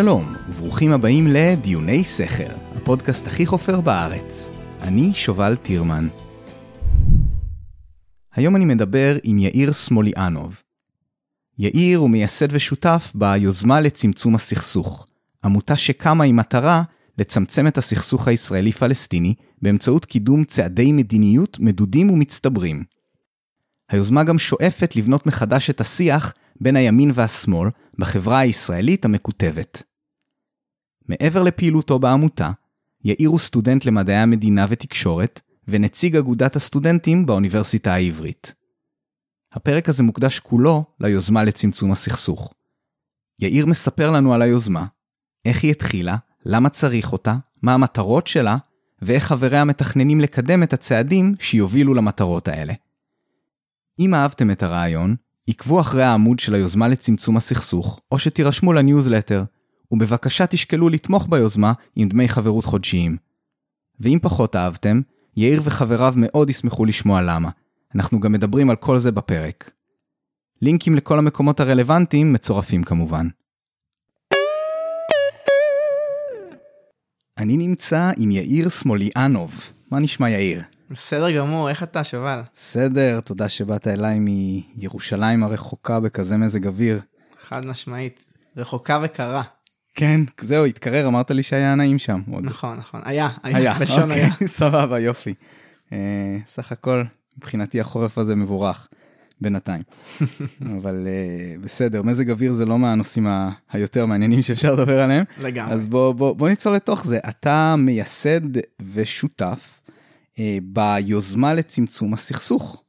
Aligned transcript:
שלום, 0.00 0.34
וברוכים 0.48 0.92
הבאים 0.92 1.26
לדיוני 1.26 2.04
שכל, 2.04 2.52
הפודקאסט 2.76 3.26
הכי 3.26 3.46
חופר 3.46 3.80
בארץ. 3.80 4.50
אני 4.82 5.14
שובל 5.14 5.56
טירמן. 5.56 6.08
היום 8.34 8.56
אני 8.56 8.64
מדבר 8.64 9.16
עם 9.22 9.38
יאיר 9.38 9.72
סמוליאנוב. 9.72 10.62
יאיר 11.58 11.98
הוא 11.98 12.10
מייסד 12.10 12.46
ושותף 12.50 13.12
ביוזמה 13.14 13.80
לצמצום 13.80 14.34
הסכסוך, 14.34 15.06
עמותה 15.44 15.76
שקמה 15.76 16.24
עם 16.24 16.36
מטרה 16.36 16.82
לצמצם 17.18 17.66
את 17.66 17.78
הסכסוך 17.78 18.28
הישראלי-פלסטיני 18.28 19.34
באמצעות 19.62 20.04
קידום 20.04 20.44
צעדי 20.44 20.92
מדיניות 20.92 21.58
מדודים 21.60 22.10
ומצטברים. 22.10 22.84
היוזמה 23.90 24.24
גם 24.24 24.38
שואפת 24.38 24.96
לבנות 24.96 25.26
מחדש 25.26 25.70
את 25.70 25.80
השיח 25.80 26.34
בין 26.60 26.76
הימין 26.76 27.10
והשמאל 27.14 27.68
בחברה 27.98 28.38
הישראלית 28.38 29.04
המקוטבת. 29.04 29.89
מעבר 31.10 31.42
לפעילותו 31.42 31.98
בעמותה, 31.98 32.50
יאיר 33.04 33.28
הוא 33.28 33.38
סטודנט 33.38 33.84
למדעי 33.84 34.16
המדינה 34.16 34.66
ותקשורת, 34.68 35.40
ונציג 35.68 36.16
אגודת 36.16 36.56
הסטודנטים 36.56 37.26
באוניברסיטה 37.26 37.94
העברית. 37.94 38.54
הפרק 39.52 39.88
הזה 39.88 40.02
מוקדש 40.02 40.38
כולו 40.38 40.84
ליוזמה 41.00 41.44
לצמצום 41.44 41.92
הסכסוך. 41.92 42.54
יאיר 43.40 43.66
מספר 43.66 44.10
לנו 44.10 44.34
על 44.34 44.42
היוזמה, 44.42 44.86
איך 45.44 45.62
היא 45.62 45.70
התחילה, 45.70 46.16
למה 46.44 46.68
צריך 46.68 47.12
אותה, 47.12 47.36
מה 47.62 47.74
המטרות 47.74 48.26
שלה, 48.26 48.56
ואיך 49.02 49.24
חבריה 49.24 49.64
מתכננים 49.64 50.20
לקדם 50.20 50.62
את 50.62 50.72
הצעדים 50.72 51.34
שיובילו 51.40 51.94
למטרות 51.94 52.48
האלה. 52.48 52.72
אם 53.98 54.14
אהבתם 54.14 54.50
את 54.50 54.62
הרעיון, 54.62 55.16
עקבו 55.48 55.80
אחרי 55.80 56.02
העמוד 56.02 56.38
של 56.38 56.54
היוזמה 56.54 56.88
לצמצום 56.88 57.36
הסכסוך, 57.36 58.00
או 58.12 58.18
שתירשמו 58.18 58.72
לניוזלטר, 58.72 59.44
ובבקשה 59.90 60.46
תשקלו 60.46 60.88
לתמוך 60.88 61.26
ביוזמה 61.30 61.72
עם 61.96 62.08
דמי 62.08 62.28
חברות 62.28 62.64
חודשיים. 62.64 63.16
ואם 64.00 64.18
פחות 64.22 64.56
אהבתם, 64.56 65.00
יאיר 65.36 65.60
וחבריו 65.64 66.14
מאוד 66.16 66.50
ישמחו 66.50 66.84
לשמוע 66.84 67.20
למה. 67.22 67.50
אנחנו 67.94 68.20
גם 68.20 68.32
מדברים 68.32 68.70
על 68.70 68.76
כל 68.76 68.98
זה 68.98 69.12
בפרק. 69.12 69.70
לינקים 70.62 70.94
לכל 70.94 71.18
המקומות 71.18 71.60
הרלוונטיים 71.60 72.32
מצורפים 72.32 72.82
כמובן. 72.82 73.28
אני 77.38 77.56
נמצא 77.56 78.10
עם 78.16 78.30
יאיר 78.30 78.68
סמוליאנוב. 78.68 79.60
מה 79.90 79.98
נשמע 80.00 80.30
יאיר? 80.30 80.62
בסדר 80.90 81.30
גמור, 81.30 81.68
איך 81.68 81.82
אתה 81.82 82.04
שובל? 82.04 82.40
בסדר, 82.54 83.20
תודה 83.20 83.48
שבאת 83.48 83.88
אליי 83.88 84.18
מירושלים 84.18 85.42
הרחוקה 85.42 86.00
בכזה 86.00 86.36
מזג 86.36 86.66
אוויר. 86.66 87.00
חד 87.42 87.66
משמעית, 87.66 88.24
רחוקה 88.56 89.00
וקרה. 89.02 89.42
כן, 89.94 90.20
זהו, 90.40 90.64
התקרר, 90.64 91.06
אמרת 91.06 91.30
לי 91.30 91.42
שהיה 91.42 91.74
נעים 91.74 91.98
שם. 91.98 92.20
עוד. 92.30 92.44
נכון, 92.44 92.78
נכון, 92.78 93.00
היה, 93.04 93.28
היה, 93.42 93.56
היה, 93.56 93.74
בלשון 93.78 94.10
אוקיי, 94.10 94.22
היה. 94.22 94.30
סבבה, 94.60 94.98
יופי. 95.00 95.34
אה, 95.92 95.98
סך 96.48 96.72
הכל, 96.72 97.02
מבחינתי 97.38 97.80
החורף 97.80 98.18
הזה 98.18 98.36
מבורך, 98.36 98.88
בינתיים. 99.40 99.82
אבל 100.76 101.06
אה, 101.06 101.54
בסדר, 101.60 102.02
מזג 102.02 102.30
אוויר 102.30 102.52
זה 102.52 102.66
לא 102.66 102.78
מהנושאים 102.78 103.26
ה- 103.26 103.50
היותר 103.72 104.06
מעניינים 104.06 104.42
שאפשר 104.42 104.74
לדבר 104.74 105.00
עליהם. 105.00 105.24
לגמרי. 105.40 105.74
אז 105.74 105.86
בוא, 105.86 106.12
בוא, 106.12 106.36
בוא 106.36 106.48
נצלול 106.48 106.74
לתוך 106.76 107.04
זה. 107.06 107.18
אתה 107.28 107.74
מייסד 107.78 108.40
ושותף 108.92 109.80
אה, 110.38 110.58
ביוזמה 110.62 111.54
לצמצום 111.54 112.14
הסכסוך. 112.14 112.82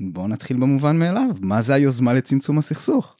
בוא 0.00 0.28
נתחיל 0.28 0.56
במובן 0.56 0.98
מאליו, 0.98 1.30
מה 1.40 1.62
זה 1.62 1.74
היוזמה 1.74 2.12
לצמצום 2.12 2.58
הסכסוך? 2.58 3.16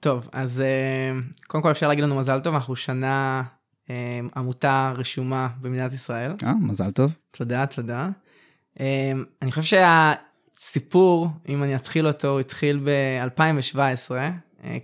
טוב, 0.00 0.28
אז 0.32 0.60
אה, 0.60 1.20
קודם 1.46 1.62
כל 1.62 1.70
אפשר 1.70 1.88
להגיד 1.88 2.04
לנו 2.04 2.16
מזל 2.16 2.40
טוב, 2.40 2.54
אנחנו 2.54 2.76
שנה 2.76 3.42
אה, 3.90 4.20
עמותה 4.36 4.92
רשומה 4.96 5.48
במדינת 5.60 5.92
ישראל. 5.92 6.32
אה, 6.42 6.54
מזל 6.54 6.90
טוב. 6.90 7.12
תודה, 7.30 7.66
תודה. 7.66 8.08
אה, 8.80 9.12
אני 9.42 9.52
חושב 9.52 9.78
שהסיפור, 10.60 11.28
אם 11.48 11.62
אני 11.62 11.76
אתחיל 11.76 12.06
אותו, 12.06 12.28
הוא 12.28 12.40
התחיל 12.40 12.80
ב-2017, 12.84 14.10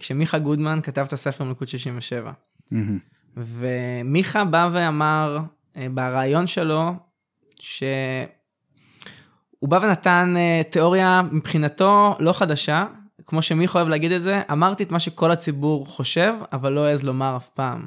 כשמיכה 0.00 0.38
גודמן 0.38 0.80
כתב 0.82 1.04
את 1.08 1.12
הספר 1.12 1.44
מלכוד 1.44 1.68
67. 1.68 2.32
מהמם. 2.70 2.98
ומיכה 3.36 4.44
בא 4.44 4.70
ואמר 4.72 5.38
ברעיון 5.94 6.46
שלו, 6.46 6.92
שהוא 7.60 8.28
בא 9.62 9.80
ונתן 9.82 10.34
תיאוריה 10.70 11.22
מבחינתו 11.32 12.16
לא 12.18 12.32
חדשה, 12.32 12.86
כמו 13.26 13.42
שמיכה 13.42 13.78
אוהב 13.78 13.88
להגיד 13.88 14.12
את 14.12 14.22
זה, 14.22 14.42
אמרתי 14.52 14.82
את 14.82 14.90
מה 14.90 15.00
שכל 15.00 15.30
הציבור 15.30 15.86
חושב, 15.86 16.34
אבל 16.52 16.72
לא 16.72 16.84
העז 16.84 17.02
לומר 17.02 17.36
אף 17.36 17.48
פעם. 17.48 17.86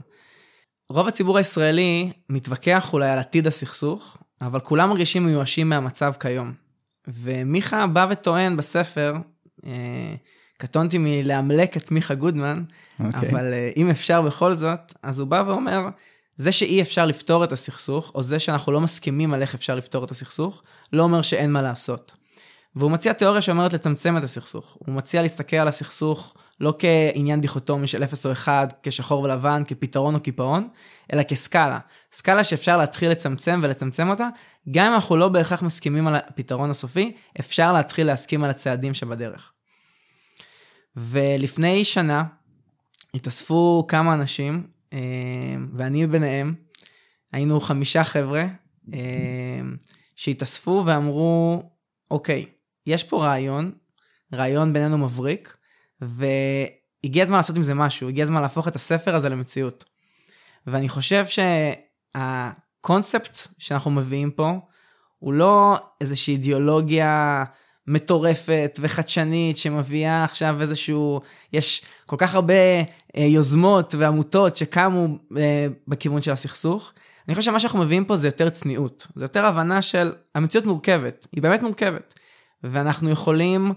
רוב 0.89 1.07
הציבור 1.07 1.37
הישראלי 1.37 2.11
מתווכח 2.29 2.93
אולי 2.93 3.09
על 3.09 3.19
עתיד 3.19 3.47
הסכסוך, 3.47 4.17
אבל 4.41 4.59
כולם 4.59 4.89
מרגישים 4.89 5.25
מיואשים 5.25 5.69
מהמצב 5.69 6.13
כיום. 6.19 6.53
ומיכה 7.07 7.87
בא 7.87 8.07
וטוען 8.09 8.57
בספר, 8.57 9.15
אה, 9.65 10.15
קטונתי 10.57 10.97
מלאמלק 10.99 11.77
את 11.77 11.91
מיכה 11.91 12.15
גודמן, 12.15 12.63
אוקיי. 12.99 13.29
אבל 13.29 13.53
אה, 13.53 13.71
אם 13.77 13.89
אפשר 13.89 14.21
בכל 14.21 14.55
זאת, 14.55 14.93
אז 15.03 15.19
הוא 15.19 15.27
בא 15.27 15.43
ואומר, 15.47 15.89
זה 16.35 16.51
שאי 16.51 16.81
אפשר 16.81 17.05
לפתור 17.05 17.43
את 17.43 17.51
הסכסוך, 17.51 18.11
או 18.15 18.23
זה 18.23 18.39
שאנחנו 18.39 18.71
לא 18.71 18.81
מסכימים 18.81 19.33
על 19.33 19.41
איך 19.41 19.55
אפשר 19.55 19.75
לפתור 19.75 20.03
את 20.03 20.11
הסכסוך, 20.11 20.63
לא 20.93 21.03
אומר 21.03 21.21
שאין 21.21 21.51
מה 21.51 21.61
לעשות. 21.61 22.13
והוא 22.75 22.91
מציע 22.91 23.13
תיאוריה 23.13 23.41
שאומרת 23.41 23.73
לצמצם 23.73 24.17
את 24.17 24.23
הסכסוך. 24.23 24.77
הוא 24.79 24.95
מציע 24.95 25.21
להסתכל 25.21 25.57
על 25.57 25.67
הסכסוך 25.67 26.33
לא 26.59 26.73
כעניין 26.79 27.41
דיכוטומי 27.41 27.87
של 27.87 28.03
0 28.03 28.25
או 28.25 28.31
1, 28.31 28.79
כשחור 28.83 29.23
ולבן, 29.23 29.63
כפתרון 29.67 30.15
או 30.15 30.19
קיפאון, 30.19 30.67
אלא 31.13 31.23
כסקאלה. 31.23 31.79
סקאלה 32.13 32.43
שאפשר 32.43 32.77
להתחיל 32.77 33.11
לצמצם 33.11 33.59
ולצמצם 33.63 34.09
אותה, 34.09 34.29
גם 34.71 34.85
אם 34.85 34.93
אנחנו 34.93 35.17
לא 35.17 35.29
בהכרח 35.29 35.61
מסכימים 35.61 36.07
על 36.07 36.15
הפתרון 36.15 36.69
הסופי, 36.69 37.15
אפשר 37.39 37.73
להתחיל 37.73 38.07
להסכים 38.07 38.43
על 38.43 38.49
הצעדים 38.49 38.93
שבדרך. 38.93 39.51
ולפני 40.95 41.85
שנה 41.85 42.23
התאספו 43.13 43.85
כמה 43.87 44.13
אנשים, 44.13 44.67
אה, 44.93 44.99
ואני 45.73 46.07
ביניהם, 46.07 46.53
היינו 47.31 47.61
חמישה 47.61 48.03
חבר'ה 48.03 48.45
אה, 48.93 48.99
שהתאספו 50.15 50.83
ואמרו, 50.85 51.63
אוקיי, 52.11 52.45
יש 52.89 53.03
פה 53.03 53.25
רעיון, 53.25 53.71
רעיון 54.33 54.73
בינינו 54.73 54.97
מבריק, 54.97 55.57
והגיע 56.01 57.23
הזמן 57.23 57.37
לעשות 57.37 57.55
עם 57.55 57.63
זה 57.63 57.73
משהו, 57.73 58.09
הגיע 58.09 58.23
הזמן 58.23 58.41
להפוך 58.41 58.67
את 58.67 58.75
הספר 58.75 59.15
הזה 59.15 59.29
למציאות. 59.29 59.85
ואני 60.67 60.89
חושב 60.89 61.25
שהקונספט 62.15 63.37
שאנחנו 63.57 63.91
מביאים 63.91 64.31
פה, 64.31 64.51
הוא 65.19 65.33
לא 65.33 65.77
איזושהי 66.01 66.33
אידיאולוגיה 66.33 67.43
מטורפת 67.87 68.79
וחדשנית 68.81 69.57
שמביאה 69.57 70.23
עכשיו 70.23 70.61
איזשהו, 70.61 71.21
יש 71.53 71.81
כל 72.05 72.15
כך 72.19 72.35
הרבה 72.35 72.53
אה, 72.53 73.21
יוזמות 73.21 73.95
ועמותות 73.97 74.55
שקמו 74.55 75.07
אה, 75.37 75.67
בכיוון 75.87 76.21
של 76.21 76.31
הסכסוך. 76.31 76.93
אני 77.27 77.35
חושב 77.35 77.51
שמה 77.51 77.59
שאנחנו 77.59 77.79
מביאים 77.79 78.05
פה 78.05 78.17
זה 78.17 78.27
יותר 78.27 78.49
צניעות, 78.49 79.07
זה 79.15 79.23
יותר 79.25 79.45
הבנה 79.45 79.81
של 79.81 80.13
המציאות 80.35 80.65
מורכבת, 80.65 81.27
היא 81.31 81.41
באמת 81.41 81.61
מורכבת. 81.61 82.19
ואנחנו 82.63 83.09
יכולים 83.09 83.73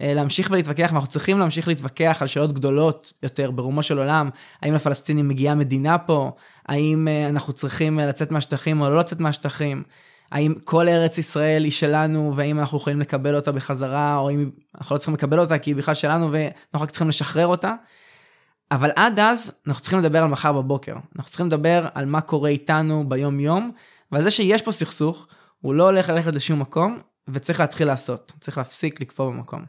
אה, 0.00 0.14
להמשיך 0.14 0.50
ולהתווכח, 0.50 0.88
ואנחנו 0.92 1.08
צריכים 1.08 1.38
להמשיך 1.38 1.68
להתווכח 1.68 2.18
על 2.20 2.26
שאלות 2.26 2.52
גדולות 2.52 3.12
יותר 3.22 3.50
ברומו 3.50 3.82
של 3.82 3.98
עולם, 3.98 4.30
האם 4.62 4.74
לפלסטינים 4.74 5.28
מגיעה 5.28 5.54
מדינה 5.54 5.98
פה, 5.98 6.32
האם 6.66 7.08
אה, 7.08 7.28
אנחנו 7.28 7.52
צריכים 7.52 8.00
אה, 8.00 8.06
לצאת 8.06 8.30
מהשטחים 8.30 8.80
או 8.80 8.90
לא 8.90 8.98
לצאת 8.98 9.20
מהשטחים, 9.20 9.82
האם 10.32 10.54
כל 10.64 10.88
ארץ 10.88 11.18
ישראל 11.18 11.64
היא 11.64 11.72
שלנו, 11.72 12.32
והאם 12.36 12.58
אנחנו 12.58 12.78
יכולים 12.78 13.00
לקבל 13.00 13.36
אותה 13.36 13.52
בחזרה, 13.52 14.16
או 14.16 14.30
אם 14.30 14.50
אנחנו 14.78 14.94
לא 14.94 14.98
צריכים 14.98 15.14
לקבל 15.14 15.40
אותה 15.40 15.58
כי 15.58 15.70
היא 15.70 15.76
בכלל 15.76 15.94
שלנו 15.94 16.32
ואנחנו 16.32 16.84
רק 16.84 16.90
צריכים 16.90 17.08
לשחרר 17.08 17.46
אותה. 17.46 17.74
אבל 18.70 18.90
עד 18.96 19.18
אז 19.18 19.52
אנחנו 19.66 19.82
צריכים 19.82 19.98
לדבר 19.98 20.22
על 20.22 20.28
מחר 20.28 20.52
בבוקר, 20.52 20.92
אנחנו 21.16 21.30
צריכים 21.30 21.46
לדבר 21.46 21.86
על 21.94 22.06
מה 22.06 22.20
קורה 22.20 22.50
איתנו 22.50 23.08
ביום 23.08 23.40
יום, 23.40 23.70
ועל 24.12 24.22
זה 24.22 24.30
שיש 24.30 24.62
פה 24.62 24.72
סכסוך, 24.72 25.26
הוא 25.60 25.74
לא 25.74 25.84
הולך 25.84 26.08
ללכת 26.08 26.34
לשום 26.34 26.60
מקום, 26.60 26.98
וצריך 27.28 27.60
להתחיל 27.60 27.86
לעשות, 27.86 28.32
צריך 28.40 28.58
להפסיק 28.58 29.00
לקפוא 29.00 29.30
במקום. 29.30 29.64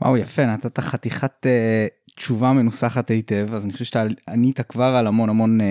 וואו, 0.00 0.16
יפה, 0.16 0.46
נתת 0.46 0.80
חתיכת 0.80 1.46
uh, 1.46 2.14
תשובה 2.16 2.52
מנוסחת 2.52 3.10
היטב, 3.10 3.54
אז 3.54 3.64
אני 3.64 3.72
חושב 3.72 3.84
שאתה 3.84 4.04
ענית 4.28 4.60
כבר 4.60 4.84
על 4.84 5.06
המון 5.06 5.28
המון 5.28 5.60
uh, 5.60 5.64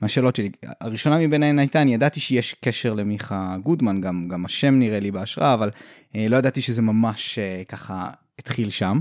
מהשאלות 0.00 0.36
שלי. 0.36 0.50
הראשונה 0.80 1.18
מביניהן 1.18 1.58
הייתה, 1.58 1.82
אני 1.82 1.94
ידעתי 1.94 2.20
שיש 2.20 2.54
קשר 2.64 2.94
למיכה 2.94 3.56
גודמן, 3.62 4.00
גם, 4.00 4.28
גם 4.28 4.44
השם 4.44 4.78
נראה 4.78 5.00
לי 5.00 5.10
בהשראה, 5.10 5.54
אבל 5.54 5.70
uh, 5.70 6.16
לא 6.28 6.36
ידעתי 6.36 6.60
שזה 6.60 6.82
ממש 6.82 7.38
uh, 7.38 7.64
ככה 7.64 8.10
התחיל 8.38 8.70
שם. 8.70 9.00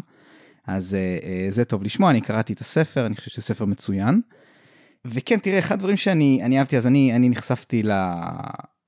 אז 0.67 0.97
uh, 0.97 1.23
uh, 1.23 1.53
זה 1.53 1.65
טוב 1.65 1.83
לשמוע, 1.83 2.09
אני 2.09 2.21
קראתי 2.21 2.53
את 2.53 2.61
הספר, 2.61 3.05
אני 3.05 3.15
חושב 3.15 3.31
שזה 3.31 3.41
ספר 3.41 3.65
מצוין. 3.65 4.21
וכן, 5.05 5.39
תראה, 5.39 5.59
אחד 5.59 5.75
הדברים 5.75 5.97
שאני 5.97 6.39
אני 6.43 6.59
אהבתי, 6.59 6.77
אז 6.77 6.87
אני, 6.87 7.15
אני 7.15 7.29
נחשפתי 7.29 7.83
ל, 7.83 7.91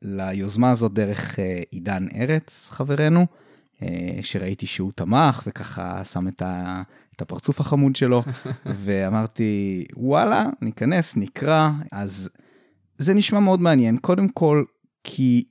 ליוזמה 0.01 0.71
הזאת 0.71 0.94
דרך 0.94 1.36
uh, 1.36 1.42
עידן 1.71 2.07
ארץ, 2.15 2.69
חברנו. 2.71 3.27
אה, 3.83 4.19
שראיתי 4.21 4.65
שהוא 4.65 4.92
תמך 4.95 5.44
וככה 5.48 6.06
שם 6.06 6.27
את, 6.27 6.42
ה, 6.42 6.81
את 7.15 7.21
הפרצוף 7.21 7.59
החמוד 7.59 7.95
שלו, 7.95 8.24
ואמרתי, 8.83 9.86
וואלה, 9.98 10.45
ניכנס, 10.62 11.18
נקרא, 11.18 11.69
אז 11.92 12.30
זה 12.98 13.13
נשמע 13.13 13.39
מאוד 13.39 13.62
מעניין, 13.62 13.98
קודם 13.98 14.30
כל, 14.30 14.63
כי 15.03 15.44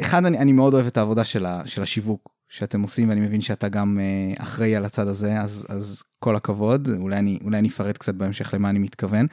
אחד, 0.00 0.24
אני, 0.24 0.38
אני 0.38 0.52
מאוד 0.52 0.74
אוהב 0.74 0.86
את 0.86 0.96
העבודה 0.96 1.24
של, 1.24 1.46
ה, 1.46 1.62
של 1.66 1.82
השיווק 1.82 2.28
שאתם 2.48 2.82
עושים, 2.82 3.08
ואני 3.08 3.20
מבין 3.20 3.40
שאתה 3.40 3.68
גם 3.68 3.98
uh, 3.98 4.42
אחראי 4.42 4.76
על 4.76 4.84
הצד 4.84 5.08
הזה, 5.08 5.40
אז, 5.40 5.66
אז 5.68 6.02
כל 6.18 6.36
הכבוד, 6.36 6.88
אולי 7.00 7.16
אני, 7.16 7.38
אולי 7.44 7.58
אני 7.58 7.68
אפרט 7.68 7.98
קצת 7.98 8.14
בהמשך 8.14 8.54
למה 8.54 8.70
אני 8.70 8.78
מתכוון. 8.78 9.26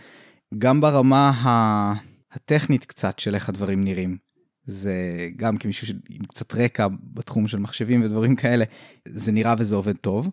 גם 0.58 0.82
ברמה 0.82 1.30
ה... 1.30 1.94
הטכנית 2.32 2.86
קצת 2.86 3.20
של 3.20 3.36
איך 3.36 3.50
הדברים 3.50 3.84
נראים. 3.84 4.25
זה 4.66 4.94
גם 5.36 5.58
כמישהו 5.58 5.88
עם 6.10 6.26
קצת 6.26 6.54
רקע 6.54 6.88
בתחום 7.14 7.48
של 7.48 7.60
מחשבים 7.60 8.04
ודברים 8.04 8.36
כאלה, 8.36 8.66
זה 9.06 9.32
נראה 9.32 9.56
וזה 9.58 9.76
עובד 9.76 9.98
טוב. 9.98 10.30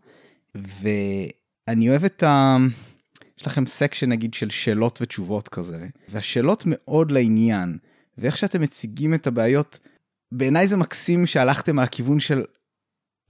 ואני 0.55 1.91
אוהב 1.91 2.05
את 2.05 2.23
ה... 2.23 2.57
יש 3.39 3.47
לכם 3.47 3.67
section 3.67 4.09
נגיד 4.09 4.35
של 4.35 4.51
שאלות 4.51 5.03
ותשובות 5.03 5.49
כזה, 5.49 5.87
והשאלות 6.09 6.63
מאוד 6.67 7.11
לעניין, 7.11 7.79
ואיך 8.19 8.37
שאתם 8.37 8.61
מציגים 8.61 9.15
את 9.15 9.27
הבעיות, 9.27 9.79
בעיניי 10.33 10.69
זה 10.69 10.77
מקסים 10.77 11.27
שהלכתם 11.27 11.79
על 11.79 11.85
הכיוון 11.85 12.21
של 12.21 12.43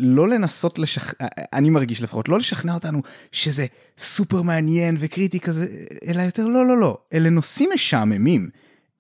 לא 0.01 0.29
לנסות 0.29 0.79
לשכנע, 0.79 1.29
אני 1.53 1.71
מרגיש 1.71 2.03
לפחות, 2.03 2.29
לא 2.29 2.39
לשכנע 2.39 2.75
אותנו 2.75 3.03
שזה 3.33 3.67
סופר 3.99 4.43
מעניין 4.43 4.97
וקריטי 4.99 5.41
כזה, 5.41 5.67
אלא 6.07 6.23
יותר 6.23 6.47
לא, 6.47 6.67
לא, 6.67 6.81
לא, 6.81 6.99
אלה 7.13 7.31
נושאים 7.31 7.71
משעממים. 7.75 8.51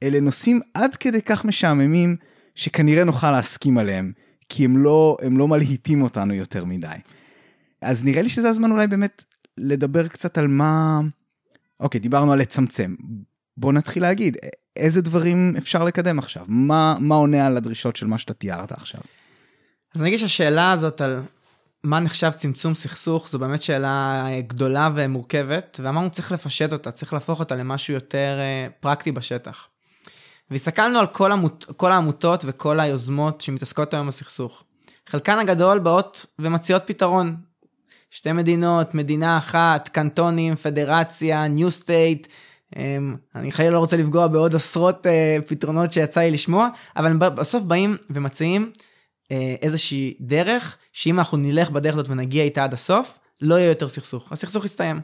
אלה 0.02 0.20
נושאים 0.20 0.60
עד 0.74 0.96
כדי 0.96 1.22
כך 1.22 1.44
משעממים, 1.44 2.16
שכנראה 2.54 3.04
נוכל 3.04 3.30
להסכים 3.30 3.78
עליהם, 3.78 4.12
כי 4.48 4.64
הם 4.64 4.76
לא, 4.76 5.16
הם 5.22 5.38
לא 5.38 5.48
מלהיטים 5.48 6.02
אותנו 6.02 6.34
יותר 6.34 6.64
מדי. 6.64 6.96
אז 7.82 8.04
נראה 8.04 8.22
לי 8.22 8.28
שזה 8.28 8.48
הזמן 8.48 8.70
אולי 8.70 8.86
באמת 8.86 9.24
לדבר 9.58 10.08
קצת 10.08 10.38
על 10.38 10.46
מה... 10.46 11.00
אוקיי, 11.80 12.00
דיברנו 12.00 12.32
על 12.32 12.38
לצמצם. 12.38 12.94
בוא 13.56 13.72
נתחיל 13.72 14.02
להגיד, 14.02 14.36
איזה 14.76 15.02
דברים 15.02 15.54
אפשר 15.58 15.84
לקדם 15.84 16.18
עכשיו? 16.18 16.44
מה, 16.48 16.96
מה 17.00 17.14
עונה 17.14 17.46
על 17.46 17.56
הדרישות 17.56 17.96
של 17.96 18.06
מה 18.06 18.18
שאתה 18.18 18.34
תיארת 18.34 18.72
עכשיו? 18.72 19.00
אז 19.94 20.00
אני 20.00 20.08
אגיד 20.08 20.18
שהשאלה 20.18 20.72
הזאת 20.72 21.00
על 21.00 21.22
מה 21.84 22.00
נחשב 22.00 22.30
צמצום 22.30 22.74
סכסוך 22.74 23.28
זו 23.30 23.38
באמת 23.38 23.62
שאלה 23.62 24.26
גדולה 24.46 24.90
ומורכבת, 24.94 25.80
ואמרנו 25.82 26.10
צריך 26.10 26.32
לפשט 26.32 26.72
אותה, 26.72 26.90
צריך 26.90 27.12
להפוך 27.12 27.40
אותה 27.40 27.56
למשהו 27.56 27.94
יותר 27.94 28.38
אה, 28.40 28.66
פרקטי 28.80 29.12
בשטח. 29.12 29.68
והסתכלנו 30.52 30.98
על 30.98 31.06
כל, 31.06 31.32
עמות, 31.32 31.66
כל 31.76 31.92
העמותות 31.92 32.44
וכל 32.46 32.80
היוזמות 32.80 33.40
שמתעסקות 33.40 33.94
היום 33.94 34.08
בסכסוך. 34.08 34.64
חלקן 35.08 35.38
הגדול 35.38 35.78
באות 35.78 36.26
ומציעות 36.38 36.82
פתרון. 36.86 37.36
שתי 38.10 38.32
מדינות, 38.32 38.94
מדינה 38.94 39.38
אחת, 39.38 39.88
קנטונים, 39.88 40.56
פדרציה, 40.56 41.48
ניו 41.48 41.70
סטייט. 41.70 42.26
אני 43.34 43.52
חייב 43.52 43.72
לא 43.72 43.78
רוצה 43.78 43.96
לפגוע 43.96 44.26
בעוד 44.26 44.54
עשרות 44.54 45.06
uh, 45.06 45.42
פתרונות 45.48 45.92
שיצא 45.92 46.20
לי 46.20 46.30
לשמוע, 46.30 46.68
אבל 46.96 47.16
בסוף 47.16 47.64
באים 47.64 47.96
ומציעים 48.10 48.70
uh, 48.74 49.28
איזושהי 49.62 50.14
דרך, 50.20 50.76
שאם 50.92 51.18
אנחנו 51.18 51.38
נלך 51.38 51.70
בדרך 51.70 51.94
הזאת 51.94 52.08
ונגיע 52.08 52.44
איתה 52.44 52.64
עד 52.64 52.74
הסוף, 52.74 53.18
לא 53.40 53.54
יהיה 53.54 53.68
יותר 53.68 53.88
סכסוך. 53.88 54.32
הסכסוך 54.32 54.64
יסתיים. 54.64 55.00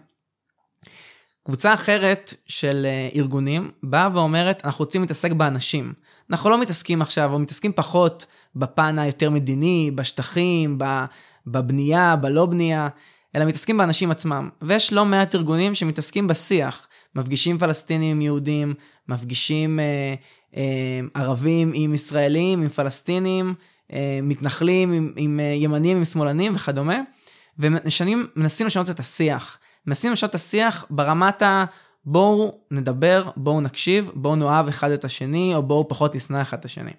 קבוצה 1.49 1.75
אחרת 1.75 2.35
של 2.47 2.87
אה, 2.87 3.09
ארגונים 3.15 3.71
באה 3.83 4.09
ואומרת, 4.15 4.65
אנחנו 4.65 4.85
רוצים 4.85 5.01
להתעסק 5.01 5.33
באנשים. 5.33 5.93
אנחנו 6.31 6.51
לא 6.51 6.61
מתעסקים 6.61 7.03
עכשיו, 7.03 7.33
או 7.33 7.39
מתעסקים 7.39 7.73
פחות 7.73 8.27
בפן 8.57 8.99
היותר 8.99 9.31
מדיני, 9.31 9.91
בשטחים, 9.95 10.79
בבנייה, 11.47 12.17
בלא 12.17 12.47
בנייה, 12.47 12.89
אלא 13.37 13.45
מתעסקים 13.45 13.79
באנשים 13.79 14.11
עצמם. 14.11 14.49
ויש 14.63 14.93
לא 14.93 15.05
מעט 15.05 15.35
ארגונים 15.35 15.75
שמתעסקים 15.75 16.27
בשיח. 16.27 16.89
מפגישים 17.15 17.59
פלסטינים 17.59 18.17
עם 18.17 18.23
יהודים, 18.23 18.75
מפגישים 19.09 19.81
אה, 19.81 20.15
אה, 20.57 21.01
ערבים 21.15 21.71
עם 21.75 21.95
ישראלים, 21.95 22.63
עם 22.63 22.69
פלסטינים, 22.69 23.55
אה, 23.93 24.21
מתנחלים 24.23 24.93
עם, 24.93 25.13
עם 25.17 25.41
אה, 25.41 25.45
ימנים, 25.45 25.97
עם 25.97 26.05
שמאלנים 26.05 26.55
וכדומה, 26.55 27.01
ומנסים 27.59 28.67
לשנות 28.67 28.91
את 28.91 29.01
השיח. 29.01 29.59
מנסים 29.87 30.13
לשנות 30.13 30.31
את 30.31 30.35
השיח 30.35 30.87
ברמת 30.91 31.43
ה... 31.43 31.65
בואו 32.05 32.59
נדבר, 32.71 33.31
בואו 33.37 33.61
נקשיב, 33.61 34.11
בואו 34.15 34.37
נאהב 34.37 34.69
אחד 34.69 34.91
את 34.91 35.05
השני, 35.05 35.55
או 35.55 35.63
בואו 35.63 35.89
פחות 35.89 36.15
נשנא 36.15 36.43
אחד 36.43 36.59
את 36.59 36.65
השני. 36.65 36.91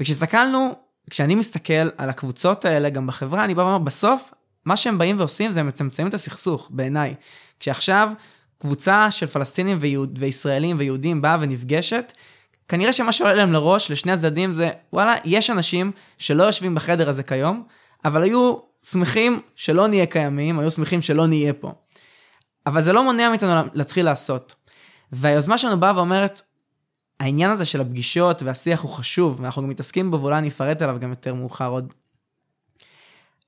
וכשהסתכלנו, 0.00 0.74
כשאני 1.10 1.34
מסתכל 1.34 1.88
על 1.96 2.10
הקבוצות 2.10 2.64
האלה 2.64 2.90
גם 2.90 3.06
בחברה, 3.06 3.44
אני 3.44 3.54
בא 3.54 3.62
ואומר, 3.62 3.78
בסוף, 3.78 4.34
מה 4.64 4.76
שהם 4.76 4.98
באים 4.98 5.18
ועושים 5.18 5.50
זה 5.50 5.60
הם 5.60 5.66
מצמצמים 5.66 6.08
את 6.08 6.14
הסכסוך, 6.14 6.68
בעיניי. 6.70 7.14
כשעכשיו 7.60 8.08
קבוצה 8.58 9.10
של 9.10 9.26
פלסטינים 9.26 9.78
ויהוד, 9.80 10.18
וישראלים 10.20 10.76
ויהודים 10.78 11.22
באה 11.22 11.36
ונפגשת, 11.40 12.12
כנראה 12.68 12.92
שמה 12.92 13.12
שעולה 13.12 13.34
להם 13.34 13.52
לראש, 13.52 13.90
לשני 13.90 14.12
הצדדים, 14.12 14.54
זה 14.54 14.70
וואלה, 14.92 15.14
יש 15.24 15.50
אנשים 15.50 15.92
שלא 16.18 16.42
יושבים 16.44 16.74
בחדר 16.74 17.08
הזה 17.08 17.22
כיום, 17.22 17.62
אבל 18.04 18.22
היו 18.22 18.67
שמחים 18.90 19.40
שלא 19.54 19.86
נהיה 19.86 20.06
קיימים, 20.06 20.58
היו 20.58 20.70
שמחים 20.70 21.02
שלא 21.02 21.26
נהיה 21.26 21.52
פה. 21.52 21.72
אבל 22.66 22.82
זה 22.82 22.92
לא 22.92 23.04
מונע 23.04 23.28
מאיתנו 23.28 23.50
להתחיל 23.74 24.04
לעשות. 24.04 24.54
והיוזמה 25.12 25.58
שלנו 25.58 25.80
באה 25.80 25.96
ואומרת, 25.96 26.42
העניין 27.20 27.50
הזה 27.50 27.64
של 27.64 27.80
הפגישות 27.80 28.42
והשיח 28.42 28.80
הוא 28.80 28.90
חשוב, 28.90 29.40
ואנחנו 29.40 29.62
גם 29.62 29.68
מתעסקים 29.68 30.10
בו, 30.10 30.20
ואולי 30.20 30.38
אני 30.38 30.48
אפרט 30.48 30.82
עליו 30.82 31.00
גם 31.00 31.10
יותר 31.10 31.34
מאוחר 31.34 31.68
עוד. 31.68 31.92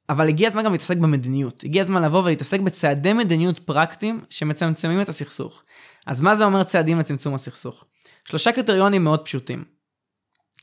אבל 0.09 0.29
הגיע 0.29 0.49
הזמן 0.49 0.65
גם 0.65 0.73
להתעסק 0.73 0.97
במדיניות. 0.97 1.65
הגיע 1.65 1.83
הזמן 1.83 2.03
לבוא 2.03 2.23
ולהתעסק 2.23 2.61
בצעדי 2.61 3.13
מדיניות 3.13 3.59
פרקטיים 3.59 4.21
שמצמצמים 4.31 5.01
את 5.01 5.09
הסכסוך. 5.09 5.63
אז 6.07 6.21
מה 6.21 6.37
זה 6.37 6.45
אומר 6.45 6.63
צעדים 6.63 6.99
לצמצום 6.99 7.35
הסכסוך? 7.35 7.85
שלושה 8.25 8.53
קריטריונים 8.53 9.05
מאוד 9.05 9.25
פשוטים. 9.25 9.65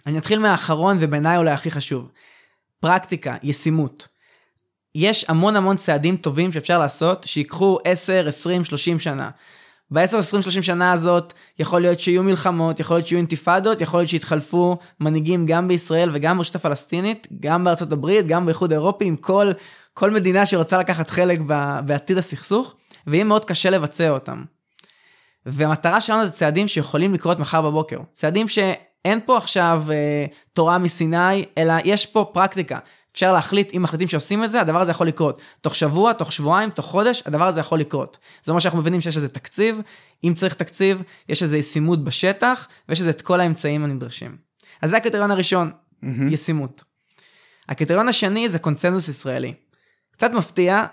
אני 0.05 0.17
אתחיל 0.17 0.39
מהאחרון 0.39 0.97
ובעיניי 0.99 1.37
אולי 1.37 1.51
הכי 1.51 1.71
חשוב. 1.71 2.11
פרקטיקה, 2.79 3.35
ישימות. 3.43 4.07
יש 4.99 5.25
המון 5.27 5.55
המון 5.55 5.77
צעדים 5.77 6.17
טובים 6.17 6.51
שאפשר 6.51 6.79
לעשות 6.79 7.23
שיקחו 7.23 7.77
10, 7.83 8.27
20, 8.27 8.63
30 8.63 8.99
שנה. 8.99 9.29
ב-10, 9.91 10.17
20, 10.17 10.41
30 10.41 10.63
שנה 10.63 10.91
הזאת 10.91 11.33
יכול 11.59 11.81
להיות 11.81 11.99
שיהיו 11.99 12.23
מלחמות, 12.23 12.79
יכול 12.79 12.95
להיות 12.95 13.07
שיהיו 13.07 13.17
אינתיפאדות, 13.17 13.81
יכול 13.81 13.99
להיות 13.99 14.09
שיתחלפו 14.09 14.77
מנהיגים 14.99 15.45
גם 15.45 15.67
בישראל 15.67 16.09
וגם 16.13 16.37
ברשות 16.37 16.55
הפלסטינית, 16.55 17.27
גם 17.39 17.63
בארצות 17.63 17.91
הברית, 17.91 18.27
גם 18.27 18.45
באיחוד 18.45 18.71
האירופי, 18.71 19.05
עם 19.05 19.15
כל, 19.15 19.51
כל 19.93 20.11
מדינה 20.11 20.45
שרוצה 20.45 20.77
לקחת 20.77 21.09
חלק 21.09 21.39
בעתיד 21.85 22.17
הסכסוך, 22.17 22.73
ויהיה 23.07 23.23
מאוד 23.23 23.45
קשה 23.45 23.69
לבצע 23.69 24.09
אותם. 24.09 24.43
והמטרה 25.45 26.01
שלנו 26.01 26.25
זה 26.25 26.31
צעדים 26.31 26.67
שיכולים 26.67 27.13
לקרות 27.13 27.39
מחר 27.39 27.61
בבוקר. 27.61 27.99
צעדים 28.13 28.47
שאין 28.47 29.19
פה 29.25 29.37
עכשיו 29.37 29.83
אה, 29.91 30.25
תורה 30.53 30.77
מסיני, 30.77 31.45
אלא 31.57 31.73
יש 31.85 32.05
פה 32.05 32.25
פרקטיקה. 32.33 32.79
אפשר 33.17 33.33
להחליט, 33.33 33.71
אם 33.75 33.83
מחליטים 33.83 34.07
שעושים 34.07 34.43
את 34.43 34.51
זה, 34.51 34.61
הדבר 34.61 34.81
הזה 34.81 34.91
יכול 34.91 35.07
לקרות. 35.07 35.41
תוך 35.61 35.75
שבוע, 35.75 36.13
תוך 36.13 36.31
שבועיים, 36.31 36.69
תוך 36.69 36.85
חודש, 36.85 37.23
הדבר 37.25 37.47
הזה 37.47 37.59
יכול 37.59 37.79
לקרות. 37.79 38.17
זה 38.43 38.51
אומר 38.51 38.59
שאנחנו 38.59 38.79
מבינים 38.79 39.01
שיש 39.01 39.17
איזה 39.17 39.29
תקציב, 39.29 39.81
אם 40.23 40.33
צריך 40.35 40.53
תקציב, 40.53 41.01
יש 41.29 41.43
איזה 41.43 41.57
ישימות 41.57 42.03
בשטח, 42.03 42.67
ויש 42.89 42.99
איזה 42.99 43.09
את 43.09 43.21
כל 43.21 43.39
האמצעים 43.39 43.83
הנדרשים. 43.83 44.37
אז 44.81 44.89
זה 44.89 44.97
הקריטריון 44.97 45.31
הראשון, 45.31 45.71
mm-hmm. 45.71 46.07
ישימות. 46.29 46.83
הקריטריון 47.69 48.07
השני 48.07 48.49
זה 48.49 48.59
קונצנזוס 48.59 49.07
ישראלי. 49.07 49.53
קצת 50.11 50.31
מפתיע, 50.31 50.85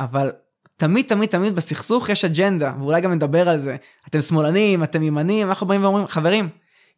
אבל 0.00 0.32
תמיד 0.76 1.06
תמיד 1.08 1.28
תמיד 1.28 1.54
בסכסוך 1.54 2.08
יש 2.08 2.24
אג'נדה, 2.24 2.72
ואולי 2.78 3.00
גם 3.00 3.12
נדבר 3.12 3.48
על 3.48 3.58
זה. 3.58 3.76
אתם 4.08 4.20
שמאלנים, 4.20 4.84
אתם 4.84 5.02
ימנים, 5.02 5.48
אנחנו 5.48 5.66
באים 5.66 5.82
ואומרים, 5.84 6.06
חברים, 6.06 6.48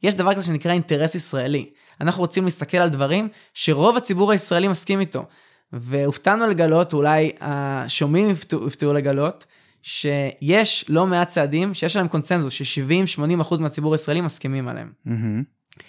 יש 0.03 0.15
דבר 0.15 0.35
כזה 0.35 0.47
שנקרא 0.47 0.73
אינטרס 0.73 1.15
ישראלי. 1.15 1.71
אנחנו 2.01 2.21
רוצים 2.21 2.45
להסתכל 2.45 2.77
על 2.77 2.89
דברים 2.89 3.29
שרוב 3.55 3.97
הציבור 3.97 4.33
הישראלי 4.33 4.69
מסכים 4.69 5.01
איתו. 5.01 5.25
והופתענו 5.73 6.47
לגלות, 6.47 6.93
אולי 6.93 7.33
השומעים 7.41 8.31
יפתעו 8.67 8.93
לגלות, 8.95 9.47
שיש 9.83 10.85
לא 10.89 11.07
מעט 11.07 11.29
צעדים 11.29 11.75
שיש 11.75 11.97
עליהם 11.97 12.09
קונצנזוס, 12.09 12.53
ש-70-80% 12.53 13.59
מהציבור 13.59 13.93
הישראלי 13.93 14.21
מסכימים 14.21 14.69
עליהם. 14.69 14.93
Mm-hmm. 15.07 15.81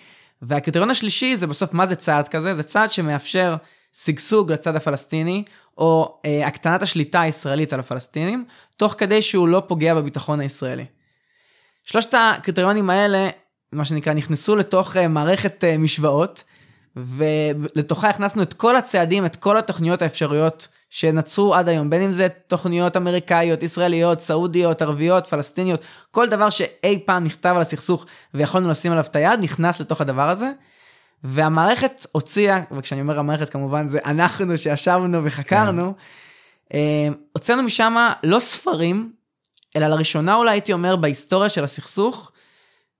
והקריטריון 0.41 0.89
השלישי 0.89 1.37
זה 1.37 1.47
בסוף 1.47 1.73
מה 1.73 1.87
זה 1.87 1.95
צעד 1.95 2.27
כזה? 2.27 2.55
זה 2.55 2.63
צעד 2.63 2.91
שמאפשר 2.91 3.55
שגשוג 3.93 4.51
לצד 4.51 4.75
הפלסטיני, 4.75 5.43
או 5.77 6.19
אה, 6.25 6.47
הקטנת 6.47 6.81
השליטה 6.81 7.21
הישראלית 7.21 7.73
על 7.73 7.79
הפלסטינים, 7.79 8.45
תוך 8.77 8.95
כדי 8.97 9.21
שהוא 9.21 9.47
לא 9.47 9.63
פוגע 9.67 9.93
בביטחון 9.93 10.39
הישראלי. 10.39 10.85
שלושת 11.83 12.13
הקריטריונים 12.13 12.89
האלה 12.89 13.29
מה 13.71 13.85
שנקרא, 13.85 14.13
נכנסו 14.13 14.55
לתוך 14.55 14.97
אה, 14.97 15.07
מערכת 15.07 15.63
אה, 15.63 15.77
משוואות, 15.77 16.43
ולתוכה 16.95 18.09
הכנסנו 18.09 18.43
את 18.43 18.53
כל 18.53 18.75
הצעדים, 18.75 19.25
את 19.25 19.35
כל 19.35 19.57
התוכניות 19.57 20.01
האפשריות 20.01 20.67
שנצרו 20.89 21.55
עד 21.55 21.69
היום, 21.69 21.89
בין 21.89 22.01
אם 22.01 22.11
זה 22.11 22.27
תוכניות 22.29 22.97
אמריקאיות, 22.97 23.63
ישראליות, 23.63 24.19
סעודיות, 24.19 24.81
ערביות, 24.81 25.27
פלסטיניות, 25.27 25.81
כל 26.11 26.29
דבר 26.29 26.49
שאי 26.49 26.99
פעם 27.05 27.23
נכתב 27.23 27.53
על 27.55 27.61
הסכסוך 27.61 28.05
ויכולנו 28.33 28.71
לשים 28.71 28.91
עליו 28.91 29.03
את 29.03 29.15
היד, 29.15 29.39
נכנס 29.39 29.79
לתוך 29.79 30.01
הדבר 30.01 30.29
הזה. 30.29 30.51
והמערכת 31.23 32.05
הוציאה, 32.11 32.61
וכשאני 32.71 33.01
אומר 33.01 33.19
המערכת 33.19 33.49
כמובן 33.49 33.87
זה 33.87 33.99
אנחנו 34.05 34.57
שישבנו 34.57 35.23
וחקרנו, 35.23 35.93
אה, 36.73 37.07
הוצאנו 37.33 37.63
משם 37.63 37.95
לא 38.23 38.39
ספרים, 38.39 39.11
אלא 39.75 39.87
לראשונה 39.87 40.35
אולי 40.35 40.51
הייתי 40.51 40.73
אומר 40.73 40.95
בהיסטוריה 40.95 41.49
של 41.49 41.63
הסכסוך, 41.63 42.31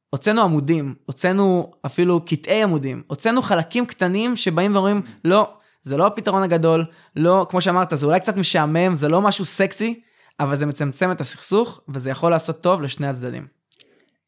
הוצאנו 0.10 0.42
עמודים, 0.42 0.96
הוצאנו 1.06 1.72
אפילו 1.86 2.26
קטעי 2.26 2.64
עמודים, 2.64 3.04
הוצאנו 3.08 3.42
חלקים 3.42 3.86
קטנים 3.86 4.36
שבאים 4.36 4.76
ואומרים, 4.76 5.02
לא, 5.26 5.54
זה 5.84 5.98
לא 5.98 6.08
הפתרון 6.08 6.44
הגדול, 6.44 6.86
לא, 7.16 7.48
כמו 7.50 7.62
שאמרת, 7.62 7.94
זה 7.96 8.06
אולי 8.06 8.20
קצת 8.20 8.38
משעמם, 8.38 8.96
זה 8.96 9.08
לא 9.08 9.22
משהו 9.22 9.46
סקסי, 9.46 10.02
אבל 10.40 10.58
זה 10.58 10.66
מצמצם 10.66 11.12
את 11.12 11.22
הסכסוך, 11.22 11.82
וזה 11.90 12.10
יכול 12.10 12.32
לעשות 12.32 12.62
טוב 12.62 12.82
לשני 12.82 13.08
הצדדים. 13.08 13.48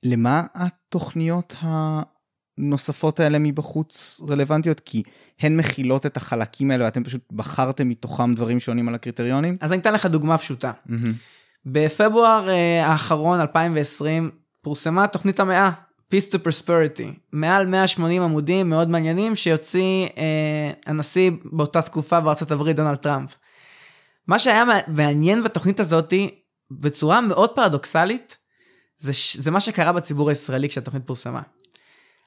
למה 0.03 0.43
התוכניות 0.55 1.55
הנוספות 1.61 3.19
האלה 3.19 3.39
מבחוץ 3.39 4.21
רלוונטיות? 4.29 4.79
כי 4.79 5.03
הן 5.39 5.57
מכילות 5.57 6.05
את 6.05 6.17
החלקים 6.17 6.71
האלה 6.71 6.85
ואתם 6.85 7.03
פשוט 7.03 7.21
בחרתם 7.31 7.89
מתוכם 7.89 8.35
דברים 8.35 8.59
שונים 8.59 8.89
על 8.89 8.95
הקריטריונים? 8.95 9.57
אז 9.61 9.71
אני 9.71 9.81
אתן 9.81 9.93
לך 9.93 10.05
דוגמה 10.05 10.37
פשוטה. 10.37 10.71
מהמם. 10.85 11.13
בפברואר 11.65 12.49
אה, 12.49 12.85
האחרון 12.85 13.39
2020 13.39 14.31
פורסמה 14.61 15.07
תוכנית 15.07 15.39
המאה 15.39 15.71
Peace 16.13 16.33
to 16.33 16.37
Prosperity 16.37 17.19
מעל 17.31 17.65
180 17.65 18.21
עמודים 18.21 18.69
מאוד 18.69 18.89
מעניינים 18.89 19.35
שיוציא 19.35 20.07
אה, 20.17 20.71
הנשיא 20.85 21.31
באותה 21.45 21.81
תקופה 21.81 22.19
בארצות 22.19 22.51
הברית 22.51 22.75
דונלד 22.75 22.97
טראמפ. 22.97 23.35
מה 24.27 24.39
שהיה 24.39 24.63
מעניין 24.87 25.43
בתוכנית 25.43 25.79
הזאתי 25.79 26.29
בצורה 26.71 27.21
מאוד 27.21 27.49
פרדוקסלית 27.49 28.37
זה, 28.97 29.11
זה 29.33 29.51
מה 29.51 29.59
שקרה 29.59 29.91
בציבור 29.91 30.29
הישראלי 30.29 30.69
כשהתוכנית 30.69 31.07
פורסמה. 31.07 31.41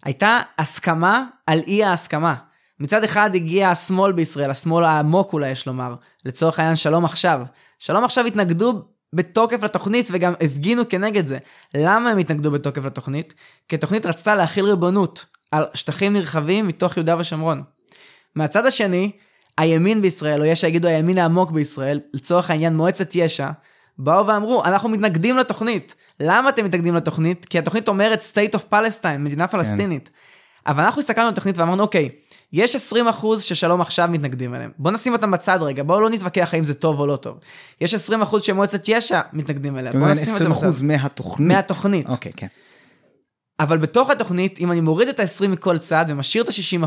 הייתה 0.03 0.41
הסכמה 0.59 1.27
על 1.47 1.61
אי 1.67 1.85
ההסכמה. 1.85 2.35
מצד 2.81 3.05
אחד 3.05 3.31
הגיע 3.35 3.71
השמאל 3.71 4.13
בישראל, 4.13 4.51
השמאל 4.51 4.85
העמוק 4.85 5.33
אולי 5.33 5.51
יש 5.51 5.67
לומר, 5.67 5.95
לצורך 6.25 6.59
העניין 6.59 6.77
שלום 6.77 7.05
עכשיו. 7.05 7.41
שלום 7.79 8.05
עכשיו 8.05 8.27
התנגדו 8.27 8.83
בתוקף 9.13 9.63
לתוכנית 9.63 10.09
וגם 10.13 10.33
הפגינו 10.41 10.89
כנגד 10.89 11.27
זה. 11.27 11.39
למה 11.75 12.11
הם 12.11 12.19
התנגדו 12.19 12.51
בתוקף 12.51 12.85
לתוכנית? 12.85 13.35
כי 13.69 13.77
התוכנית 13.77 14.07
רצתה 14.07 14.35
להכיל 14.35 14.65
ריבונות 14.65 15.27
על 15.51 15.65
שטחים 15.75 16.13
נרחבים 16.13 16.69
מתוך 16.69 16.97
יהודה 16.97 17.17
ושומרון. 17.19 17.63
מהצד 18.35 18.67
השני, 18.67 19.11
הימין 19.59 20.03
בישראל, 20.03 20.41
או 20.41 20.45
יש 20.45 20.61
שיגידו 20.61 20.89
הימין 20.89 21.19
העמוק 21.19 21.51
בישראל, 21.51 22.01
לצורך 22.13 22.51
העניין 22.51 22.77
מועצת 22.77 23.15
יש"ע, 23.15 23.51
באו 23.99 24.27
ואמרו, 24.27 24.65
אנחנו 24.65 24.89
מתנגדים 24.89 25.37
לתוכנית. 25.37 25.95
למה 26.21 26.49
אתם 26.49 26.65
מתנגדים 26.65 26.95
לתוכנית? 26.95 27.45
כי 27.45 27.59
התוכנית 27.59 27.89
אומרת 27.89 28.23
state 28.33 28.57
of 28.57 28.73
Palestine, 28.73 29.19
מדינה 29.19 29.49
פלסטינית. 29.49 30.11
אבל 30.67 30.85
אנחנו 30.85 31.01
הסתכלנו 31.01 31.27
על 31.27 31.33
התוכנית 31.33 31.59
ואמרנו, 31.59 31.83
אוקיי, 31.83 32.09
יש 32.53 32.77
20% 32.93 32.99
ששלום 33.39 33.81
עכשיו 33.81 34.09
מתנגדים 34.13 34.55
אליהם. 34.55 34.71
בוא 34.79 34.91
נשים 34.91 35.13
אותם 35.13 35.31
בצד 35.31 35.59
רגע, 35.63 35.83
בואו 35.83 36.01
לא 36.01 36.11
נתווכח 36.11 36.55
האם 36.55 36.65
זה 36.65 36.75
טוב 36.75 37.01
או 37.01 37.07
לא 37.07 37.17
טוב. 37.17 37.39
יש 37.81 37.95
20% 37.95 38.41
שמועצת 38.41 38.89
יש"ע 38.89 39.21
מתנגדים 39.33 39.79
אליה. 39.79 39.91
אתה 39.91 39.99
בוא 39.99 40.09
נשים 40.09 40.35
אותם 40.35 40.53
20% 40.53 40.67
בצד. 40.67 40.85
מהתוכנית. 40.85 41.49
מהתוכנית. 41.49 42.09
אוקיי, 42.09 42.33
כן. 42.37 42.47
אבל 43.61 43.79
בתוך 43.79 44.11
התוכנית, 44.11 44.59
אם 44.59 44.73
אני 44.73 44.81
מוריד 44.81 45.09
את 45.09 45.21
ה-20 45.21 45.49
מכל 45.49 45.79
צד 45.79 46.05
ומשאיר 46.09 46.45
את 46.45 46.49
ה-60 46.49 46.87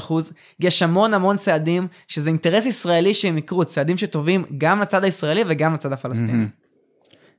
יש 0.59 0.83
המון 0.83 1.13
המון 1.13 1.37
צעדים 1.37 1.87
שזה 2.07 2.29
אינטרס 2.29 2.65
ישראלי 2.65 3.13
שהם 3.13 3.37
יקרו, 3.37 3.65
צעדים 3.65 3.97
שטובים 3.97 4.43
גם 4.57 4.79
לצד 4.79 5.03
הישראלי 5.03 5.43
וגם 5.47 5.73
לצד 5.73 5.93
הפלסטיני. 5.93 6.45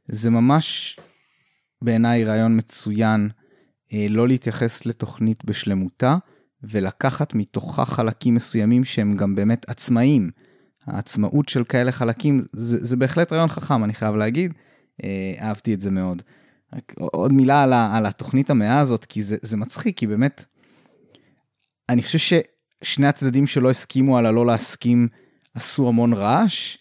זה 0.08 0.30
ממש 0.30 1.00
בעיניי 1.82 2.24
רעיון 2.24 2.56
מצוין 2.56 3.28
לא 4.08 4.28
להתייחס 4.28 4.86
לתוכנית 4.86 5.44
בשלמותה 5.44 6.16
ולקחת 6.62 7.34
מתוכה 7.34 7.84
חלקים 7.84 8.34
מסוימים 8.34 8.84
שהם 8.84 9.16
גם 9.16 9.34
באמת 9.34 9.70
עצמאיים. 9.70 10.30
העצמאות 10.86 11.48
של 11.48 11.64
כאלה 11.64 11.92
חלקים 11.92 12.44
זה, 12.52 12.84
זה 12.84 12.96
בהחלט 12.96 13.32
רעיון 13.32 13.48
חכם 13.48 13.84
אני 13.84 13.94
חייב 13.94 14.16
להגיד, 14.16 14.52
אה, 15.04 15.34
אהבתי 15.40 15.74
את 15.74 15.80
זה 15.80 15.90
מאוד. 15.90 16.22
רק 16.72 16.94
עוד 16.96 17.32
מילה 17.32 17.62
על, 17.62 17.72
ה, 17.72 17.96
על 17.96 18.06
התוכנית 18.06 18.50
המאה 18.50 18.78
הזאת 18.78 19.04
כי 19.04 19.22
זה, 19.22 19.36
זה 19.42 19.56
מצחיק 19.56 19.98
כי 19.98 20.06
באמת 20.06 20.44
אני 21.88 22.02
חושב 22.02 22.38
ששני 22.82 23.06
הצדדים 23.06 23.46
שלא 23.46 23.70
הסכימו 23.70 24.18
על 24.18 24.26
הלא 24.26 24.46
להסכים 24.46 25.08
עשו 25.54 25.88
המון 25.88 26.12
רעש 26.12 26.78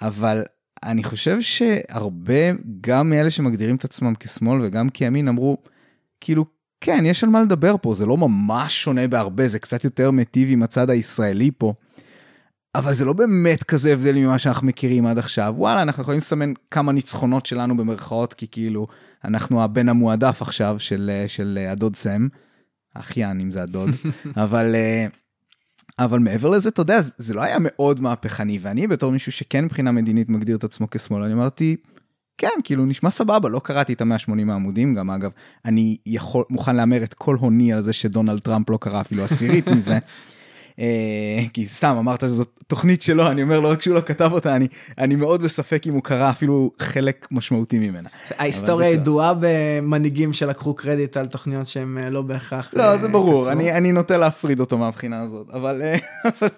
אבל 0.00 0.42
אני 0.82 1.04
חושב 1.04 1.40
שהרבה, 1.40 2.52
גם 2.80 3.10
מאלה 3.10 3.30
שמגדירים 3.30 3.76
את 3.76 3.84
עצמם 3.84 4.14
כשמאל 4.20 4.60
וגם 4.62 4.88
כימין, 4.88 5.28
אמרו, 5.28 5.58
כאילו, 6.20 6.44
כן, 6.80 7.04
יש 7.06 7.24
על 7.24 7.30
מה 7.30 7.42
לדבר 7.42 7.74
פה, 7.82 7.94
זה 7.94 8.06
לא 8.06 8.16
ממש 8.16 8.82
שונה 8.82 9.08
בהרבה, 9.08 9.48
זה 9.48 9.58
קצת 9.58 9.84
יותר 9.84 10.10
מיטיב 10.10 10.48
עם 10.50 10.62
הצד 10.62 10.90
הישראלי 10.90 11.50
פה. 11.58 11.72
אבל 12.74 12.92
זה 12.92 13.04
לא 13.04 13.12
באמת 13.12 13.64
כזה 13.64 13.92
הבדל 13.92 14.14
ממה 14.14 14.38
שאנחנו 14.38 14.66
מכירים 14.66 15.06
עד 15.06 15.18
עכשיו. 15.18 15.54
וואלה, 15.56 15.82
אנחנו 15.82 16.02
יכולים 16.02 16.18
לסמן 16.18 16.52
כמה 16.70 16.92
ניצחונות 16.92 17.46
שלנו 17.46 17.76
במרכאות, 17.76 18.34
כי 18.34 18.46
כאילו, 18.50 18.86
אנחנו 19.24 19.62
הבן 19.62 19.88
המועדף 19.88 20.42
עכשיו 20.42 20.76
של, 20.78 21.10
אה, 21.14 21.28
של 21.28 21.58
אה, 21.62 21.72
הדוד 21.72 21.96
סם. 21.96 22.28
אחיין, 22.94 23.40
אם 23.40 23.50
זה 23.50 23.62
הדוד. 23.62 23.90
אבל, 24.44 24.74
אה, 24.74 25.06
אבל 25.98 26.18
מעבר 26.18 26.48
לזה, 26.48 26.68
אתה 26.68 26.82
יודע, 26.82 27.00
זה 27.16 27.34
לא 27.34 27.40
היה 27.40 27.56
מאוד 27.60 28.00
מהפכני, 28.00 28.58
ואני 28.62 28.86
בתור 28.86 29.12
מישהו 29.12 29.32
שכן 29.32 29.64
מבחינה 29.64 29.92
מדינית 29.92 30.28
מגדיר 30.28 30.56
את 30.56 30.64
עצמו 30.64 30.90
כשמאל, 30.90 31.22
אני 31.22 31.32
אמרתי, 31.32 31.76
כן, 32.38 32.48
כאילו 32.64 32.86
נשמע 32.86 33.10
סבבה, 33.10 33.48
לא 33.48 33.58
קראתי 33.58 33.92
את 33.92 34.00
ה-180 34.00 34.50
העמודים, 34.50 34.94
גם 34.94 35.10
אגב, 35.10 35.30
אני 35.64 35.96
יכול, 36.06 36.44
מוכן 36.50 36.76
להמר 36.76 37.02
את 37.02 37.14
כל 37.14 37.36
הוני 37.40 37.72
על 37.72 37.82
זה 37.82 37.92
שדונלד 37.92 38.38
טראמפ 38.40 38.70
לא 38.70 38.78
קרא 38.80 39.00
אפילו 39.00 39.24
עשירית 39.24 39.68
מזה. 39.68 39.98
אה, 40.80 41.44
כי 41.52 41.68
סתם 41.68 41.96
אמרת 41.98 42.20
שזאת 42.20 42.60
תוכנית 42.66 43.02
שלו, 43.02 43.26
אני 43.30 43.42
אומר 43.42 43.60
לא 43.60 43.70
רק 43.70 43.82
שהוא 43.82 43.94
לא 43.94 44.00
כתב 44.00 44.30
אותה, 44.32 44.56
אני, 44.56 44.68
אני 44.98 45.16
מאוד 45.16 45.42
בספק 45.42 45.86
אם 45.86 45.94
הוא 45.94 46.02
קרא 46.02 46.30
אפילו 46.30 46.70
חלק 46.78 47.28
משמעותי 47.30 47.78
ממנה. 47.78 48.08
ההיסטוריה 48.38 48.90
ידועה 48.90 49.32
במנהיגים 49.40 50.32
שלקחו 50.32 50.74
קרדיט 50.74 51.16
על 51.16 51.26
תוכניות 51.26 51.68
שהם 51.68 51.98
אה, 51.98 52.10
לא 52.10 52.22
בהכרח... 52.22 52.70
לא, 52.74 52.82
אה, 52.82 52.96
זה 52.96 53.08
ברור, 53.08 53.44
כתבו. 53.44 53.52
אני, 53.52 53.72
אני 53.72 53.92
נוטה 53.92 54.16
להפריד 54.16 54.60
אותו 54.60 54.78
מהבחינה 54.78 55.20
הזאת. 55.20 55.50
אה, 55.50 55.56
אבל- 55.58 55.82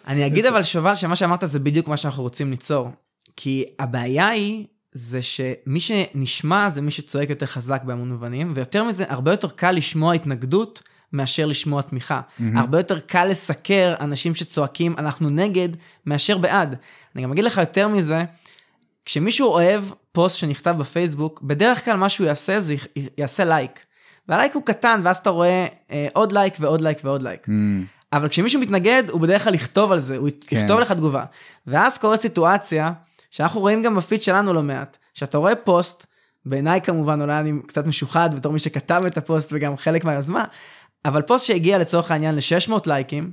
אני 0.06 0.26
אגיד 0.26 0.46
אבל 0.46 0.62
שובל 0.62 0.96
שמה 0.96 1.16
שאמרת 1.16 1.42
זה 1.46 1.58
בדיוק 1.58 1.88
מה 1.88 1.96
שאנחנו 1.96 2.22
רוצים 2.22 2.50
ליצור. 2.50 2.90
כי 3.36 3.64
הבעיה 3.78 4.28
היא 4.28 4.66
זה 4.98 5.22
שמי 5.22 5.80
שנשמע 5.80 6.70
זה 6.70 6.80
מי 6.80 6.90
שצועק 6.90 7.30
יותר 7.30 7.46
חזק 7.46 7.82
בהמון 7.84 8.08
מובנים 8.08 8.52
ויותר 8.54 8.84
מזה 8.84 9.04
הרבה 9.08 9.30
יותר 9.30 9.48
קל 9.48 9.70
לשמוע 9.70 10.14
התנגדות 10.14 10.82
מאשר 11.12 11.46
לשמוע 11.46 11.82
תמיכה. 11.82 12.20
הרבה 12.54 12.78
יותר 12.78 12.98
קל 13.00 13.24
לסקר 13.24 13.94
אנשים 14.00 14.34
שצועקים 14.34 14.94
אנחנו 14.98 15.30
נגד 15.30 15.68
מאשר 16.06 16.38
בעד. 16.38 16.74
אני 17.14 17.22
גם 17.22 17.32
אגיד 17.32 17.44
לך 17.44 17.58
יותר 17.58 17.88
מזה, 17.88 18.24
כשמישהו 19.04 19.48
אוהב 19.48 19.84
פוסט 20.12 20.36
שנכתב 20.36 20.74
בפייסבוק 20.78 21.42
בדרך 21.42 21.84
כלל 21.84 21.96
מה 21.96 22.08
שהוא 22.08 22.26
יעשה 22.26 22.60
זה 22.60 22.74
יעשה 23.18 23.44
לייק. 23.44 23.84
והלייק 24.28 24.54
הוא 24.54 24.62
קטן 24.62 25.00
ואז 25.04 25.16
אתה 25.16 25.30
רואה 25.30 25.66
אה, 25.90 26.06
עוד 26.12 26.32
לייק 26.32 26.54
ועוד 26.60 26.80
לייק 26.80 26.98
ועוד 27.04 27.22
לייק. 27.22 27.46
אבל 28.12 28.28
כשמישהו 28.28 28.60
מתנגד 28.60 29.02
הוא 29.10 29.20
בדרך 29.20 29.44
כלל 29.44 29.54
יכתוב 29.54 29.92
על 29.92 30.00
זה, 30.00 30.16
הוא 30.16 30.28
כן. 30.46 30.56
יכתוב 30.56 30.80
לך 30.80 30.92
תגובה. 30.92 31.24
ואז 31.66 31.98
קורה 31.98 32.16
סיטואציה 32.16 32.92
שאנחנו 33.30 33.60
רואים 33.60 33.82
גם 33.82 33.96
בפיד 33.96 34.22
שלנו 34.22 34.52
לא 34.52 34.62
מעט, 34.62 34.96
שאתה 35.14 35.38
רואה 35.38 35.56
פוסט, 35.56 36.06
בעיניי 36.46 36.80
כמובן 36.80 37.22
אולי 37.22 37.40
אני 37.40 37.52
קצת 37.66 37.86
משוחד 37.86 38.30
בתור 38.34 38.52
מי 38.52 38.58
שכתב 38.58 39.02
את 39.06 39.18
הפוסט 39.18 39.48
וגם 39.52 39.76
חלק 39.76 40.04
מהיוזמה, 40.04 40.44
אבל 41.04 41.22
פוסט 41.22 41.46
שהגיע 41.46 41.78
לצורך 41.78 42.10
העניין 42.10 42.34
ל-600 42.34 42.72
לייקים 42.86 43.30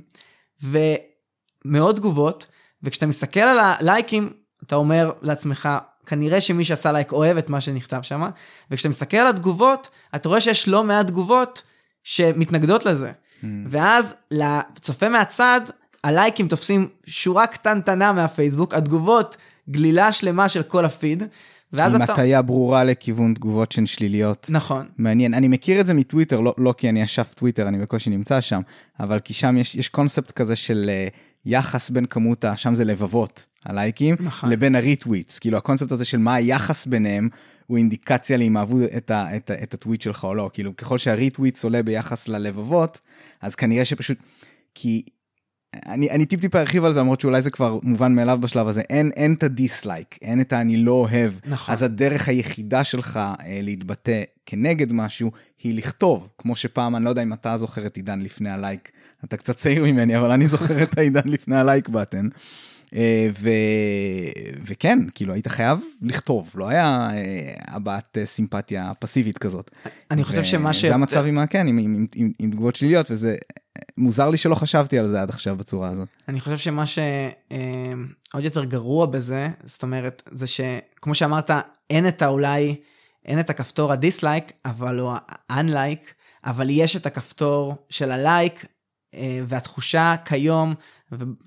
ומאות 0.62 1.96
תגובות, 1.96 2.46
וכשאתה 2.82 3.06
מסתכל 3.06 3.40
על 3.40 3.58
הלייקים 3.60 4.32
אתה 4.62 4.76
אומר 4.76 5.12
לעצמך 5.22 5.68
כנראה 6.06 6.40
שמי 6.40 6.64
שעשה 6.64 6.92
לייק 6.92 7.12
אוהב 7.12 7.36
את 7.36 7.50
מה 7.50 7.60
שנכתב 7.60 8.02
שם, 8.02 8.22
וכשאתה 8.70 8.88
מסתכל 8.88 9.16
על 9.16 9.26
התגובות 9.26 9.90
אתה 10.14 10.28
רואה 10.28 10.40
שיש 10.40 10.68
לא 10.68 10.84
מעט 10.84 11.06
תגובות 11.06 11.62
שמתנגדות 12.02 12.86
לזה. 12.86 13.12
ואז 13.68 14.14
לצופה 14.30 15.08
מהצד 15.08 15.60
הלייקים 16.04 16.48
תופסים 16.48 16.88
שורה 17.06 17.46
קטנטנה 17.46 18.12
מהפייסבוק 18.12 18.74
התגובות 18.74 19.36
גלילה 19.70 20.12
שלמה 20.12 20.48
של 20.48 20.62
כל 20.62 20.84
הפיד. 20.84 21.22
ואז 21.72 21.94
עם 21.94 22.02
אתה 22.02 22.12
הטיה 22.12 22.42
ברורה 22.42 22.84
לכיוון 22.84 23.34
תגובות 23.34 23.72
שהן 23.72 23.86
שליליות. 23.86 24.46
נכון 24.50 24.86
מעניין, 24.98 25.34
אני 25.34 25.48
מכיר 25.48 25.80
את 25.80 25.86
זה 25.86 25.94
מטוויטר, 25.94 26.40
לא, 26.40 26.54
לא 26.58 26.74
כי 26.78 26.88
אני 26.88 27.04
אשף 27.04 27.34
טוויטר, 27.34 27.68
אני 27.68 27.78
בקושי 27.78 28.10
נמצא 28.10 28.40
שם, 28.40 28.60
אבל 29.00 29.20
כי 29.20 29.34
שם 29.34 29.56
יש, 29.56 29.74
יש 29.74 29.88
קונספט 29.88 30.30
כזה 30.30 30.56
של 30.56 30.90
אה, 31.10 31.16
יחס 31.44 31.90
בין 31.90 32.06
כמות, 32.06 32.44
ה- 32.44 32.56
שם 32.56 32.74
זה 32.74 32.84
לבבות, 32.84 33.46
הלייקים, 33.64 34.16
נכון. 34.20 34.50
לבין 34.50 34.74
ה 34.74 34.80
retweets, 34.80 35.38
כאילו 35.38 35.58
הקונספט 35.58 35.92
הזה 35.92 36.04
של 36.04 36.18
מה 36.18 36.34
היחס 36.34 36.86
ביניהם, 36.86 37.28
הוא 37.66 37.78
אינדיקציה 37.78 38.36
לאם 38.36 38.56
אהבו 38.56 38.78
את, 38.96 39.10
ה, 39.10 39.36
את, 39.36 39.50
ה, 39.50 39.62
את 39.62 39.74
הטוויט 39.74 40.00
שלך 40.00 40.24
או 40.24 40.34
לא, 40.34 40.50
כאילו 40.52 40.76
ככל 40.76 40.98
שה 40.98 41.16
retweets 41.16 41.64
עולה 41.64 41.82
ביחס 41.82 42.28
ללבבות, 42.28 43.00
אז 43.42 43.54
כנראה 43.54 43.84
שפשוט, 43.84 44.18
כי 44.74 45.02
אני, 45.86 46.10
אני 46.10 46.26
טיפ 46.26 46.40
טיפה 46.40 46.60
ארחיב 46.60 46.84
על 46.84 46.92
זה 46.92 47.00
למרות 47.00 47.20
שאולי 47.20 47.42
זה 47.42 47.50
כבר 47.50 47.78
מובן 47.82 48.14
מאליו 48.14 48.38
בשלב 48.40 48.68
הזה 48.68 48.80
אין 48.80 49.10
אין 49.16 49.34
את 49.34 49.42
ה 49.42 49.51
dislike 49.51 50.18
אין 50.22 50.40
את 50.40 50.52
ה"אני 50.52 50.76
לא 50.76 50.92
אוהב" 50.92 51.32
נכון. 51.46 51.72
אז 51.74 51.82
הדרך 51.82 52.28
היחידה 52.28 52.84
שלך 52.84 53.16
אה, 53.16 53.58
להתבטא 53.62 54.22
כנגד 54.46 54.92
משהו 54.92 55.30
היא 55.62 55.74
לכתוב 55.74 56.28
כמו 56.38 56.56
שפעם 56.56 56.96
אני 56.96 57.04
לא 57.04 57.10
יודע 57.10 57.22
אם 57.22 57.32
אתה 57.32 57.58
זוכר 57.58 57.86
את 57.86 57.96
עידן 57.96 58.20
לפני 58.20 58.50
הלייק 58.50 58.90
אתה 59.24 59.36
קצת 59.36 59.56
צעיר 59.56 59.84
ממני 59.84 60.18
אבל 60.18 60.30
אני 60.30 60.48
זוכר 60.48 60.82
את 60.82 60.98
העידן 60.98 61.28
לפני 61.28 61.56
הלייק 61.56 61.88
בטן. 61.88 62.28
אה, 62.94 63.28
ו... 63.38 63.50
וכן, 64.64 64.98
כאילו 65.14 65.32
היית 65.32 65.48
חייב 65.48 65.80
לכתוב, 66.02 66.50
לא 66.54 66.68
היה 66.68 67.08
אה, 67.12 67.52
הבעת 67.66 68.18
אה, 68.18 68.26
סימפתיה 68.26 68.90
פסיבית 68.98 69.38
כזאת. 69.38 69.70
אני 70.10 70.24
חושב 70.24 70.44
שמה 70.44 70.72
ש... 70.72 70.84
זה 70.84 70.94
המצב 70.94 71.24
עם, 71.26 71.46
כן, 71.46 71.66
עם, 71.66 71.78
עם, 71.78 72.06
עם, 72.14 72.32
עם 72.38 72.50
תגובות 72.50 72.76
שליליות, 72.76 73.10
וזה 73.10 73.36
מוזר 73.96 74.30
לי 74.30 74.36
שלא 74.36 74.54
חשבתי 74.54 74.98
על 74.98 75.06
זה 75.06 75.22
עד 75.22 75.30
עכשיו 75.30 75.56
בצורה 75.56 75.88
הזאת. 75.88 76.08
אני 76.28 76.40
חושב 76.40 76.56
שמה 76.56 76.86
שעוד 76.86 78.44
יותר 78.44 78.64
גרוע 78.64 79.06
בזה, 79.06 79.48
זאת 79.64 79.82
אומרת, 79.82 80.22
זה 80.32 80.46
שכמו 80.46 81.14
שאמרת, 81.14 81.50
אין 81.90 82.08
את 82.08 82.22
האולי, 82.22 82.76
אין 83.24 83.40
את 83.40 83.50
הכפתור 83.50 83.92
הדיסלייק, 83.92 84.52
אבל 84.64 84.98
הוא 84.98 85.12
ה-unlike, 85.12 86.06
אבל 86.44 86.70
יש 86.70 86.96
את 86.96 87.06
הכפתור 87.06 87.74
של 87.90 88.10
הלייק, 88.10 88.64
והתחושה 89.46 90.14
כיום, 90.24 90.74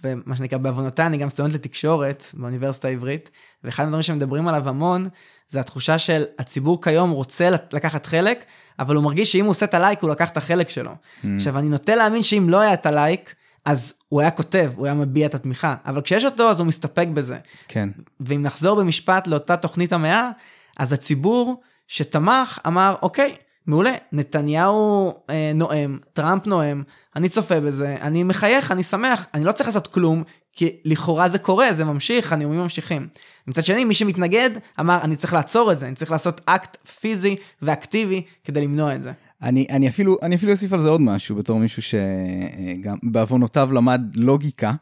ומה 0.03 0.35
שנקרא 0.35 0.57
בעוונותיי, 0.57 1.05
אני 1.05 1.17
גם 1.17 1.29
סטודנט 1.29 1.53
לתקשורת 1.53 2.23
באוניברסיטה 2.33 2.87
העברית, 2.87 3.29
ואחד 3.63 3.83
הדברים 3.83 4.01
שמדברים 4.01 4.47
עליו 4.47 4.69
המון, 4.69 5.09
זה 5.49 5.59
התחושה 5.59 5.99
של 5.99 6.23
הציבור 6.39 6.81
כיום 6.81 7.11
רוצה 7.11 7.49
לקחת 7.49 8.05
חלק, 8.05 8.43
אבל 8.79 8.95
הוא 8.95 9.03
מרגיש 9.03 9.31
שאם 9.31 9.43
הוא 9.43 9.51
עושה 9.51 9.65
את 9.65 9.73
הלייק, 9.73 10.01
הוא 10.01 10.09
לקח 10.09 10.29
את 10.29 10.37
החלק 10.37 10.69
שלו. 10.69 10.91
Mm. 10.91 11.27
עכשיו, 11.35 11.59
אני 11.59 11.69
נוטה 11.69 11.95
להאמין 11.95 12.23
שאם 12.23 12.49
לא 12.49 12.59
היה 12.59 12.73
את 12.73 12.85
הלייק, 12.85 13.35
אז 13.65 13.93
הוא 14.09 14.21
היה 14.21 14.31
כותב, 14.31 14.71
הוא 14.75 14.85
היה 14.85 14.95
מביע 14.95 15.25
את 15.25 15.35
התמיכה, 15.35 15.75
אבל 15.85 16.01
כשיש 16.01 16.25
אותו, 16.25 16.49
אז 16.49 16.59
הוא 16.59 16.67
מסתפק 16.67 17.07
בזה. 17.13 17.37
כן. 17.67 17.89
ואם 18.19 18.43
נחזור 18.43 18.81
במשפט 18.81 19.27
לאותה 19.27 19.57
תוכנית 19.57 19.93
המאה, 19.93 20.29
אז 20.77 20.93
הציבור 20.93 21.61
שתמך 21.87 22.59
אמר, 22.67 22.95
אוקיי, 23.01 23.35
מעולה, 23.69 23.93
נתניהו 24.11 25.13
אה, 25.29 25.51
נואם, 25.55 25.97
טראמפ 26.13 26.47
נואם, 26.47 26.83
אני 27.15 27.29
צופה 27.29 27.59
בזה, 27.59 27.97
אני 28.01 28.23
מחייך, 28.23 28.71
אני 28.71 28.83
שמח, 28.83 29.25
אני 29.33 29.43
לא 29.43 29.51
צריך 29.51 29.67
לעשות 29.67 29.87
כלום, 29.87 30.23
כי 30.53 30.69
לכאורה 30.85 31.29
זה 31.29 31.39
קורה, 31.39 31.73
זה 31.73 31.85
ממשיך, 31.85 32.33
הנאומים 32.33 32.59
ממשיכים. 32.59 33.07
מצד 33.47 33.65
שני, 33.65 33.85
מי 33.85 33.93
שמתנגד 33.93 34.49
אמר, 34.79 34.99
אני 35.03 35.15
צריך 35.15 35.33
לעצור 35.33 35.71
את 35.71 35.79
זה, 35.79 35.87
אני 35.87 35.95
צריך 35.95 36.11
לעשות 36.11 36.41
אקט 36.45 36.87
פיזי 36.99 37.35
ואקטיבי 37.61 38.21
כדי 38.43 38.61
למנוע 38.61 38.95
את 38.95 39.03
זה. 39.03 39.11
אני, 39.41 39.67
אני 39.69 39.89
אפילו 39.89 40.17
אני 40.21 40.35
אפילו 40.35 40.51
אוסיף 40.51 40.73
על 40.73 40.79
זה 40.79 40.89
עוד 40.89 41.01
משהו 41.01 41.35
בתור 41.35 41.59
מישהו 41.59 41.81
שגם 41.81 42.97
בעוונותיו 43.03 43.69
למד 43.71 44.01
לוגיקה. 44.15 44.73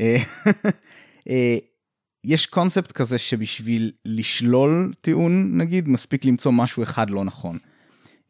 אה, 0.00 0.16
אה, 1.30 1.56
יש 2.24 2.46
קונספט 2.46 2.92
כזה 2.92 3.18
שבשביל 3.18 3.92
לשלול 4.04 4.92
טיעון 5.00 5.58
נגיד 5.58 5.88
מספיק 5.88 6.24
למצוא 6.24 6.52
משהו 6.52 6.82
אחד 6.82 7.10
לא 7.10 7.24
נכון. 7.24 7.58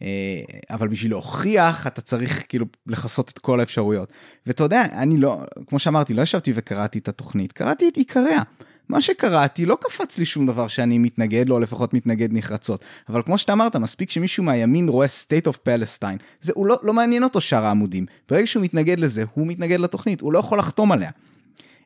אה, 0.02 0.40
אבל 0.70 0.88
בשביל 0.88 1.10
להוכיח 1.10 1.86
אתה 1.86 2.00
צריך 2.00 2.44
כאילו 2.48 2.66
לכסות 2.86 3.30
את 3.30 3.38
כל 3.38 3.60
האפשרויות. 3.60 4.12
ואתה 4.46 4.62
יודע, 4.62 4.84
אני 4.92 5.16
לא, 5.16 5.40
כמו 5.66 5.78
שאמרתי, 5.78 6.14
לא 6.14 6.22
ישבתי 6.22 6.52
וקראתי 6.54 6.98
את 6.98 7.08
התוכנית, 7.08 7.52
קראתי 7.52 7.88
את 7.88 7.96
עיקריה. 7.96 8.42
מה 8.88 9.00
שקראתי 9.00 9.66
לא 9.66 9.78
קפץ 9.80 10.18
לי 10.18 10.24
שום 10.24 10.46
דבר 10.46 10.68
שאני 10.68 10.98
מתנגד 10.98 11.48
לו, 11.48 11.54
או 11.54 11.60
לפחות 11.60 11.94
מתנגד 11.94 12.28
נחרצות. 12.32 12.84
אבל 13.08 13.22
כמו 13.22 13.38
שאתה 13.38 13.52
אמרת, 13.52 13.76
מספיק 13.76 14.10
שמישהו 14.10 14.44
מהימין 14.44 14.88
רואה 14.88 15.06
state 15.06 15.50
of 15.50 15.54
palestine, 15.54 16.18
זה 16.40 16.52
הוא 16.54 16.66
לא, 16.66 16.76
לא 16.82 16.92
מעניין 16.92 17.24
אותו 17.24 17.40
שאר 17.40 17.64
העמודים. 17.64 18.06
ברגע 18.28 18.46
שהוא 18.46 18.62
מתנגד 18.62 19.00
לזה, 19.00 19.24
הוא 19.34 19.46
מתנגד 19.46 19.80
לתוכנית, 19.80 20.20
הוא 20.20 20.32
לא 20.32 20.38
יכול 20.38 20.58
לחתום 20.58 20.92
עליה. 20.92 21.10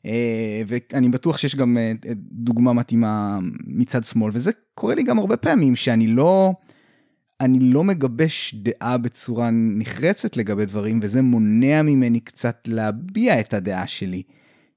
אה, 0.07 0.63
ואני 0.67 1.09
בטוח 1.09 1.39
שיש 1.39 1.57
גם 1.57 1.79
אה, 1.79 1.93
דוגמה 2.33 2.73
מתאימה 2.73 3.39
מצד 3.67 4.05
שמאל, 4.05 4.31
וזה 4.35 4.51
קורה 4.75 4.95
לי 4.95 5.03
גם 5.03 5.19
הרבה 5.19 5.37
פעמים 5.37 5.77
שאני 5.77 6.07
לא... 6.07 6.53
אני 7.41 7.59
לא 7.61 7.85
מגבש 7.85 8.55
דעה 8.55 8.99
בצורה 8.99 9.51
נחרצת 9.53 10.37
לגבי 10.37 10.67
דברים, 10.67 11.01
וזה 11.03 11.23
מונע 11.23 11.83
ממני 11.83 12.21
קצת 12.21 12.63
להביע 12.67 13.41
את 13.41 13.55
הדעה 13.55 13.87
שלי. 13.87 14.23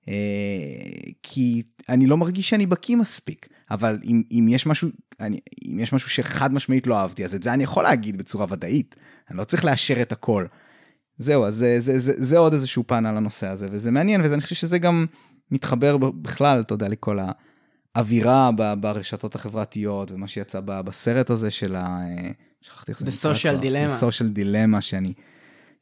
אה, 0.08 0.14
כי 1.24 1.64
אני 1.90 2.08
לא 2.08 2.18
מרגיש 2.18 2.50
שאני 2.50 2.66
בקיא 2.66 2.96
מספיק, 2.96 3.48
אבל 3.72 4.00
אם, 4.04 4.24
אם, 4.32 4.48
יש 4.50 4.66
משהו, 4.66 4.90
אני, 5.20 5.40
אם 5.66 5.80
יש 5.80 5.94
משהו 5.94 6.10
שחד 6.10 6.54
משמעית 6.54 6.88
לא 6.88 6.98
אהבתי, 6.98 7.26
אז 7.26 7.36
את 7.36 7.44
זה 7.44 7.54
אני 7.54 7.64
יכול 7.64 7.84
להגיד 7.84 8.18
בצורה 8.18 8.46
ודאית. 8.50 8.96
אני 9.30 9.38
לא 9.38 9.44
צריך 9.44 9.66
לאשר 9.66 10.02
את 10.02 10.12
הכל. 10.12 10.46
זהו, 11.18 11.46
אז 11.46 11.56
זה, 11.56 11.80
זה, 11.80 12.00
זה, 12.00 12.14
זה 12.18 12.38
עוד 12.38 12.54
איזשהו 12.54 12.84
פן 12.88 13.06
על 13.06 13.18
הנושא 13.18 13.48
הזה, 13.48 13.68
וזה 13.72 13.92
מעניין, 13.92 14.22
ואני 14.22 14.42
חושב 14.42 14.56
שזה 14.56 14.80
גם 14.80 15.06
מתחבר 15.52 15.98
בכלל, 15.98 16.62
אתה 16.62 16.74
יודע, 16.74 16.88
לכל 16.88 17.20
האווירה 17.96 18.50
ברשתות 18.80 19.36
החברתיות, 19.36 20.12
ומה 20.12 20.28
שיצא 20.28 20.60
בסרט 20.66 21.30
הזה 21.30 21.52
של 21.52 21.76
ה... 21.76 22.00
שכחתי 22.64 22.92
איך 22.92 23.00
זה 23.00 23.06
נקרא. 23.06 23.18
בסושיאל 23.18 23.58
דילמה. 23.58 23.88
בסושיאל 23.88 24.30
דילמה, 24.30 24.82
שאני, 24.82 25.14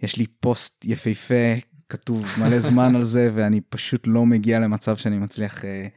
יש 0.04 0.18
לי 0.18 0.26
פוסט 0.40 0.86
יפהפה, 0.86 1.54
כתוב 1.90 2.26
מלא 2.38 2.60
זמן 2.60 2.96
על 2.96 3.04
זה, 3.04 3.30
ואני 3.34 3.62
פשוט 3.70 4.04
לא 4.08 4.26
מגיע 4.26 4.60
למצב 4.60 4.98
שאני 4.98 5.18
מצליח 5.18 5.66
אה, 5.66 5.88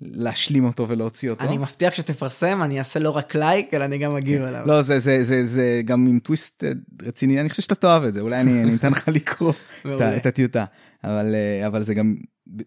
להשלים 0.00 0.64
אותו 0.64 0.88
ולהוציא 0.88 1.30
אותו. 1.30 1.44
אני 1.44 1.58
מבטיח 1.58 1.94
שתפרסם, 1.94 2.62
אני 2.62 2.78
אעשה 2.78 3.00
לא 3.00 3.10
רק 3.10 3.34
לייק, 3.34 3.74
אלא 3.74 3.84
אני 3.84 3.98
גם 3.98 4.16
אגיב 4.16 4.42
עליו. 4.42 4.62
לא, 4.66 4.82
זה, 4.82 4.98
זה, 4.98 5.22
זה, 5.22 5.46
זה 5.46 5.82
גם 5.84 6.06
עם 6.06 6.18
טוויסט 6.18 6.64
אה, 6.64 6.70
רציני, 7.02 7.40
אני 7.40 7.48
חושב 7.48 7.62
שאתה 7.62 7.74
תאהב 7.74 8.02
את 8.02 8.14
זה, 8.14 8.20
אולי 8.20 8.40
אני, 8.40 8.62
אני 8.62 8.74
אתן 8.74 8.92
לך 8.92 9.08
לקרוא 9.16 9.52
את, 9.80 10.00
את 10.16 10.26
הטיוטה. 10.26 10.64
אבל, 11.04 11.34
אה, 11.34 11.66
אבל 11.66 11.84
זה 11.84 11.94
גם 11.94 12.14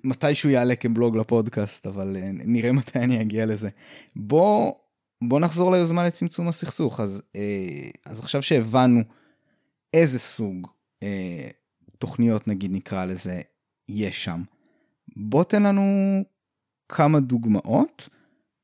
מתישהו 0.04 0.50
יעלה 0.50 0.76
כבלוג 0.76 1.18
לפודקאסט, 1.18 1.88
אבל 1.88 2.18
אה, 2.20 2.30
נראה 2.34 2.72
מתי 2.72 3.00
אני 3.00 3.22
אגיע 3.22 3.46
לזה. 3.46 3.70
בוא 4.16 4.74
בוא 5.24 5.40
נחזור 5.40 5.72
ליוזמה 5.72 6.08
לצמצום 6.08 6.48
הסכסוך. 6.48 7.00
אז 7.00 7.24
אה, 7.36 7.90
אז 8.06 8.20
עכשיו 8.20 8.42
שהבנו 8.42 9.02
איזה 9.94 10.20
סוג 10.20 10.68
אה, 11.04 11.50
תוכניות 11.98 12.48
נגיד 12.48 12.72
נקרא 12.72 13.06
לזה 13.06 13.42
יש 13.90 14.24
שם 14.24 14.44
בוא 15.16 15.44
תן 15.44 15.64
לנו 15.64 16.24
כמה 16.90 17.20
דוגמאות 17.20 18.10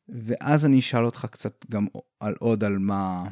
ואז 0.09 0.65
אני 0.65 0.79
אשאל 0.79 1.05
אותך 1.05 1.27
קצת 1.31 1.65
גם 1.71 1.87
על 2.19 2.35
עוד 2.39 2.63
על 2.63 2.77
מה 2.77 3.27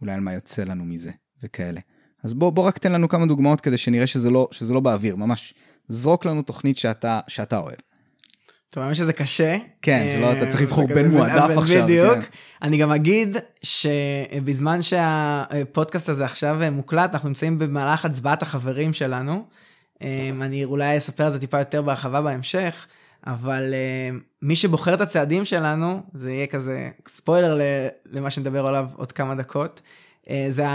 אולי 0.00 0.12
על 0.12 0.20
מה 0.20 0.32
יוצא 0.32 0.62
לנו 0.62 0.84
מזה 0.84 1.10
וכאלה. 1.42 1.80
אז 2.22 2.34
בוא 2.34 2.50
בוא 2.50 2.66
רק 2.66 2.78
תן 2.78 2.92
לנו 2.92 3.08
כמה 3.08 3.26
דוגמאות 3.26 3.60
כדי 3.60 3.78
שנראה 3.78 4.06
שזה 4.06 4.30
לא 4.30 4.48
שזה 4.50 4.74
לא 4.74 4.80
באוויר. 4.80 5.16
ממש 5.16 5.54
זרוק 5.88 6.24
לנו 6.24 6.42
תוכנית 6.42 6.76
שאתה 6.76 7.20
שאתה 7.28 7.58
אוהב. 7.58 7.78
טוב, 8.70 8.82
האמת 8.84 8.96
שזה 8.96 9.12
קשה. 9.12 9.56
כן, 9.82 10.06
שלא 10.16 10.32
אתה 10.32 10.50
צריך 10.50 10.62
לבחור 10.62 10.86
בין 10.86 11.10
מועדף 11.10 11.58
עכשיו. 11.58 11.82
בדיוק. 11.82 12.18
אני 12.62 12.76
גם 12.76 12.90
אגיד 12.90 13.36
שבזמן 13.62 14.82
שהפודקאסט 14.82 16.08
הזה 16.08 16.24
עכשיו 16.24 16.58
מוקלט, 16.72 17.14
אנחנו 17.14 17.28
נמצאים 17.28 17.58
במהלך 17.58 18.04
הצבעת 18.04 18.42
החברים 18.42 18.92
שלנו. 18.92 19.44
אני 20.42 20.64
אולי 20.64 20.98
אספר 20.98 21.24
על 21.24 21.30
זה 21.30 21.40
טיפה 21.40 21.58
יותר 21.58 21.82
בהרחבה 21.82 22.20
בהמשך, 22.20 22.86
אבל 23.26 23.74
מי 24.42 24.56
שבוחר 24.56 24.94
את 24.94 25.00
הצעדים 25.00 25.44
שלנו, 25.44 26.02
זה 26.14 26.32
יהיה 26.32 26.46
כזה 26.46 26.88
ספוילר 27.08 27.60
למה 28.12 28.30
שנדבר 28.30 28.66
עליו 28.66 28.86
עוד 28.96 29.12
כמה 29.12 29.34
דקות. 29.34 29.80
זה, 30.48 30.66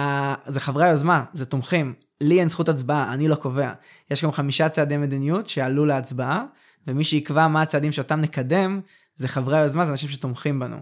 זה 0.45 0.59
חברי 0.59 0.87
היוזמה, 0.87 1.23
זה 1.33 1.45
תומכים. 1.45 1.93
לי 2.21 2.39
אין 2.39 2.49
זכות 2.49 2.69
הצבעה, 2.69 3.13
אני 3.13 3.27
לא 3.27 3.35
קובע. 3.35 3.71
יש 4.11 4.23
גם 4.23 4.31
חמישה 4.31 4.69
צעדי 4.69 4.97
מדיניות 4.97 5.47
שעלו 5.49 5.85
להצבעה. 5.85 6.43
ומי 6.87 7.03
שיקבע 7.03 7.47
מה 7.47 7.61
הצעדים 7.61 7.91
שאותם 7.91 8.21
נקדם, 8.21 8.81
זה 9.15 9.27
חברי 9.27 9.57
היוזמה, 9.57 9.85
זה 9.85 9.91
אנשים 9.91 10.09
שתומכים 10.09 10.59
בנו. 10.59 10.77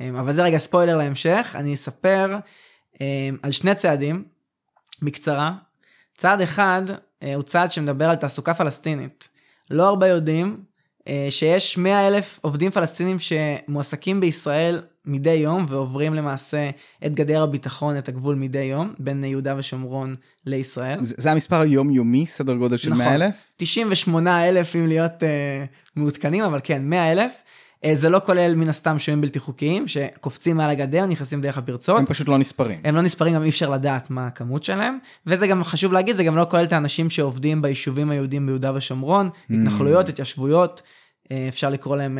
אמ, 0.00 0.16
אבל 0.16 0.32
זה 0.32 0.42
רגע 0.42 0.58
ספוילר 0.58 0.96
להמשך, 0.96 1.54
אני 1.58 1.74
אספר 1.74 2.38
אמ, 3.00 3.36
על 3.42 3.52
שני 3.52 3.74
צעדים, 3.74 4.24
בקצרה. 5.02 5.54
צעד 6.16 6.40
אחד 6.40 6.82
אה, 7.22 7.34
הוא 7.34 7.42
צעד 7.42 7.72
שמדבר 7.72 8.10
על 8.10 8.16
תעסוקה 8.16 8.54
פלסטינית. 8.54 9.28
לא 9.70 9.88
הרבה 9.88 10.06
יודעים 10.06 10.64
אה, 11.08 11.26
שיש 11.30 11.78
100 11.78 12.06
אלף 12.06 12.38
עובדים 12.42 12.70
פלסטינים 12.70 13.16
שמועסקים 13.18 14.20
בישראל 14.20 14.82
מדי 15.06 15.30
יום 15.30 15.66
ועוברים 15.68 16.14
למעשה 16.14 16.70
את 17.06 17.14
גדר 17.14 17.42
הביטחון, 17.42 17.98
את 17.98 18.08
הגבול 18.08 18.34
מדי 18.34 18.58
יום, 18.58 18.94
בין 18.98 19.24
יהודה 19.24 19.54
ושומרון 19.58 20.14
לישראל. 20.46 21.04
זה, 21.04 21.14
זה 21.18 21.32
המספר 21.32 21.60
היומיומי, 21.60 22.26
סדר 22.26 22.54
גודל 22.54 22.76
של 22.76 22.90
נכון, 22.90 23.04
100 23.04 23.14
אלף? 23.14 23.34
98 23.56 24.48
אלף 24.48 24.76
אם 24.76 24.86
להיות 24.86 25.12
uh, 25.12 25.26
מעודכנים, 25.96 26.44
אבל 26.44 26.60
כן, 26.64 26.82
100 26.84 27.12
אלף. 27.12 27.32
Uh, 27.32 27.86
זה 27.94 28.08
לא 28.08 28.20
כולל 28.24 28.54
מן 28.54 28.68
הסתם 28.68 28.98
שוהים 28.98 29.20
בלתי 29.20 29.38
חוקיים 29.38 29.88
שקופצים 29.88 30.56
מעל 30.56 30.70
הגדר, 30.70 31.06
נכנסים 31.06 31.40
דרך 31.40 31.58
הפרצות. 31.58 31.98
הם 31.98 32.06
פשוט 32.06 32.28
לא 32.28 32.38
נספרים. 32.38 32.80
הם 32.84 32.96
לא 32.96 33.02
נספרים, 33.02 33.34
גם 33.34 33.42
אי 33.42 33.48
אפשר 33.48 33.70
לדעת 33.70 34.10
מה 34.10 34.26
הכמות 34.26 34.64
שלהם. 34.64 34.98
וזה 35.26 35.46
גם 35.46 35.64
חשוב 35.64 35.92
להגיד, 35.92 36.16
זה 36.16 36.24
גם 36.24 36.36
לא 36.36 36.46
כולל 36.50 36.64
את 36.64 36.72
האנשים 36.72 37.10
שעובדים 37.10 37.62
ביישובים 37.62 38.10
היהודים 38.10 38.46
ביהודה 38.46 38.72
ושומרון, 38.74 39.28
mm. 39.28 39.54
התנחלויות, 39.54 40.08
התיישבויות. 40.08 40.82
אפשר 41.48 41.70
לקרוא 41.70 41.96
להם 41.96 42.18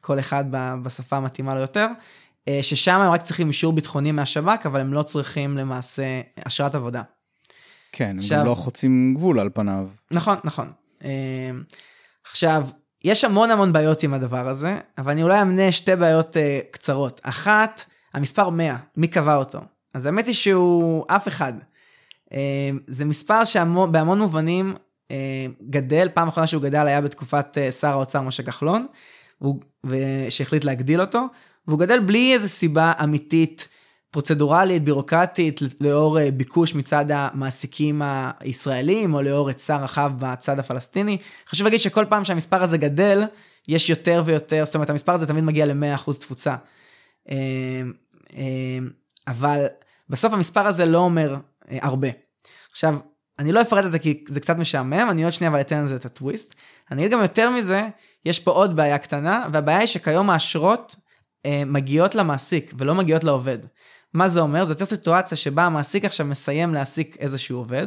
כל 0.00 0.18
אחד 0.18 0.44
בשפה 0.82 1.16
המתאימה 1.16 1.54
לו 1.54 1.60
יותר. 1.60 1.86
אה, 2.48 2.58
ששם 2.62 3.00
הם 3.00 3.12
רק 3.12 3.22
צריכים 3.22 3.48
אישור 3.48 3.72
ביטחוני 3.72 4.12
מהשב"כ, 4.12 4.66
אבל 4.66 4.80
הם 4.80 4.92
לא 4.92 5.02
צריכים 5.02 5.56
למעשה 5.56 6.20
אשרת 6.46 6.74
עבודה. 6.74 7.02
כן, 7.92 8.16
עכשיו, 8.18 8.38
הם 8.38 8.44
גם 8.44 8.50
לא 8.50 8.54
חוצים 8.54 9.14
גבול 9.14 9.40
על 9.40 9.50
פניו. 9.54 9.88
נכון, 10.10 10.36
נכון. 10.44 10.72
אה, 11.04 11.10
עכשיו, 12.30 12.66
יש 13.04 13.24
המון 13.24 13.50
המון 13.50 13.72
בעיות 13.72 14.02
עם 14.02 14.14
הדבר 14.14 14.48
הזה, 14.48 14.78
אבל 14.98 15.12
אני 15.12 15.22
אולי 15.22 15.42
אמנה 15.42 15.72
שתי 15.72 15.96
בעיות 15.96 16.36
אה, 16.36 16.60
קצרות. 16.70 17.20
אחת, 17.24 17.84
המספר 18.14 18.50
100, 18.50 18.76
מי 18.96 19.08
קבע 19.08 19.34
אותו? 19.34 19.60
אז 19.94 20.06
האמת 20.06 20.26
היא 20.26 20.34
שהוא 20.34 21.04
אף 21.08 21.28
אחד. 21.28 21.52
זה 22.86 23.04
מספר 23.04 23.44
שבהמון 23.44 24.18
מובנים 24.18 24.74
גדל, 25.70 26.08
פעם 26.14 26.28
אחרונה 26.28 26.46
שהוא 26.46 26.62
גדל 26.62 26.86
היה 26.86 27.00
בתקופת 27.00 27.58
שר 27.80 27.88
האוצר 27.88 28.20
משה 28.20 28.42
כחלון, 28.42 28.86
שהחליט 30.28 30.64
להגדיל 30.64 31.00
אותו, 31.00 31.26
והוא 31.68 31.78
גדל 31.78 32.00
בלי 32.00 32.32
איזה 32.32 32.48
סיבה 32.48 32.92
אמיתית. 33.02 33.68
פרוצדורלית, 34.12 34.84
בירוקרטית, 34.84 35.60
לאור 35.80 36.20
אה, 36.20 36.30
ביקוש 36.30 36.74
מצד 36.74 37.04
המעסיקים 37.10 38.02
הישראלים, 38.40 39.14
או 39.14 39.22
לאור 39.22 39.48
היצע 39.48 39.76
רחב 39.76 40.12
בצד 40.18 40.58
הפלסטיני. 40.58 41.18
חשוב 41.48 41.64
להגיד 41.64 41.80
שכל 41.80 42.04
פעם 42.04 42.24
שהמספר 42.24 42.62
הזה 42.62 42.78
גדל, 42.78 43.22
יש 43.68 43.90
יותר 43.90 44.22
ויותר, 44.26 44.64
זאת 44.64 44.74
אומרת 44.74 44.90
המספר 44.90 45.12
הזה 45.12 45.26
תמיד 45.26 45.44
מגיע 45.44 45.66
ל-100% 45.66 46.12
תפוצה. 46.12 46.56
אה, 47.30 47.36
אה, 48.36 48.78
אבל 49.28 49.66
בסוף 50.08 50.32
המספר 50.32 50.66
הזה 50.66 50.84
לא 50.84 50.98
אומר 50.98 51.36
הרבה. 51.70 52.08
עכשיו, 52.72 52.94
אני 53.38 53.52
לא 53.52 53.62
אפרט 53.62 53.84
את 53.84 53.90
זה 53.90 53.98
כי 53.98 54.24
זה 54.28 54.40
קצת 54.40 54.56
משעמם, 54.56 55.06
אני 55.10 55.24
עוד 55.24 55.32
שנייה 55.32 55.50
אבל 55.50 55.60
אתן 55.60 55.84
לזה 55.84 55.96
את 55.96 56.04
הטוויסט. 56.04 56.54
אני 56.90 57.02
אגיד 57.02 57.12
גם 57.12 57.22
יותר 57.22 57.50
מזה, 57.50 57.88
יש 58.24 58.40
פה 58.40 58.50
עוד 58.50 58.76
בעיה 58.76 58.98
קטנה, 58.98 59.46
והבעיה 59.52 59.78
היא 59.78 59.86
שכיום 59.86 60.30
האשרות 60.30 60.96
מגיעות 61.66 62.14
למעסיק 62.14 62.72
ולא 62.78 62.94
מגיעות 62.94 63.24
לעובד. 63.24 63.58
מה 64.14 64.28
זה 64.28 64.40
אומר? 64.40 64.64
זה 64.64 64.72
יוצר 64.72 64.84
סיטואציה 64.84 65.36
שבה 65.36 65.62
המעסיק 65.62 66.04
עכשיו 66.04 66.26
מסיים 66.26 66.74
להעסיק 66.74 67.16
איזשהו 67.20 67.58
עובד 67.58 67.86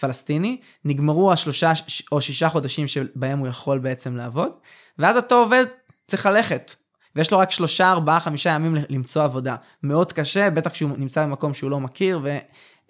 פלסטיני, 0.00 0.60
נגמרו 0.84 1.32
השלושה 1.32 1.72
או 2.12 2.20
שישה 2.20 2.48
חודשים 2.48 2.86
שבהם 2.86 3.38
הוא 3.38 3.48
יכול 3.48 3.78
בעצם 3.78 4.16
לעבוד, 4.16 4.52
ואז 4.98 5.16
אותו 5.16 5.34
עובד 5.34 5.64
צריך 6.06 6.26
ללכת. 6.26 6.74
ויש 7.16 7.32
לו 7.32 7.38
רק 7.38 7.50
שלושה, 7.50 7.90
ארבעה, 7.90 8.20
חמישה 8.20 8.50
ימים 8.50 8.76
למצוא 8.88 9.22
עבודה. 9.22 9.56
מאוד 9.82 10.12
קשה, 10.12 10.50
בטח 10.50 10.70
כשהוא 10.70 10.90
נמצא 10.98 11.24
במקום 11.24 11.54
שהוא 11.54 11.70
לא 11.70 11.80
מכיר, 11.80 12.20
ו, 12.22 12.38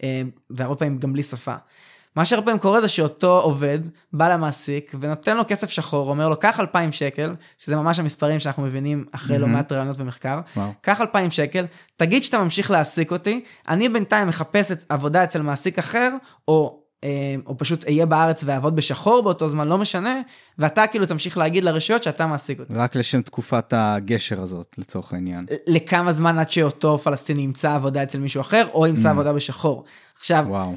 אה, 0.03 0.23
והרבה 0.51 0.77
פעמים 0.77 0.99
גם 0.99 1.13
בלי 1.13 1.23
שפה. 1.23 1.55
מה 2.17 2.25
שהרבה 2.25 2.45
פעמים 2.45 2.61
קורה 2.61 2.81
זה 2.81 2.89
שאותו 2.89 3.41
עובד 3.41 3.79
בא 4.13 4.29
למעסיק 4.29 4.95
ונותן 5.01 5.37
לו 5.37 5.43
כסף 5.49 5.71
שחור, 5.71 6.11
אומר 6.11 6.29
לו 6.29 6.37
קח 6.37 6.61
2,000 6.61 6.93
שקל, 6.93 7.35
שזה 7.59 7.77
ממש 7.77 7.99
המספרים 7.99 8.41
שאנחנו 8.41 8.63
מבינים 8.63 9.05
אחרי 9.13 9.37
mm-hmm. 9.37 9.39
לא 9.39 9.47
מעט 9.47 9.73
רעיונות 9.73 9.97
ומחקר, 10.01 10.41
קח 10.81 11.01
2,000 11.01 11.31
שקל, 11.31 11.67
תגיד 11.97 12.23
שאתה 12.25 12.39
ממשיך 12.39 12.71
להעסיק 12.71 13.13
אותי, 13.13 13.45
אני 13.69 13.89
בינתיים 13.89 14.29
מחפש 14.29 14.73
את 14.73 14.85
עבודה 14.89 15.25
אצל 15.25 15.43
מעסיק 15.43 15.79
אחר, 15.79 16.11
או 16.49 16.85
אה, 17.05 17.35
או 17.47 17.59
פשוט 17.59 17.85
אהיה 17.85 18.07
בארץ 18.07 18.45
ואעבוד 18.47 18.77
בשחור 18.77 19.23
באותו 19.23 19.49
זמן, 19.49 19.69
לא 19.69 19.79
משנה, 19.79 20.21
ואתה 20.59 20.87
כאילו 20.87 21.07
תמשיך 21.07 21.39
להגיד 21.39 21.65
לרשויות 21.65 22.03
שאתה 22.03 22.27
מעסיק 22.27 22.61
אותי. 22.61 22.73
רק 22.77 22.97
לשם 22.97 23.23
תקופת 23.23 23.73
הגשר 23.73 24.43
הזאת, 24.43 24.75
לצורך 24.79 25.13
העניין. 25.13 25.47
לכמה 25.67 26.13
זמן 26.13 26.39
עד 26.39 26.51
שאותו 26.51 26.99
פלסטיני 26.99 27.43
ימצא 27.43 27.75
עבודה 27.75 28.03
אצל 28.03 28.19
מישהו 28.19 28.41
אחר, 28.41 28.67
או 28.75 28.87
ימצא 28.87 29.09
mm. 29.09 29.11
עבודה 29.11 29.33
בשחור. 29.33 29.85
עכשיו, 30.19 30.45
וואו. 30.49 30.75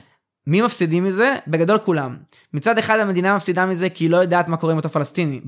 מי 0.48 0.62
מפסידים 0.62 1.04
מזה? 1.04 1.36
בגדול 1.48 1.78
כולם. 1.78 2.18
מצד 2.54 2.78
אחד 2.78 3.00
המדינה 3.00 3.36
מפסידה 3.36 3.66
מזה 3.66 3.90
כי 3.90 4.04
היא 4.04 4.10
לא 4.10 4.18
יודעת 4.18 4.48
מה 4.48 4.58
קורה 4.58 4.72
עם 4.72 4.78
אותו 4.78 4.90
פלסטיני. 4.90 5.42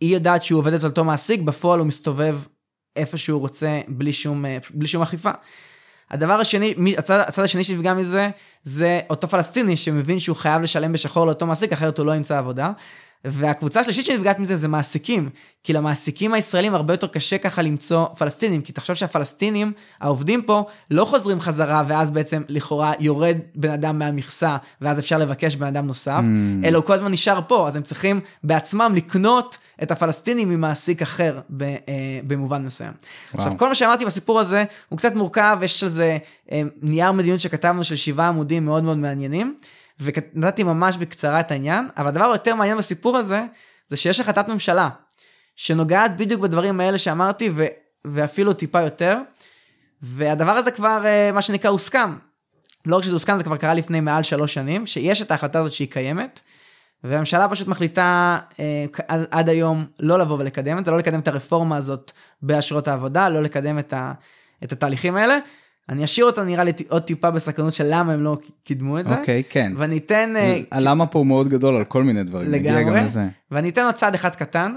היא 0.00 0.14
יודעת 0.14 0.42
שהוא 0.42 0.58
עובד 0.58 0.74
אצל 0.74 0.86
אותו 0.86 1.04
מעסיק, 1.04 1.40
בפועל 1.40 1.78
הוא 1.78 1.86
מסתובב 1.86 2.38
איפה 2.96 3.16
שהוא 3.16 3.40
רוצה 3.40 3.80
בלי 3.88 4.12
שום, 4.12 4.44
בלי 4.74 4.88
שום 4.88 5.02
אכיפה. 5.02 5.30
הדבר 6.10 6.32
השני, 6.32 6.74
הצד, 6.98 7.24
הצד 7.26 7.42
השני 7.42 7.64
שנפגע 7.64 7.94
מזה, 7.94 8.30
זה 8.62 9.00
אותו 9.10 9.28
פלסטיני 9.28 9.76
שמבין 9.76 10.20
שהוא 10.20 10.36
חייב 10.36 10.62
לשלם 10.62 10.92
בשחור 10.92 11.26
לאותו 11.26 11.46
מעסיק, 11.46 11.72
אחרת 11.72 11.98
הוא 11.98 12.06
לא 12.06 12.12
ימצא 12.12 12.38
עבודה. 12.38 12.72
והקבוצה 13.26 13.80
השלישית 13.80 14.06
שנפגעת 14.06 14.38
מזה 14.38 14.56
זה 14.56 14.68
מעסיקים, 14.68 15.28
כי 15.64 15.72
למעסיקים 15.72 16.34
הישראלים 16.34 16.74
הרבה 16.74 16.94
יותר 16.94 17.06
קשה 17.06 17.38
ככה 17.38 17.62
למצוא 17.62 18.06
פלסטינים, 18.18 18.62
כי 18.62 18.72
תחשוב 18.72 18.96
שהפלסטינים, 18.96 19.72
העובדים 20.00 20.42
פה, 20.42 20.64
לא 20.90 21.04
חוזרים 21.04 21.40
חזרה 21.40 21.82
ואז 21.86 22.10
בעצם 22.10 22.42
לכאורה 22.48 22.92
יורד 22.98 23.36
בן 23.54 23.70
אדם 23.70 23.98
מהמכסה 23.98 24.56
ואז 24.80 24.98
אפשר 24.98 25.18
לבקש 25.18 25.56
בן 25.56 25.66
אדם 25.66 25.86
נוסף, 25.86 26.20
mm. 26.20 26.66
אלא 26.66 26.76
הוא 26.76 26.84
כל 26.84 26.92
הזמן 26.92 27.12
נשאר 27.12 27.40
פה, 27.48 27.68
אז 27.68 27.76
הם 27.76 27.82
צריכים 27.82 28.20
בעצמם 28.44 28.92
לקנות 28.96 29.58
את 29.82 29.90
הפלסטינים 29.90 30.48
ממעסיק 30.48 31.02
אחר 31.02 31.40
ב, 31.50 31.62
אה, 31.62 31.76
במובן 32.26 32.64
מסוים. 32.64 32.92
וואו. 33.34 33.44
עכשיו 33.44 33.58
כל 33.58 33.68
מה 33.68 33.74
שאמרתי 33.74 34.04
בסיפור 34.04 34.40
הזה 34.40 34.64
הוא 34.88 34.98
קצת 34.98 35.14
מורכב, 35.14 35.58
יש 35.62 35.82
על 35.82 35.88
זה 35.88 36.18
אה, 36.52 36.62
נייר 36.82 37.12
מדיניות 37.12 37.40
שכתבנו 37.40 37.84
של 37.84 37.96
שבעה 37.96 38.28
עמודים 38.28 38.64
מאוד 38.64 38.84
מאוד 38.84 38.96
מעניינים. 38.96 39.54
ונתתי 40.00 40.62
ממש 40.62 40.96
בקצרה 40.96 41.40
את 41.40 41.50
העניין, 41.50 41.88
אבל 41.96 42.08
הדבר 42.08 42.24
היותר 42.24 42.54
מעניין 42.54 42.78
בסיפור 42.78 43.16
הזה, 43.16 43.44
זה 43.88 43.96
שיש 43.96 44.20
החלטת 44.20 44.48
ממשלה, 44.48 44.88
שנוגעת 45.56 46.16
בדיוק 46.16 46.40
בדברים 46.40 46.80
האלה 46.80 46.98
שאמרתי, 46.98 47.50
ו- 47.54 47.66
ואפילו 48.04 48.52
טיפה 48.52 48.80
יותר, 48.80 49.18
והדבר 50.02 50.52
הזה 50.52 50.70
כבר, 50.70 51.02
אה, 51.04 51.32
מה 51.32 51.42
שנקרא, 51.42 51.70
הוסכם. 51.70 52.16
לא 52.86 52.96
רק 52.96 53.02
שזה 53.02 53.12
הוסכם, 53.12 53.38
זה 53.38 53.44
כבר 53.44 53.56
קרה 53.56 53.74
לפני 53.74 54.00
מעל 54.00 54.22
שלוש 54.22 54.54
שנים, 54.54 54.86
שיש 54.86 55.22
את 55.22 55.30
ההחלטה 55.30 55.58
הזאת 55.58 55.72
שהיא 55.72 55.88
קיימת, 55.90 56.40
והממשלה 57.04 57.48
פשוט 57.48 57.68
מחליטה 57.68 58.38
אה, 58.60 58.84
עד, 59.30 59.48
היום 59.48 59.84
לא 60.00 60.18
לבוא 60.18 60.36
ולקדם 60.38 60.78
את 60.78 60.84
זה, 60.84 60.90
לא 60.90 60.98
לקדם 60.98 61.20
את 61.20 61.28
הרפורמה 61.28 61.76
הזאת 61.76 62.12
באשרות 62.42 62.88
העבודה, 62.88 63.28
לא 63.28 63.42
לקדם 63.42 63.78
את, 63.78 63.92
ה, 63.92 64.12
את 64.64 64.72
התהליכים 64.72 65.16
האלה, 65.16 65.38
אני 65.88 66.04
אשאיר 66.04 66.26
אותה 66.26 66.44
נראה 66.44 66.64
לי 66.64 66.72
עוד 66.88 67.02
טיפה 67.02 67.30
בסקרנות 67.30 67.74
של 67.74 67.84
למה 67.88 68.12
הם 68.12 68.22
לא 68.22 68.38
קידמו 68.64 69.00
את 69.00 69.08
זה. 69.08 69.18
אוקיי, 69.18 69.40
okay, 69.40 69.52
כן. 69.52 69.72
ואני 69.76 69.98
אתן... 69.98 70.36
אה, 70.36 70.60
הלמה 70.70 71.06
פה 71.06 71.18
הוא 71.18 71.26
מאוד 71.26 71.48
גדול 71.48 71.76
על 71.76 71.84
כל 71.84 72.02
מיני 72.02 72.24
דברים. 72.24 72.50
לגמרי. 72.50 73.00
ואני 73.50 73.68
אתן 73.68 73.84
עוד 73.84 73.94
צעד 73.94 74.14
אחד 74.14 74.36
קטן. 74.36 74.76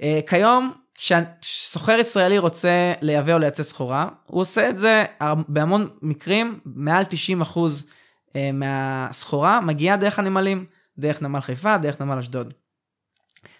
Uh, 0.00 0.02
כיום, 0.26 0.72
כשסוחר 0.94 1.98
ישראלי 1.98 2.38
רוצה 2.38 2.92
לייבא 3.00 3.32
או 3.32 3.38
לייצא 3.38 3.62
סחורה, 3.62 4.08
הוא 4.26 4.40
עושה 4.40 4.68
את 4.68 4.78
זה 4.78 5.04
בהמון 5.48 5.88
מקרים, 6.02 6.58
מעל 6.64 7.04
90 7.04 7.40
אחוז 7.40 7.84
uh, 8.28 8.32
מהסחורה 8.52 9.60
מגיעה 9.60 9.96
דרך 9.96 10.18
הנמלים, 10.18 10.64
דרך 10.98 11.22
נמל 11.22 11.40
חיפה, 11.40 11.78
דרך 11.78 12.00
נמל 12.00 12.18
אשדוד. 12.18 12.54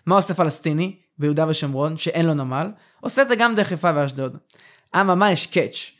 מה 0.06 0.14
עושה 0.14 0.34
פלסטיני 0.34 0.96
ביהודה 1.18 1.48
ושומרון, 1.48 1.96
שאין 1.96 2.26
לו 2.26 2.34
נמל? 2.34 2.70
עושה 3.00 3.22
את 3.22 3.28
זה 3.28 3.36
גם 3.36 3.54
דרך 3.54 3.68
חיפה 3.68 3.90
ואשדוד. 3.94 4.36
אממה, 5.00 5.32
יש 5.32 5.46
קאץ'. 5.46 5.95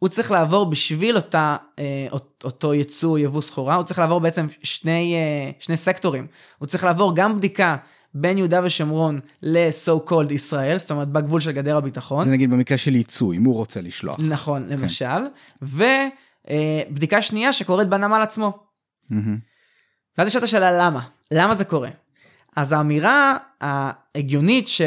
הוא 0.00 0.08
צריך 0.08 0.30
לעבור 0.30 0.70
בשביל 0.70 1.16
אותה, 1.16 1.56
אה, 1.78 2.06
אותו 2.44 2.74
יצוא 2.74 3.18
יבוא 3.18 3.42
סחורה, 3.42 3.74
הוא 3.74 3.84
צריך 3.84 3.98
לעבור 3.98 4.20
בעצם 4.20 4.46
שני, 4.62 5.14
אה, 5.14 5.50
שני 5.58 5.76
סקטורים. 5.76 6.26
הוא 6.58 6.66
צריך 6.66 6.84
לעבור 6.84 7.16
גם 7.16 7.36
בדיקה 7.36 7.76
בין 8.14 8.38
יהודה 8.38 8.60
ושומרון 8.64 9.20
ל-so 9.42 10.10
called 10.10 10.32
ישראל, 10.32 10.78
זאת 10.78 10.90
אומרת 10.90 11.08
בגבול 11.08 11.40
של 11.40 11.52
גדר 11.52 11.76
הביטחון. 11.76 12.24
זה 12.26 12.32
נגיד 12.32 12.50
במקרה 12.50 12.78
של 12.78 12.94
ייצוא, 12.94 13.34
אם 13.34 13.44
הוא 13.44 13.54
רוצה 13.54 13.80
לשלוח. 13.80 14.20
נכון, 14.28 14.62
כן. 14.62 14.68
למשל. 14.68 15.26
ובדיקה 15.62 17.16
אה, 17.16 17.22
שנייה 17.22 17.52
שקורית 17.52 17.88
בנמל 17.88 18.20
עצמו. 18.22 18.58
Mm-hmm. 19.12 19.14
ואז 20.18 20.28
יש 20.28 20.36
את 20.36 20.42
השאלה 20.42 20.72
למה, 20.72 21.00
למה 21.30 21.54
זה 21.54 21.64
קורה? 21.64 21.90
אז 22.56 22.72
האמירה 22.72 23.36
ההגיונית 23.60 24.68
ש... 24.68 24.80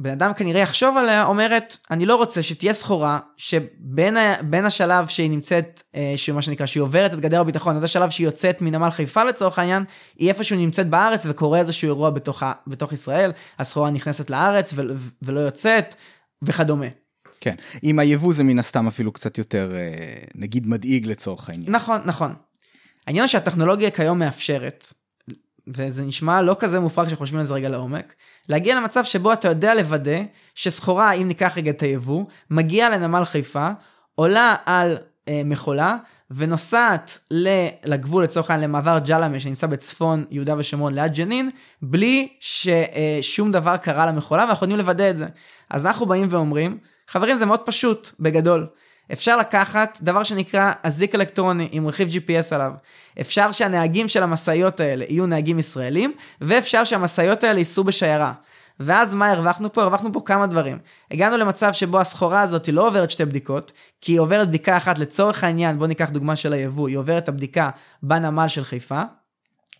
בן 0.00 0.10
אדם 0.10 0.32
כנראה 0.34 0.60
יחשוב 0.60 0.96
עליה 0.96 1.24
אומרת 1.24 1.76
אני 1.90 2.06
לא 2.06 2.16
רוצה 2.16 2.42
שתהיה 2.42 2.74
סחורה 2.74 3.18
שבין 3.36 4.66
השלב 4.66 5.06
שהיא 5.06 5.30
נמצאת 5.30 5.82
אה, 5.94 6.12
שהוא 6.16 6.36
מה 6.36 6.42
שנקרא 6.42 6.66
שהיא 6.66 6.82
עוברת 6.82 7.14
את 7.14 7.20
גדר 7.20 7.40
הביטחון 7.40 7.76
עד 7.76 7.84
השלב 7.84 8.10
שהיא 8.10 8.26
יוצאת 8.26 8.62
מנמל 8.62 8.90
חיפה 8.90 9.24
לצורך 9.24 9.58
העניין 9.58 9.84
היא 10.16 10.28
איפשהו 10.28 10.56
נמצאת 10.56 10.88
בארץ 10.88 11.22
וקורה 11.26 11.58
איזשהו 11.58 11.86
אירוע 11.86 12.10
בתוך, 12.10 12.42
בתוך 12.66 12.92
ישראל 12.92 13.32
הסחורה 13.58 13.90
נכנסת 13.90 14.30
לארץ 14.30 14.72
ו, 14.76 14.82
ולא 15.22 15.40
יוצאת 15.40 15.94
וכדומה. 16.42 16.86
כן 17.40 17.54
אם 17.84 17.98
היבוא 17.98 18.32
זה 18.32 18.44
מן 18.44 18.58
הסתם 18.58 18.88
אפילו 18.88 19.12
קצת 19.12 19.38
יותר 19.38 19.72
אה, 19.76 20.14
נגיד 20.34 20.66
מדאיג 20.66 21.06
לצורך 21.06 21.48
העניין. 21.48 21.72
נכון 21.72 22.00
נכון. 22.04 22.34
העניין 23.06 23.28
שהטכנולוגיה 23.28 23.90
כיום 23.90 24.18
מאפשרת 24.18 24.92
וזה 25.76 26.02
נשמע 26.02 26.42
לא 26.42 26.56
כזה 26.58 26.80
מופרע 26.80 27.06
כשחושבים 27.06 27.40
על 27.40 27.46
זה 27.46 27.54
רגע 27.54 27.68
לעומק, 27.68 28.14
להגיע 28.48 28.76
למצב 28.76 29.04
שבו 29.04 29.32
אתה 29.32 29.48
יודע 29.48 29.74
לוודא 29.74 30.18
שסחורה, 30.54 31.12
אם 31.12 31.28
ניקח 31.28 31.52
רגע 31.56 31.70
את 31.70 31.82
היבוא, 31.82 32.24
מגיעה 32.50 32.90
לנמל 32.90 33.24
חיפה, 33.24 33.68
עולה 34.14 34.56
על 34.66 34.96
אה, 35.28 35.42
מכולה, 35.44 35.96
ונוסעת 36.30 37.18
לגבול 37.84 38.24
לצורך 38.24 38.50
העניין 38.50 38.70
למעבר 38.70 38.98
ג'למה 38.98 39.40
שנמצא 39.40 39.66
בצפון 39.66 40.24
יהודה 40.30 40.54
ושומרון 40.58 40.94
ליד 40.94 41.14
ג'נין, 41.14 41.50
בלי 41.82 42.28
ששום 42.40 43.46
אה, 43.46 43.52
דבר 43.52 43.76
קרה 43.76 44.06
למכולה 44.06 44.44
ואנחנו 44.44 44.64
יודעים 44.64 44.78
לוודא 44.78 45.10
את 45.10 45.18
זה. 45.18 45.26
אז 45.70 45.86
אנחנו 45.86 46.06
באים 46.06 46.28
ואומרים, 46.30 46.78
חברים 47.08 47.36
זה 47.36 47.46
מאוד 47.46 47.60
פשוט 47.60 48.10
בגדול. 48.20 48.66
אפשר 49.12 49.36
לקחת 49.36 49.98
דבר 50.02 50.22
שנקרא 50.22 50.72
אזיק 50.82 51.14
אלקטרוני 51.14 51.68
עם 51.72 51.88
רכיב 51.88 52.08
GPS 52.08 52.54
עליו. 52.54 52.72
אפשר 53.20 53.52
שהנהגים 53.52 54.08
של 54.08 54.22
המשאיות 54.22 54.80
האלה 54.80 55.04
יהיו 55.08 55.26
נהגים 55.26 55.58
ישראלים, 55.58 56.12
ואפשר 56.40 56.84
שהמשאיות 56.84 57.44
האלה 57.44 57.58
ייסעו 57.58 57.84
בשיירה. 57.84 58.32
ואז 58.80 59.14
מה 59.14 59.30
הרווחנו 59.30 59.72
פה? 59.72 59.82
הרווחנו 59.82 60.12
פה 60.12 60.20
כמה 60.24 60.46
דברים. 60.46 60.78
הגענו 61.10 61.36
למצב 61.36 61.72
שבו 61.72 62.00
הסחורה 62.00 62.42
הזאת 62.42 62.68
לא 62.68 62.86
עוברת 62.86 63.10
שתי 63.10 63.24
בדיקות, 63.24 63.72
כי 64.00 64.12
היא 64.12 64.20
עוברת 64.20 64.48
בדיקה 64.48 64.76
אחת 64.76 64.98
לצורך 64.98 65.44
העניין, 65.44 65.78
בוא 65.78 65.86
ניקח 65.86 66.10
דוגמה 66.10 66.36
של 66.36 66.52
היבוא, 66.52 66.88
היא 66.88 66.96
עוברת 66.96 67.22
את 67.22 67.28
הבדיקה 67.28 67.70
בנמל 68.02 68.48
של 68.48 68.64
חיפה, 68.64 69.02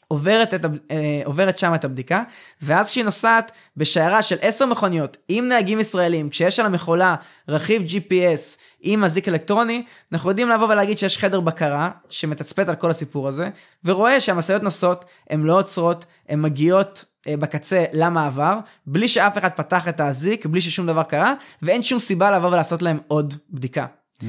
עוברת, 0.09 0.55
את, 0.55 0.65
אה, 0.91 1.21
עוברת 1.25 1.59
שם 1.59 1.75
את 1.75 1.85
הבדיקה, 1.85 2.23
ואז 2.63 2.91
כשהיא 2.91 3.05
נוסעת 3.05 3.53
בשיירה 3.77 4.23
של 4.23 4.37
10 4.41 4.67
מכוניות 4.67 5.17
עם 5.29 5.49
נהגים 5.49 5.81
ישראלים, 5.81 6.31
כשיש 6.31 6.59
על 6.59 6.67
המכולה 6.67 7.15
רכיב 7.49 7.83
GPS 7.83 8.59
עם 8.81 9.05
אזיק 9.05 9.29
אלקטרוני, 9.29 9.85
אנחנו 10.13 10.31
יודעים 10.31 10.49
לבוא 10.49 10.69
ולהגיד 10.69 10.99
שיש 10.99 11.19
חדר 11.19 11.41
בקרה 11.41 11.91
שמתצפת 12.09 12.69
על 12.69 12.75
כל 12.75 12.91
הסיפור 12.91 13.29
הזה, 13.29 13.49
ורואה 13.85 14.21
שהמשאיות 14.21 14.63
נוסעות, 14.63 15.05
הן 15.31 15.43
לא 15.43 15.59
עוצרות, 15.59 16.05
הן 16.29 16.43
מגיעות 16.43 17.05
אה, 17.27 17.37
בקצה 17.37 17.85
למעבר, 17.93 18.59
בלי 18.87 19.09
שאף 19.09 19.39
אחד 19.39 19.51
פתח 19.51 19.89
את 19.89 20.01
האזיק, 20.01 20.47
בלי 20.47 20.61
ששום 20.61 20.87
דבר 20.87 21.03
קרה, 21.03 21.35
ואין 21.63 21.83
שום 21.83 22.01
סיבה 22.01 22.31
לבוא 22.31 22.49
ולעשות 22.49 22.83
להם 22.83 22.99
עוד 23.09 23.35
בדיקה. 23.51 23.87
Mm-hmm. 24.21 24.25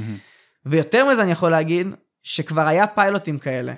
ויותר 0.66 1.06
מזה 1.06 1.22
אני 1.22 1.32
יכול 1.32 1.52
להגיד, 1.52 1.88
שכבר 2.24 2.68
היה 2.68 2.88
פיילוטים 2.88 3.40
כאלה. 3.40 3.74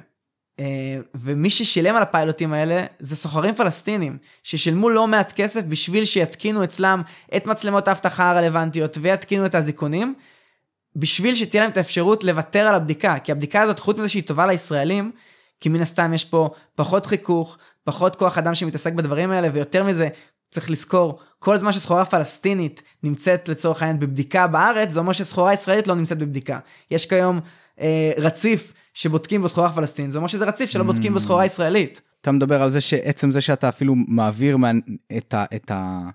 אה, 0.61 1.01
ומי 1.15 1.49
ששילם 1.49 1.95
על 1.95 2.01
הפיילוטים 2.01 2.53
האלה 2.53 2.83
זה 2.99 3.15
סוחרים 3.15 3.55
פלסטינים 3.55 4.17
ששילמו 4.43 4.89
לא 4.89 5.07
מעט 5.07 5.31
כסף 5.31 5.61
בשביל 5.61 6.05
שיתקינו 6.05 6.63
אצלם 6.63 7.01
את 7.35 7.47
מצלמות 7.47 7.87
האבטחה 7.87 8.31
הרלוונטיות 8.31 8.97
ויתקינו 9.01 9.45
את 9.45 9.55
האזיקונים 9.55 10.15
בשביל 10.95 11.35
שתהיה 11.35 11.63
להם 11.63 11.71
את 11.71 11.77
האפשרות 11.77 12.23
לוותר 12.23 12.67
על 12.67 12.75
הבדיקה. 12.75 13.19
כי 13.23 13.31
הבדיקה 13.31 13.61
הזאת 13.61 13.79
חוץ 13.79 13.97
מזה 13.97 14.09
שהיא 14.09 14.23
טובה 14.23 14.47
לישראלים 14.47 15.11
כי 15.59 15.69
מן 15.69 15.81
הסתם 15.81 16.13
יש 16.13 16.25
פה 16.25 16.49
פחות 16.75 17.05
חיכוך 17.05 17.57
פחות 17.83 18.15
כוח 18.15 18.37
אדם 18.37 18.55
שמתעסק 18.55 18.93
בדברים 18.93 19.31
האלה 19.31 19.47
ויותר 19.53 19.83
מזה 19.83 20.09
צריך 20.49 20.69
לזכור 20.69 21.19
כל 21.39 21.57
זמן 21.57 21.71
שסחורה 21.71 22.05
פלסטינית 22.05 22.81
נמצאת 23.03 23.49
לצורך 23.49 23.81
העניין 23.81 23.99
בבדיקה 23.99 24.47
בארץ 24.47 24.89
זה 24.89 24.99
אומר 24.99 25.13
שסחורה 25.13 25.53
ישראלית 25.53 25.87
לא 25.87 25.95
נמצאת 25.95 26.17
בבדיקה. 26.17 26.59
יש 26.91 27.05
כיום 27.05 27.39
אה, 27.81 28.11
רציף 28.17 28.73
שבודקים 28.93 29.43
בסחורה 29.43 29.73
פלסטינית, 29.73 30.11
זה 30.11 30.17
אומר 30.17 30.27
שזה 30.27 30.45
רציף 30.45 30.69
שלא 30.69 30.83
בודקים 30.83 31.13
בסחורה 31.13 31.45
ישראלית. 31.45 32.01
אתה 32.21 32.31
מדבר 32.31 32.61
על 32.61 32.69
זה 32.69 32.81
שעצם 32.81 33.31
זה 33.31 33.41
שאתה 33.41 33.69
אפילו 33.69 33.95
מעביר 33.95 34.57
מה, 34.57 34.71
את, 35.17 35.33
ה, 35.33 35.45
את, 35.55 35.71
ה, 35.71 36.09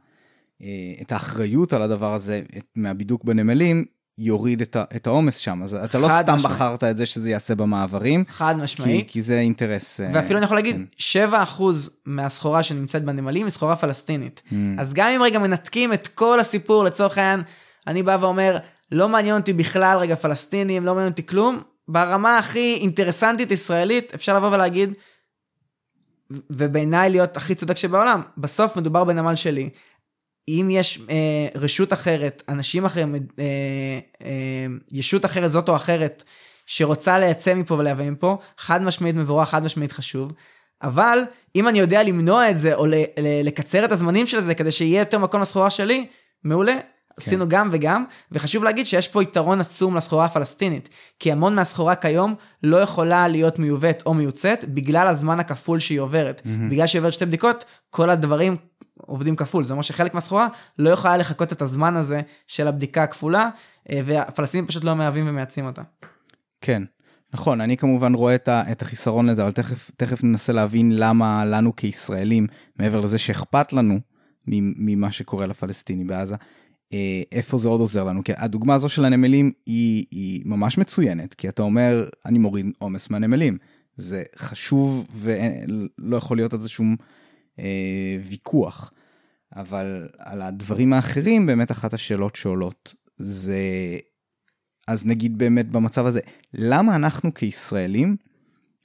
אה, 0.63 0.69
את 1.03 1.13
האחריות 1.13 1.73
על 1.73 1.83
הדבר 1.83 2.15
הזה 2.15 2.43
מהבידוק 2.77 3.25
בנמלים, 3.25 3.85
יוריד 4.19 4.63
את 4.77 5.07
העומס 5.07 5.37
שם 5.37 5.63
אז 5.63 5.75
אתה 5.75 5.99
לא 5.99 6.09
סתם 6.09 6.35
משמעית. 6.35 6.57
בחרת 6.57 6.85
את 6.85 6.97
זה 6.97 7.07
שזה 7.07 7.31
יעשה 7.31 7.55
במעברים 7.55 8.25
חד 8.29 8.55
משמעית 8.59 9.07
כי, 9.07 9.13
כי 9.13 9.23
זה 9.23 9.39
אינטרס 9.39 10.01
אה, 10.01 10.11
ואפילו 10.13 10.39
אני 10.39 10.45
יכול 10.45 10.57
להגיד 10.57 10.77
כן. 10.99 11.33
7% 11.59 11.63
מהסחורה 12.07 12.63
שנמצאת 12.63 13.05
בנמלים 13.05 13.47
היא 13.47 13.53
סחורה 13.53 13.77
פלסטינית 13.77 14.43
mm. 14.49 14.55
אז 14.79 14.95
גם 14.95 15.09
אם 15.09 15.23
רגע 15.23 15.39
מנתקים 15.39 15.93
את 15.93 16.09
כל 16.09 16.41
הסיפור 16.41 16.85
לצורך 16.85 17.19
העניין 17.19 17.43
אני 17.87 18.03
בא 18.03 18.19
ואומר 18.21 18.59
לא 18.93 19.09
מעניין 19.09 19.37
אותי 19.37 19.53
בכלל 19.53 19.99
רגע 19.99 20.15
פלסטינים 20.15 20.85
לא 20.85 20.95
מעניין 20.95 21.11
אותי 21.11 21.27
כלום 21.27 21.61
ברמה 21.89 22.39
הכי 22.39 22.75
אינטרסנטית 22.75 23.51
ישראלית 23.51 24.15
אפשר 24.15 24.37
לבוא 24.37 24.49
ולהגיד 24.49 24.99
ובעיניי 26.31 27.11
להיות 27.11 27.37
הכי 27.37 27.55
צודק 27.55 27.77
שבעולם 27.77 28.23
בסוף 28.39 28.77
מדובר 28.77 29.05
בנמל 29.05 29.35
שלי 29.35 29.71
אם 30.49 30.69
יש 30.71 31.01
אה, 31.11 31.61
רשות 31.61 31.93
אחרת 31.93 32.43
אנשים 32.49 32.85
אחרים 32.85 33.15
אה, 33.15 33.21
אה, 34.23 34.67
ישות 34.93 35.25
אחרת 35.25 35.53
זאת 35.53 35.69
או 35.69 35.77
אחרת 35.77 36.25
שרוצה 36.67 37.19
לייצא 37.19 37.55
מפה 37.55 37.75
ולייבא 37.75 38.11
מפה 38.11 38.39
חד 38.59 38.83
משמעית 38.83 39.17
מבורך 39.17 39.49
חד 39.49 39.65
משמעית 39.65 39.93
חשוב 39.93 40.33
אבל 40.83 41.19
אם 41.57 41.69
אני 41.69 41.79
יודע 41.79 42.03
למנוע 42.03 42.51
את 42.51 42.59
זה 42.59 42.75
או 42.75 42.87
לקצר 43.45 43.85
את 43.85 43.93
הזמנים 43.93 44.27
של 44.27 44.41
זה 44.41 44.55
כדי 44.55 44.73
שיהיה 44.73 44.99
יותר 44.99 45.19
מקום 45.19 45.41
לסחורה 45.41 45.71
שלי 45.71 46.07
מעולה. 46.45 46.77
עשינו 47.17 47.49
גם 47.49 47.69
וגם, 47.73 48.05
וחשוב 48.33 48.65
להגיד 48.65 48.87
שיש 48.87 49.09
פה 49.09 49.23
יתרון 49.23 49.61
עצום 49.61 49.97
לסחורה 49.97 50.25
הפלסטינית, 50.25 50.89
כי 51.19 51.33
המון 51.33 51.55
מהסחורה 51.55 51.97
כיום 51.97 52.35
לא 52.63 52.77
יכולה 52.77 53.29
להיות 53.29 53.59
מיובאת 53.59 54.03
או 54.07 54.15
מיוצאת 54.15 54.65
בגלל 54.65 55.07
הזמן 55.07 55.41
הכפול 55.41 55.79
שהיא 55.79 56.01
עוברת. 56.01 56.41
Mm-hmm. 56.41 56.71
בגלל 56.71 56.87
שהיא 56.87 57.01
עוברת 57.01 57.13
שתי 57.13 57.27
בדיקות, 57.27 57.65
כל 57.91 58.11
הדברים 58.11 58.57
עובדים 58.97 59.37
כפול, 59.37 59.65
זה 59.65 59.73
אומר 59.73 59.83
שחלק 59.83 60.15
מהסחורה 60.15 60.49
לא 60.79 60.91
יכולה 60.91 61.17
לחכות 61.17 61.53
את 61.53 61.63
הזמן 61.63 61.97
הזה 61.97 62.21
של 62.47 62.69
הבדיקה 62.69 63.03
הכפולה, 63.03 63.49
אה, 63.91 64.01
והפלסטינים 64.07 64.67
פשוט 64.67 64.85
לא 64.85 64.97
מהווים 64.97 65.29
ומייצאים 65.29 65.67
אותה. 65.67 65.83
כן. 66.61 66.83
נכון, 67.35 67.61
אני 67.61 67.77
כמובן 67.77 68.15
רואה 68.15 68.35
את 68.47 68.83
החיסרון 68.83 69.27
לזה, 69.27 69.43
אבל 69.43 69.53
תכף, 69.53 69.91
תכף 69.97 70.25
ננסה 70.25 70.53
להבין 70.53 70.93
למה 70.97 71.45
לנו 71.45 71.77
כישראלים, 71.77 72.47
מעבר 72.79 73.01
לזה 73.01 73.19
שאכפת 73.19 73.73
לנו 73.73 74.01
ממה 74.47 75.13
שקורה 75.13 75.47
לפלסטיני 75.47 76.05
בעזה, 76.05 76.37
איפה 77.33 77.59
זה 77.59 77.69
עוד 77.69 77.81
עוזר 77.81 78.05
לנו 78.05 78.25
כי 78.25 78.33
הדוגמה 78.37 78.75
הזו 78.75 78.89
של 78.89 79.05
הנמלים 79.05 79.53
היא, 79.67 80.07
היא 80.11 80.43
ממש 80.45 80.79
מצוינת 80.79 81.35
כי 81.35 81.49
אתה 81.49 81.63
אומר 81.63 82.09
אני 82.27 82.39
מוריד 82.39 82.67
עומס 82.79 83.11
מהנמלים 83.11 83.59
זה 83.97 84.23
חשוב 84.37 85.07
ולא 85.15 86.17
יכול 86.17 86.37
להיות 86.37 86.55
על 86.55 86.61
זה 86.61 86.69
שום 86.69 86.97
אה, 87.59 88.17
ויכוח 88.25 88.93
אבל 89.57 90.09
על 90.19 90.43
הדברים 90.43 90.93
האחרים 90.93 91.47
באמת 91.47 91.71
אחת 91.71 91.95
השאלות 91.95 92.37
שעולות 92.37 92.95
זה 93.17 93.59
אז 94.89 95.07
נגיד 95.07 95.39
באמת 95.39 95.69
במצב 95.69 96.07
הזה 96.07 96.21
למה 96.55 96.97
אנחנו 96.97 97.35
כישראלים 97.35 98.17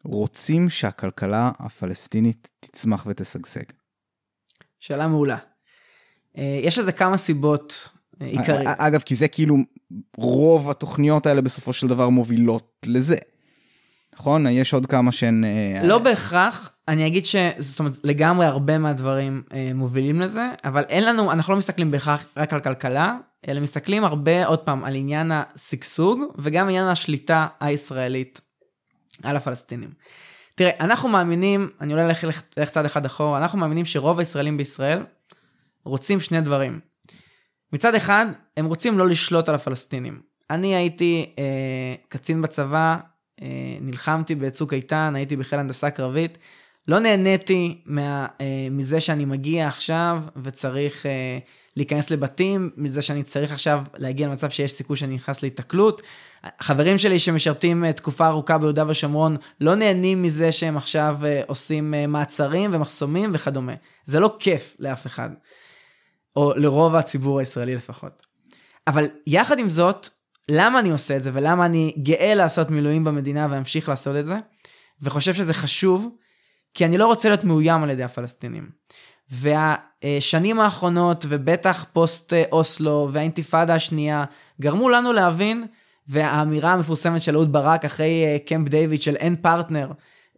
רוצים 0.04 0.70
שהכלכלה 0.70 1.52
הפלסטינית 1.60 2.48
תצמח 2.60 3.06
ותשגשג. 3.10 3.64
שאלה 4.80 5.08
מעולה. 5.08 5.38
אה, 6.38 6.60
יש 6.64 6.78
לזה 6.78 6.92
כמה 6.92 7.18
סיבות 7.18 7.90
אה, 8.22 8.26
עיקריות. 8.26 8.64
אגב, 8.78 9.02
כי 9.02 9.16
זה 9.16 9.28
כאילו, 9.28 9.58
רוב 10.18 10.70
התוכניות 10.70 11.26
האלה 11.26 11.42
בסופו 11.42 11.74
של 11.74 11.88
דבר 11.88 12.10
מובילות 12.10 12.86
לזה. 12.86 13.16
נכון? 14.14 14.48
יש 14.48 14.74
עוד 14.74 14.86
כמה 14.86 15.12
שהן... 15.12 15.44
אה, 15.44 15.88
לא 15.88 15.98
בהכרח, 15.98 16.72
אני 16.88 17.08
אגיד 17.08 17.26
ש... 17.26 17.36
זאת 17.58 17.80
אומרת, 17.80 17.94
לגמרי 18.04 18.46
הרבה 18.46 18.78
מהדברים 18.78 19.44
אה, 19.54 19.72
מובילים 19.76 20.22
לזה, 20.22 20.50
אבל 20.64 20.84
אין 20.90 21.06
לנו, 21.06 21.32
אנחנו 21.32 21.54
לא 21.54 21.60
מסתכלים 21.60 21.92
בהכרח 21.92 22.26
רק 22.38 22.54
על 22.54 22.60
כלכלה, 22.60 23.18
אלא 23.48 23.62
מסתכלים 23.62 24.04
הרבה, 24.04 24.46
עוד 24.46 24.60
פעם, 24.60 24.84
על 24.84 24.96
עניין 24.96 25.32
השגשוג, 25.32 26.22
וגם 26.38 26.68
עניין 26.70 26.88
השליטה 26.88 27.48
הישראלית 27.60 28.42
על 29.24 29.36
הפלסטינים. 29.36 29.90
תראה, 30.56 30.72
אנחנו 30.80 31.10
מאמינים, 31.10 31.70
אני 31.82 31.94
אולי 31.94 32.06
אלך 32.58 32.72
צעד 32.72 32.86
אחד 32.86 33.06
אחורה, 33.06 33.38
אנחנו 33.38 33.60
מאמינים 33.60 33.86
שרוב 33.86 34.20
הישראלים 34.20 34.58
בישראל 34.58 35.04
רוצים 35.84 36.20
שני 36.20 36.42
דברים. 36.42 36.80
מצד 37.74 37.96
אחד, 37.96 38.26
הם 38.58 38.66
רוצים 38.66 38.98
לא 38.98 39.08
לשלוט 39.08 39.50
על 39.50 39.56
הפלסטינים. 39.56 40.22
אני 40.50 40.76
הייתי 40.76 41.34
אה, 41.40 41.96
קצין 42.10 42.42
בצבא, 42.42 42.98
אה, 43.42 43.48
נלחמתי 43.82 44.36
בצוק 44.36 44.74
איתן, 44.74 45.14
הייתי 45.16 45.36
בחיל 45.36 45.60
הנדסה 45.60 45.90
קרבית. 45.90 46.38
לא 46.88 47.00
נהניתי 47.00 47.82
מה, 47.86 48.28
אה, 48.42 48.68
מזה 48.72 49.02
שאני 49.02 49.26
מגיע 49.26 49.68
עכשיו 49.68 50.24
וצריך 50.44 51.06
אה, 51.06 51.40
להיכנס 51.78 52.12
לבתים, 52.12 52.70
מזה 52.78 53.02
שאני 53.02 53.24
צריך 53.24 53.52
עכשיו 53.52 53.84
להגיע 53.98 54.28
למצב 54.28 54.50
שיש 54.50 54.72
סיכוי 54.72 54.98
שאני 54.98 55.16
נכנס 55.16 55.42
להיתקלות. 55.42 56.02
חברים 56.60 56.98
שלי 56.98 57.20
שמשרתים 57.20 57.86
אה, 57.86 57.94
תקופה 57.94 58.28
ארוכה 58.28 58.58
ביהודה 58.58 58.84
ושומרון 58.88 59.38
לא 59.62 59.76
נהנים 59.76 60.24
מזה 60.24 60.52
שהם 60.52 60.78
עכשיו 60.78 61.18
אה, 61.24 61.42
עושים 61.48 61.94
אה, 61.94 62.08
מעצרים 62.08 62.70
ומחסומים 62.74 63.32
וכדומה. 63.34 63.74
זה 64.06 64.20
לא 64.20 64.36
כיף 64.40 64.76
לאף 64.80 65.08
אחד. 65.08 65.30
או 66.36 66.54
לרוב 66.56 66.96
הציבור 66.96 67.40
הישראלי 67.40 67.76
לפחות. 67.76 68.26
אבל 68.88 69.08
יחד 69.28 69.60
עם 69.60 69.70
זאת, 69.70 70.10
למה 70.50 70.80
אני 70.80 70.90
עושה 70.90 71.18
את 71.18 71.24
זה 71.24 71.32
ולמה 71.34 71.66
אני 71.66 71.94
גאה 72.04 72.34
לעשות 72.34 72.70
מילואים 72.70 73.04
במדינה 73.04 73.48
ואמשיך 73.52 73.90
לעשות 73.90 74.16
את 74.16 74.26
זה, 74.26 74.38
וחושב 75.02 75.34
שזה 75.34 75.54
חשוב, 75.54 76.10
כי 76.74 76.86
אני 76.86 76.98
לא 76.98 77.08
רוצה 77.08 77.30
להיות 77.30 77.44
מאוים 77.44 77.84
על 77.84 77.90
ידי 77.90 78.04
הפלסטינים. 78.04 78.70
והשנים 79.32 80.60
האחרונות, 80.60 81.26
ובטח 81.30 81.86
פוסט 81.94 82.34
אוסלו 82.52 83.10
והאינתיפאדה 83.12 83.76
השנייה, 83.76 84.24
גרמו 84.62 84.90
לנו 84.90 85.14
להבין, 85.14 85.66
והאמירה 86.08 86.74
המפורסמת 86.74 87.22
של 87.22 87.36
אהוד 87.36 87.52
ברק 87.52 87.86
אחרי 87.86 88.24
אה, 88.26 88.38
קמפ 88.46 88.70
דיוויד 88.70 89.02
של 89.02 89.16
אין 89.16 89.36
פרטנר, 89.36 89.92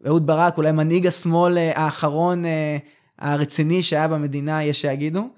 אהוד 0.07 0.27
ברק 0.27 0.57
אולי 0.57 0.71
מנהיג 0.71 1.07
השמאל 1.07 1.57
אה, 1.57 1.71
האחרון 1.75 2.45
אה, 2.45 2.77
הרציני 3.19 3.83
שהיה 3.83 4.07
במדינה, 4.07 4.63
יש 4.63 4.81
שיגידו, 4.81 5.29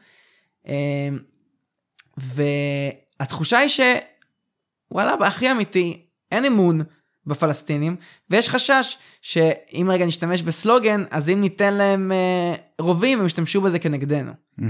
והתחושה 2.17 3.57
היא 3.57 3.69
שוואלה, 3.69 5.15
הכי 5.21 5.51
אמיתי, 5.51 6.05
אין 6.31 6.45
אמון 6.45 6.81
בפלסטינים, 7.25 7.95
ויש 8.29 8.49
חשש 8.49 8.97
שאם 9.21 9.89
רגע 9.91 10.05
נשתמש 10.05 10.41
בסלוגן, 10.41 11.03
אז 11.11 11.29
אם 11.29 11.41
ניתן 11.41 11.73
להם 11.73 12.11
אה, 12.11 12.55
רובים, 12.79 13.19
הם 13.19 13.25
ישתמשו 13.25 13.61
בזה 13.61 13.79
כנגדנו. 13.79 14.31
Mm-hmm. 14.59 14.63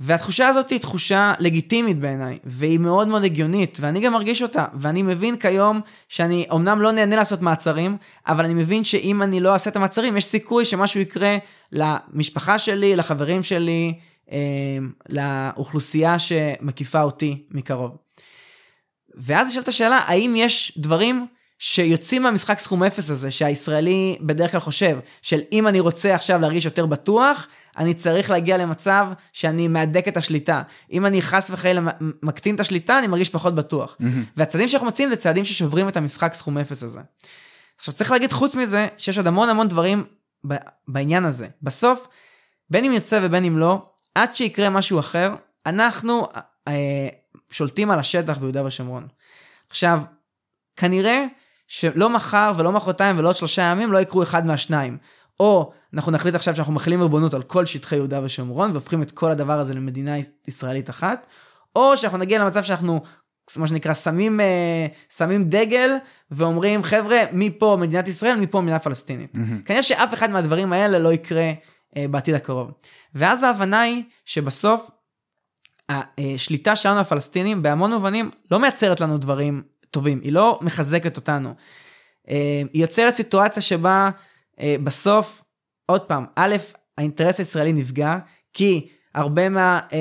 והתחושה 0.00 0.48
הזאת 0.48 0.70
היא 0.70 0.80
תחושה 0.80 1.32
לגיטימית 1.38 1.98
בעיניי, 1.98 2.38
והיא 2.44 2.78
מאוד 2.78 3.08
מאוד 3.08 3.24
הגיונית, 3.24 3.78
ואני 3.80 4.00
גם 4.00 4.12
מרגיש 4.12 4.42
אותה, 4.42 4.64
ואני 4.74 5.02
מבין 5.02 5.36
כיום 5.36 5.80
שאני 6.08 6.46
אמנם 6.52 6.82
לא 6.82 6.92
נהנה 6.92 7.16
לעשות 7.16 7.42
מעצרים, 7.42 7.96
אבל 8.26 8.44
אני 8.44 8.54
מבין 8.54 8.84
שאם 8.84 9.22
אני 9.22 9.40
לא 9.40 9.52
אעשה 9.52 9.70
את 9.70 9.76
המעצרים, 9.76 10.16
יש 10.16 10.24
סיכוי 10.24 10.64
שמשהו 10.64 11.00
יקרה 11.00 11.36
למשפחה 11.72 12.58
שלי, 12.58 12.96
לחברים 12.96 13.42
שלי, 13.42 13.94
אמ, 13.94 14.00
לאוכלוסייה 15.08 16.18
שמקיפה 16.18 17.02
אותי 17.02 17.46
מקרוב. 17.50 17.96
ואז 19.14 19.46
נשאלת 19.46 19.68
השאלה, 19.68 19.98
האם 20.06 20.34
יש 20.36 20.78
דברים 20.78 21.26
שיוצאים 21.58 22.22
מהמשחק 22.22 22.58
סכום 22.58 22.82
אפס 22.82 23.10
הזה, 23.10 23.30
שהישראלי 23.30 24.18
בדרך 24.20 24.50
כלל 24.50 24.60
חושב, 24.60 24.98
של 25.22 25.40
אם 25.52 25.68
אני 25.68 25.80
רוצה 25.80 26.14
עכשיו 26.14 26.40
להרגיש 26.40 26.64
יותר 26.64 26.86
בטוח, 26.86 27.46
אני 27.76 27.94
צריך 27.94 28.30
להגיע 28.30 28.56
למצב 28.56 29.06
שאני 29.32 29.68
מהדק 29.68 30.08
את 30.08 30.16
השליטה. 30.16 30.62
אם 30.92 31.06
אני 31.06 31.22
חס 31.22 31.50
וחלילה 31.50 31.80
מקטין 32.22 32.54
את 32.54 32.60
השליטה, 32.60 32.98
אני 32.98 33.06
מרגיש 33.06 33.30
פחות 33.30 33.54
בטוח. 33.54 33.96
Mm-hmm. 34.00 34.04
והצעדים 34.36 34.68
שאנחנו 34.68 34.86
מוצאים 34.86 35.08
זה 35.08 35.16
צעדים 35.16 35.44
ששוברים 35.44 35.88
את 35.88 35.96
המשחק 35.96 36.34
סכום 36.34 36.58
אפס 36.58 36.82
הזה. 36.82 37.00
עכשיו 37.78 37.94
צריך 37.94 38.10
להגיד 38.10 38.32
חוץ 38.32 38.54
מזה, 38.54 38.86
שיש 38.98 39.18
עוד 39.18 39.26
המון 39.26 39.48
המון 39.48 39.68
דברים 39.68 40.04
בעניין 40.88 41.24
הזה. 41.24 41.48
בסוף, 41.62 42.08
בין 42.70 42.84
אם 42.84 42.92
ירצה 42.92 43.20
ובין 43.22 43.44
אם 43.44 43.58
לא, 43.58 43.82
עד 44.16 44.36
שיקרה 44.36 44.70
משהו 44.70 44.98
אחר, 44.98 45.34
אנחנו 45.66 46.28
אה, 46.68 47.08
שולטים 47.50 47.90
על 47.90 47.98
השטח 47.98 48.38
ביהודה 48.38 48.64
ושומרון. 48.64 49.06
עכשיו, 49.70 50.00
כנראה 50.76 51.24
שלא 51.68 52.10
מחר 52.10 52.52
ולא 52.56 52.72
מחרתיים 52.72 53.18
ולא 53.18 53.28
עוד 53.28 53.36
שלושה 53.36 53.62
ימים 53.62 53.92
לא 53.92 53.98
יקרו 53.98 54.22
אחד 54.22 54.46
מהשניים. 54.46 54.98
או 55.40 55.72
אנחנו 55.94 56.12
נחליט 56.12 56.34
עכשיו 56.34 56.54
שאנחנו 56.54 56.72
מכילים 56.72 57.02
ריבונות 57.02 57.34
על 57.34 57.42
כל 57.42 57.66
שטחי 57.66 57.96
יהודה 57.96 58.20
ושומרון 58.24 58.70
והופכים 58.70 59.02
את 59.02 59.10
כל 59.10 59.30
הדבר 59.30 59.58
הזה 59.58 59.74
למדינה 59.74 60.16
ישראלית 60.48 60.90
אחת, 60.90 61.26
או 61.76 61.96
שאנחנו 61.96 62.18
נגיע 62.18 62.38
למצב 62.38 62.62
שאנחנו 62.62 63.00
מה 63.56 63.66
שנקרא 63.66 63.94
שמים 63.94 64.40
אה, 64.40 64.86
שמים 65.16 65.44
דגל 65.44 65.90
ואומרים 66.30 66.82
חבר'ה 66.82 67.18
מפה 67.32 67.76
מדינת 67.80 68.08
ישראל 68.08 68.36
מפה 68.36 68.60
מדינה 68.60 68.78
פלסטינית. 68.78 69.34
Mm-hmm. 69.34 69.66
כנראה 69.66 69.82
שאף 69.82 70.14
אחד 70.14 70.30
מהדברים 70.30 70.72
האלה 70.72 70.98
לא 70.98 71.12
יקרה 71.12 71.52
בעתיד 72.10 72.34
הקרוב. 72.34 72.70
ואז 73.14 73.42
ההבנה 73.42 73.80
היא 73.80 74.02
שבסוף 74.24 74.90
השליטה 75.88 76.76
שלנו 76.76 77.00
הפלסטינים 77.00 77.62
בהמון 77.62 77.92
מובנים 77.92 78.30
לא 78.50 78.58
מייצרת 78.58 79.00
לנו 79.00 79.18
דברים 79.18 79.62
טובים, 79.90 80.20
היא 80.22 80.32
לא 80.32 80.58
מחזקת 80.62 81.16
אותנו. 81.16 81.54
אה, 82.28 82.62
היא 82.72 82.82
יוצרת 82.82 83.16
סיטואציה 83.16 83.62
שבה 83.62 84.10
אה, 84.60 84.76
בסוף, 84.84 85.42
עוד 85.86 86.00
פעם, 86.00 86.24
א', 86.36 86.56
האינטרס 86.98 87.38
הישראלי 87.38 87.72
נפגע, 87.72 88.18
כי 88.52 88.88
הרבה 89.16 89.48
מה, 89.48 89.80
אה, 89.92 89.98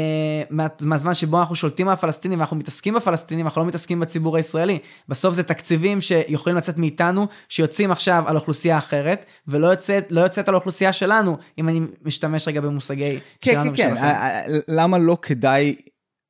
מה, 0.49 0.67
מהזמן 0.82 1.13
שבו 1.13 1.39
אנחנו 1.39 1.56
שולטים 1.56 1.88
על 1.88 1.93
הפלסטינים 1.93 2.39
ואנחנו 2.39 2.58
מתעסקים 2.58 2.93
בפלסטינים, 2.93 3.45
אנחנו 3.45 3.62
לא 3.62 3.67
מתעסקים 3.67 3.99
בציבור 3.99 4.38
הישראלי. 4.38 4.80
בסוף 5.10 5.36
זה 5.36 5.43
תקציבים 5.43 6.01
שיכולים 6.01 6.58
לצאת 6.58 6.78
מאיתנו, 6.78 7.28
שיוצאים 7.49 7.91
עכשיו 7.91 8.23
על 8.28 8.36
אוכלוסייה 8.36 8.78
אחרת, 8.78 9.25
ולא 9.47 9.67
יוצאת, 9.67 10.12
לא 10.12 10.21
יוצאת 10.21 10.47
על 10.47 10.54
האוכלוסייה 10.54 10.93
שלנו, 10.93 11.38
אם 11.58 11.69
אני 11.69 11.82
משתמש 12.06 12.47
רגע 12.47 12.62
במושגי 12.62 13.19
כן, 13.41 13.51
שלנו 13.51 13.71
כן, 13.75 13.95
כן, 13.95 14.01
כן, 14.01 14.60
למה 14.67 14.97
לא 14.97 15.17
כדאי, 15.21 15.75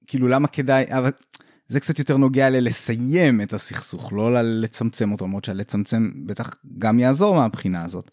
כאילו 0.08 0.28
למה 0.28 0.48
כדאי, 0.48 0.86
אבל 0.90 1.12
זה 1.68 1.80
קצת 1.80 2.00
יותר 2.00 2.18
נוגע 2.18 2.50
ללסיים 2.50 3.42
את 3.42 3.54
הסכסוך, 3.54 4.14
לא 4.14 4.42
לצמצם 4.42 5.12
אותו, 5.12 5.26
למרות 5.26 5.46
שלצמצם 5.46 6.12
בטח 6.26 6.56
גם 6.78 7.00
יעזור 7.00 7.36
מהבחינה 7.36 7.84
הזאת. 7.84 8.12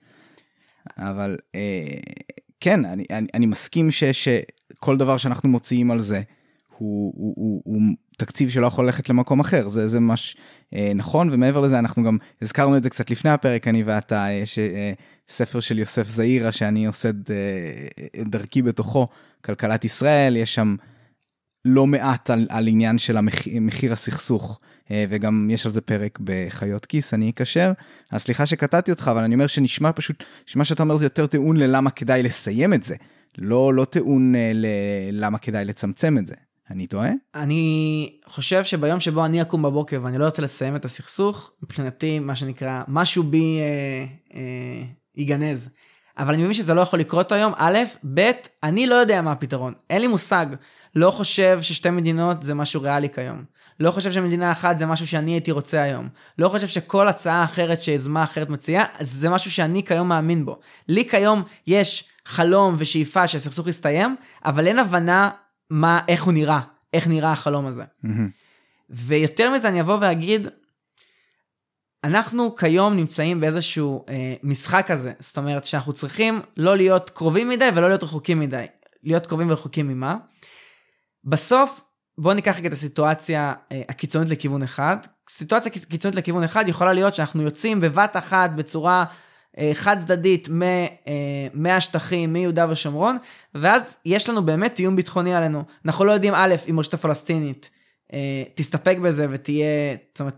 אבל 0.99 1.37
אה, 1.55 1.87
כן, 2.63 2.85
אני, 2.85 3.05
אני, 3.11 3.27
אני 3.35 3.47
מסכים 3.47 3.91
ש, 3.91 4.05
שכל 4.73 4.97
דבר 4.97 5.17
שאנחנו 5.17 5.49
מוציאים 5.49 5.91
על 5.91 6.01
זה 6.01 6.23
הוא, 6.79 7.13
הוא, 7.17 7.35
הוא, 7.37 7.63
הוא 7.65 7.83
תקציב 8.19 8.49
שלא 8.49 8.67
יכול 8.67 8.85
ללכת 8.85 9.09
למקום 9.09 9.41
אחר, 9.41 9.69
זה, 9.69 9.89
זה 9.89 10.01
ממש 10.01 10.37
אה, 10.75 10.93
נכון, 10.95 11.29
ומעבר 11.33 11.61
לזה 11.61 11.79
אנחנו 11.79 12.03
גם 12.03 12.19
הזכרנו 12.43 12.77
את 12.77 12.83
זה 12.83 12.91
קצת 12.91 13.11
לפני 13.11 13.31
הפרק, 13.31 13.69
אני 13.69 13.83
ואתה, 13.83 14.27
יש 14.43 14.59
אה, 14.59 14.93
ספר 15.29 15.61
של 15.61 15.79
יוסף 15.79 16.09
זעירה 16.09 16.53
שאני 16.53 16.87
עושה 16.87 17.09
את 17.09 17.31
אה, 17.31 18.25
דרכי 18.25 18.63
בתוכו, 18.63 19.09
כלכלת 19.45 19.85
ישראל, 19.85 20.37
יש 20.37 20.55
שם 20.55 20.77
לא 21.65 21.87
מעט 21.87 22.31
על, 22.31 22.47
על 22.51 22.69
עניין 22.69 22.99
של 22.99 23.17
המחיר, 23.17 23.61
מחיר 23.61 23.93
הסכסוך. 23.93 24.61
אה, 24.91 25.05
וגם 25.09 25.49
יש 25.51 25.67
על 25.67 25.73
זה 25.73 25.81
פרק 25.81 26.19
בחיות 26.25 26.87
כיס, 26.87 27.15
אני 27.15 27.31
אקשר. 27.31 27.73
אז 28.11 28.23
סליחה 28.23 28.47
שקטעתי 28.47 28.91
אותך, 28.91 29.09
אבל 29.13 29.25
אני 29.25 29.35
אומר 29.35 29.47
שנשמע 29.47 29.93
פשוט, 29.93 30.25
שמה 30.47 30.65
שאתה 30.65 30.83
אומר 30.83 30.97
זה 30.97 31.07
יותר 31.07 31.27
טיעון 31.27 31.57
ללמה 31.57 31.91
כדאי 31.91 32.23
לסיים 32.23 32.75
את 32.75 32.85
זה, 32.85 32.95
לא, 33.39 33.75
לא 33.75 33.85
טיעון 33.85 34.35
אה, 34.35 34.53
ללמה 34.55 35.39
כדאי 35.39 35.65
לצמצם 35.65 36.19
את 36.19 36.27
זה. 36.27 36.35
אני 36.71 36.87
טועה? 36.87 37.11
אני 37.35 38.19
חושב 38.27 38.65
שביום 38.65 39.01
שבו 39.01 39.25
אני 39.25 39.43
אקום 39.43 39.63
בבוקר 39.63 40.01
ואני 40.03 40.19
לא 40.19 40.25
רוצה 40.25 40.43
לסיים 40.43 40.77
את 40.77 40.85
הסכסוך, 40.85 41.51
מבחינתי, 41.63 42.19
מה 42.19 42.37
שנקרא, 42.37 42.83
משהו 42.89 43.23
בי 43.23 43.59
אה, 43.61 44.05
אה, 44.35 44.85
ייגנז. 45.17 45.69
אבל 46.19 46.35
אני 46.35 46.43
מבין 46.43 46.55
שזה 46.55 46.75
לא 46.75 46.81
יכול 46.81 46.99
לקרות 46.99 47.33
היום, 47.33 47.53
א', 47.57 47.79
ב', 48.15 48.31
אני 48.63 48.87
לא 48.87 48.95
יודע 48.95 49.23
מה 49.23 49.33
הפתרון, 49.33 49.75
אין 49.91 50.01
לי 50.01 50.09
מושג. 50.09 50.47
לא 50.97 51.11
חושב 51.11 51.59
ששתי 51.63 51.91
מדינות 51.91 52.43
זה 52.43 52.55
משהו 52.55 52.83
ריאלי 52.83 53.09
כיום. 53.11 53.45
לא 53.81 53.91
חושב 53.91 54.13
שמדינה 54.13 54.53
אחת 54.53 54.79
זה 54.79 54.87
משהו 54.87 55.07
שאני 55.07 55.33
הייתי 55.33 55.51
רוצה 55.51 55.83
היום. 55.83 56.09
לא 56.39 56.49
חושב 56.49 56.67
שכל 56.67 57.09
הצעה 57.09 57.45
אחרת 57.45 57.83
שיזמה 57.83 58.25
אחרת 58.25 58.49
מציעה, 58.49 58.85
זה 59.01 59.31
משהו 59.31 59.51
שאני 59.51 59.85
כיום 59.85 60.09
מאמין 60.09 60.45
בו. 60.45 60.59
לי 60.89 61.09
כיום 61.09 61.43
יש 61.67 62.12
חלום 62.27 62.75
ושאיפה 62.79 63.29
שהסכסוך 63.29 63.69
יסתיים, 63.69 64.17
אבל 64.45 64.67
אין 64.67 64.79
הבנה 64.79 65.31
מה, 65.71 66.01
איך 66.09 66.23
הוא 66.23 66.33
נראה, 66.33 66.61
איך 66.93 67.07
נראה 67.07 67.33
החלום 67.33 67.67
הזה. 67.67 67.85
Mm-hmm. 68.05 68.09
ויותר 68.91 69.51
מזה 69.51 69.69
אני 69.69 69.81
אבוא 69.81 69.99
ואגיד, 70.01 70.49
אנחנו 72.05 72.57
כיום 72.57 72.97
נמצאים 72.97 73.41
באיזשהו 73.41 74.05
אה, 74.09 74.35
משחק 74.43 74.85
כזה, 74.87 75.13
זאת 75.19 75.37
אומרת 75.37 75.65
שאנחנו 75.65 75.93
צריכים 75.93 76.41
לא 76.57 76.77
להיות 76.77 77.11
קרובים 77.11 77.49
מדי 77.49 77.69
ולא 77.75 77.89
להיות 77.89 78.03
רחוקים 78.03 78.41
מדי. 78.41 78.67
להיות 79.03 79.27
קרובים 79.27 79.51
ורחוקים 79.51 79.89
ממה? 79.89 80.17
בסוף 81.25 81.81
בוא 82.19 82.35
ניקח 82.35 82.57
רגע 82.57 82.69
את 82.69 82.73
הסיטואציה 82.73 83.53
אה, 83.73 83.83
הקיצונית 83.89 84.29
לכיוון 84.29 84.63
אחד. 84.63 84.97
סיטואציה 85.31 85.73
קיצונית 85.73 86.17
לכיוון 86.17 86.45
אחד 86.45 86.69
יכולה 86.69 86.93
להיות 86.93 87.15
שאנחנו 87.15 87.43
יוצאים 87.43 87.81
בבת 87.81 88.17
אחת 88.17 88.51
בצורה 88.51 89.05
חד 89.75 89.97
צדדית 89.99 90.49
אה, 90.63 91.47
מהשטחים, 91.55 92.33
מיהודה 92.33 92.67
ושומרון, 92.71 93.19
ואז 93.55 93.97
יש 94.05 94.29
לנו 94.29 94.43
באמת 94.43 94.79
איום 94.79 94.97
ביטחוני 94.97 95.35
עלינו. 95.35 95.65
אנחנו 95.85 96.05
לא 96.05 96.13
יודעים 96.13 96.35
א', 96.37 96.55
אם 96.69 96.79
הרשות 96.79 96.95
הפלסטינית 96.95 97.71
תסתפק 98.55 98.97
בזה 99.03 99.27
ותהיה, 99.31 99.97
זאת 100.13 100.21
אומרת, 100.21 100.37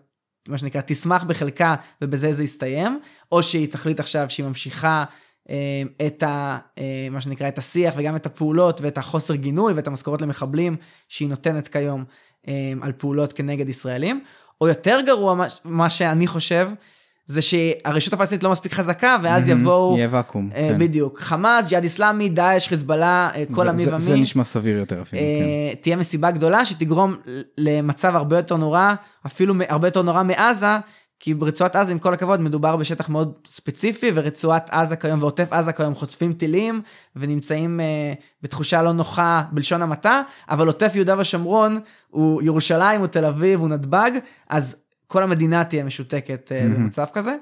מה 0.48 0.58
שנקרא, 0.58 0.80
תשמח 0.86 1.24
בחלקה 1.24 1.74
ובזה 2.02 2.32
זה 2.32 2.44
יסתיים, 2.44 3.00
או 3.32 3.42
שהיא 3.42 3.68
תחליט 3.68 4.00
עכשיו 4.00 4.30
שהיא 4.30 4.46
ממשיכה 4.46 5.04
אה, 5.50 6.06
את 6.06 6.22
ה, 6.22 6.58
אה, 6.78 7.08
מה 7.10 7.20
שנקרא 7.20 7.48
את 7.48 7.58
השיח 7.58 7.94
וגם 7.96 8.16
את 8.16 8.26
הפעולות 8.26 8.80
ואת 8.80 8.98
החוסר 8.98 9.34
גינוי 9.34 9.72
ואת 9.72 9.86
המשכורות 9.86 10.22
למחבלים 10.22 10.76
שהיא 11.08 11.28
נותנת 11.28 11.68
כיום 11.68 12.04
אה, 12.48 12.72
על 12.82 12.92
פעולות 12.92 13.32
כנגד 13.32 13.68
ישראלים. 13.68 14.24
או 14.60 14.68
יותר 14.68 15.00
גרוע 15.06 15.46
מה 15.64 15.90
שאני 15.90 16.26
חושב 16.26 16.68
זה 17.26 17.42
שהרשות 17.42 18.12
הפלסטינית 18.12 18.42
לא 18.42 18.50
מספיק 18.50 18.72
חזקה 18.72 19.16
ואז 19.22 19.48
יבואו, 19.48 19.94
יהיה 19.96 20.08
ואקום, 20.10 20.50
כן. 20.54 20.78
בדיוק, 20.78 21.20
חמאס, 21.20 21.68
ג'יהאד 21.68 21.82
איסלאמי, 21.82 22.28
דאעש, 22.28 22.68
חיזבאללה, 22.68 23.30
כל 23.52 23.68
המי 23.68 23.86
ומי. 23.88 24.00
זה 24.00 24.14
נשמע 24.14 24.44
סביר 24.44 24.78
יותר 24.78 25.02
אפילו, 25.02 25.22
כן. 25.22 25.74
תהיה 25.80 25.96
מסיבה 25.96 26.30
גדולה 26.30 26.64
שתגרום 26.64 27.16
למצב 27.58 28.16
הרבה 28.16 28.36
יותר 28.36 28.56
נורא, 28.56 28.94
אפילו 29.26 29.54
הרבה 29.68 29.86
יותר 29.88 30.02
נורא 30.02 30.22
מעזה, 30.22 30.76
כי 31.24 31.34
ברצועת 31.34 31.76
עזה 31.76 31.92
עם 31.92 31.98
כל 31.98 32.14
הכבוד 32.14 32.40
מדובר 32.40 32.76
בשטח 32.76 33.08
מאוד 33.08 33.32
ספציפי 33.46 34.10
ורצועת 34.14 34.70
עזה 34.70 34.96
כיום 34.96 35.22
ועוטף 35.22 35.52
עזה 35.52 35.72
כיום 35.72 35.94
חוטפים 35.94 36.32
טילים 36.32 36.82
ונמצאים 37.16 37.80
uh, 37.80 38.22
בתחושה 38.42 38.82
לא 38.82 38.92
נוחה 38.92 39.42
בלשון 39.52 39.82
המעטה 39.82 40.22
אבל 40.48 40.66
עוטף 40.66 40.92
יהודה 40.94 41.14
ושומרון 41.18 41.80
הוא 42.10 42.42
ירושלים 42.42 43.00
הוא 43.00 43.06
תל 43.06 43.24
אביב 43.24 43.60
הוא 43.60 43.68
נתב"ג 43.68 44.10
אז 44.48 44.76
כל 45.14 45.22
המדינה 45.22 45.64
תהיה 45.64 45.84
משותקת 45.84 46.52
mm-hmm. 46.52 46.74
במצב 46.74 47.06
כזה. 47.12 47.36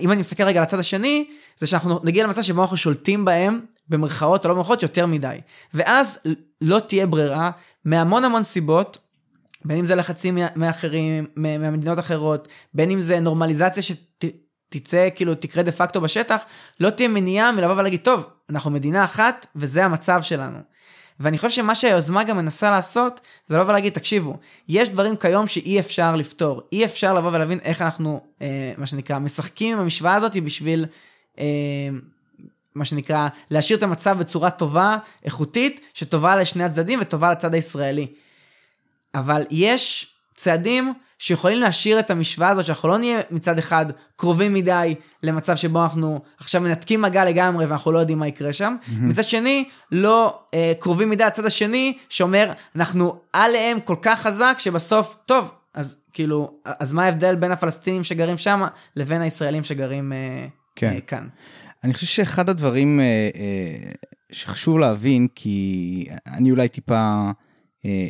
אם 0.00 0.12
אני 0.12 0.20
מסתכל 0.20 0.42
רגע 0.42 0.60
על 0.60 0.64
הצד 0.64 0.78
השני 0.78 1.28
זה 1.58 1.66
שאנחנו 1.66 2.00
נגיע 2.04 2.24
למצב 2.24 2.42
שבו 2.42 2.62
אנחנו 2.62 2.76
שולטים 2.76 3.24
בהם 3.24 3.60
במרכאות 3.88 4.44
או 4.44 4.48
לא 4.48 4.54
במרכאות 4.54 4.82
יותר 4.82 5.06
מדי 5.06 5.36
ואז 5.74 6.18
לא 6.60 6.78
תהיה 6.78 7.06
ברירה 7.06 7.50
מהמון 7.84 8.24
המון 8.24 8.44
סיבות 8.44 8.98
בין 9.64 9.76
אם 9.76 9.86
זה 9.86 9.94
לחצים 9.94 10.38
מאחרים, 10.56 11.26
מהמדינות 11.36 11.98
אחרות, 11.98 12.48
בין 12.74 12.90
אם 12.90 13.00
זה 13.00 13.20
נורמליזציה 13.20 13.82
שתצא, 13.82 15.08
כאילו 15.14 15.34
תקרה 15.34 15.62
דה 15.62 15.72
פקטו 15.72 16.00
בשטח, 16.00 16.40
לא 16.80 16.90
תהיה 16.90 17.08
מניעה 17.08 17.52
מלבוא 17.52 17.74
ולהגיד, 17.74 18.00
טוב, 18.00 18.24
אנחנו 18.50 18.70
מדינה 18.70 19.04
אחת 19.04 19.46
וזה 19.56 19.84
המצב 19.84 20.22
שלנו. 20.22 20.58
ואני 21.22 21.38
חושב 21.38 21.50
שמה 21.50 21.74
שהיוזמה 21.74 22.24
גם 22.24 22.36
מנסה 22.36 22.70
לעשות, 22.70 23.20
זה 23.48 23.56
לבוא 23.56 23.68
ולהגיד, 23.68 23.92
תקשיבו, 23.92 24.36
יש 24.68 24.88
דברים 24.88 25.16
כיום 25.16 25.46
שאי 25.46 25.80
אפשר 25.80 26.16
לפתור, 26.16 26.62
אי 26.72 26.84
אפשר 26.84 27.14
לבוא 27.14 27.30
ולהבין 27.32 27.58
איך 27.62 27.82
אנחנו, 27.82 28.20
אה, 28.42 28.72
מה 28.76 28.86
שנקרא, 28.86 29.18
משחקים 29.18 29.74
עם 29.74 29.80
המשוואה 29.80 30.14
הזאת 30.14 30.36
בשביל... 30.36 30.86
אה, 31.38 31.44
מה 32.74 32.84
שנקרא, 32.84 33.28
להשאיר 33.50 33.78
את 33.78 33.82
המצב 33.82 34.18
בצורה 34.18 34.50
טובה, 34.50 34.96
איכותית, 35.24 35.80
שטובה 35.94 36.36
לשני 36.36 36.64
הצדדים 36.64 36.98
וטובה 37.02 37.32
לצד 37.32 37.54
הישראלי. 37.54 38.06
אבל 39.14 39.44
יש 39.50 40.14
צעדים 40.34 40.92
שיכולים 41.22 41.60
להשאיר 41.60 41.98
את 41.98 42.10
המשוואה 42.10 42.48
הזאת 42.48 42.64
שאנחנו 42.64 42.88
לא 42.88 42.98
נהיה 42.98 43.20
מצד 43.30 43.58
אחד 43.58 43.86
קרובים 44.16 44.54
מדי 44.54 44.94
למצב 45.22 45.56
שבו 45.56 45.82
אנחנו 45.82 46.20
עכשיו 46.38 46.60
מנתקים 46.60 47.02
מגע 47.02 47.24
לגמרי 47.24 47.66
ואנחנו 47.66 47.92
לא 47.92 47.98
יודעים 47.98 48.18
מה 48.18 48.28
יקרה 48.28 48.52
שם. 48.52 48.76
Mm-hmm. 48.82 48.90
מצד 48.92 49.22
שני 49.24 49.64
לא 49.92 50.40
אה, 50.54 50.72
קרובים 50.78 51.10
מדי 51.10 51.24
לצד 51.24 51.44
השני 51.44 51.96
שאומר 52.08 52.52
אנחנו 52.76 53.20
עליהם 53.32 53.80
כל 53.80 53.96
כך 54.02 54.22
חזק 54.22 54.56
שבסוף 54.58 55.16
טוב 55.26 55.54
אז 55.74 55.96
כאילו, 56.12 56.54
אז 56.64 56.92
מה 56.92 57.04
ההבדל 57.04 57.34
בין 57.34 57.52
הפלסטינים 57.52 58.04
שגרים 58.04 58.36
שם 58.36 58.62
לבין 58.96 59.20
הישראלים 59.20 59.64
שגרים 59.64 60.12
אה, 60.12 60.46
כן. 60.76 60.92
אה, 60.94 61.00
כאן? 61.00 61.28
אני 61.84 61.94
חושב 61.94 62.06
שאחד 62.06 62.48
הדברים 62.48 63.00
אה, 63.00 63.04
אה, 63.34 63.92
שחשוב 64.32 64.78
להבין, 64.78 65.28
כי 65.34 66.06
אני 66.26 66.50
אולי 66.50 66.68
טיפה 66.68 67.30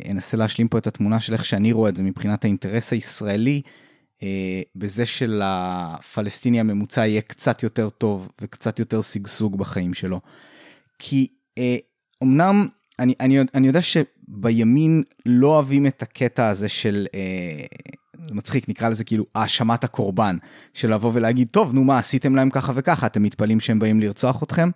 אנסה 0.09 0.37
להשלים 0.37 0.67
פה 0.67 0.77
את 0.77 0.87
התמונה 0.87 1.19
של 1.19 1.33
איך 1.33 1.45
שאני 1.45 1.71
רואה 1.71 1.89
את 1.89 1.95
זה 1.95 2.03
מבחינת 2.03 2.45
האינטרס 2.45 2.93
הישראלי, 2.93 3.61
אה, 4.23 4.61
בזה 4.75 5.05
שלפלסטיני 5.05 6.59
הממוצע 6.59 7.05
יהיה 7.05 7.21
קצת 7.21 7.63
יותר 7.63 7.89
טוב 7.89 8.31
וקצת 8.41 8.79
יותר 8.79 9.01
שגשוג 9.01 9.57
בחיים 9.57 9.93
שלו. 9.93 10.21
כי 10.99 11.27
אה, 11.57 11.75
אמנם 12.23 12.67
אני, 12.99 13.13
אני, 13.19 13.39
אני 13.53 13.67
יודע 13.67 13.79
שבימין 13.81 15.03
לא 15.25 15.47
אוהבים 15.47 15.87
את 15.87 16.01
הקטע 16.03 16.47
הזה 16.47 16.69
של, 16.69 17.07
אה, 17.15 17.65
זה 18.27 18.35
מצחיק, 18.35 18.69
נקרא 18.69 18.89
לזה 18.89 19.03
כאילו 19.03 19.25
האשמת 19.35 19.83
הקורבן, 19.83 20.37
של 20.73 20.93
לבוא 20.93 21.11
ולהגיד, 21.13 21.47
טוב, 21.51 21.73
נו 21.73 21.83
מה, 21.83 21.97
עשיתם 21.97 22.35
להם 22.35 22.49
ככה 22.49 22.73
וככה, 22.75 23.05
אתם 23.05 23.23
מתפלאים 23.23 23.59
שהם 23.59 23.79
באים 23.79 23.99
לרצוח 23.99 24.43
אתכם? 24.43 24.69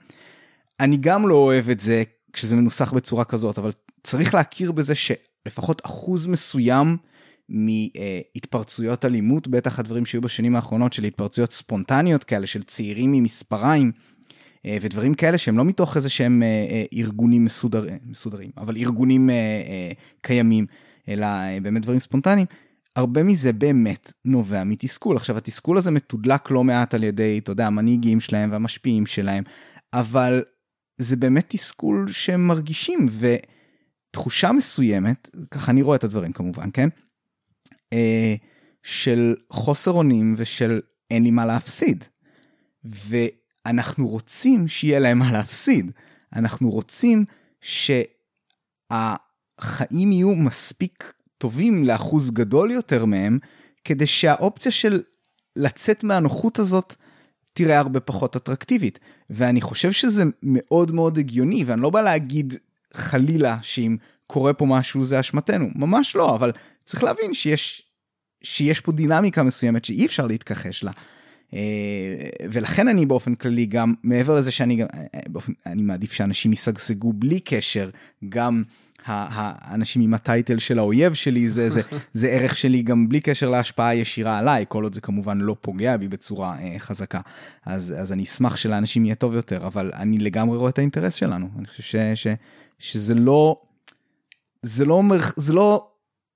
אני 0.80 0.98
גם 0.98 1.28
לא 1.28 1.36
אוהב 1.36 1.70
את 1.70 1.80
זה 1.80 2.04
כשזה 2.34 2.56
מנוסח 2.56 2.94
בצורה 2.94 3.24
כזאת, 3.24 3.58
אבל 3.58 3.72
צריך 4.04 4.34
להכיר 4.34 4.72
בזה 4.72 4.94
שלפחות 4.96 5.82
אחוז 5.86 6.28
מסוים 6.28 6.98
מהתפרצויות 7.50 9.06
אלימות, 9.06 9.48
בטח 9.48 9.80
הדברים 9.80 10.06
שהיו 10.06 10.22
בשנים 10.22 10.56
האחרונות 10.56 10.94
של 10.94 11.04
התפרצויות 11.04 11.54
ספונטניות 11.54 12.24
כאלה, 12.24 12.48
של 12.48 12.64
צעירים 12.64 13.12
ממספריים, 13.12 13.92
אה, 14.66 14.78
ודברים 14.82 15.14
כאלה 15.14 15.38
שהם 15.38 15.58
לא 15.58 15.66
מתוך 15.66 15.98
איזה 15.98 16.10
שהם 16.10 16.44
אה, 16.44 16.48
אה, 16.48 16.84
ארגונים 16.94 17.46
מסודר, 17.46 17.86
מסודרים, 18.06 18.52
אבל 18.58 18.78
ארגונים 18.78 19.30
קיימים, 20.22 20.66
אלא 21.08 21.28
באמת 21.62 21.82
דברים 21.82 22.00
ספונטניים. 22.00 22.46
הרבה 22.96 23.24
מזה 23.24 23.54
באמת 23.54 24.14
נובע 24.26 24.64
מתסכול. 24.64 25.16
עכשיו, 25.16 25.38
התסכול 25.38 25.78
הזה 25.78 25.92
מתודלק 25.92 26.52
לא 26.52 26.64
מעט 26.64 26.94
על 26.94 27.04
ידי, 27.04 27.38
אתה 27.38 27.52
יודע, 27.52 27.68
המנהיגים 27.68 28.20
שלהם 28.20 28.52
והמשפיעים 28.52 29.06
שלהם, 29.06 29.44
אבל 29.94 30.44
זה 30.98 31.16
באמת 31.16 31.46
תסכול 31.48 32.08
שהם 32.12 32.48
מרגישים, 32.48 33.08
ותחושה 34.18 34.52
מסוימת, 34.52 35.30
ככה 35.52 35.72
אני 35.72 35.82
רואה 35.82 35.96
את 35.96 36.04
הדברים 36.04 36.32
כמובן, 36.32 36.70
כן? 36.74 36.90
של 38.84 39.36
חוסר 39.50 39.92
אונים 39.92 40.36
ושל 40.38 40.82
אין 41.12 41.24
לי 41.24 41.32
מה 41.32 41.46
להפסיד. 41.46 42.04
אנחנו 43.66 44.08
רוצים 44.08 44.68
שיהיה 44.68 45.00
להם 45.00 45.20
מה 45.20 45.32
להפסיד. 45.32 45.92
אנחנו 46.36 46.70
רוצים 46.70 47.26
שהחיים 48.92 49.22
יהיו 50.12 50.36
מספיק 50.36 51.14
טובים 51.38 51.84
לאחוז 51.84 52.32
גדול 52.32 52.72
יותר 52.72 53.06
מהם, 53.06 53.40
כדי 53.84 54.08
שהאופציה 54.08 54.72
של 54.72 55.04
לצאת 55.56 56.04
מהנוחות 56.04 56.60
הזאת 56.60 56.96
תראה 57.54 57.80
הרבה 57.80 58.00
פחות 58.00 58.36
אטרקטיבית. 58.36 59.00
ואני 59.30 59.62
חושב 59.62 59.92
שזה 59.92 60.24
מאוד 60.44 60.92
מאוד 60.92 61.18
הגיוני, 61.18 61.64
ואני 61.64 61.82
לא 61.82 61.90
בא 61.90 62.02
להגיד 62.02 62.54
חלילה 62.98 63.58
שאם 63.62 63.98
קורה 64.28 64.54
פה 64.54 64.66
משהו 64.66 65.06
זה 65.06 65.20
אשמתנו, 65.20 65.70
ממש 65.76 66.16
לא, 66.16 66.36
אבל 66.36 66.52
צריך 66.86 67.04
להבין 67.04 67.34
שיש, 67.34 67.84
שיש 68.44 68.82
פה 68.82 68.92
דינמיקה 68.92 69.44
מסוימת 69.44 69.86
שאי 69.86 70.06
אפשר 70.06 70.28
להתכחש 70.28 70.84
לה. 70.84 70.92
אה, 71.54 71.60
ולכן 72.52 72.88
אני 72.88 73.06
באופן 73.06 73.36
כללי 73.36 73.66
גם 73.66 73.94
מעבר 74.04 74.36
לזה 74.36 74.52
שאני 74.52 74.76
גם 74.76 74.88
אה, 74.94 75.20
באופן 75.28 75.52
אני 75.66 75.82
מעדיף 75.82 76.14
שאנשים 76.14 76.54
ישגשגו 76.54 77.14
בלי 77.14 77.40
קשר 77.40 77.90
גם 78.30 78.64
האנשים 79.08 80.02
עם 80.02 80.14
הטייטל 80.14 80.60
של 80.60 80.80
האויב 80.80 81.14
שלי 81.14 81.50
זה 81.50 81.70
זה 81.70 81.82
זה 82.14 82.28
ערך 82.28 82.58
שלי 82.58 82.82
גם 82.82 83.10
בלי 83.10 83.22
קשר 83.22 83.50
להשפעה 83.50 83.96
ישירה 83.96 84.40
עליי 84.40 84.66
כל 84.68 84.84
עוד 84.84 84.94
זה 84.94 85.02
כמובן 85.02 85.38
לא 85.38 85.56
פוגע 85.62 85.98
בי 85.98 86.08
בצורה 86.08 86.56
אה, 86.60 86.80
חזקה. 86.80 87.22
אז 87.66 87.94
אז 87.98 88.12
אני 88.14 88.24
אשמח 88.24 88.56
שלאנשים 88.56 89.06
יהיה 89.06 89.16
טוב 89.16 89.34
יותר 89.34 89.68
אבל 89.68 89.92
אני 89.94 90.18
לגמרי 90.18 90.58
רואה 90.58 90.70
את 90.70 90.78
האינטרס 90.78 91.14
שלנו. 91.14 91.50
אני 91.60 91.68
חושב 91.68 91.84
ש, 91.84 91.96
ש, 92.16 92.28
שזה 92.80 93.14
לא 93.14 93.62
זה 94.62 94.86
לא 94.86 94.94
אומר 94.94 95.18
זה 95.36 95.54
לא 95.54 95.88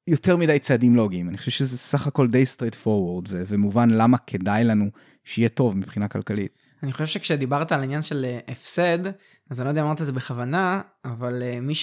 יותר 0.07 0.37
מדי 0.37 0.59
צעדים 0.59 0.95
לוגיים, 0.95 1.29
אני 1.29 1.37
חושב 1.37 1.51
שזה 1.51 1.77
סך 1.77 2.07
הכל 2.07 2.27
די 2.27 2.43
forward 2.83 3.27
ו- 3.29 3.43
ומובן 3.47 3.89
למה 3.89 4.17
כדאי 4.17 4.63
לנו 4.63 4.89
שיהיה 5.23 5.49
טוב 5.49 5.77
מבחינה 5.77 6.07
כלכלית. 6.07 6.61
אני 6.83 6.91
חושב 6.91 7.05
שכשדיברת 7.05 7.71
על 7.71 7.79
העניין 7.79 8.01
של 8.01 8.25
אה, 8.25 8.39
הפסד, 8.47 9.07
אז 9.49 9.59
אני 9.59 9.65
לא 9.65 9.69
יודע 9.69 9.81
אם 9.81 9.85
אמרת 9.85 10.01
את 10.01 10.05
זה 10.05 10.11
בכוונה, 10.11 10.81
אבל 11.05 11.43
אה, 11.43 11.59
מי 11.61 11.75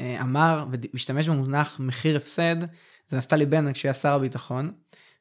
שאמר 0.00 0.66
והשתמש 0.92 1.28
במונח 1.28 1.80
מחיר 1.80 2.16
הפסד, 2.16 2.56
זה 3.08 3.16
נפתלי 3.16 3.46
בנט 3.46 3.74
כשהוא 3.74 3.88
היה 3.88 3.94
שר 3.94 4.12
הביטחון, 4.12 4.72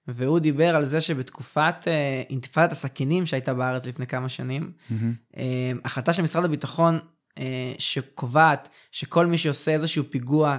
והוא 0.08 0.40
דיבר 0.40 0.76
על 0.76 0.86
זה 0.86 1.02
שבתקופת 1.02 1.76
אה, 1.88 2.24
אינתיפאדת 2.30 2.72
הסכינים 2.72 3.26
שהייתה 3.26 3.54
בארץ 3.54 3.86
לפני 3.86 4.08
כמה 4.08 4.30
שנים, 4.30 4.72
mm-hmm. 4.72 5.36
החלטה 5.86 6.14
של 6.14 6.22
משרד 6.22 6.46
הביטחון 6.46 7.00
שקובעת 7.78 8.70
שכל 8.92 9.26
מי 9.26 9.38
שעושה 9.38 9.72
איזשהו 9.72 10.04
פיגוע 10.10 10.58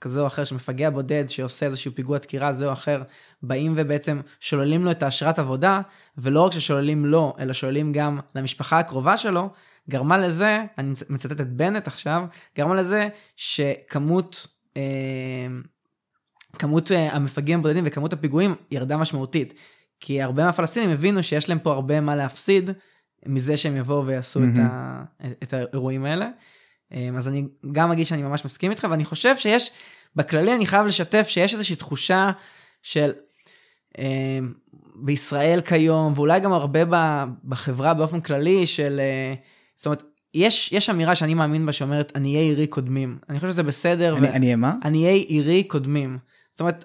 כזה 0.00 0.20
או 0.20 0.26
אחר, 0.26 0.44
שמפגע 0.44 0.90
בודד 0.90 1.24
שעושה 1.28 1.66
איזשהו 1.66 1.92
פיגוע 1.94 2.18
דקירה 2.18 2.52
זה 2.52 2.66
או 2.66 2.72
אחר, 2.72 3.02
באים 3.42 3.74
ובעצם 3.76 4.20
שוללים 4.40 4.84
לו 4.84 4.90
את 4.90 5.02
האשרת 5.02 5.38
עבודה, 5.38 5.80
ולא 6.18 6.40
רק 6.40 6.52
ששוללים 6.52 7.06
לו, 7.06 7.36
אלא 7.38 7.52
שוללים 7.52 7.92
גם 7.92 8.20
למשפחה 8.34 8.78
הקרובה 8.78 9.16
שלו, 9.16 9.50
גרמה 9.90 10.18
לזה, 10.18 10.64
אני 10.78 10.94
מצטט 11.08 11.40
את 11.40 11.52
בנט 11.52 11.86
עכשיו, 11.86 12.24
גרמה 12.56 12.74
לזה 12.74 13.08
שכמות 13.36 14.46
אה, 14.76 14.82
כמות 16.58 16.92
אה, 16.92 17.12
המפגעים 17.12 17.58
הבודדים 17.58 17.84
וכמות 17.86 18.12
הפיגועים 18.12 18.54
ירדה 18.70 18.96
משמעותית. 18.96 19.54
כי 20.00 20.22
הרבה 20.22 20.44
מהפלסטינים 20.44 20.90
הבינו 20.90 21.22
שיש 21.22 21.48
להם 21.48 21.58
פה 21.58 21.72
הרבה 21.72 22.00
מה 22.00 22.16
להפסיד 22.16 22.70
מזה 23.26 23.56
שהם 23.56 23.76
יבואו 23.76 24.06
ויעשו 24.06 24.40
mm-hmm. 24.40 24.42
את, 24.42 24.58
ה, 24.70 25.04
את 25.42 25.52
האירועים 25.52 26.04
האלה. 26.04 26.28
אה, 26.92 27.08
אז 27.18 27.28
אני 27.28 27.48
גם 27.72 27.92
אגיד 27.92 28.06
שאני 28.06 28.22
ממש 28.22 28.44
מסכים 28.44 28.70
איתך 28.70 28.86
ואני 28.90 29.04
חושב 29.04 29.36
שיש 29.36 29.70
בכללי 30.16 30.54
אני 30.54 30.66
חייב 30.66 30.86
לשתף 30.86 31.28
שיש 31.28 31.54
איזושהי 31.54 31.76
תחושה 31.76 32.30
של 32.82 33.12
אה, 33.98 34.38
בישראל 34.94 35.60
כיום 35.60 36.12
ואולי 36.16 36.40
גם 36.40 36.52
הרבה 36.52 36.80
בחברה 37.44 37.94
באופן 37.94 38.20
כללי 38.20 38.66
של 38.66 39.00
אה, 39.00 39.34
זאת 39.76 39.86
אומרת 39.86 40.02
יש 40.34 40.72
יש 40.72 40.90
אמירה 40.90 41.14
שאני 41.14 41.34
מאמין 41.34 41.66
בה 41.66 41.72
שאומרת 41.72 42.16
עניי 42.16 42.36
עירי 42.36 42.66
קודמים 42.66 43.18
אני 43.28 43.40
חושב 43.40 43.52
שזה 43.52 43.62
בסדר. 43.62 44.16
אני, 44.16 44.28
ו... 44.28 44.34
עניי 44.34 44.54
מה? 44.54 44.74
עניי 44.84 45.18
עירי 45.18 45.64
קודמים. 45.64 46.18
זאת 46.52 46.60
אומרת 46.60 46.84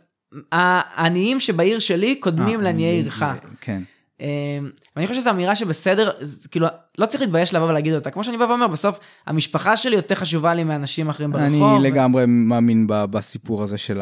העניים 0.52 1.40
שבעיר 1.40 1.80
שלי 1.80 2.16
קודמים 2.16 2.62
לעניי 2.62 2.86
עירך. 2.86 3.24
כן. 3.62 3.82
אמ, 4.20 4.26
ואני 4.96 5.08
חושב 5.08 5.20
שזו 5.22 5.30
אמירה 5.30 5.56
שבסדר, 5.56 6.12
כאילו, 6.52 6.68
לא 6.98 7.06
צריך 7.06 7.22
להתבייש 7.22 7.54
לבוא 7.54 7.68
ולהגיד 7.68 7.94
אותה. 7.94 8.12
כמו 8.12 8.24
שאני 8.24 8.38
בא 8.38 8.44
ואומר, 8.44 8.68
בסוף 8.68 9.00
המשפחה 9.28 9.78
שלי 9.78 9.96
יותר 9.96 10.16
חשובה 10.16 10.54
לי 10.54 10.64
מאנשים 10.64 11.10
אחרים 11.10 11.32
ברחוב. 11.32 11.48
אני 11.48 11.90
לגמרי 11.90 12.24
מאמין 12.28 12.86
בסיפור 12.88 13.64
הזה 13.64 13.78
של 13.78 14.02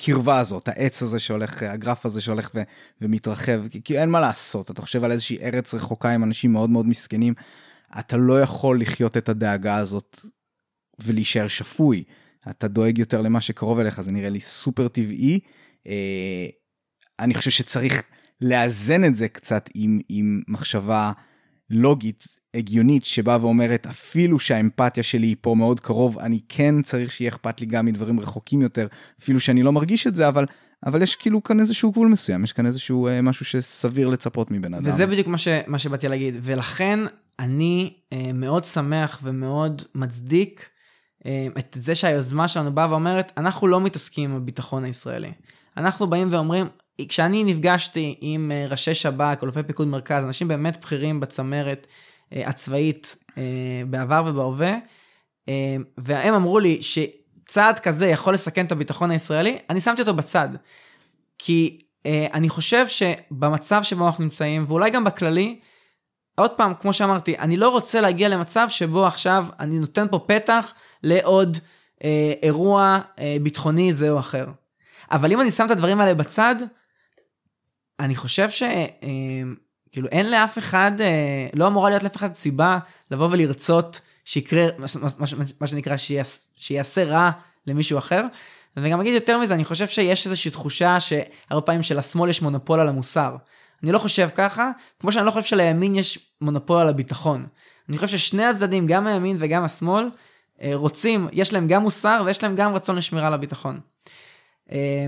הקרבה 0.00 0.38
הזאת, 0.38 0.68
העץ 0.68 1.02
הזה 1.02 1.18
שהולך, 1.18 1.62
הגרף 1.62 2.06
הזה 2.06 2.20
שהולך 2.20 2.50
ו- 2.54 2.62
ומתרחב, 3.00 3.62
כי 3.84 3.98
אין 3.98 4.10
מה 4.10 4.20
לעשות, 4.20 4.70
אתה 4.70 4.82
חושב 4.82 5.04
על 5.04 5.12
איזושהי 5.12 5.38
ארץ 5.42 5.74
רחוקה 5.74 6.10
עם 6.10 6.24
אנשים 6.24 6.52
מאוד 6.52 6.70
מאוד 6.70 6.86
מסכנים, 6.86 7.34
אתה 7.98 8.16
לא 8.16 8.40
יכול 8.42 8.80
לחיות 8.80 9.16
את 9.16 9.28
הדאגה 9.28 9.76
הזאת 9.76 10.20
ולהישאר 10.98 11.48
שפוי. 11.48 12.04
אתה 12.50 12.68
דואג 12.68 12.98
יותר 12.98 13.22
למה 13.22 13.40
שקרוב 13.40 13.78
אליך, 13.78 14.00
זה 14.00 14.12
נראה 14.12 14.28
לי 14.28 14.40
סופר 14.40 14.88
טבעי. 14.88 15.40
אה, 15.86 16.46
אני 17.20 17.34
חושב 17.34 17.50
שצריך 17.50 18.02
לאזן 18.40 19.04
את 19.04 19.16
זה 19.16 19.28
קצת 19.28 19.68
עם, 19.74 20.00
עם 20.08 20.42
מחשבה 20.48 21.12
לוגית, 21.70 22.24
הגיונית, 22.54 23.04
שבאה 23.04 23.38
ואומרת, 23.40 23.86
אפילו 23.86 24.38
שהאמפתיה 24.38 25.02
שלי 25.02 25.26
היא 25.26 25.36
פה 25.40 25.54
מאוד 25.54 25.80
קרוב, 25.80 26.18
אני 26.18 26.40
כן 26.48 26.82
צריך 26.82 27.12
שיהיה 27.12 27.28
אכפת 27.28 27.60
לי 27.60 27.66
גם 27.66 27.86
מדברים 27.86 28.20
רחוקים 28.20 28.62
יותר, 28.62 28.86
אפילו 29.20 29.40
שאני 29.40 29.62
לא 29.62 29.72
מרגיש 29.72 30.06
את 30.06 30.16
זה, 30.16 30.28
אבל... 30.28 30.46
אבל 30.86 31.02
יש 31.02 31.16
כאילו 31.16 31.42
כאן 31.42 31.60
איזשהו 31.60 31.92
גבול 31.92 32.08
מסוים, 32.08 32.44
יש 32.44 32.52
כאן 32.52 32.66
איזשהו 32.66 33.08
אה, 33.08 33.22
משהו 33.22 33.44
שסביר 33.44 34.08
לצפות 34.08 34.50
מבן 34.50 34.74
אדם. 34.74 34.92
וזה 34.92 35.06
בדיוק 35.06 35.26
מה, 35.26 35.38
ש, 35.38 35.48
מה 35.66 35.78
שבאתי 35.78 36.08
להגיד, 36.08 36.34
ולכן 36.42 37.00
אני 37.38 37.92
אה, 38.12 38.32
מאוד 38.34 38.64
שמח 38.64 39.20
ומאוד 39.22 39.82
מצדיק 39.94 40.68
אה, 41.26 41.46
את 41.58 41.76
זה 41.80 41.94
שהיוזמה 41.94 42.48
שלנו 42.48 42.74
באה 42.74 42.90
ואומרת, 42.90 43.32
אנחנו 43.36 43.66
לא 43.66 43.80
מתעסקים 43.80 44.30
עם 44.30 44.36
הביטחון 44.36 44.84
הישראלי. 44.84 45.32
אנחנו 45.76 46.06
באים 46.06 46.28
ואומרים, 46.30 46.66
כשאני 47.08 47.44
נפגשתי 47.44 48.16
עם 48.20 48.52
אה, 48.52 48.66
ראשי 48.68 48.94
שב"כ, 48.94 49.42
אלופי 49.42 49.62
פיקוד 49.62 49.88
מרכז, 49.88 50.24
אנשים 50.24 50.48
באמת 50.48 50.80
בכירים 50.80 51.20
בצמרת 51.20 51.86
הצבאית 52.32 53.16
אה, 53.38 53.42
בעבר 53.90 54.24
ובהווה, 54.26 54.76
והם 55.98 56.34
אמרו 56.34 56.58
לי 56.58 56.82
שצעד 56.82 57.78
כזה 57.78 58.06
יכול 58.06 58.34
לסכן 58.34 58.66
את 58.66 58.72
הביטחון 58.72 59.10
הישראלי, 59.10 59.58
אני 59.70 59.80
שמתי 59.80 60.02
אותו 60.02 60.14
בצד. 60.14 60.48
כי 61.38 61.78
אני 62.06 62.48
חושב 62.48 62.86
שבמצב 62.88 63.82
שבו 63.82 64.06
אנחנו 64.06 64.24
נמצאים, 64.24 64.64
ואולי 64.68 64.90
גם 64.90 65.04
בכללי, 65.04 65.58
עוד 66.38 66.50
פעם, 66.50 66.74
כמו 66.74 66.92
שאמרתי, 66.92 67.38
אני 67.38 67.56
לא 67.56 67.68
רוצה 67.68 68.00
להגיע 68.00 68.28
למצב 68.28 68.66
שבו 68.68 69.06
עכשיו 69.06 69.46
אני 69.60 69.78
נותן 69.78 70.06
פה 70.10 70.18
פתח 70.26 70.72
לעוד 71.02 71.58
אה, 72.04 72.32
אירוע 72.42 72.98
אה, 73.18 73.36
ביטחוני 73.42 73.92
זה 73.92 74.10
או 74.10 74.18
אחר. 74.18 74.46
אבל 75.10 75.32
אם 75.32 75.40
אני 75.40 75.50
שם 75.50 75.66
את 75.66 75.70
הדברים 75.70 76.00
האלה 76.00 76.14
בצד, 76.14 76.56
אני 78.00 78.16
חושב 78.16 78.50
ש... 78.50 78.62
אה, 78.62 79.42
כאילו 79.92 80.08
אין 80.08 80.30
לאף 80.30 80.58
אחד, 80.58 80.92
אה, 81.00 81.46
לא 81.54 81.66
אמורה 81.66 81.90
להיות 81.90 82.02
לאף 82.02 82.16
אחד 82.16 82.34
סיבה 82.34 82.78
לבוא 83.10 83.28
ולרצות 83.30 84.00
שיקרה 84.24 84.66
מה, 84.78 84.86
מה, 85.00 85.08
מה, 85.18 85.44
מה 85.60 85.66
שנקרא 85.66 85.96
שיעש, 85.96 86.38
שיעשה 86.56 87.04
רע 87.04 87.30
למישהו 87.66 87.98
אחר. 87.98 88.22
ואני 88.76 88.90
גם 88.90 89.00
אגיד 89.00 89.14
יותר 89.14 89.38
מזה, 89.38 89.54
אני 89.54 89.64
חושב 89.64 89.86
שיש 89.86 90.26
איזושהי 90.26 90.50
תחושה 90.50 91.00
שהרבה 91.00 91.66
פעמים 91.66 91.82
שלשמאל 91.82 92.30
יש 92.30 92.42
מונופול 92.42 92.80
על 92.80 92.88
המוסר. 92.88 93.36
אני 93.82 93.92
לא 93.92 93.98
חושב 93.98 94.28
ככה, 94.34 94.70
כמו 95.00 95.12
שאני 95.12 95.26
לא 95.26 95.30
חושב 95.30 95.46
שלימין 95.46 95.96
יש 95.96 96.18
מונופול 96.40 96.80
על 96.80 96.88
הביטחון. 96.88 97.46
אני 97.88 97.98
חושב 97.98 98.18
ששני 98.18 98.44
הצדדים, 98.44 98.86
גם 98.86 99.06
הימין 99.06 99.36
וגם 99.40 99.64
השמאל, 99.64 100.10
אה, 100.62 100.70
רוצים, 100.74 101.28
יש 101.32 101.52
להם 101.52 101.68
גם 101.68 101.82
מוסר 101.82 102.22
ויש 102.26 102.42
להם 102.42 102.56
גם 102.56 102.74
רצון 102.74 102.96
לשמירה 102.96 103.26
על 103.26 103.34
הביטחון. 103.34 103.80
אה, 104.72 105.06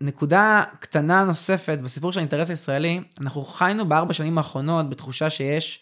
ונקודה 0.00 0.64
קטנה 0.80 1.24
נוספת 1.24 1.78
בסיפור 1.78 2.12
של 2.12 2.18
האינטרס 2.18 2.50
הישראלי, 2.50 3.00
אנחנו 3.20 3.44
חיינו 3.44 3.86
בארבע 3.86 4.12
שנים 4.12 4.38
האחרונות 4.38 4.90
בתחושה 4.90 5.30
שיש 5.30 5.80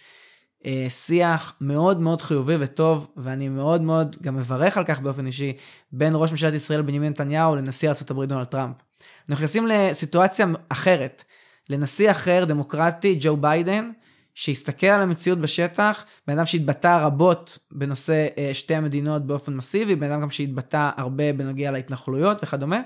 אה, 0.67 0.87
שיח 0.89 1.55
מאוד 1.61 2.01
מאוד 2.01 2.23
חיובי 2.23 2.55
וטוב, 2.61 3.07
ואני 3.17 3.49
מאוד 3.49 3.83
מאוד 3.83 4.17
גם 4.23 4.37
מברך 4.37 4.77
על 4.77 4.85
כך 4.85 5.01
באופן 5.01 5.27
אישי, 5.27 5.53
בין 5.93 6.13
ראש 6.17 6.31
ממשלת 6.31 6.55
ישראל 6.55 6.83
בנימין 6.83 7.11
נתניהו 7.11 7.57
לנשיא 7.57 7.89
ארה"ב 7.89 8.25
דונלד 8.25 8.47
טראמפ. 8.47 8.77
אנחנו 8.77 9.35
נכנסים 9.35 9.67
לסיטואציה 9.67 10.47
אחרת, 10.69 11.25
לנשיא 11.69 12.11
אחר, 12.11 12.45
דמוקרטי, 12.45 13.19
ג'ו 13.21 13.37
ביידן, 13.37 13.91
שהסתכל 14.35 14.87
על 14.87 15.03
המציאות 15.03 15.39
בשטח, 15.39 16.05
בן 16.27 16.39
אדם 16.39 16.47
שהתבטא 16.47 16.99
רבות 17.03 17.59
בנושא 17.73 18.27
אה, 18.39 18.51
שתי 18.53 18.75
המדינות 18.75 19.27
באופן 19.27 19.55
מסיבי, 19.55 19.95
בן 19.95 20.11
אדם 20.11 20.21
גם 20.21 20.31
שהתבטא 20.31 20.91
הרבה 20.97 21.33
בנוגע 21.33 21.71
להתנחלויות 21.71 22.43
וכדומה. 22.43 22.81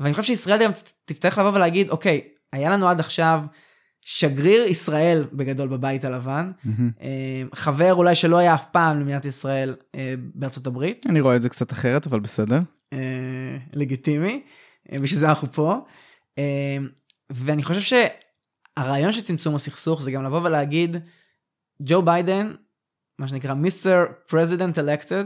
ואני 0.00 0.14
חושב 0.14 0.22
שישראל 0.22 0.62
גם 0.64 0.70
תצטרך 1.04 1.38
לבוא 1.38 1.50
ולהגיד, 1.50 1.88
אוקיי, 1.88 2.20
היה 2.52 2.70
לנו 2.70 2.88
עד 2.88 3.00
עכשיו 3.00 3.40
שגריר 4.00 4.62
ישראל 4.62 5.24
בגדול 5.32 5.68
בבית 5.68 6.04
הלבן, 6.04 6.52
mm-hmm. 6.66 7.04
חבר 7.54 7.94
אולי 7.94 8.14
שלא 8.14 8.38
היה 8.38 8.54
אף 8.54 8.66
פעם 8.72 9.00
למדינת 9.00 9.24
ישראל 9.24 9.76
אה, 9.94 10.14
בארצות 10.34 10.66
הברית. 10.66 11.06
אני 11.08 11.20
רואה 11.20 11.36
את 11.36 11.42
זה 11.42 11.48
קצת 11.48 11.72
אחרת, 11.72 12.06
אבל 12.06 12.20
בסדר. 12.20 12.60
לגיטימי, 13.72 14.42
בשביל 14.92 15.20
זה 15.20 15.28
אנחנו 15.28 15.52
פה. 15.52 15.76
ואני 17.30 17.62
חושב 17.62 17.80
שהרעיון 18.78 19.12
של 19.12 19.20
צמצום 19.20 19.54
הסכסוך 19.54 20.02
זה 20.02 20.10
גם 20.10 20.24
לבוא 20.24 20.40
ולהגיד, 20.40 20.96
ג'ו 21.82 22.02
ביידן, 22.02 22.54
מה 23.18 23.28
שנקרא 23.28 23.54
Mister 23.54 24.04
President 24.26 24.78
elected, 24.78 25.24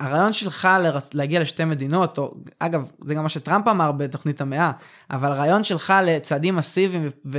הרעיון 0.00 0.32
שלך 0.32 0.68
להגיע 1.14 1.40
לשתי 1.40 1.64
מדינות, 1.64 2.18
או 2.18 2.34
אגב, 2.58 2.90
זה 3.04 3.14
גם 3.14 3.22
מה 3.22 3.28
שטראמפ 3.28 3.68
אמר 3.68 3.92
בתוכנית 3.92 4.40
המאה, 4.40 4.72
אבל 5.10 5.32
הרעיון 5.32 5.64
שלך 5.64 5.92
לצעדים 6.04 6.56
מסיביים 6.56 7.10
ו... 7.26 7.38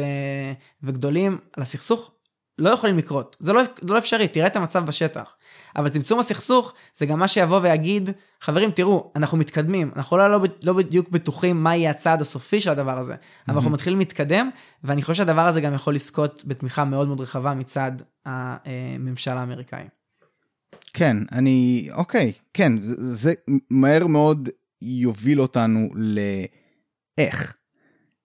וגדולים 0.83 1.37
על 1.57 1.63
הסכסוך 1.63 2.11
לא 2.57 2.69
יכולים 2.69 2.97
לקרות. 2.97 3.37
זה 3.39 3.53
לא, 3.53 3.61
זה 3.81 3.93
לא 3.93 3.97
אפשרי, 3.97 4.27
תראה 4.27 4.47
את 4.47 4.55
המצב 4.55 4.85
בשטח. 4.85 5.35
אבל 5.75 5.89
צמצום 5.89 6.19
הסכסוך 6.19 6.73
זה 6.97 7.05
גם 7.05 7.19
מה 7.19 7.27
שיבוא 7.27 7.59
ויגיד, 7.63 8.09
חברים 8.41 8.71
תראו, 8.71 9.11
אנחנו 9.15 9.37
מתקדמים, 9.37 9.91
אנחנו 9.95 10.17
לא, 10.17 10.31
לא, 10.31 10.39
לא 10.63 10.73
בדיוק 10.73 11.09
בטוחים 11.09 11.63
מה 11.63 11.75
יהיה 11.75 11.91
הצעד 11.91 12.21
הסופי 12.21 12.61
של 12.61 12.69
הדבר 12.69 12.99
הזה, 12.99 13.15
אבל 13.47 13.55
אנחנו 13.55 13.69
מתחילים 13.69 13.99
להתקדם, 13.99 14.49
ואני 14.83 15.01
חושב 15.01 15.13
שהדבר 15.13 15.47
הזה 15.47 15.61
גם 15.61 15.73
יכול 15.73 15.95
לזכות 15.95 16.43
בתמיכה 16.47 16.83
מאוד 16.83 17.07
מאוד 17.07 17.21
רחבה 17.21 17.53
מצד 17.53 17.91
הממשל 18.25 19.31
האמריקאי. 19.31 19.83
כן, 20.93 21.17
אני, 21.31 21.87
אוקיי, 21.93 22.33
כן, 22.53 22.73
זה, 22.81 22.95
זה 22.97 23.33
מהר 23.69 24.07
מאוד 24.07 24.49
יוביל 24.81 25.41
אותנו 25.41 25.89
לאיך. 27.17 27.53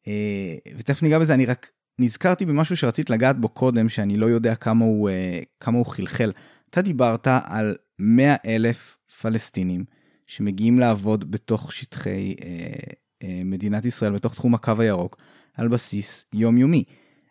אה, 0.07 0.55
ותכף 0.79 1.03
ניגע 1.03 1.19
בזה, 1.19 1.35
אני 1.35 1.47
רק 1.47 1.71
נזכרתי 1.99 2.47
במשהו 2.47 2.77
שרצית 2.77 3.11
לגעת 3.11 3.39
בו 3.39 3.49
קודם, 3.49 3.89
שאני 3.89 4.17
לא 4.17 4.27
יודע 4.27 4.55
כמה 4.55 4.85
הוא, 4.85 5.11
אה, 5.11 5.41
כמה 5.61 5.79
הוא 5.79 5.87
חלחל. 5.87 6.33
אתה 6.75 6.83
דיברת 6.83 7.27
על 7.45 7.77
100 7.99 8.35
אלף 8.47 8.97
פלסטינים 9.21 9.85
שמגיעים 10.27 10.79
לעבוד 10.79 11.31
בתוך 11.31 11.73
שטחי 11.73 12.35
אה, 12.45 12.73
אה, 13.23 13.43
מדינת 13.45 13.85
ישראל, 13.85 14.13
בתוך 14.13 14.35
תחום 14.35 14.55
הקו 14.55 14.73
הירוק, 14.79 15.17
על 15.55 15.69
בסיס 15.69 16.27
יומיומי. 16.33 16.85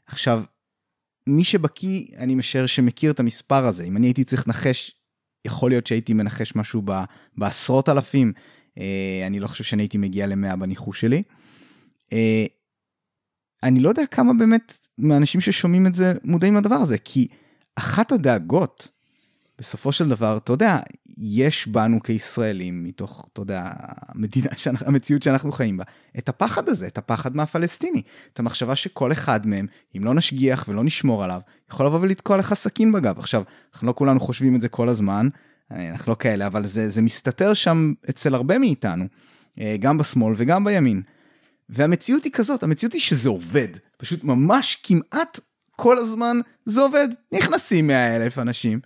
עכשיו, 0.05 0.43
מי 1.27 1.43
שבקיא, 1.43 2.05
אני 2.17 2.35
משער 2.35 2.65
שמכיר 2.65 3.11
את 3.11 3.19
המספר 3.19 3.65
הזה. 3.67 3.83
אם 3.83 3.97
אני 3.97 4.07
הייתי 4.07 4.23
צריך 4.23 4.47
לנחש, 4.47 4.91
יכול 5.45 5.71
להיות 5.71 5.87
שהייתי 5.87 6.13
מנחש 6.13 6.55
משהו 6.55 6.81
ב, 6.85 6.91
בעשרות 7.37 7.89
אלפים. 7.89 8.33
אה, 8.77 9.23
אני 9.27 9.39
לא 9.39 9.47
חושב 9.47 9.63
שאני 9.63 9.83
הייתי 9.83 9.97
מגיע 9.97 10.27
למאה 10.27 10.55
בניחוש 10.55 11.01
שלי. 11.01 11.23
אה, 12.13 12.45
אני 13.63 13.79
לא 13.79 13.89
יודע 13.89 14.05
כמה 14.05 14.33
באמת 14.33 14.77
מהאנשים 14.97 15.41
ששומעים 15.41 15.87
את 15.87 15.95
זה 15.95 16.13
מודעים 16.23 16.55
לדבר 16.55 16.75
הזה, 16.75 16.97
כי 16.97 17.27
אחת 17.75 18.11
הדאגות, 18.11 18.92
בסופו 19.59 19.91
של 19.91 20.09
דבר, 20.09 20.37
אתה 20.37 20.53
יודע, 20.53 20.79
יש 21.17 21.67
בנו 21.67 22.03
כישראלים, 22.03 22.83
מתוך, 22.83 23.27
אתה 23.33 23.41
יודע, 23.41 23.69
המדינה, 24.07 24.49
שאנחנו, 24.57 24.87
המציאות 24.87 25.23
שאנחנו 25.23 25.51
חיים 25.51 25.77
בה, 25.77 25.83
את 26.17 26.29
הפחד 26.29 26.69
הזה, 26.69 26.87
את 26.87 26.97
הפחד 26.97 27.35
מהפלסטיני, 27.35 28.01
את 28.33 28.39
המחשבה 28.39 28.75
שכל 28.75 29.11
אחד 29.11 29.47
מהם, 29.47 29.67
אם 29.97 30.03
לא 30.03 30.13
נשגיח 30.13 30.65
ולא 30.67 30.83
נשמור 30.83 31.23
עליו, 31.23 31.41
יכול 31.71 31.85
לבוא 31.85 31.99
ולתקוע 32.01 32.37
לך 32.37 32.53
סכין 32.53 32.91
בגב. 32.91 33.19
עכשיו, 33.19 33.43
אנחנו 33.73 33.87
לא 33.87 33.93
כולנו 33.93 34.19
חושבים 34.19 34.55
את 34.55 34.61
זה 34.61 34.69
כל 34.69 34.89
הזמן, 34.89 35.29
אנחנו 35.71 36.09
לא 36.09 36.15
כאלה, 36.19 36.47
אבל 36.47 36.65
זה, 36.65 36.89
זה 36.89 37.01
מסתתר 37.01 37.53
שם 37.53 37.93
אצל 38.09 38.35
הרבה 38.35 38.57
מאיתנו, 38.57 39.05
אה, 39.59 39.75
גם 39.79 39.97
בשמאל 39.97 40.33
וגם 40.37 40.63
בימין. 40.63 41.01
והמציאות 41.69 42.23
היא 42.23 42.31
כזאת, 42.31 42.63
המציאות 42.63 42.93
היא 42.93 43.01
שזה 43.01 43.29
עובד. 43.29 43.67
פשוט 43.97 44.23
ממש 44.23 44.77
כמעט 44.83 45.39
כל 45.75 45.97
הזמן 45.97 46.37
זה 46.65 46.81
עובד. 46.81 47.07
נכנסים 47.31 47.87
100 47.87 48.15
אלף 48.15 48.39
אנשים 48.39 48.79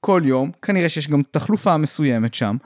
כל 0.00 0.22
יום, 0.24 0.50
כנראה 0.62 0.88
שיש 0.88 1.08
גם 1.08 1.22
תחלופה 1.30 1.76
מסוימת 1.76 2.34
שם, 2.34 2.56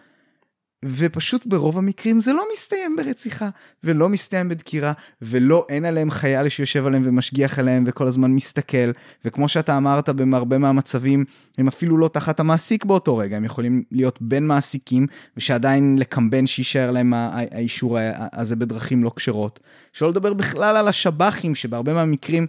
ופשוט 0.84 1.46
ברוב 1.46 1.78
המקרים 1.78 2.20
זה 2.20 2.32
לא 2.32 2.44
מסתיים 2.52 2.96
ברציחה, 2.96 3.48
ולא 3.84 4.08
מסתיים 4.08 4.48
בדקירה, 4.48 4.92
ולא 5.22 5.66
אין 5.68 5.84
עליהם 5.84 6.10
חייל 6.10 6.48
שיושב 6.48 6.86
עליהם 6.86 7.02
ומשגיח 7.06 7.58
עליהם 7.58 7.84
וכל 7.86 8.06
הזמן 8.06 8.30
מסתכל, 8.30 8.90
וכמו 9.24 9.48
שאתה 9.48 9.76
אמרת 9.76 10.08
בהרבה 10.08 10.58
מהמצבים, 10.58 11.24
הם 11.58 11.68
אפילו 11.68 11.98
לא 11.98 12.08
תחת 12.08 12.40
המעסיק 12.40 12.84
באותו 12.84 13.16
רגע, 13.16 13.36
הם 13.36 13.44
יכולים 13.44 13.82
להיות 13.92 14.18
בין 14.22 14.46
מעסיקים, 14.46 15.06
ושעדיין 15.36 15.98
לקמבן 15.98 16.46
שיישאר 16.46 16.90
להם 16.90 17.14
האישור 17.14 17.98
הזה 18.32 18.56
בדרכים 18.56 19.04
לא 19.04 19.12
כשרות. 19.16 19.60
שלא 19.92 20.10
לדבר 20.10 20.34
בכלל 20.34 20.76
על 20.76 20.88
השב"חים, 20.88 21.54
שבהרבה 21.54 21.94
מהמקרים, 21.94 22.46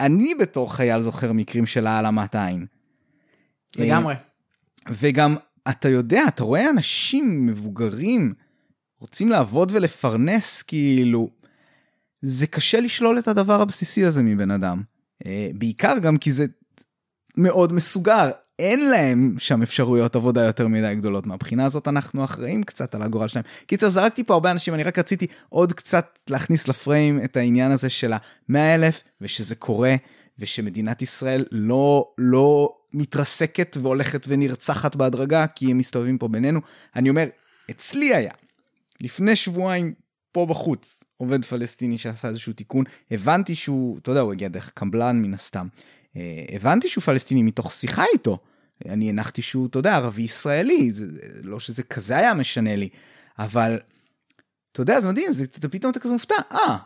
אני 0.00 0.34
בתור 0.34 0.74
חייל 0.74 1.00
זוכר 1.00 1.32
מקרים 1.32 1.66
של 1.66 1.86
העלמת 1.86 2.34
עין. 2.34 2.66
לגמרי. 3.76 4.14
וגם 4.90 5.36
אתה 5.68 5.88
יודע, 5.88 6.22
אתה 6.28 6.44
רואה 6.44 6.70
אנשים 6.70 7.46
מבוגרים 7.46 8.34
רוצים 9.00 9.28
לעבוד 9.28 9.70
ולפרנס, 9.74 10.62
כאילו, 10.62 11.28
זה 12.22 12.46
קשה 12.46 12.80
לשלול 12.80 13.18
את 13.18 13.28
הדבר 13.28 13.60
הבסיסי 13.60 14.04
הזה 14.04 14.22
מבן 14.22 14.50
אדם. 14.50 14.82
אה, 15.26 15.48
בעיקר 15.54 15.98
גם 15.98 16.16
כי 16.16 16.32
זה 16.32 16.46
מאוד 17.36 17.72
מסוגר, 17.72 18.30
אין 18.58 18.90
להם 18.90 19.34
שם 19.38 19.62
אפשרויות 19.62 20.16
עבודה 20.16 20.44
יותר 20.44 20.68
מדי 20.68 20.94
גדולות. 20.94 21.26
מהבחינה 21.26 21.64
הזאת 21.64 21.88
אנחנו 21.88 22.24
אחראים 22.24 22.62
קצת 22.62 22.94
על 22.94 23.02
הגורל 23.02 23.28
שלהם. 23.28 23.44
קיצר, 23.66 23.88
זרקתי 23.88 24.24
פה 24.24 24.34
הרבה 24.34 24.50
אנשים, 24.50 24.74
אני 24.74 24.82
רק 24.82 24.98
רציתי 24.98 25.26
עוד 25.48 25.72
קצת 25.72 26.18
להכניס 26.30 26.68
לפריים 26.68 27.24
את 27.24 27.36
העניין 27.36 27.70
הזה 27.70 27.88
של 27.88 28.12
ה-100 28.12 28.58
אלף, 28.58 29.02
ושזה 29.20 29.54
קורה, 29.54 29.94
ושמדינת 30.38 31.02
ישראל 31.02 31.44
לא, 31.52 32.12
לא 32.18 32.76
מתרסקת 32.94 33.76
והולכת 33.80 34.24
ונרצחת 34.28 34.96
בהדרגה, 34.96 35.46
כי 35.46 35.70
הם 35.70 35.78
מסתובבים 35.78 36.18
פה 36.18 36.28
בינינו. 36.28 36.60
אני 36.96 37.10
אומר, 37.10 37.24
אצלי 37.70 38.14
היה, 38.14 38.32
לפני 39.00 39.36
שבועיים 39.36 39.94
פה 40.32 40.46
בחוץ, 40.46 41.04
עובד 41.16 41.44
פלסטיני 41.44 41.98
שעשה 41.98 42.28
איזשהו 42.28 42.52
תיקון, 42.52 42.84
הבנתי 43.10 43.54
שהוא, 43.54 43.98
אתה 43.98 44.10
יודע, 44.10 44.20
הוא 44.20 44.32
הגיע 44.32 44.48
דרך 44.48 44.70
קמבלן 44.74 45.22
מן 45.22 45.34
הסתם. 45.34 45.66
אה, 46.16 46.44
הבנתי 46.52 46.88
שהוא 46.88 47.02
פלסטיני 47.02 47.42
מתוך 47.42 47.72
שיחה 47.72 48.04
איתו. 48.12 48.38
אני 48.88 49.10
הנחתי 49.10 49.42
שהוא, 49.42 49.66
אתה 49.66 49.78
יודע, 49.78 49.96
ערבי 49.96 50.22
ישראלי, 50.22 50.92
זה, 50.92 51.06
לא 51.42 51.60
שזה 51.60 51.82
כזה 51.82 52.16
היה 52.16 52.34
משנה 52.34 52.76
לי, 52.76 52.88
אבל, 53.38 53.78
אתה 54.72 54.80
יודע, 54.80 55.00
זה 55.00 55.08
מדהים, 55.08 55.32
זה, 55.32 55.44
אתה 55.44 55.68
פתאום 55.68 55.92
אתה 55.92 56.00
כזה 56.00 56.12
מופתע, 56.12 56.34
אה, 56.52 56.76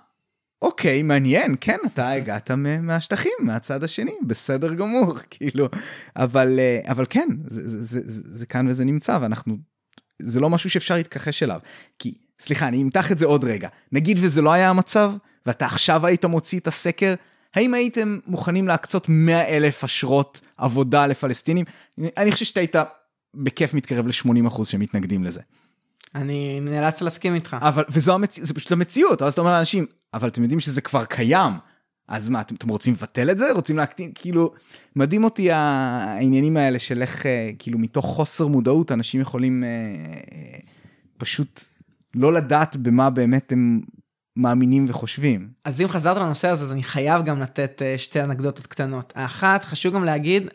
אוקיי, 0.63 1.03
מעניין, 1.03 1.55
כן, 1.61 1.79
אתה 1.87 2.11
הגעת 2.11 2.51
מהשטחים, 2.81 3.33
מהצד 3.41 3.85
השני, 3.85 4.13
בסדר 4.27 4.75
גמור, 4.75 5.15
כאילו, 5.31 5.69
אבל, 6.17 6.59
אה, 6.59 6.81
אבל 6.91 7.07
כן, 7.11 7.29
זה, 7.47 7.69
זה, 7.69 7.83
זה, 7.83 8.23
זה, 8.39 8.47
כאן 8.47 8.69
וזה 8.69 8.85
נמצא, 8.85 9.19
ואנחנו, 9.21 9.57
זה 10.23 10.41
לא 10.41 10.51
משהו 10.51 10.71
שאפשר 10.71 10.95
להתכחש 10.95 11.43
אליו. 11.43 11.61
כי, 11.99 12.15
סליחה, 12.41 12.69
אני 12.69 12.83
אמתח 12.83 13.13
את 13.13 13.19
זה 13.19 13.27
עוד 13.27 13.45
רגע, 13.45 13.69
נגיד 13.93 14.19
וזה 14.23 14.43
לא 14.43 14.53
היה 14.53 14.71
המצב, 14.71 15.13
ואתה 15.47 15.67
עכשיו 15.67 16.07
היית 16.07 16.25
מוציא 16.25 16.61
את 16.61 16.67
הסקר, 16.67 17.15
האם 17.55 17.75
הייתם 17.75 18.19
מוכנים 18.27 18.69
להקצות 18.69 19.09
100 19.09 19.49
אלף 19.49 19.85
אשרות 19.85 20.41
עבודה 20.57 21.07
לפלסטינים? 21.07 21.65
אני 22.17 22.33
חושב 22.33 22.45
שאתה 22.45 22.61
היית 22.61 22.77
בכיף 23.35 23.75
מתקרב 23.75 24.07
ל-80% 24.07 24.65
שמתנגדים 24.65 25.25
לזה. 25.25 25.41
אני 26.15 26.61
נאלץ 26.61 27.01
להסכים 27.01 27.35
איתך. 27.35 27.57
אבל, 27.61 27.85
וזו 27.91 28.15
המציאות, 28.15 28.49
זה 28.49 28.55
פשוט 28.55 28.73
המציאות, 28.73 29.23
אז 29.23 29.33
אתה 29.33 29.41
אומר 29.41 29.53
לאנשים, 29.53 29.87
אבל 30.15 30.29
אתם 30.29 30.43
יודעים 30.43 30.61
שזה 30.61 30.81
כבר 30.81 31.05
קיים, 31.05 31.53
אז 32.09 32.29
מה, 32.29 32.41
אתם, 32.41 32.55
אתם 32.55 32.69
רוצים 32.69 32.95
לבטל 32.95 33.31
את 33.31 33.39
זה? 33.39 33.53
רוצים 33.53 33.77
להקטין, 33.77 34.13
כאילו, 34.15 34.53
מדהים 34.97 35.25
אותי 35.25 35.51
העניינים 35.53 36.57
האלה 36.57 36.79
של 36.79 37.03
איך, 37.03 37.27
אה, 37.27 37.51
כאילו, 37.59 37.79
מתוך 37.79 38.07
חוסר 38.07 38.47
מודעות, 38.47 38.93
אנשים 38.93 39.21
יכולים 39.21 39.65
אה, 39.65 39.69
אה, 39.69 40.59
פשוט 41.19 41.65
לא 42.15 42.33
לדעת 42.33 42.77
במה 42.77 43.11
באמת 43.11 43.53
הם 43.53 43.81
מאמינים 44.39 44.87
וחושבים. 44.89 45.49
אז 45.65 45.81
אם 45.81 45.89
חזרת 45.89 46.17
לנושא 46.17 46.49
הזה, 46.49 46.65
אז 46.65 46.73
אני 46.73 46.83
חייב 46.83 47.25
גם 47.25 47.41
לתת 47.41 47.83
אה, 47.83 47.99
שתי 47.99 48.23
אנקדוטות 48.23 48.67
קטנות. 48.67 49.13
האחת, 49.17 49.65
חשוב 49.65 49.95
גם 49.95 50.05
להגיד, 50.05 50.49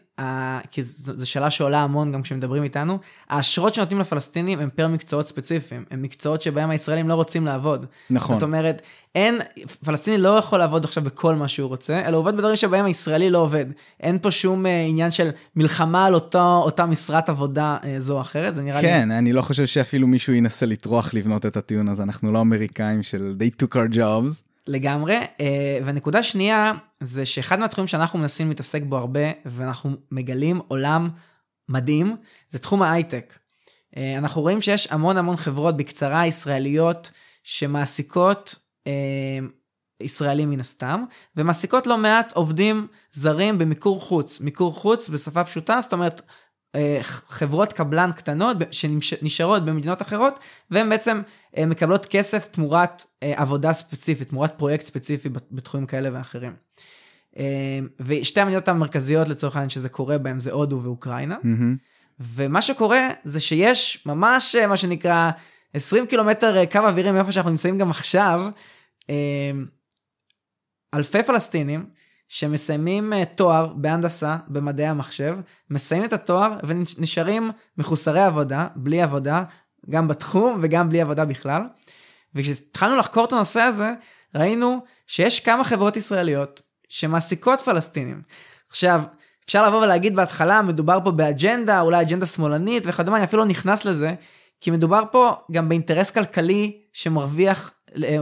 כי 0.71 0.83
זו 0.83 1.29
שאלה 1.29 1.49
שעולה 1.49 1.81
המון 1.81 2.11
גם 2.11 2.21
כשמדברים 2.21 2.63
איתנו, 2.63 2.99
האשרות 3.29 3.73
שנותנים 3.75 3.99
לפלסטינים 3.99 4.59
הם 4.59 4.69
פר 4.75 4.87
מקצועות 4.87 5.27
ספציפיים, 5.27 5.85
הם 5.91 6.01
מקצועות 6.01 6.41
שבהם 6.41 6.69
הישראלים 6.69 7.09
לא 7.09 7.13
רוצים 7.13 7.45
לעבוד. 7.45 7.85
נכון. 8.09 8.35
זאת 8.35 8.43
אומרת, 8.43 8.81
אין, 9.15 9.39
פלסטיני 9.85 10.17
לא 10.17 10.29
יכול 10.29 10.59
לעבוד 10.59 10.85
עכשיו 10.85 11.03
בכל 11.03 11.35
מה 11.35 11.47
שהוא 11.47 11.69
רוצה, 11.69 12.01
אלא 12.05 12.17
עובד 12.17 12.37
בדברים 12.37 12.55
שבהם 12.55 12.85
הישראלי 12.85 13.29
לא 13.29 13.37
עובד. 13.37 13.65
אין 13.99 14.19
פה 14.19 14.31
שום 14.31 14.65
אה, 14.65 14.81
עניין 14.81 15.11
של 15.11 15.29
מלחמה 15.55 16.05
על 16.05 16.13
אותו, 16.13 16.61
אותה 16.65 16.85
משרת 16.85 17.29
עבודה 17.29 17.77
אה, 17.83 17.95
זו 17.99 18.15
או 18.15 18.21
אחרת, 18.21 18.55
זה 18.55 18.61
נראה 18.61 18.81
כן, 18.81 18.87
לי... 18.87 18.93
כן, 18.93 19.11
אני 19.11 19.33
לא 19.33 19.41
חושב 19.41 19.65
שאפילו 19.65 20.07
מישהו 20.07 20.33
ינסה 20.33 20.65
לטרוח 20.65 21.13
לבנות 21.13 21.45
את 21.45 21.57
הטיעון 21.57 21.89
הזה, 21.89 22.03
אנחנו 22.03 22.31
לא 22.31 22.41
אמריקאים 22.41 23.03
של 23.03 23.35
they 23.39 23.63
took 23.63 23.75
our 23.75 23.95
jobs. 23.95 24.52
לגמרי. 24.67 25.15
אה, 25.15 25.79
ונקודה 25.85 26.23
שנייה, 26.23 26.73
זה 26.99 27.25
שאחד 27.25 27.59
מהתחומים 27.59 27.87
שאנחנו 27.87 28.19
מנסים 28.19 28.49
להתעסק 28.49 28.81
בו 28.83 28.97
הרבה, 28.97 29.31
ואנחנו 29.45 29.91
מגלים 30.11 30.61
עולם 30.67 31.09
מדהים, 31.69 32.15
זה 32.49 32.59
תחום 32.59 32.81
ההייטק. 32.81 33.33
אה, 33.97 34.17
אנחנו 34.17 34.41
רואים 34.41 34.61
שיש 34.61 34.87
המון 34.91 35.17
המון 35.17 35.37
חברות, 35.37 35.77
בקצרה 35.77 36.27
ישראליות, 36.27 37.11
שמעסיקות 37.43 38.55
אה, 38.87 39.39
ישראלים 40.01 40.49
מן 40.49 40.59
הסתם, 40.59 41.03
ומעסיקות 41.37 41.87
לא 41.87 41.97
מעט 41.97 42.31
עובדים 42.31 42.87
זרים 43.11 43.57
במיקור 43.57 44.01
חוץ. 44.01 44.39
מיקור 44.39 44.73
חוץ 44.73 45.09
בשפה 45.09 45.43
פשוטה, 45.43 45.79
זאת 45.81 45.93
אומרת, 45.93 46.21
חברות 47.27 47.73
קבלן 47.73 48.11
קטנות 48.15 48.57
שנשארות 48.71 49.65
במדינות 49.65 50.01
אחרות 50.01 50.39
והן 50.71 50.89
בעצם 50.89 51.21
אה, 51.57 51.65
מקבלות 51.65 52.05
כסף 52.05 52.47
תמורת 52.47 53.05
אה, 53.23 53.33
עבודה 53.35 53.73
ספציפית, 53.73 54.29
תמורת 54.29 54.57
פרויקט 54.57 54.85
ספציפי 54.85 55.29
בתחומים 55.51 55.87
כאלה 55.87 56.09
ואחרים. 56.13 56.53
ושתי 57.99 58.41
המדינות 58.41 58.67
המרכזיות 58.67 59.27
לצורך 59.27 59.55
העניין 59.55 59.69
שזה 59.69 59.89
קורה 59.89 60.17
בהן 60.17 60.39
זה 60.39 60.51
הודו 60.51 60.79
ואוקראינה. 60.83 61.37
Mm-hmm. 61.43 61.77
ומה 62.19 62.61
שקורה 62.61 63.09
זה 63.23 63.39
שיש 63.39 64.03
ממש 64.05 64.55
מה 64.55 64.77
שנקרא 64.77 65.31
20 65.73 66.05
קילומטר 66.05 66.65
קו 66.65 66.79
אווירי 66.79 67.11
מאיפה 67.11 67.31
שאנחנו 67.31 67.51
נמצאים 67.51 67.77
גם 67.77 67.89
עכשיו, 67.89 68.41
אלפי 70.93 71.23
פלסטינים 71.23 71.85
שמסיימים 72.33 73.13
אה, 73.13 73.25
תואר 73.25 73.73
בהנדסה 73.75 74.37
במדעי 74.47 74.87
המחשב, 74.87 75.37
מסיימים 75.69 76.07
את 76.07 76.13
התואר 76.13 76.57
ונשארים 76.63 77.51
מחוסרי 77.77 78.21
עבודה, 78.21 78.67
בלי 78.75 79.01
עבודה, 79.01 79.43
גם 79.89 80.07
בתחום 80.07 80.59
וגם 80.61 80.89
בלי 80.89 81.01
עבודה 81.01 81.25
בכלל. 81.25 81.61
וכשהתחלנו 82.35 82.95
לחקור 82.95 83.25
את 83.25 83.31
הנושא 83.31 83.59
הזה, 83.59 83.93
ראינו 84.35 84.85
שיש 85.07 85.39
כמה 85.39 85.63
חברות 85.63 85.97
ישראליות 85.97 86.61
שמעסיקות 86.89 87.61
פלסטינים. 87.61 88.21
עכשיו, 88.69 89.01
אפשר 89.45 89.67
לבוא 89.67 89.83
ולהגיד 89.83 90.15
בהתחלה, 90.15 90.61
מדובר 90.61 90.99
פה 91.03 91.11
באג'נדה, 91.11 91.81
אולי 91.81 92.01
אג'נדה 92.01 92.25
שמאלנית 92.25 92.83
וכדומה, 92.85 93.17
אני 93.17 93.25
אפילו 93.25 93.41
לא 93.41 93.49
נכנס 93.49 93.85
לזה, 93.85 94.13
כי 94.61 94.71
מדובר 94.71 95.03
פה 95.11 95.35
גם 95.51 95.69
באינטרס 95.69 96.11
כלכלי 96.11 96.77
שמרוויח 96.93 97.73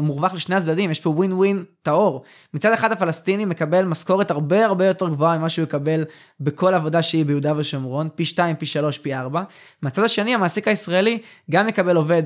מורווח 0.01 0.33
לשני 0.33 0.55
הצדדים, 0.55 0.91
יש 0.91 0.99
פה 0.99 1.09
ווין 1.09 1.33
ווין 1.33 1.63
טהור. 1.81 2.23
מצד 2.53 2.73
אחד 2.73 2.91
הפלסטיני 2.91 3.45
מקבל 3.45 3.85
משכורת 3.85 4.31
הרבה 4.31 4.65
הרבה 4.65 4.85
יותר 4.85 5.09
גבוהה 5.09 5.37
ממה 5.37 5.49
שהוא 5.49 5.63
יקבל 5.63 6.05
בכל 6.39 6.73
עבודה 6.73 7.01
שהיא 7.01 7.25
ביהודה 7.25 7.53
ושומרון, 7.57 8.09
פי 8.15 8.25
2, 8.25 8.55
פי 8.55 8.65
3, 8.65 8.97
פי 8.97 9.15
4. 9.15 9.43
מהצד 9.81 10.03
השני 10.03 10.35
המעסיק 10.35 10.67
הישראלי 10.67 11.19
גם 11.51 11.69
יקבל 11.69 11.95
עובד 11.95 12.23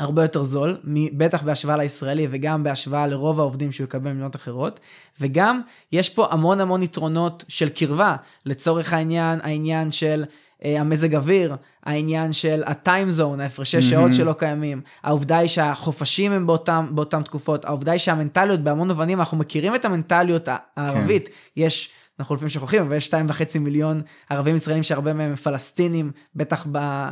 הרבה 0.00 0.22
יותר 0.22 0.42
זול, 0.42 0.76
בטח 1.12 1.42
בהשוואה 1.42 1.76
לישראלי 1.76 2.26
וגם 2.30 2.62
בהשוואה 2.62 3.06
לרוב 3.06 3.40
העובדים 3.40 3.72
שהוא 3.72 3.84
יקבל 3.84 4.10
במדינות 4.10 4.36
אחרות, 4.36 4.80
וגם 5.20 5.60
יש 5.92 6.10
פה 6.10 6.26
המון 6.30 6.60
המון 6.60 6.82
יתרונות 6.82 7.44
של 7.48 7.68
קרבה, 7.68 8.16
לצורך 8.46 8.92
העניין, 8.92 9.38
העניין 9.42 9.90
של 9.90 10.24
אה, 10.24 10.34
המזג 10.64 11.14
אוויר, 11.14 11.56
העניין 11.82 12.32
של 12.32 12.62
הטיים 12.66 13.10
זון, 13.10 13.40
ההפרשי 13.40 13.78
mm-hmm. 13.78 13.82
שעות 13.82 14.14
שלא 14.14 14.32
קיימים, 14.32 14.80
העובדה 15.02 15.38
היא 15.38 15.48
שהחופשים 15.48 16.32
הם 16.32 16.46
באותם, 16.46 16.86
באותם 16.90 17.22
תקופות, 17.22 17.64
העובדה 17.64 17.92
היא 17.92 17.98
שהמנטליות 17.98 18.60
בהמון 18.60 18.88
מובנים, 18.88 19.20
אנחנו 19.20 19.36
מכירים 19.36 19.74
את 19.74 19.84
המנטליות 19.84 20.48
הערבית, 20.76 21.28
כן. 21.28 21.34
יש, 21.56 21.90
אנחנו 22.20 22.34
לפעמים 22.34 22.50
שוכחים, 22.50 22.82
אבל 22.82 22.96
יש 22.96 23.06
שתיים 23.06 23.26
וחצי 23.28 23.58
מיליון 23.58 24.02
ערבים 24.30 24.56
ישראלים 24.56 24.82
שהרבה 24.82 25.12
מהם 25.12 25.36
פלסטינים, 25.36 26.12
בטח 26.34 26.66
אה, 26.76 27.10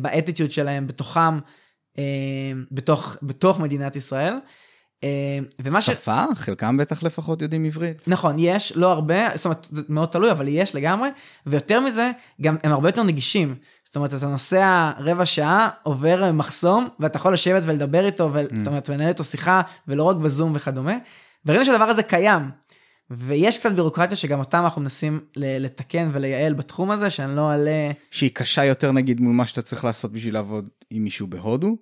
באטיטיוד 0.00 0.50
שלהם, 0.50 0.86
בתוכם, 0.86 1.38
אה, 1.98 2.04
בתוך, 2.72 3.16
בתוך 3.22 3.60
מדינת 3.60 3.96
ישראל. 3.96 4.34
ומה 5.58 5.82
שפה? 5.82 6.24
חלקם 6.34 6.76
בטח 6.76 7.02
לפחות 7.02 7.42
יודעים 7.42 7.64
עברית. 7.64 8.08
נכון, 8.08 8.36
יש, 8.38 8.72
לא 8.76 8.92
הרבה, 8.92 9.36
זאת 9.36 9.44
אומרת, 9.44 9.68
זה 9.70 9.82
מאוד 9.88 10.08
תלוי, 10.08 10.30
אבל 10.30 10.48
יש 10.48 10.74
לגמרי, 10.74 11.08
ויותר 11.46 11.80
מזה, 11.80 12.10
גם 12.40 12.56
הם 12.62 12.72
הרבה 12.72 12.88
יותר 12.88 13.02
נגישים. 13.02 13.54
זאת 13.84 13.96
אומרת, 13.96 14.14
אתה 14.14 14.26
נוסע 14.26 14.90
רבע 14.98 15.26
שעה, 15.26 15.68
עובר 15.82 16.32
מחסום, 16.32 16.88
ואתה 17.00 17.16
יכול 17.16 17.34
לשבת 17.34 17.62
ולדבר 17.66 18.06
איתו, 18.06 18.30
ו... 18.32 18.44
mm. 18.44 18.66
אומרת, 18.66 18.90
ולנהל 18.90 19.08
איתו 19.08 19.24
שיחה, 19.24 19.60
ולא 19.88 20.02
רק 20.02 20.16
בזום 20.16 20.52
וכדומה. 20.54 20.96
וראינו 21.46 21.64
שהדבר 21.64 21.84
הזה 21.84 22.02
קיים. 22.02 22.50
ויש 23.10 23.58
קצת 23.58 23.72
בירוקרטיה 23.72 24.16
שגם 24.16 24.38
אותם 24.38 24.58
אנחנו 24.64 24.82
מנסים 24.82 25.20
לתקן 25.36 26.10
ולייעל 26.12 26.54
בתחום 26.54 26.90
הזה, 26.90 27.10
שאני 27.10 27.36
לא 27.36 27.50
אעלה... 27.50 27.90
שהיא 28.10 28.30
קשה 28.34 28.64
יותר 28.64 28.92
נגיד 28.92 29.20
מול 29.20 29.32
מה 29.34 29.46
שאתה 29.46 29.62
צריך 29.62 29.84
לעשות 29.84 30.12
בשביל 30.12 30.34
לעבוד 30.34 30.68
עם 30.90 31.04
מישהו 31.04 31.26
בהודו? 31.26 31.76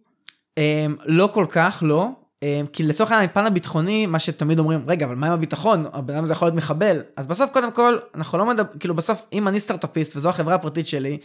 אמ, 0.58 0.96
לא 1.04 1.30
כל 1.32 1.46
כך, 1.50 1.82
לא. 1.86 2.10
אמ, 2.43 2.66
כי 2.72 2.82
לצורך 2.82 3.11
העניין 3.11 3.30
הפן 3.30 3.47
הביטחוני 3.47 4.07
מה 4.07 4.18
שתמיד 4.18 4.59
אומרים 4.59 4.84
רגע 4.86 5.07
אבל 5.07 5.14
מה 5.14 5.26
עם 5.26 5.32
הביטחון? 5.32 5.86
הבן 5.93 6.14
אדם 6.14 6.24
הזה 6.24 6.32
יכול 6.32 6.47
להיות 6.47 6.57
מחבל. 6.57 7.03
אז 7.16 7.26
בסוף 7.26 7.51
קודם 7.51 7.72
כל 7.72 7.99
אנחנו 8.14 8.39
לא 8.39 8.47
מדבר 8.47 8.68
כאילו 8.80 8.95
בסוף 8.95 9.26
אם 9.32 9.49
אני 9.49 9.61
סטארטאפיסט 9.61 10.16
וזו 10.16 10.28
החברה 10.28 10.55
הפרטית 10.55 10.86
שלי 10.86 11.18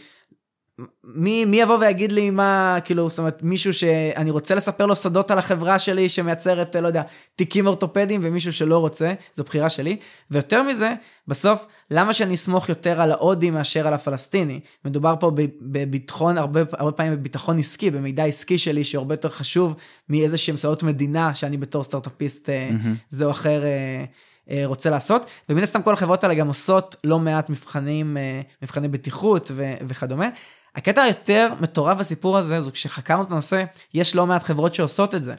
מי, 1.04 1.44
מי 1.44 1.56
יבוא 1.56 1.78
ויגיד 1.78 2.12
לי 2.12 2.30
מה, 2.30 2.78
כאילו, 2.84 3.10
זאת 3.10 3.18
אומרת, 3.18 3.42
מישהו 3.42 3.74
שאני 3.74 4.30
רוצה 4.30 4.54
לספר 4.54 4.86
לו 4.86 4.94
סודות 4.94 5.30
על 5.30 5.38
החברה 5.38 5.78
שלי 5.78 6.08
שמייצרת, 6.08 6.76
לא 6.76 6.86
יודע, 6.86 7.02
תיקים 7.36 7.66
אורתופדיים 7.66 8.20
ומישהו 8.24 8.52
שלא 8.52 8.78
רוצה, 8.78 9.12
זו 9.36 9.44
בחירה 9.44 9.70
שלי. 9.70 9.96
ויותר 10.30 10.62
מזה, 10.62 10.94
בסוף, 11.28 11.66
למה 11.90 12.14
שאני 12.14 12.34
אסמוך 12.34 12.68
יותר 12.68 13.00
על 13.00 13.12
ההודי 13.12 13.50
מאשר 13.50 13.86
על 13.86 13.94
הפלסטיני? 13.94 14.60
מדובר 14.84 15.14
פה 15.20 15.30
בביטחון, 15.60 16.38
הרבה, 16.38 16.60
הרבה 16.72 16.92
פעמים 16.92 17.12
בביטחון 17.12 17.58
עסקי, 17.58 17.90
במידע 17.90 18.24
עסקי 18.24 18.58
שלי, 18.58 18.84
שהרבה 18.84 19.14
יותר 19.14 19.28
חשוב 19.28 19.74
מאיזה 20.08 20.36
שהם 20.36 20.56
סודות 20.56 20.82
מדינה 20.82 21.34
שאני 21.34 21.56
בתור 21.56 21.84
סטארטאפיסט 21.84 22.48
mm-hmm. 22.48 22.88
זה 23.10 23.24
או 23.24 23.30
אחר. 23.30 23.64
אה, 23.64 24.04
אה, 24.50 24.62
רוצה 24.66 24.90
לעשות 24.90 25.26
ומן 25.48 25.62
הסתם 25.62 25.82
כל 25.82 25.92
החברות 25.92 26.24
האלה 26.24 26.34
גם 26.34 26.48
עושות 26.48 26.96
לא 27.04 27.18
מעט 27.18 27.50
מבחנים 27.50 28.16
מבחני 28.62 28.88
בטיחות 28.88 29.50
וכדומה 29.88 30.28
הקטע 30.76 31.02
היותר 31.02 31.52
מטורף 31.60 31.98
בסיפור 31.98 32.38
הזה 32.38 32.62
זה 32.62 32.70
כשחקרנו 32.70 33.22
את 33.22 33.30
הנושא, 33.30 33.64
יש 33.94 34.14
לא 34.14 34.26
מעט 34.26 34.42
חברות 34.42 34.74
שעושות 34.74 35.14
את 35.14 35.24
זה. 35.24 35.34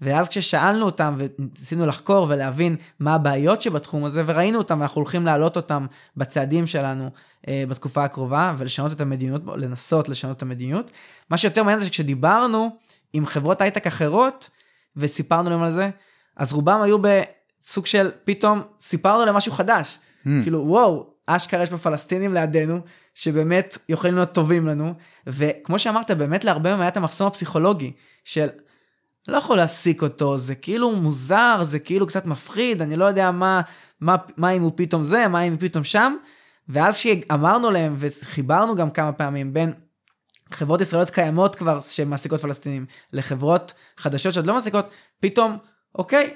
ואז 0.00 0.28
כששאלנו 0.28 0.86
אותם 0.86 1.16
וניסינו 1.18 1.86
לחקור 1.86 2.26
ולהבין 2.28 2.76
מה 3.00 3.14
הבעיות 3.14 3.62
שבתחום 3.62 4.04
הזה 4.04 4.22
וראינו 4.26 4.58
אותם 4.58 4.80
ואנחנו 4.80 5.00
הולכים 5.00 5.26
להעלות 5.26 5.56
אותם 5.56 5.86
בצעדים 6.16 6.66
שלנו 6.66 7.10
אה, 7.48 7.64
בתקופה 7.68 8.04
הקרובה 8.04 8.54
ולשנות 8.58 8.92
את 8.92 9.00
המדיניות, 9.00 9.42
לנסות 9.56 10.08
לשנות 10.08 10.36
את 10.36 10.42
המדיניות. 10.42 10.90
מה 11.30 11.38
שיותר 11.38 11.62
מעניין 11.62 11.80
זה 11.80 11.86
שכשדיברנו 11.86 12.76
עם 13.12 13.26
חברות 13.26 13.60
הייטק 13.60 13.86
אחרות 13.86 14.50
וסיפרנו 14.96 15.50
להם 15.50 15.62
על 15.62 15.72
זה, 15.72 15.90
אז 16.36 16.52
רובם 16.52 16.80
היו 16.82 16.98
בסוג 16.98 17.86
של 17.86 18.10
פתאום 18.24 18.62
סיפרנו 18.80 19.24
להם 19.24 19.34
משהו 19.34 19.52
חדש. 19.52 19.98
Mm. 19.98 20.28
כאילו 20.42 20.64
וואו, 20.66 21.13
אשכרה 21.26 21.62
יש 21.62 21.70
בפלסטינים 21.70 22.34
לידינו 22.34 22.80
שבאמת 23.14 23.78
יכולים 23.88 24.14
להיות 24.16 24.32
טובים 24.32 24.66
לנו, 24.66 24.94
וכמו 25.26 25.78
שאמרת, 25.78 26.10
באמת 26.10 26.44
להרבה 26.44 26.70
מהם 26.70 26.80
היה 26.80 26.88
את 26.88 26.96
המחסום 26.96 27.26
הפסיכולוגי 27.26 27.92
של 28.24 28.48
לא 29.28 29.36
יכול 29.36 29.56
להעסיק 29.56 30.02
אותו, 30.02 30.38
זה 30.38 30.54
כאילו 30.54 30.96
מוזר, 30.96 31.58
זה 31.62 31.78
כאילו 31.78 32.06
קצת 32.06 32.26
מפחיד, 32.26 32.82
אני 32.82 32.96
לא 32.96 33.04
יודע 33.04 33.30
מה, 33.30 33.60
מה, 34.00 34.16
מה 34.36 34.50
אם 34.50 34.62
הוא 34.62 34.72
פתאום 34.76 35.02
זה, 35.02 35.28
מה 35.28 35.40
אם 35.40 35.52
הוא 35.52 35.60
פתאום 35.60 35.84
שם, 35.84 36.14
ואז 36.68 36.96
שאמרנו 36.96 37.70
להם 37.70 37.96
וחיברנו 37.98 38.76
גם 38.76 38.90
כמה 38.90 39.12
פעמים 39.12 39.52
בין 39.52 39.72
חברות 40.52 40.80
ישראליות 40.80 41.10
קיימות 41.10 41.54
כבר 41.54 41.80
שמעסיקות 41.80 42.40
פלסטינים 42.40 42.86
לחברות 43.12 43.72
חדשות 43.96 44.34
שעוד 44.34 44.46
לא 44.46 44.54
מעסיקות, 44.54 44.88
פתאום, 45.20 45.58
אוקיי, 45.94 46.34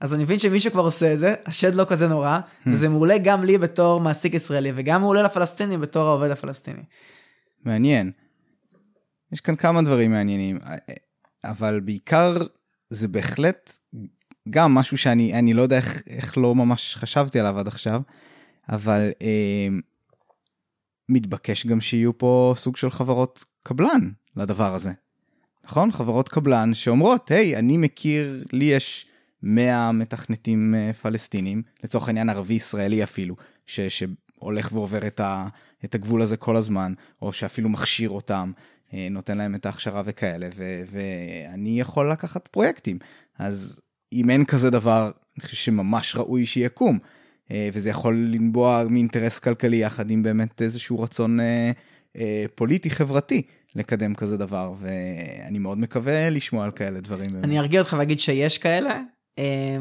אז 0.00 0.14
אני 0.14 0.22
מבין 0.22 0.38
שמישהו 0.38 0.72
כבר 0.72 0.82
עושה 0.82 1.14
את 1.14 1.18
זה, 1.18 1.34
השד 1.46 1.74
לא 1.74 1.84
כזה 1.88 2.08
נורא, 2.08 2.38
hmm. 2.38 2.68
וזה 2.68 2.88
מעולה 2.88 3.18
גם 3.18 3.44
לי 3.44 3.58
בתור 3.58 4.00
מעסיק 4.00 4.34
ישראלי, 4.34 4.72
וגם 4.74 5.00
מעולה 5.00 5.22
לפלסטינים 5.22 5.80
בתור 5.80 6.08
העובד 6.08 6.30
הפלסטיני. 6.30 6.82
מעניין. 7.64 8.10
יש 9.32 9.40
כאן 9.40 9.56
כמה 9.56 9.82
דברים 9.82 10.10
מעניינים, 10.10 10.58
אבל 11.44 11.80
בעיקר 11.80 12.36
זה 12.90 13.08
בהחלט 13.08 13.78
גם 14.50 14.74
משהו 14.74 14.98
שאני 14.98 15.38
אני 15.38 15.54
לא 15.54 15.62
יודע 15.62 15.76
איך, 15.76 16.02
איך 16.06 16.38
לא 16.38 16.54
ממש 16.54 16.96
חשבתי 16.96 17.40
עליו 17.40 17.58
עד 17.58 17.66
עכשיו, 17.66 18.02
אבל 18.68 19.10
אה, 19.22 19.68
מתבקש 21.08 21.66
גם 21.66 21.80
שיהיו 21.80 22.18
פה 22.18 22.54
סוג 22.56 22.76
של 22.76 22.90
חברות 22.90 23.44
קבלן 23.62 24.10
לדבר 24.36 24.74
הזה. 24.74 24.92
נכון? 25.64 25.92
חברות 25.92 26.28
קבלן 26.28 26.74
שאומרות, 26.74 27.30
היי, 27.30 27.56
אני 27.56 27.76
מכיר, 27.76 28.44
לי 28.52 28.64
יש 28.64 29.06
100 29.42 29.92
מתכנתים 29.92 30.74
אה, 30.74 30.92
פלסטינים, 30.92 31.62
לצורך 31.84 32.08
העניין 32.08 32.28
ערבי 32.28 32.54
ישראלי 32.54 33.04
אפילו, 33.04 33.36
ש, 33.66 33.80
שהולך 33.80 34.72
ועובר 34.72 35.06
את, 35.06 35.20
ה, 35.20 35.48
את 35.84 35.94
הגבול 35.94 36.22
הזה 36.22 36.36
כל 36.36 36.56
הזמן, 36.56 36.92
או 37.22 37.32
שאפילו 37.32 37.68
מכשיר 37.68 38.10
אותם, 38.10 38.52
אה, 38.94 39.08
נותן 39.10 39.38
להם 39.38 39.54
את 39.54 39.66
ההכשרה 39.66 40.02
וכאלה, 40.04 40.48
ו, 40.54 40.82
ואני 40.90 41.80
יכול 41.80 42.10
לקחת 42.10 42.48
פרויקטים. 42.48 42.98
אז 43.38 43.80
אם 44.12 44.30
אין 44.30 44.44
כזה 44.44 44.70
דבר, 44.70 45.10
אני 45.36 45.44
חושב 45.44 45.56
שממש 45.56 46.16
ראוי 46.16 46.46
שיקום. 46.46 46.98
אה, 47.50 47.68
וזה 47.72 47.90
יכול 47.90 48.28
לנבוע 48.32 48.84
מאינטרס 48.90 49.38
כלכלי 49.38 49.76
יחד 49.76 50.10
עם 50.10 50.22
באמת 50.22 50.62
איזשהו 50.62 51.00
רצון 51.00 51.38
פוליטי 52.54 52.90
חברתי 52.90 53.42
לקדם 53.74 54.14
כזה 54.14 54.36
דבר 54.36 54.72
ואני 54.78 55.58
מאוד 55.58 55.78
מקווה 55.78 56.30
לשמוע 56.30 56.64
על 56.64 56.70
כאלה 56.70 57.00
דברים. 57.00 57.36
אני 57.44 57.58
ארגיע 57.58 57.80
אותך 57.80 57.96
ואגיד 57.98 58.20
שיש 58.20 58.58
כאלה 58.58 59.00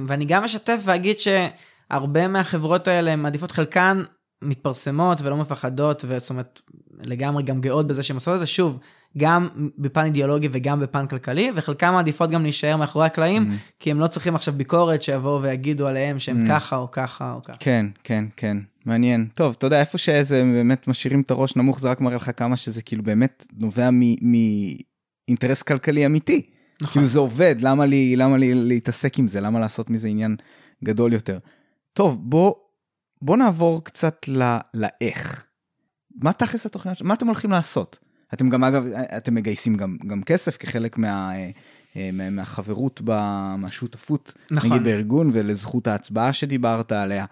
ואני 0.08 0.26
גם 0.26 0.44
אשתף 0.44 0.80
ואגיד 0.84 1.16
שהרבה 1.20 2.28
מהחברות 2.28 2.88
האלה 2.88 3.16
מעדיפות 3.16 3.52
חלקן 3.52 4.04
מתפרסמות 4.42 5.22
ולא 5.22 5.38
מפחדות 5.38 6.06
וזאת 6.08 6.30
אומרת 6.30 6.62
לגמרי 7.04 7.44
גם 7.44 7.62
גאות 7.62 7.88
בזה 7.88 8.04
שהן 8.04 8.16
עושות 8.16 8.34
את 8.36 8.40
זה 8.40 8.46
שוב 8.46 8.80
גם 9.18 9.48
בפן 9.78 10.06
אידיאולוגי 10.06 10.50
וגם 10.52 10.80
בפן 10.80 11.08
כלכלי 11.08 11.52
וחלקם 11.56 11.94
מעדיפות 11.94 12.30
גם 12.30 12.44
להישאר 12.44 12.78
מאחורי 12.78 13.06
הקלעים 13.06 13.44
mm-hmm. 13.50 13.72
כי 13.80 13.92
הם 13.92 14.00
לא 14.00 14.08
צריכים 14.08 14.36
עכשיו 14.36 14.54
ביקורת 14.54 15.04
שיבואו 15.04 15.42
ויגידו 15.42 15.88
עליהם 15.88 16.20
שהם 16.20 16.46
mm-hmm. 16.46 16.50
ככה 16.50 16.76
או 16.76 16.92
ככה 16.92 17.34
או 17.34 17.44
ככה. 17.44 17.58
כן 17.60 17.86
כן 18.04 18.26
כן 18.38 18.58
מעניין 18.86 19.28
טוב 19.34 19.56
אתה 19.58 19.66
יודע 19.66 19.80
איפה 19.80 19.98
שזה 19.98 20.44
באמת 20.44 20.88
משאירים 20.88 21.22
את 21.22 21.32
הראש 21.32 21.56
נמוך 21.56 21.80
זה 21.80 21.90
רק 21.90 22.02
מראה 22.02 22.16
לך 22.16 22.32
כמה 22.38 22.58
שזה 22.58 22.82
כאילו 22.82 23.04
באמת 23.04 23.46
נובע 23.54 23.90
מאינטרס 23.92 25.62
כלכלי 25.62 26.06
אמיתי. 26.06 26.50
נכון. 26.82 26.94
כאילו 26.94 27.08
זה 27.08 27.20
עובד, 27.20 27.56
למה 27.60 27.86
לי, 27.86 28.16
למה 28.16 28.38
לי 28.38 28.54
להתעסק 28.54 29.20
עם 29.20 29.28
זה, 29.28 29.42
למה 29.42 29.60
לעשות 29.60 29.90
מזה 29.90 30.08
עניין 30.08 30.36
גדול 30.84 31.14
יותר. 31.14 31.40
טוב, 31.94 32.30
בוא, 32.30 32.54
בוא 33.22 33.38
נעבור 33.38 33.84
קצת 33.84 34.28
ל, 34.28 34.58
לאיך. 34.74 35.46
מה 36.16 36.34
תכלס 36.34 36.66
התוכניות, 36.66 37.02
מה 37.02 37.14
אתם 37.14 37.28
הולכים 37.28 37.52
לעשות? 37.52 38.00
אתם 38.34 38.50
גם 38.50 38.64
אגב, 38.64 38.86
אתם 39.18 39.36
מגייסים 39.36 39.76
גם, 39.76 39.98
גם 40.08 40.24
כסף 40.24 40.58
כחלק 40.58 40.98
מה, 40.98 41.32
אה, 41.96 42.12
מהחברות, 42.32 43.02
מהשותפות, 43.58 44.34
נכון. 44.52 44.70
נגיד 44.70 44.84
בארגון 44.84 45.30
ולזכות 45.34 45.88
ההצבעה 45.88 46.34
שדיברת 46.34 46.92
עליה. 46.92 47.26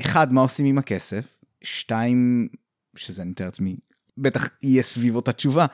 אחד, 0.00 0.32
מה 0.32 0.40
עושים 0.40 0.66
עם 0.66 0.78
הכסף? 0.78 1.38
שתיים, 1.62 2.48
שזה 2.96 3.22
אני 3.22 3.30
מתאר 3.30 3.46
לעצמי, 3.46 3.76
בטח 4.18 4.48
יהיה 4.62 4.82
סביב 4.82 5.16
אותה 5.16 5.32
תשובה. 5.32 5.66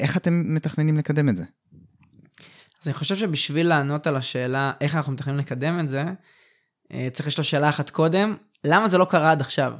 איך 0.00 0.16
אתם 0.16 0.54
מתכננים 0.54 0.96
לקדם 0.96 1.28
את 1.28 1.36
זה? 1.36 1.44
אז 2.82 2.88
אני 2.88 2.94
חושב 2.94 3.16
שבשביל 3.16 3.68
לענות 3.68 4.06
על 4.06 4.16
השאלה 4.16 4.72
איך 4.80 4.96
אנחנו 4.96 5.12
מתכננים 5.12 5.38
לקדם 5.38 5.80
את 5.80 5.88
זה, 5.88 6.04
אה, 6.92 7.08
צריך 7.12 7.26
לשאול 7.26 7.44
שאלה 7.44 7.68
אחת 7.68 7.90
קודם, 7.90 8.36
למה 8.64 8.88
זה 8.88 8.98
לא 8.98 9.04
קרה 9.04 9.30
עד 9.30 9.40
עכשיו? 9.40 9.72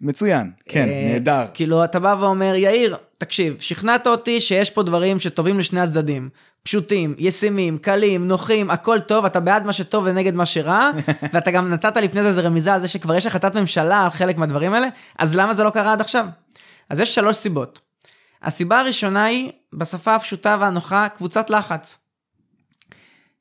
מצוין, 0.00 0.50
כן, 0.68 0.88
אה, 0.88 1.08
נהדר. 1.12 1.46
כאילו 1.54 1.84
אתה 1.84 2.00
בא 2.00 2.16
ואומר, 2.20 2.54
יאיר, 2.54 2.96
תקשיב, 3.18 3.56
שכנעת 3.60 4.06
אותי 4.06 4.40
שיש 4.40 4.70
פה 4.70 4.82
דברים 4.82 5.18
שטובים 5.18 5.58
לשני 5.58 5.80
הצדדים. 5.80 6.28
פשוטים, 6.62 7.14
ישימים, 7.18 7.78
קלים, 7.78 8.28
נוחים, 8.28 8.70
הכל 8.70 9.00
טוב, 9.00 9.24
אתה 9.24 9.40
בעד 9.40 9.66
מה 9.66 9.72
שטוב 9.72 10.04
ונגד 10.06 10.34
מה 10.34 10.46
שרע, 10.46 10.90
ואתה 11.32 11.50
גם 11.50 11.68
נתת 11.68 11.96
לפני 11.96 12.22
זה 12.22 12.28
איזה 12.28 12.40
רמיזה 12.40 12.74
על 12.74 12.80
זה 12.80 12.88
שכבר 12.88 13.14
יש 13.14 13.26
החלטת 13.26 13.56
ממשלה 13.56 14.04
על 14.04 14.10
חלק 14.10 14.36
מהדברים 14.36 14.74
האלה, 14.74 14.88
אז 15.18 15.36
למה 15.36 15.54
זה 15.54 15.64
לא 15.64 15.70
קרה 15.70 15.92
עד 15.92 16.00
עכשיו? 16.00 16.26
אז 16.90 17.00
יש 17.00 17.14
שלוש 17.14 17.36
סיבות. 17.36 17.80
הסיבה 18.42 18.80
הראשונה 18.80 19.24
היא, 19.24 19.50
בשפה 19.72 20.14
הפשוטה 20.14 20.56
והנוחה, 20.60 21.08
קבוצת 21.08 21.50
לחץ. 21.50 21.98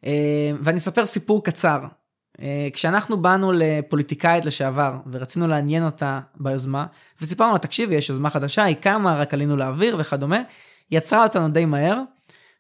אה, 0.06 0.52
ואני 0.62 0.78
אספר 0.78 1.06
סיפור 1.06 1.44
קצר. 1.44 1.80
אה, 2.42 2.68
כשאנחנו 2.74 3.18
באנו 3.18 3.52
לפוליטיקאית 3.56 4.46
לשעבר 4.46 4.98
ורצינו 5.12 5.48
לעניין 5.48 5.86
אותה 5.86 6.20
ביוזמה 6.36 6.86
וסיפרנו 7.22 7.54
לה 7.54 7.60
תקשיבי 7.60 7.96
יש 7.96 8.10
יוזמה 8.10 8.30
חדשה 8.30 8.64
היא 8.64 8.76
קמה 8.76 9.16
רק 9.16 9.34
עלינו 9.34 9.58
לאוויר 9.58 9.96
וכדומה 10.00 10.42
יצרה 10.92 11.24
אותנו 11.24 11.50
די 11.50 11.66
מהר 11.66 12.02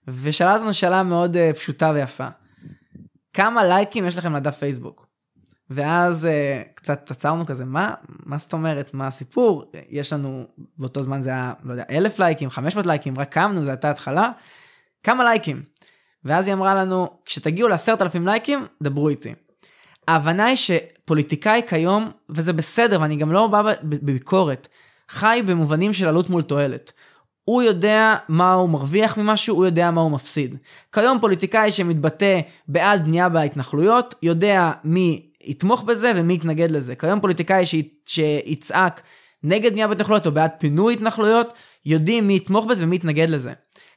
ושאלה 0.07 0.55
אותנו 0.55 0.73
שאלה 0.73 1.03
מאוד 1.03 1.35
uh, 1.35 1.57
פשוטה 1.57 1.91
ויפה. 1.95 2.27
כמה 3.33 3.63
לייקים 3.63 4.05
יש 4.05 4.17
לכם 4.17 4.35
לדף 4.35 4.55
פייסבוק? 4.55 5.05
ואז 5.69 6.25
uh, 6.25 6.67
קצת 6.75 7.11
עצרנו 7.11 7.45
כזה 7.45 7.65
מה 7.65 7.93
מה 8.25 8.37
זאת 8.37 8.53
אומרת 8.53 8.93
מה 8.93 9.07
הסיפור 9.07 9.71
יש 9.89 10.13
לנו 10.13 10.45
באותו 10.77 11.03
זמן 11.03 11.21
זה 11.21 11.29
היה 11.29 11.53
לא 11.63 11.71
יודע 11.71 11.83
אלף 11.89 12.19
לייקים 12.19 12.49
500 12.49 12.85
לייקים 12.85 13.19
רק 13.19 13.33
קמנו 13.33 13.63
זה 13.63 13.69
הייתה 13.69 13.91
התחלה 13.91 14.31
כמה 15.03 15.23
לייקים 15.23 15.63
ואז 16.25 16.45
היא 16.45 16.53
אמרה 16.53 16.75
לנו, 16.75 17.09
כשתגיעו 17.25 17.67
לעשרת 17.67 18.01
אלפים 18.01 18.25
לייקים, 18.25 18.65
דברו 18.83 19.09
איתי. 19.09 19.33
ההבנה 20.07 20.45
היא 20.45 20.57
שפוליטיקאי 20.57 21.61
כיום, 21.67 22.09
וזה 22.29 22.53
בסדר, 22.53 23.01
ואני 23.01 23.15
גם 23.15 23.31
לא 23.31 23.47
בא 23.47 23.61
בביקורת, 23.83 24.67
חי 25.09 25.41
במובנים 25.45 25.93
של 25.93 26.07
עלות 26.07 26.29
מול 26.29 26.41
תועלת. 26.41 26.91
הוא 27.43 27.61
יודע 27.61 28.15
מה 28.29 28.53
הוא 28.53 28.69
מרוויח 28.69 29.17
ממשהו, 29.17 29.55
הוא 29.55 29.65
יודע 29.65 29.91
מה 29.91 30.01
הוא 30.01 30.11
מפסיד. 30.11 30.57
כיום 30.93 31.19
פוליטיקאי 31.21 31.71
שמתבטא 31.71 32.39
בעד 32.67 33.05
בנייה 33.05 33.29
בהתנחלויות, 33.29 34.15
יודע 34.21 34.71
מי 34.83 35.29
יתמוך 35.41 35.83
בזה 35.83 36.11
ומי 36.15 36.33
יתנגד 36.33 36.71
לזה. 36.71 36.95
כיום 36.95 37.19
פוליטיקאי 37.19 37.63
שיצעק 38.05 39.01
נגד 39.43 39.71
בנייה 39.71 39.87
בהתנחלויות 39.87 40.27
או 40.27 40.31
בעד 40.31 40.51
פינוי 40.59 40.93
התנחלויות, 40.93 41.53
יודעים 41.85 42.27
מי 42.27 42.35
יתמוך 42.35 42.65
בזה 42.65 42.83
ומי 42.83 42.95
יתנגד 42.95 43.29
לזה. 43.29 43.53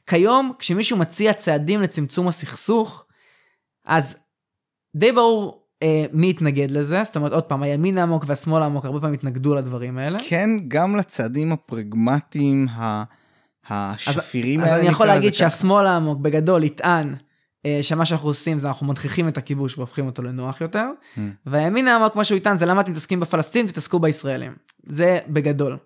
כיום 0.09 0.51
כשמישהו 0.59 0.97
מציע 0.97 1.33
צעדים 1.33 1.81
לצמצום 1.81 2.27
הסכסוך, 2.27 3.05
אז 3.85 4.15
די 4.95 5.11
ברור 5.11 5.63
אה, 5.83 6.05
מי 6.13 6.29
יתנגד 6.29 6.71
לזה, 6.71 7.03
זאת 7.03 7.15
אומרת 7.15 7.31
עוד 7.31 7.43
פעם 7.43 7.63
הימין 7.63 7.97
העמוק 7.97 8.23
והשמאל 8.27 8.61
העמוק 8.61 8.85
הרבה 8.85 8.99
פעמים 8.99 9.13
התנגדו 9.13 9.55
לדברים 9.55 9.97
האלה. 9.97 10.19
כן, 10.27 10.49
גם 10.67 10.95
לצעדים 10.95 11.51
הפרגמטיים 11.51 12.67
השפירים 13.69 14.59
האלה. 14.59 14.73
אז 14.73 14.79
אני 14.79 14.87
יכול 14.87 15.07
להגיד 15.07 15.33
שהשמאל 15.33 15.85
העמוק 15.85 16.19
בגדול 16.19 16.63
יטען 16.63 17.15
אה, 17.65 17.79
שמה 17.81 18.05
שאנחנו 18.05 18.27
עושים 18.27 18.57
זה 18.57 18.67
אנחנו 18.67 18.85
מנכיחים 18.85 19.27
את 19.27 19.37
הכיבוש 19.37 19.77
והופכים 19.77 20.05
אותו 20.05 20.21
לנוח 20.21 20.61
יותר, 20.61 20.87
mm. 21.15 21.19
והימין 21.45 21.87
העמוק 21.87 22.13
כמו 22.13 22.25
שהוא 22.25 22.37
יטען 22.37 22.57
זה 22.57 22.65
למה 22.65 22.81
אתם 22.81 22.91
מתעסקים 22.91 23.19
בפלסטין 23.19 23.67
תתעסקו 23.67 23.99
בישראלים. 23.99 24.55
זה 24.85 25.19
בגדול. 25.27 25.77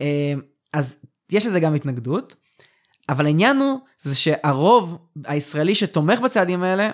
אה, 0.00 0.34
אז 0.72 0.96
יש 1.32 1.46
לזה 1.46 1.60
גם 1.60 1.74
התנגדות. 1.74 2.34
אבל 3.08 3.26
העניין 3.26 3.56
הוא 3.56 3.80
זה 4.02 4.14
שהרוב 4.14 4.98
הישראלי 5.24 5.74
שתומך 5.74 6.20
בצעדים 6.20 6.62
האלה 6.62 6.90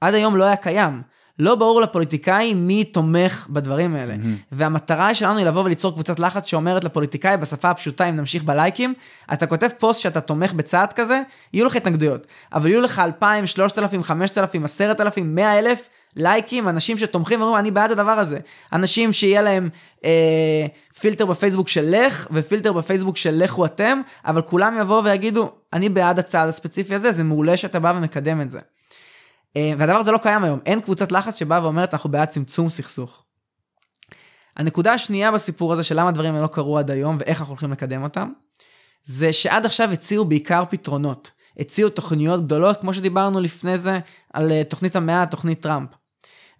עד 0.00 0.14
היום 0.14 0.36
לא 0.36 0.44
היה 0.44 0.56
קיים. 0.56 1.02
לא 1.38 1.54
ברור 1.54 1.80
לפוליטיקאי 1.80 2.54
מי 2.54 2.84
תומך 2.84 3.46
בדברים 3.50 3.94
האלה. 3.94 4.14
Mm-hmm. 4.14 4.44
והמטרה 4.52 5.14
שלנו 5.14 5.38
היא 5.38 5.46
לבוא 5.46 5.62
וליצור 5.62 5.92
קבוצת 5.92 6.18
לחץ 6.18 6.46
שאומרת 6.46 6.84
לפוליטיקאי 6.84 7.36
בשפה 7.36 7.70
הפשוטה 7.70 8.08
אם 8.08 8.16
נמשיך 8.16 8.42
בלייקים, 8.42 8.94
אתה 9.32 9.46
כותב 9.46 9.68
פוסט 9.78 10.00
שאתה 10.00 10.20
תומך 10.20 10.52
בצעד 10.52 10.92
כזה, 10.92 11.22
יהיו 11.52 11.66
לך 11.66 11.76
התנגדויות. 11.76 12.26
אבל 12.52 12.70
יהיו 12.70 12.80
לך 12.80 12.98
2,000, 12.98 13.46
3,000, 13.46 14.02
5,000, 14.02 14.64
10,000, 14.64 15.34
100,000 15.34 15.78
לייקים, 16.16 16.68
אנשים 16.68 16.98
שתומכים 16.98 17.40
ואומרים 17.40 17.58
אני 17.58 17.70
בעד 17.70 17.90
הדבר 17.90 18.10
הזה. 18.10 18.38
אנשים 18.72 19.12
שיהיה 19.12 19.42
להם 19.42 19.68
אה, 20.04 20.66
פילטר 21.00 21.26
בפייסבוק 21.26 21.68
של 21.68 21.94
לך 21.96 22.28
ופילטר 22.32 22.72
בפייסבוק 22.72 23.16
של 23.16 23.34
לכו 23.44 23.66
אתם, 23.66 24.00
אבל 24.24 24.42
כולם 24.42 24.76
יבואו 24.80 25.04
ויגידו 25.04 25.52
אני 25.72 25.88
בעד 25.88 26.18
הצעד 26.18 26.48
הספציפי 26.48 26.94
הזה, 26.94 27.12
זה 27.12 27.22
מעולה 27.22 27.56
שאתה 27.56 27.80
בא 27.80 27.92
ומקדם 27.96 28.40
את 28.40 28.50
זה. 28.50 28.60
אה, 29.56 29.72
והדבר 29.78 29.96
הזה 29.96 30.12
לא 30.12 30.18
קיים 30.18 30.44
היום, 30.44 30.58
אין 30.66 30.80
קבוצת 30.80 31.12
לחץ 31.12 31.38
שבאה 31.38 31.62
ואומרת 31.62 31.94
אנחנו 31.94 32.10
בעד 32.10 32.28
צמצום 32.28 32.68
סכסוך. 32.68 33.22
הנקודה 34.56 34.92
השנייה 34.92 35.32
בסיפור 35.32 35.72
הזה 35.72 35.82
של 35.82 36.00
למה 36.00 36.08
הדברים 36.08 36.34
לא 36.34 36.46
קרו 36.46 36.78
עד 36.78 36.90
היום 36.90 37.16
ואיך 37.20 37.40
אנחנו 37.40 37.52
הולכים 37.52 37.72
לקדם 37.72 38.02
אותם, 38.02 38.32
זה 39.02 39.32
שעד 39.32 39.66
עכשיו 39.66 39.92
הציעו 39.92 40.24
בעיקר 40.24 40.64
פתרונות. 40.70 41.30
הציעו 41.58 41.90
תוכניות 41.90 42.44
גדולות 42.44 42.80
כמו 42.80 42.94
שדיברנו 42.94 43.40
לפני 43.40 43.78
זה 43.78 43.98
על 44.32 44.52
אה, 44.52 44.64
תוכנית 44.64 44.96
המאה, 44.96 45.26
תוכנית 45.26 45.60
טראמפ. 45.60 45.88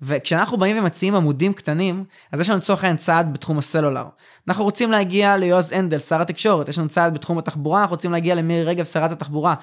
וכשאנחנו 0.02 0.56
באים 0.56 0.78
ומציעים 0.78 1.14
עמודים 1.14 1.52
קטנים, 1.52 2.04
אז 2.32 2.40
יש 2.40 2.50
לנו 2.50 2.58
לצורך 2.58 2.84
העניין 2.84 2.96
צעד 2.96 3.34
בתחום 3.34 3.58
הסלולר. 3.58 4.04
אנחנו 4.48 4.64
רוצים 4.64 4.90
להגיע 4.90 5.36
ליועז 5.36 5.72
הנדל, 5.72 5.98
שר 5.98 6.22
התקשורת, 6.22 6.68
יש 6.68 6.78
לנו 6.78 6.88
צעד 6.88 7.14
בתחום 7.14 7.38
התחבורה, 7.38 7.80
אנחנו 7.80 7.94
רוצים 7.94 8.12
להגיע 8.12 8.34
למירי 8.34 8.64
רגב, 8.64 8.84
שרת 8.84 9.12
התחבורה. 9.12 9.54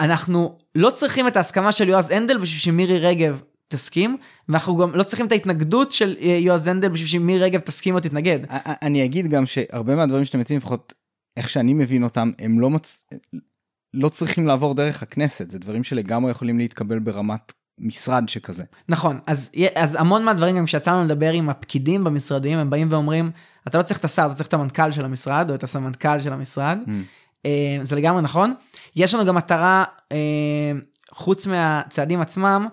אנחנו 0.00 0.58
לא 0.74 0.90
צריכים 0.90 1.28
את 1.28 1.36
ההסכמה 1.36 1.72
של 1.72 1.88
יועז 1.88 2.10
הנדל 2.10 2.38
בשביל 2.38 2.60
שמירי 2.60 2.98
רגב 2.98 3.42
תסכים, 3.68 4.16
ואנחנו 4.48 4.76
גם 4.76 4.94
לא 4.94 5.02
צריכים 5.02 5.26
את 5.26 5.32
ההתנגדות 5.32 5.92
של 5.92 6.16
אה, 6.20 6.38
יועז 6.40 6.66
הנדל 6.66 6.88
בשביל 6.88 7.08
שמירי 7.08 7.40
רגב 7.40 7.60
תסכים 7.60 7.94
או 7.94 8.00
תתנגד. 8.00 8.38
אני 8.82 9.04
אגיד 9.04 9.28
גם 9.28 9.46
שהרבה 9.46 9.96
מהדברים 9.96 10.24
שאתם 10.24 10.40
מציעים 10.40 10.58
לפחות 10.58 10.92
איך 11.36 11.50
שאני 11.50 11.74
מבין 11.74 12.04
אותם, 12.04 12.30
הם 12.38 12.60
לא, 12.60 12.70
מצ... 12.70 13.04
לא 13.94 14.08
צריכים 14.08 14.46
לעבור 14.46 14.74
דרך 14.74 15.02
הכנסת, 15.02 15.50
זה 15.50 15.58
דברים 15.58 15.84
שלגמרי 15.84 16.30
יכולים 16.30 16.58
להתקבל 16.58 16.98
ברמת 16.98 17.52
משרד 17.78 18.28
שכזה. 18.28 18.64
נכון, 18.88 19.20
אז, 19.26 19.50
אז 19.74 19.94
המון 19.94 20.24
מהדברים, 20.24 20.56
גם 20.56 20.66
כשיצאנו 20.66 21.04
לדבר 21.04 21.32
עם 21.32 21.50
הפקידים 21.50 22.04
במשרדים, 22.04 22.58
הם 22.58 22.70
באים 22.70 22.88
ואומרים, 22.90 23.30
אתה 23.68 23.78
לא 23.78 23.82
צריך 23.82 24.00
את 24.00 24.04
השר, 24.04 24.26
אתה 24.26 24.34
צריך 24.34 24.48
את 24.48 24.54
המנכ"ל 24.54 24.92
של 24.92 25.04
המשרד, 25.04 25.50
או 25.50 25.54
את 25.54 25.64
הסמנכ"ל 25.64 26.20
של 26.20 26.32
המשרד. 26.32 26.78
Mm. 26.86 26.90
אה, 27.46 27.78
זה 27.82 27.96
לגמרי 27.96 28.22
נכון. 28.22 28.54
יש 28.96 29.14
לנו 29.14 29.24
גם 29.24 29.34
מטרה, 29.34 29.84
אה, 30.12 30.72
חוץ 31.10 31.46
מהצעדים 31.46 32.20
עצמם, 32.20 32.66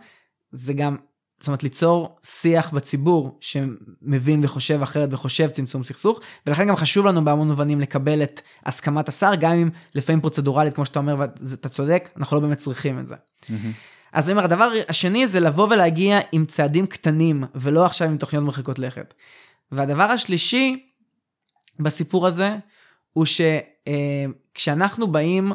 זה 0.51 0.73
גם, 0.73 0.97
זאת 1.39 1.47
אומרת, 1.47 1.63
ליצור 1.63 2.17
שיח 2.23 2.69
בציבור 2.73 3.37
שמבין 3.41 4.43
וחושב 4.43 4.81
אחרת 4.81 5.09
וחושב 5.11 5.49
צמצום 5.49 5.83
סכסוך, 5.83 6.19
ולכן 6.47 6.67
גם 6.67 6.75
חשוב 6.75 7.05
לנו 7.05 7.25
בהמון 7.25 7.47
מובנים 7.49 7.81
לקבל 7.81 8.23
את 8.23 8.41
הסכמת 8.65 9.09
השר, 9.09 9.31
גם 9.39 9.53
אם 9.53 9.69
לפעמים 9.95 10.21
פרוצדורלית, 10.21 10.75
כמו 10.75 10.85
שאתה 10.85 10.99
אומר, 10.99 11.15
ואתה 11.17 11.69
צודק, 11.69 12.09
אנחנו 12.17 12.37
לא 12.37 12.41
באמת 12.41 12.57
צריכים 12.57 12.99
את 12.99 13.07
זה. 13.07 13.15
Mm-hmm. 13.15 13.92
אז 14.13 14.25
אני 14.25 14.31
אומר, 14.31 14.43
הדבר 14.43 14.71
השני 14.89 15.27
זה 15.27 15.39
לבוא 15.39 15.67
ולהגיע 15.69 16.19
עם 16.31 16.45
צעדים 16.45 16.85
קטנים, 16.85 17.43
ולא 17.55 17.85
עכשיו 17.85 18.07
עם 18.07 18.17
תוכניות 18.17 18.45
מרחיקות 18.45 18.79
לכת. 18.79 19.13
והדבר 19.71 20.03
השלישי 20.03 20.85
בסיפור 21.79 22.27
הזה, 22.27 22.55
הוא 23.13 23.25
שכשאנחנו 23.25 25.07
באים 25.07 25.51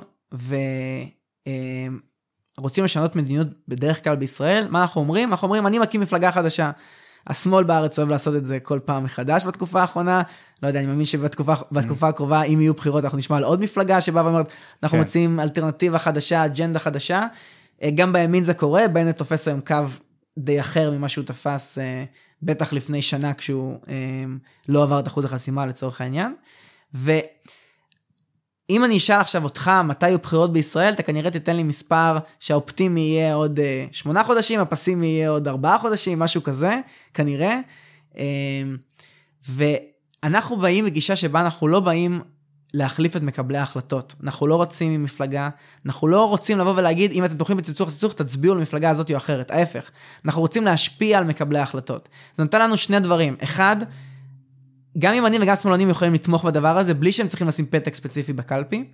ורוצים 2.59 2.84
לשנות 2.84 3.16
מדיניות 3.16 3.48
בדרך 3.68 4.04
כלל 4.04 4.16
בישראל, 4.16 4.66
מה 4.70 4.82
אנחנו 4.82 5.00
אומרים? 5.00 5.30
אנחנו 5.30 5.46
אומרים, 5.46 5.66
אני 5.66 5.78
מקים 5.78 6.00
מפלגה 6.00 6.32
חדשה. 6.32 6.70
השמאל 7.26 7.64
בארץ 7.64 7.98
אוהב 7.98 8.11
לעשות 8.11 8.36
את 8.36 8.46
זה 8.46 8.61
כל 8.61 8.78
פעם 8.84 9.04
מחדש 9.04 9.44
בתקופה 9.44 9.80
האחרונה. 9.80 10.22
לא 10.62 10.68
יודע, 10.68 10.78
אני 10.78 10.86
מאמין 10.86 11.06
שבתקופה 11.06 12.09
הקרובה, 12.09 12.42
אם 12.42 12.61
יהיו 12.61 12.74
בחירות, 12.74 13.04
אנחנו 13.04 13.18
נשמע 13.18 13.36
על 13.36 13.44
עוד 13.44 13.61
מפלגה 13.61 14.00
שבאה 14.00 14.24
ואומרת, 14.24 14.46
אנחנו 14.82 14.98
כן. 14.98 15.04
מציעים 15.04 15.40
אלטרנטיבה 15.40 15.98
חדשה, 15.98 16.44
אג'נדה 16.44 16.78
חדשה. 16.78 17.26
אה, 17.83 17.91
גם 17.91 18.12
בימין 18.12 18.45
זה 18.45 18.55
קורה, 18.55 18.89
בנט 18.89 19.16
תופס 19.16 19.49
היום 19.49 19.61
קו 19.61 19.76
די 20.39 20.61
אחר 20.61 20.91
ממה 20.91 21.09
שהוא 21.09 21.24
תפס 21.24 21.79
אה, 21.79 22.05
בטח 22.43 22.72
לפני 22.72 23.03
שנה 23.03 23.35
כשהוא 23.35 23.79
אה, 23.89 23.95
לא 24.68 24.83
עבר 24.83 25.01
את 25.01 25.07
אחוז 25.07 25.24
החסימה 25.24 25.66
לצורך 25.66 26.01
העניין. 26.01 26.35
ואם 26.95 27.24
אני 28.85 28.97
אשאל 28.97 29.20
עכשיו 29.20 29.45
אותך 29.45 29.70
מתי 29.85 30.09
יהיו 30.09 30.18
בחירות 30.18 30.53
בישראל, 30.53 30.93
אתה 30.93 31.03
כנראה 31.03 31.31
תיתן 31.31 31.57
לי 31.57 31.62
מספר 31.62 32.18
שהאופטימי 32.41 33.01
יהיה 33.01 33.35
עוד 33.35 33.61
שמונה 33.93 34.24
חודשים, 34.24 34.61
הפסימי 34.61 35.07
יהיה 35.07 35.31
עוד 35.31 35.49
ארבעה 35.49 35.79
חודשים, 35.79 36.18
משהו 36.18 36.43
כזה, 36.43 36.81
כנראה. 37.14 37.61
ואנחנו 39.49 40.57
באים 40.57 40.85
בגישה 40.85 41.16
שבה 41.16 41.41
אנחנו 41.41 41.68
לא 41.68 41.81
באים 41.81 42.20
להחליף 42.74 43.16
את 43.16 43.22
מקבלי 43.22 43.58
ההחלטות. 43.58 44.14
אנחנו 44.22 44.46
לא 44.46 44.56
רוצים 44.56 44.92
עם 44.92 45.02
מפלגה, 45.02 45.48
אנחנו 45.86 46.08
לא 46.08 46.28
רוצים 46.28 46.58
לבוא 46.58 46.74
ולהגיד 46.76 47.12
אם 47.12 47.24
אתם 47.24 47.36
תומכים 47.36 47.56
בצמצום 47.56 47.88
הסכסוך 47.88 48.12
תצביעו 48.12 48.54
למפלגה 48.54 48.90
הזאת 48.90 49.10
או 49.10 49.16
אחרת, 49.16 49.50
ההפך. 49.50 49.90
אנחנו 50.24 50.40
רוצים 50.40 50.64
להשפיע 50.64 51.18
על 51.18 51.24
מקבלי 51.24 51.58
ההחלטות. 51.58 52.08
זה 52.36 52.42
נותן 52.42 52.60
לנו 52.60 52.76
שני 52.76 53.00
דברים, 53.00 53.36
אחד, 53.42 53.76
גם 54.98 55.14
ימנים 55.14 55.42
וגם 55.42 55.54
שמאלנים 55.56 55.88
יכולים 55.88 56.14
לתמוך 56.14 56.44
בדבר 56.44 56.78
הזה 56.78 56.94
בלי 56.94 57.12
שהם 57.12 57.28
צריכים 57.28 57.48
לשים 57.48 57.66
פתק 57.66 57.94
ספציפי 57.94 58.32
בקלפי, 58.32 58.84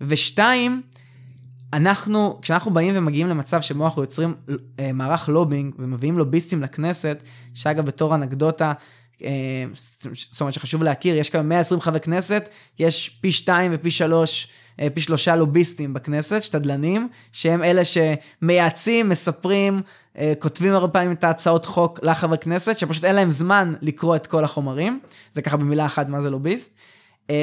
ושתיים, 0.00 0.82
אנחנו, 1.72 2.38
כשאנחנו 2.42 2.70
באים 2.70 2.94
ומגיעים 2.96 3.26
למצב 3.26 3.60
שבו 3.60 3.84
אנחנו 3.84 4.02
יוצרים 4.02 4.34
אה, 4.80 4.92
מערך 4.92 5.28
לובינג 5.28 5.74
ומביאים 5.78 6.18
לוביסטים 6.18 6.62
לכנסת, 6.62 7.22
שאגב 7.54 7.86
בתור 7.86 8.14
אנקדוטה, 8.14 8.72
זאת 10.32 10.40
אומרת 10.40 10.54
שחשוב 10.54 10.82
להכיר, 10.82 11.16
יש 11.16 11.30
כאן 11.30 11.48
120 11.48 11.80
חברי 11.80 12.00
כנסת, 12.00 12.48
יש 12.78 13.08
פי 13.20 13.32
2 13.32 13.70
ופי 13.74 13.90
3, 13.90 14.48
אה, 14.80 14.88
פי 14.94 15.00
שלושה 15.00 15.36
לוביסטים 15.36 15.94
בכנסת, 15.94 16.42
שתדלנים, 16.42 17.08
שהם 17.32 17.62
אלה 17.62 17.82
שמייעצים, 17.84 19.08
מספרים, 19.08 19.82
אה, 20.18 20.32
כותבים 20.38 20.74
הרבה 20.74 20.88
פעמים 20.88 21.12
את 21.12 21.24
ההצעות 21.24 21.66
חוק 21.66 22.00
לחברי 22.02 22.38
כנסת, 22.38 22.78
שפשוט 22.78 23.04
אין 23.04 23.14
להם 23.14 23.30
זמן 23.30 23.74
לקרוא 23.82 24.16
את 24.16 24.26
כל 24.26 24.44
החומרים, 24.44 25.00
זה 25.34 25.42
ככה 25.42 25.56
במילה 25.56 25.86
אחת 25.86 26.08
מה 26.08 26.22
זה 26.22 26.30
לוביסט. 26.30 26.70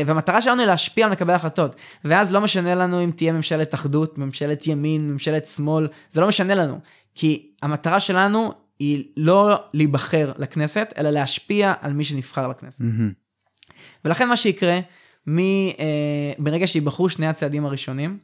והמטרה 0.06 0.42
שלנו 0.42 0.60
היא 0.60 0.68
להשפיע 0.68 1.06
על 1.06 1.12
מקבל 1.12 1.34
החלטות, 1.34 1.76
ואז 2.06 2.32
לא 2.32 2.42
משנה 2.42 2.76
לנו 2.76 3.04
אם 3.04 3.12
תהיה 3.16 3.32
ממשלת 3.32 3.74
אחדות, 3.74 4.18
ממשלת 4.18 4.68
ימין, 4.68 5.12
ממשלת 5.12 5.48
שמאל, 5.48 5.88
זה 6.12 6.22
לא 6.22 6.28
משנה 6.28 6.56
לנו, 6.56 6.80
כי 7.16 7.48
המטרה 7.62 8.00
שלנו 8.00 8.54
היא 8.84 9.04
לא 9.18 9.64
להיבחר 9.74 10.32
לכנסת, 10.38 10.94
אלא 10.98 11.10
להשפיע 11.10 11.74
על 11.82 11.94
מי 11.94 12.06
שנבחר 12.06 12.48
לכנסת. 12.48 12.82
Mm-hmm. 12.82 13.74
ולכן 14.06 14.30
מה 14.30 14.38
שיקרה, 14.38 14.80
מ, 15.28 15.40
אה, 15.40 16.34
ברגע 16.38 16.68
שיבחרו 16.68 17.10
שני 17.10 17.28
הצעדים 17.28 17.66
הראשונים, 17.66 18.18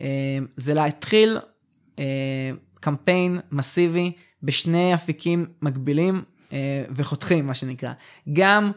אה, 0.00 0.38
זה 0.56 0.74
להתחיל 0.74 1.38
אה, 1.98 2.50
קמפיין 2.80 3.40
מסיבי 3.52 4.12
בשני 4.42 4.94
אפיקים 4.94 5.46
מקבילים 5.62 6.22
אה, 6.52 6.84
וחותכים, 6.90 7.46
מה 7.46 7.54
שנקרא. 7.54 7.92
גם 8.32 8.70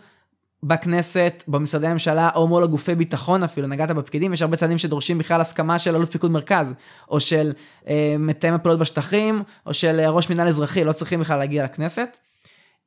בכנסת, 0.64 1.43
במשרדי 1.47 1.88
הממשלה, 1.88 2.30
או 2.36 2.47
מול 2.47 2.64
הגופי 2.64 2.95
ביטחון 2.95 3.43
אפילו, 3.43 3.68
נגעת 3.68 3.91
בפקידים, 3.91 4.34
יש 4.34 4.41
הרבה 4.41 4.57
צעדים 4.57 4.78
שדורשים 4.78 5.18
בכלל 5.18 5.41
הסכמה 5.41 5.80
של 5.80 5.95
אלוף 5.95 6.09
פיקוד 6.09 6.32
מרכז, 6.32 6.74
או 7.09 7.20
של 7.20 7.53
אה, 7.88 8.16
מתאם 8.20 8.53
הפעולות 8.53 8.80
בשטחים, 8.80 9.43
או 9.66 9.74
של 9.74 9.99
אה, 9.99 10.09
ראש 10.09 10.30
מינהל 10.30 10.47
אזרחי, 10.47 10.84
לא 10.84 10.91
צריכים 10.91 11.20
בכלל 11.20 11.38
להגיע 11.39 11.64
לכנסת. 11.64 12.18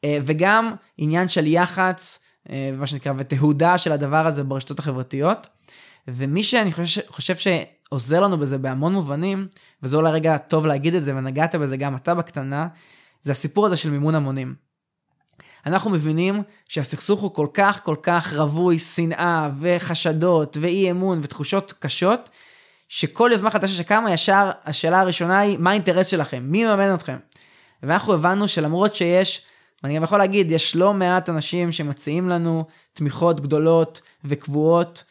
אה, 0.05 0.19
וגם 0.25 0.75
עניין 0.99 1.29
של 1.29 1.47
יח"צ, 1.47 2.19
אה, 2.51 2.71
מה 2.79 2.87
שנקרא, 2.87 3.13
ותהודה 3.17 3.79
של 3.79 3.93
הדבר 3.93 4.27
הזה 4.27 4.45
ברשתות 4.45 4.79
החברתיות. 4.79 5.47
ומי 6.09 6.43
שאני 6.43 6.73
חושב, 6.73 7.01
חושב 7.09 7.35
שעוזר 7.37 8.21
לנו 8.21 8.39
בזה 8.39 8.59
בהמון 8.59 8.93
מובנים, 8.93 9.47
וזה 9.83 9.97
אולי 9.97 10.11
רגע 10.11 10.39
טוב 10.39 10.67
להגיד 10.67 10.95
את 10.95 11.05
זה, 11.05 11.17
ונגעת 11.17 11.55
בזה 11.55 11.77
גם 11.77 11.97
אתה 11.97 12.15
בקטנה, 12.15 12.67
זה 13.23 13.33
הסיפור 13.33 13.67
הזה 13.67 13.77
של 13.77 13.91
מימון 13.91 14.15
המונים. 14.15 14.55
אנחנו 15.67 15.91
מבינים 15.91 16.43
שהסכסוך 16.69 17.21
הוא 17.21 17.35
כל 17.35 17.47
כך 17.55 17.81
כל 17.85 17.97
כך 18.03 18.33
רווי 18.37 18.79
שנאה 18.79 19.49
וחשדות 19.61 20.57
ואי 20.61 20.91
אמון 20.91 21.21
ותחושות 21.23 21.75
קשות, 21.79 22.31
שכל 22.89 23.31
יוזמה 23.33 23.51
חדשה 23.51 23.75
שקמה 23.75 24.13
ישר 24.13 24.51
השאלה 24.65 25.01
הראשונה 25.01 25.39
היא 25.39 25.59
מה 25.59 25.71
האינטרס 25.71 26.07
שלכם, 26.07 26.43
מי 26.47 26.65
מממן 26.65 26.95
אתכם. 26.95 27.17
ואנחנו 27.83 28.15
הבנו 28.15 28.49
שלמרות 28.49 28.97
שיש, 28.97 29.43
ואני 29.83 29.97
גם 29.97 30.03
יכול 30.03 30.19
להגיד, 30.19 30.51
יש 30.51 30.77
לא 30.77 30.95
מעט 30.95 31.29
אנשים 31.29 31.73
שמציעים 31.73 32.29
לנו 32.29 32.65
תמיכות 32.93 33.41
גדולות 33.41 34.01
וקבועות, 34.25 35.05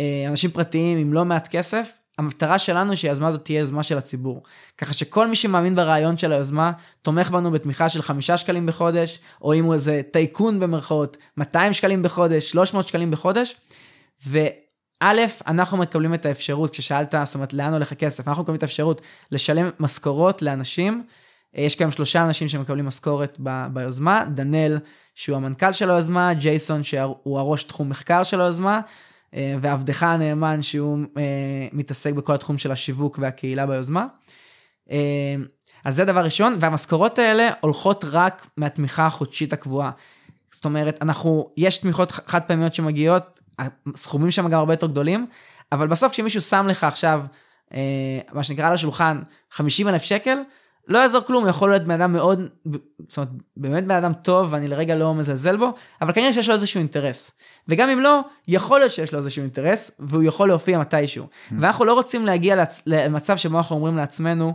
אה, 0.00 0.24
אנשים 0.28 0.50
פרטיים 0.50 0.98
עם 0.98 1.12
לא 1.12 1.24
מעט 1.24 1.48
כסף, 1.48 1.90
המטרה 2.22 2.58
שלנו 2.58 2.96
שהיוזמה 2.96 3.28
הזאת 3.28 3.44
תהיה 3.44 3.60
יוזמה 3.60 3.82
של 3.82 3.98
הציבור. 3.98 4.42
ככה 4.78 4.94
שכל 4.94 5.26
מי 5.26 5.36
שמאמין 5.36 5.74
ברעיון 5.74 6.16
של 6.16 6.32
היוזמה, 6.32 6.72
תומך 7.02 7.30
בנו 7.30 7.50
בתמיכה 7.50 7.88
של 7.88 8.02
חמישה 8.02 8.38
שקלים 8.38 8.66
בחודש, 8.66 9.18
או 9.42 9.54
אם 9.54 9.64
הוא 9.64 9.74
איזה 9.74 10.00
טייקון 10.10 10.60
במרכאות, 10.60 11.16
200 11.36 11.72
שקלים 11.72 12.02
בחודש, 12.02 12.50
300 12.50 12.88
שקלים 12.88 13.10
בחודש. 13.10 13.54
וא', 14.26 15.26
אנחנו 15.46 15.76
מקבלים 15.76 16.14
את 16.14 16.26
האפשרות, 16.26 16.70
כששאלת, 16.70 17.14
זאת 17.24 17.34
אומרת, 17.34 17.52
לאן 17.52 17.72
הולך 17.72 17.92
הכסף, 17.92 18.28
אנחנו 18.28 18.42
מקבלים 18.42 18.58
את 18.58 18.62
האפשרות 18.62 19.00
לשלם 19.30 19.70
משכורות 19.80 20.42
לאנשים. 20.42 21.04
יש 21.54 21.76
כאן 21.76 21.90
שלושה 21.90 22.24
אנשים 22.24 22.48
שמקבלים 22.48 22.86
משכורת 22.86 23.36
ב- 23.42 23.66
ביוזמה, 23.72 24.24
דנאל, 24.34 24.78
שהוא 25.14 25.36
המנכ"ל 25.36 25.72
של 25.72 25.90
היוזמה, 25.90 26.34
ג'ייסון, 26.34 26.82
שהוא 26.82 27.38
הראש 27.38 27.62
תחום 27.62 27.88
מחקר 27.88 28.22
של 28.22 28.40
היוזמה, 28.40 28.74
אה, 28.76 28.80
ועבדך 29.60 30.02
הנאמן 30.02 30.62
שהוא 30.62 30.98
אה, 31.16 31.22
מתעסק 31.72 32.12
בכל 32.12 32.34
התחום 32.34 32.58
של 32.58 32.72
השיווק 32.72 33.18
והקהילה 33.18 33.66
ביוזמה. 33.66 34.06
אה, 34.90 35.34
אז 35.84 35.96
זה 35.96 36.04
דבר 36.04 36.20
ראשון, 36.24 36.56
והמשכורות 36.60 37.18
האלה 37.18 37.50
הולכות 37.60 38.04
רק 38.08 38.46
מהתמיכה 38.56 39.06
החודשית 39.06 39.52
הקבועה. 39.52 39.90
זאת 40.52 40.64
אומרת, 40.64 41.02
אנחנו, 41.02 41.50
יש 41.56 41.78
תמיכות 41.78 42.12
חד 42.12 42.42
פעמיות 42.42 42.74
שמגיעות, 42.74 43.40
הסכומים 43.94 44.30
שם 44.30 44.48
גם 44.48 44.58
הרבה 44.58 44.72
יותר 44.72 44.86
גדולים, 44.86 45.26
אבל 45.72 45.86
בסוף 45.86 46.12
כשמישהו 46.12 46.40
שם 46.40 46.66
לך 46.66 46.84
עכשיו, 46.84 47.22
מה 48.32 48.42
שנקרא 48.42 48.68
על 48.68 48.74
השולחן, 48.74 49.20
50 49.50 49.88
אלף 49.88 50.02
שקל, 50.02 50.38
לא 50.88 50.98
יעזור 50.98 51.20
כלום, 51.20 51.42
הוא 51.42 51.50
יכול 51.50 51.70
להיות 51.70 51.82
בן 51.82 51.90
אדם 51.90 52.12
מאוד, 52.12 52.48
זאת 53.08 53.16
אומרת, 53.16 53.28
באמת 53.56 53.84
בן 53.84 53.94
אדם 53.94 54.12
טוב 54.12 54.48
ואני 54.52 54.68
לרגע 54.68 54.94
לא 54.94 55.14
מזלזל 55.14 55.56
בו, 55.56 55.72
אבל 56.00 56.12
כנראה 56.12 56.32
שיש 56.32 56.48
לו 56.48 56.54
איזשהו 56.54 56.78
אינטרס. 56.78 57.30
וגם 57.68 57.88
אם 57.88 58.00
לא, 58.00 58.20
יכול 58.48 58.80
להיות 58.80 58.92
שיש 58.92 59.12
לו 59.12 59.18
איזשהו 59.18 59.42
אינטרס, 59.42 59.90
והוא 59.98 60.22
יכול 60.22 60.48
להופיע 60.48 60.78
מתישהו. 60.78 61.24
Mm. 61.24 61.54
ואנחנו 61.60 61.84
לא 61.84 61.94
רוצים 61.94 62.26
להגיע. 62.26 62.64
למצב 62.86 63.36
שבו 63.36 63.58
אנחנו 63.58 63.76
אומרים 63.76 63.96
לעצמנו, 63.96 64.52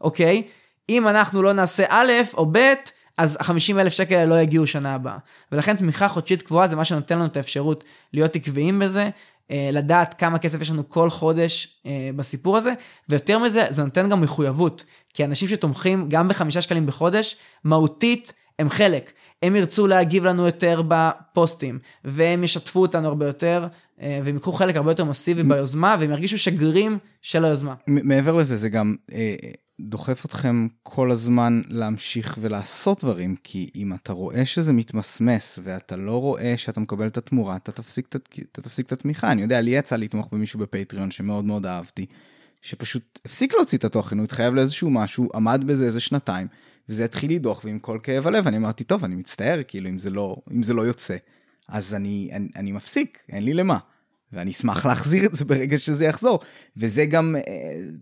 אוקיי, 0.00 0.42
אם 0.88 1.08
אנחנו 1.08 1.42
לא 1.42 1.52
נעשה 1.52 1.84
א' 1.88 2.12
או 2.34 2.46
ב', 2.52 2.74
אז 3.18 3.36
ה-50 3.40 3.80
אלף 3.80 3.92
שקל 3.92 4.24
לא 4.24 4.40
יגיעו 4.40 4.66
שנה 4.66 4.94
הבאה. 4.94 5.16
ולכן 5.52 5.76
תמיכה 5.76 6.08
חודשית 6.08 6.42
קבועה 6.42 6.68
זה 6.68 6.76
מה 6.76 6.84
שנותן 6.84 7.14
לנו 7.14 7.26
את 7.26 7.36
האפשרות 7.36 7.84
להיות 8.12 8.36
עקביים 8.36 8.78
בזה, 8.78 9.10
לדעת 9.50 10.14
כמה 10.14 10.38
כסף 10.38 10.60
יש 10.60 10.70
לנו 10.70 10.88
כל 10.88 11.10
חודש 11.10 11.80
אה, 11.86 12.10
בסיפור 12.16 12.56
הזה, 12.56 12.72
ויותר 13.08 13.38
מזה, 13.38 13.64
זה 13.70 13.84
נותן 13.84 14.08
גם 14.08 14.20
מחויבות, 14.20 14.84
כי 15.14 15.24
אנשים 15.24 15.48
שתומכים 15.48 16.08
גם 16.08 16.28
בחמישה 16.28 16.62
שקלים 16.62 16.86
בחודש, 16.86 17.36
מהותית 17.64 18.32
הם 18.58 18.70
חלק. 18.70 19.12
הם 19.42 19.56
ירצו 19.56 19.86
להגיב 19.86 20.24
לנו 20.24 20.46
יותר 20.46 20.82
בפוסטים, 20.88 21.78
והם 22.04 22.44
ישתפו 22.44 22.80
אותנו 22.80 23.08
הרבה 23.08 23.26
יותר, 23.26 23.66
אה, 24.00 24.20
והם 24.24 24.34
ייקחו 24.34 24.52
חלק 24.52 24.76
הרבה 24.76 24.90
יותר 24.90 25.04
מסיבי 25.04 25.42
ביוזמה, 25.42 25.96
והם 26.00 26.10
ירגישו 26.10 26.38
שגרירים 26.38 26.98
של 27.22 27.44
היוזמה. 27.44 27.74
מעבר 27.88 28.34
לזה, 28.34 28.56
זה 28.56 28.68
גם 28.68 28.94
אה, 29.12 29.34
דוחף 29.80 30.24
אתכם 30.24 30.66
כל 30.82 31.10
הזמן 31.10 31.62
להמשיך 31.68 32.38
ולעשות 32.40 33.04
דברים, 33.04 33.36
כי 33.44 33.70
אם 33.74 33.92
אתה 33.94 34.12
רואה 34.12 34.46
שזה 34.46 34.72
מתמסמס, 34.72 35.58
ואתה 35.62 35.96
לא 35.96 36.20
רואה 36.20 36.54
שאתה 36.56 36.80
מקבל 36.80 37.06
את 37.06 37.16
התמורה, 37.16 37.56
אתה 37.56 37.72
תפסיק, 37.72 38.08
אתה 38.52 38.62
תפסיק 38.62 38.86
את 38.86 38.92
התמיכה. 38.92 39.32
אני 39.32 39.42
יודע, 39.42 39.60
לי 39.60 39.70
יצא 39.70 39.96
לתמוך 39.96 40.28
במישהו 40.32 40.60
בפטריון 40.60 41.10
שמאוד 41.10 41.44
מאוד 41.44 41.66
אהבתי, 41.66 42.06
שפשוט 42.62 43.18
הפסיק 43.24 43.54
להוציא 43.54 43.78
את 43.78 43.84
התוכן, 43.84 44.18
הוא 44.18 44.24
התחייב 44.24 44.54
לאיזשהו 44.54 44.90
משהו, 44.90 45.28
עמד 45.34 45.64
בזה 45.66 45.84
איזה 45.84 46.00
שנתיים, 46.00 46.46
וזה 46.88 47.04
התחיל 47.04 47.34
לדוח, 47.34 47.64
ועם 47.64 47.78
כל 47.78 47.98
כאב 48.02 48.26
הלב, 48.26 48.46
אני 48.46 48.56
אמרתי, 48.56 48.84
טוב, 48.84 49.04
אני 49.04 49.14
מצטער, 49.14 49.60
כאילו, 49.68 49.88
אם 49.88 49.98
זה 49.98 50.10
לא, 50.10 50.36
אם 50.52 50.62
זה 50.62 50.74
לא 50.74 50.82
יוצא. 50.82 51.16
אז 51.68 51.94
אני, 51.94 52.30
אני, 52.32 52.48
אני 52.56 52.72
מפסיק, 52.72 53.18
אין 53.28 53.44
לי 53.44 53.54
למה. 53.54 53.78
ואני 54.32 54.50
אשמח 54.50 54.86
להחזיר 54.86 55.26
את 55.26 55.34
זה 55.34 55.44
ברגע 55.44 55.78
שזה 55.78 56.04
יחזור. 56.04 56.40
וזה 56.76 57.06
גם, 57.06 57.36
אה, 57.36 57.42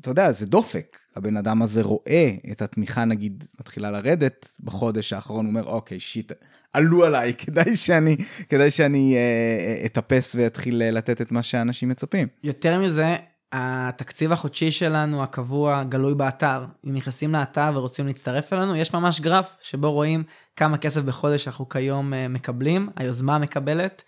אתה 0.01 0.11
יודע, 0.11 0.33
זה 0.33 0.47
דופק. 0.47 0.99
הבן 1.17 1.37
אדם 1.37 1.63
הזה 1.63 1.83
רואה 1.83 2.35
את 2.53 2.63
התמיכה, 2.63 3.05
נגיד, 3.05 3.45
מתחילה 3.61 3.91
לרדת 3.91 4.49
בחודש 4.61 5.13
האחרון, 5.13 5.47
הוא 5.47 5.51
אומר, 5.51 5.65
אוקיי, 5.65 6.01
שיט, 6.01 6.33
עלו 6.73 7.05
עליי, 7.05 7.35
כדאי 7.45 7.77
שאני, 7.77 8.17
כדאי 8.49 8.71
שאני 8.71 9.17
אה, 9.17 9.87
אטפס 9.87 10.35
ואתחיל 10.39 10.83
אה, 10.83 10.91
לתת 10.91 11.21
את 11.21 11.33
מה 11.33 11.43
שאנשים 11.43 11.89
מצפים. 11.89 12.29
יותר 12.45 12.81
מזה, 12.81 13.17
התקציב 13.53 14.33
החודשי 14.33 14.71
שלנו 14.71 15.23
הקבוע 15.23 15.85
גלוי 15.85 16.15
באתר. 16.15 16.65
אם 16.87 16.95
נכנסים 16.95 17.33
לאתר 17.33 17.71
ורוצים 17.75 18.07
להצטרף 18.07 18.53
אלינו, 18.53 18.77
יש 18.77 18.95
ממש 18.95 19.21
גרף 19.21 19.57
שבו 19.61 19.93
רואים 19.93 20.25
כמה 20.57 20.79
כסף 20.79 21.01
בחודש 21.01 21.49
אנחנו 21.49 21.69
כיום 21.69 22.15
אה, 22.15 22.29
מקבלים, 22.29 22.89
היוזמה 22.97 23.39
מקבלת. 23.39 24.03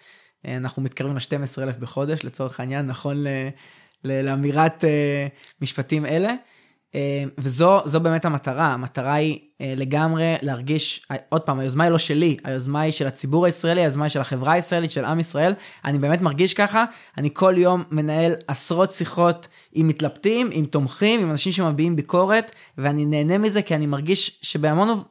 אה, 0.46 0.56
אנחנו 0.56 0.82
מתקרבים 0.82 1.16
ל-12,000 1.16 1.80
בחודש 1.80 2.24
לצורך 2.24 2.60
העניין, 2.60 2.86
נכון 2.86 3.24
לאמירת 4.04 4.84
אה, 4.84 5.26
משפטים 5.60 6.06
אלה. 6.06 6.34
אה, 6.94 7.24
וזו 7.38 8.00
באמת 8.02 8.24
המטרה, 8.24 8.66
המטרה 8.66 9.14
היא 9.14 9.38
לגמרי 9.60 10.34
להרגיש, 10.42 11.06
עוד 11.28 11.42
פעם, 11.42 11.58
היוזמה 11.58 11.84
היא 11.84 11.90
לא 11.90 11.98
שלי, 11.98 12.36
היוזמה 12.44 12.80
היא 12.80 12.92
של 12.92 13.06
הציבור 13.06 13.46
הישראלי, 13.46 13.80
היוזמה 13.80 14.04
היא 14.04 14.10
של 14.10 14.20
החברה 14.20 14.52
הישראלית, 14.52 14.90
של 14.90 15.04
עם 15.04 15.20
ישראל, 15.20 15.52
אני 15.84 15.98
באמת 15.98 16.22
מרגיש 16.22 16.54
ככה, 16.54 16.84
אני 17.18 17.30
כל 17.32 17.54
יום 17.56 17.84
מנהל 17.90 18.32
עשרות 18.48 18.92
שיחות 18.92 19.48
עם 19.72 19.88
מתלבטים, 19.88 20.48
עם 20.52 20.64
תומכים, 20.64 21.20
עם 21.20 21.30
אנשים 21.30 21.52
שמביעים 21.52 21.96
ביקורת, 21.96 22.54
ואני 22.78 23.04
נהנה 23.04 23.38
מזה 23.38 23.62
כי 23.62 23.74
אני 23.74 23.86
מרגיש 23.86 24.38
שבהמון 24.42 25.02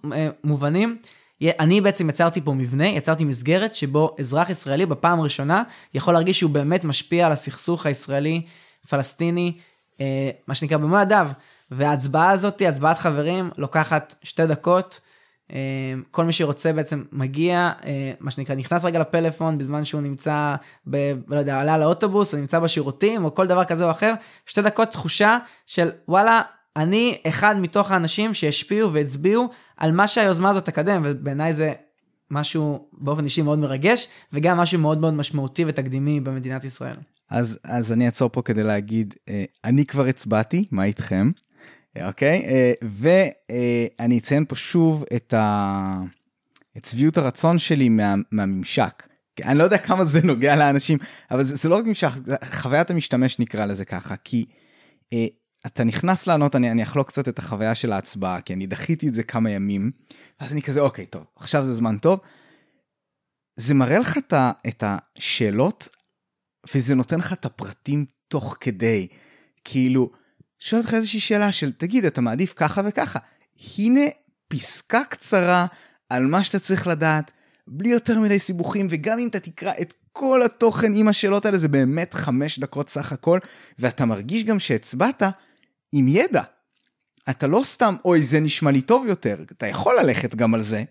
מובנים, 0.43 0.97
אני 1.43 1.81
בעצם 1.81 2.09
יצרתי 2.09 2.41
פה 2.41 2.53
מבנה, 2.53 2.87
יצרתי 2.87 3.23
מסגרת 3.23 3.75
שבו 3.75 4.15
אזרח 4.19 4.49
ישראלי 4.49 4.85
בפעם 4.85 5.19
הראשונה 5.19 5.63
יכול 5.93 6.13
להרגיש 6.13 6.39
שהוא 6.39 6.51
באמת 6.51 6.83
משפיע 6.83 7.25
על 7.25 7.31
הסכסוך 7.31 7.85
הישראלי-פלסטיני, 7.85 9.57
מה 10.47 10.55
שנקרא 10.55 10.77
במו 10.77 10.99
ידיו. 10.99 11.27
וההצבעה 11.71 12.31
הזאת, 12.31 12.61
הצבעת 12.61 12.97
חברים, 12.97 13.49
לוקחת 13.57 14.15
שתי 14.23 14.45
דקות. 14.45 14.99
אה, 15.53 15.93
כל 16.11 16.25
מי 16.25 16.33
שרוצה 16.33 16.73
בעצם 16.73 17.03
מגיע, 17.11 17.71
אה, 17.85 18.11
מה 18.19 18.31
שנקרא, 18.31 18.55
נכנס 18.55 18.85
רגע 18.85 18.99
לפלאפון 18.99 19.57
בזמן 19.57 19.85
שהוא 19.85 20.01
נמצא, 20.01 20.55
ב, 20.89 21.13
לא 21.27 21.37
יודע, 21.37 21.59
עלה 21.59 21.77
לאוטובוס, 21.77 22.33
או 22.33 22.39
נמצא 22.39 22.59
בשירותים, 22.59 23.25
או 23.25 23.35
כל 23.35 23.47
דבר 23.47 23.65
כזה 23.65 23.85
או 23.85 23.91
אחר, 23.91 24.13
שתי 24.45 24.61
דקות 24.61 24.91
תחושה 24.91 25.37
של 25.65 25.91
וואלה, 26.07 26.41
אני 26.75 27.17
אחד 27.27 27.59
מתוך 27.59 27.91
האנשים 27.91 28.33
שהשפיעו 28.33 28.93
והצביעו 28.93 29.49
על 29.77 29.91
מה 29.91 30.07
שהיוזמה 30.07 30.49
הזאת 30.49 30.65
תקדם, 30.65 31.01
ובעיניי 31.05 31.53
זה 31.53 31.73
משהו 32.31 32.87
באופן 32.93 33.23
אישי 33.23 33.41
מאוד 33.41 33.59
מרגש, 33.59 34.07
וגם 34.33 34.57
משהו 34.57 34.79
מאוד 34.79 34.97
מאוד 34.97 35.13
משמעותי 35.13 35.65
ותקדימי 35.67 36.19
במדינת 36.19 36.63
ישראל. 36.63 36.95
אז, 37.29 37.59
אז 37.63 37.91
אני 37.91 38.05
אעצור 38.05 38.29
פה 38.29 38.41
כדי 38.41 38.63
להגיד, 38.63 39.13
אה, 39.29 39.43
אני 39.63 39.85
כבר 39.85 40.05
הצבעתי, 40.05 40.65
מה 40.71 40.83
איתכם? 40.83 41.31
אוקיי? 42.03 42.45
אה, 42.45 42.71
ואני 42.81 44.17
אציין 44.17 44.45
פה 44.45 44.55
שוב 44.55 45.03
את, 45.15 45.33
ה... 45.33 46.01
את 46.77 46.85
שביעות 46.85 47.17
הרצון 47.17 47.59
שלי 47.59 47.89
מה... 47.89 48.15
מהממשק. 48.31 49.07
אני 49.43 49.57
לא 49.57 49.63
יודע 49.63 49.77
כמה 49.77 50.05
זה 50.05 50.21
נוגע 50.21 50.55
לאנשים, 50.55 50.97
אבל 51.31 51.43
זה, 51.43 51.55
זה 51.55 51.69
לא 51.69 51.75
רק 51.75 51.85
ממשק, 51.85 52.09
חוויית 52.51 52.91
המשתמש 52.91 53.39
נקרא 53.39 53.65
לזה 53.65 53.85
ככה, 53.85 54.15
כי 54.23 54.45
אה, 55.13 55.25
אתה 55.67 55.83
נכנס 55.83 56.27
לענות, 56.27 56.55
אני, 56.55 56.71
אני 56.71 56.83
אחלוק 56.83 57.07
קצת 57.07 57.27
את 57.27 57.39
החוויה 57.39 57.75
של 57.75 57.91
ההצבעה, 57.91 58.41
כי 58.41 58.53
אני 58.53 58.67
דחיתי 58.67 59.07
את 59.07 59.15
זה 59.15 59.23
כמה 59.23 59.49
ימים, 59.49 59.91
ואז 60.39 60.53
אני 60.53 60.61
כזה, 60.61 60.79
אוקיי, 60.79 61.05
טוב, 61.05 61.25
עכשיו 61.35 61.65
זה 61.65 61.73
זמן 61.73 61.97
טוב. 61.97 62.19
זה 63.55 63.73
מראה 63.73 63.99
לך 63.99 64.19
את 64.67 64.83
השאלות, 64.83 65.87
וזה 66.75 66.95
נותן 66.95 67.19
לך 67.19 67.33
את 67.33 67.45
הפרטים 67.45 68.05
תוך 68.27 68.57
כדי. 68.59 69.07
כאילו, 69.63 70.11
שואל 70.59 70.81
אותך 70.81 70.93
איזושהי 70.93 71.19
שאלה 71.19 71.51
של 71.51 71.71
תגיד 71.71 72.05
אתה 72.05 72.21
מעדיף 72.21 72.53
ככה 72.55 72.81
וככה. 72.85 73.19
הנה 73.77 74.01
פסקה 74.47 75.03
קצרה 75.03 75.65
על 76.09 76.25
מה 76.25 76.43
שאתה 76.43 76.59
צריך 76.59 76.87
לדעת, 76.87 77.31
בלי 77.67 77.89
יותר 77.89 78.19
מדי 78.19 78.39
סיבוכים, 78.39 78.87
וגם 78.89 79.19
אם 79.19 79.27
אתה 79.27 79.39
תקרא 79.39 79.73
את 79.81 79.93
כל 80.11 80.41
התוכן 80.43 80.95
עם 80.95 81.07
השאלות 81.07 81.45
האלה, 81.45 81.57
זה 81.57 81.67
באמת 81.67 82.13
חמש 82.13 82.59
דקות 82.59 82.89
סך 82.89 83.11
הכל, 83.11 83.39
ואתה 83.79 84.05
מרגיש 84.05 84.43
גם 84.43 84.59
שהצבעת 84.59 85.23
עם 85.91 86.07
ידע. 86.07 86.41
אתה 87.29 87.47
לא 87.47 87.61
סתם, 87.63 87.95
אוי, 88.05 88.21
זה 88.21 88.39
נשמע 88.39 88.71
לי 88.71 88.81
טוב 88.81 89.05
יותר, 89.05 89.37
אתה 89.51 89.67
יכול 89.67 89.95
ללכת 89.99 90.35
גם 90.35 90.53
על 90.53 90.61
זה, 90.61 90.83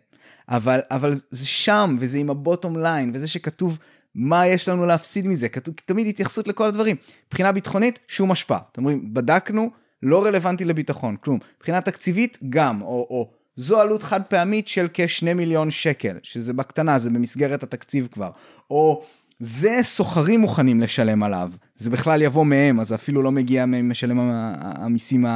אבל, 0.48 0.80
אבל 0.90 1.14
זה 1.30 1.46
שם, 1.46 1.96
וזה 2.00 2.18
עם 2.18 2.30
הבוטום 2.30 2.78
ליין, 2.78 3.10
וזה 3.14 3.28
שכתוב 3.28 3.78
מה 4.14 4.46
יש 4.46 4.68
לנו 4.68 4.86
להפסיד 4.86 5.26
מזה? 5.26 5.48
כתוב 5.48 5.74
תמיד 5.84 6.06
התייחסות 6.06 6.48
לכל 6.48 6.64
הדברים. 6.64 6.96
מבחינה 7.26 7.52
ביטחונית, 7.52 7.98
שום 8.08 8.30
השפעה. 8.30 8.58
אתם 8.72 8.80
אומרים, 8.80 9.14
בדקנו, 9.14 9.70
לא 10.02 10.24
רלוונטי 10.24 10.64
לביטחון, 10.64 11.16
כלום. 11.16 11.38
מבחינה 11.56 11.80
תקציבית, 11.80 12.38
גם, 12.48 12.82
או, 12.82 13.06
או 13.10 13.30
זו 13.56 13.80
עלות 13.80 14.02
חד 14.02 14.22
פעמית 14.22 14.68
של 14.68 14.88
כ-2 14.94 15.34
מיליון 15.34 15.70
שקל, 15.70 16.16
שזה 16.22 16.52
בקטנה, 16.52 16.98
זה 16.98 17.10
במסגרת 17.10 17.62
התקציב 17.62 18.08
כבר. 18.12 18.30
או 18.70 19.04
זה 19.38 19.78
סוחרים 19.82 20.40
מוכנים 20.40 20.80
לשלם 20.80 21.22
עליו, 21.22 21.52
זה 21.76 21.90
בכלל 21.90 22.22
יבוא 22.22 22.44
מהם, 22.44 22.80
אז 22.80 22.94
אפילו 22.94 23.22
לא 23.22 23.32
מגיע 23.32 23.66
ממשלם 23.66 24.18
המיסים 24.60 25.26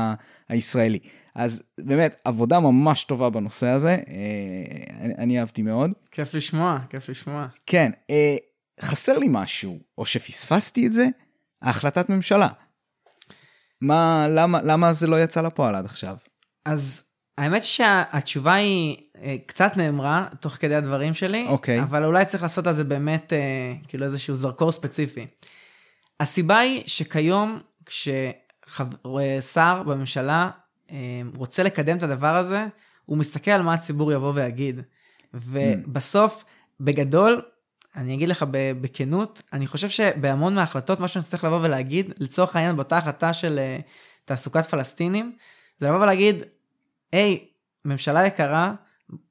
הישראלי. 0.48 0.98
אז 1.34 1.62
באמת, 1.80 2.16
עבודה 2.24 2.60
ממש 2.60 3.04
טובה 3.04 3.30
בנושא 3.30 3.66
הזה, 3.66 3.90
אה, 3.90 5.04
אני, 5.04 5.14
אני 5.18 5.40
אהבתי 5.40 5.62
מאוד. 5.62 5.90
כיף 6.10 6.34
לשמוע, 6.34 6.78
כיף 6.90 7.08
לשמוע. 7.08 7.46
כן, 7.66 7.90
אה, 8.10 8.36
חסר 8.80 9.18
לי 9.18 9.26
משהו, 9.30 9.78
או 9.98 10.06
שפספסתי 10.06 10.86
את 10.86 10.92
זה, 10.92 11.06
ההחלטת 11.62 12.08
ממשלה. 12.08 12.48
מה, 13.80 14.26
למה, 14.30 14.62
למה 14.62 14.92
זה 14.92 15.06
לא 15.06 15.22
יצא 15.22 15.40
לפועל 15.40 15.74
עד 15.74 15.84
עכשיו? 15.84 16.16
אז 16.64 17.02
האמת 17.40 17.64
שהתשובה 17.64 18.54
היא 18.54 18.96
אה, 19.22 19.36
קצת 19.46 19.76
נאמרה 19.76 20.26
תוך 20.40 20.52
כדי 20.52 20.74
הדברים 20.74 21.14
שלי, 21.14 21.46
אוקיי. 21.48 21.82
אבל 21.82 22.04
אולי 22.04 22.24
צריך 22.24 22.42
לעשות 22.42 22.66
על 22.66 22.74
זה 22.74 22.84
באמת 22.84 23.32
אה, 23.32 23.74
כאילו 23.88 24.04
איזשהו 24.06 24.36
זרקור 24.36 24.72
ספציפי. 24.72 25.26
הסיבה 26.20 26.58
היא 26.58 26.82
שכיום 26.86 27.60
כששר 27.86 29.82
בממשלה 29.82 30.50
אה, 30.90 30.96
רוצה 31.36 31.62
לקדם 31.62 31.96
את 31.96 32.02
הדבר 32.02 32.36
הזה, 32.36 32.66
הוא 33.06 33.18
מסתכל 33.18 33.50
על 33.50 33.62
מה 33.62 33.74
הציבור 33.74 34.12
יבוא 34.12 34.32
ויגיד. 34.34 34.80
ובסוף, 35.34 36.44
בגדול, 36.80 37.42
אני 37.96 38.14
אגיד 38.14 38.28
לך 38.28 38.44
בכנות, 38.52 39.42
אני 39.52 39.66
חושב 39.66 39.88
שבהמון 39.88 40.54
מההחלטות, 40.54 41.00
מה 41.00 41.08
שאני 41.08 41.24
צריך 41.24 41.44
לבוא 41.44 41.58
ולהגיד, 41.62 42.14
לצורך 42.18 42.56
העניין 42.56 42.76
באותה 42.76 42.98
החלטה 42.98 43.32
של 43.32 43.60
תעסוקת 44.24 44.66
פלסטינים, 44.66 45.32
זה 45.78 45.88
לבוא 45.88 45.98
ולהגיד, 45.98 46.42
היי, 47.12 47.46
ממשלה 47.84 48.26
יקרה, 48.26 48.74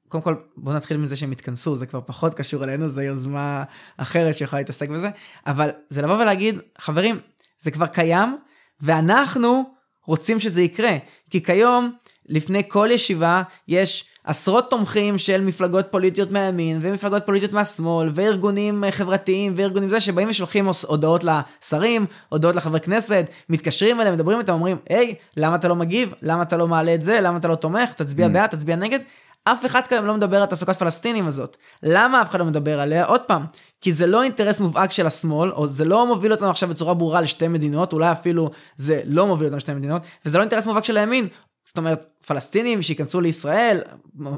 קודם 0.08 0.24
כל 0.24 0.34
בוא 0.56 0.74
נתחיל 0.74 0.96
מזה 0.96 1.16
שהם 1.16 1.30
התכנסו, 1.30 1.76
זה 1.76 1.86
כבר 1.86 2.00
פחות 2.06 2.34
קשור 2.34 2.64
אלינו, 2.64 2.88
זו 2.88 3.00
יוזמה 3.00 3.64
אחרת 3.96 4.34
שיכולה 4.34 4.60
להתעסק 4.60 4.88
בזה, 4.88 5.10
אבל 5.46 5.70
זה 5.90 6.02
לבוא 6.02 6.14
ולהגיד, 6.14 6.58
חברים, 6.78 7.20
זה 7.60 7.70
כבר 7.70 7.86
קיים, 7.86 8.38
ואנחנו 8.80 9.74
רוצים 10.06 10.40
שזה 10.40 10.62
יקרה, 10.62 10.96
כי 11.30 11.42
כיום, 11.42 11.92
לפני 12.30 12.62
כל 12.68 12.88
ישיבה, 12.90 13.42
יש 13.68 14.04
עשרות 14.24 14.70
תומכים 14.70 15.18
של 15.18 15.40
מפלגות 15.40 15.86
פוליטיות 15.90 16.30
מהימין 16.30 16.78
ומפלגות 16.80 17.26
פוליטיות 17.26 17.52
מהשמאל 17.52 18.10
וארגונים 18.14 18.84
אה, 18.84 18.92
חברתיים 18.92 19.52
וארגונים 19.56 19.90
זה 19.90 20.00
שבאים 20.00 20.28
ושולחים 20.28 20.68
הודעות 20.86 21.24
לשרים, 21.24 22.06
הודעות 22.28 22.56
לחברי 22.56 22.80
כנסת, 22.80 23.26
מתקשרים 23.48 24.00
אליהם, 24.00 24.14
מדברים 24.14 24.38
איתם, 24.38 24.52
אומרים, 24.52 24.76
היי, 24.88 25.14
למה 25.36 25.54
אתה 25.54 25.68
לא 25.68 25.76
מגיב? 25.76 26.14
למה 26.22 26.42
אתה 26.42 26.56
לא 26.56 26.68
מעלה 26.68 26.94
את 26.94 27.02
זה? 27.02 27.20
למה 27.20 27.38
אתה 27.38 27.48
לא 27.48 27.54
תומך? 27.54 27.92
תצביע 27.92 28.26
mm. 28.26 28.28
בעד, 28.28 28.50
תצביע 28.50 28.76
נגד. 28.76 28.98
אף 29.44 29.66
אחד 29.66 29.86
כאן 29.86 30.04
לא 30.04 30.14
מדבר 30.14 30.40
על 30.40 30.46
תעסוקת 30.46 30.76
פלסטינים 30.76 31.26
הזאת. 31.26 31.56
למה 31.82 32.22
אף 32.22 32.30
אחד 32.30 32.38
לא 32.38 32.44
מדבר 32.44 32.80
עליה? 32.80 33.04
עוד 33.04 33.20
פעם, 33.20 33.44
כי 33.80 33.92
זה 33.92 34.06
לא 34.06 34.22
אינטרס 34.22 34.60
מובהק 34.60 34.92
של 34.92 35.06
השמאל, 35.06 35.50
או 35.50 35.68
זה 35.68 35.84
לא 35.84 36.06
מוביל 36.06 36.32
אותנו 36.32 36.50
עכשיו 36.50 36.68
בצורה 36.68 36.94
ברורה 36.94 37.20
לשתי 37.20 37.48
מדינות, 37.48 37.92
אולי 37.92 38.12
אפילו 38.12 38.50
זה 38.76 39.00
לא 39.04 39.26
מוביל 39.26 39.44
אותנו 39.44 39.56
לשתי 39.56 39.74
מדינות, 39.74 40.02
וזה 40.24 40.38
לא 40.38 40.42
אינטרס 40.42 40.66
מובהק 40.66 40.84
של 40.84 40.96
הימין, 40.96 41.28
זאת 41.70 41.78
אומרת, 41.78 42.08
פלסטינים 42.26 42.82
שייכנסו 42.82 43.20
לישראל, 43.20 43.80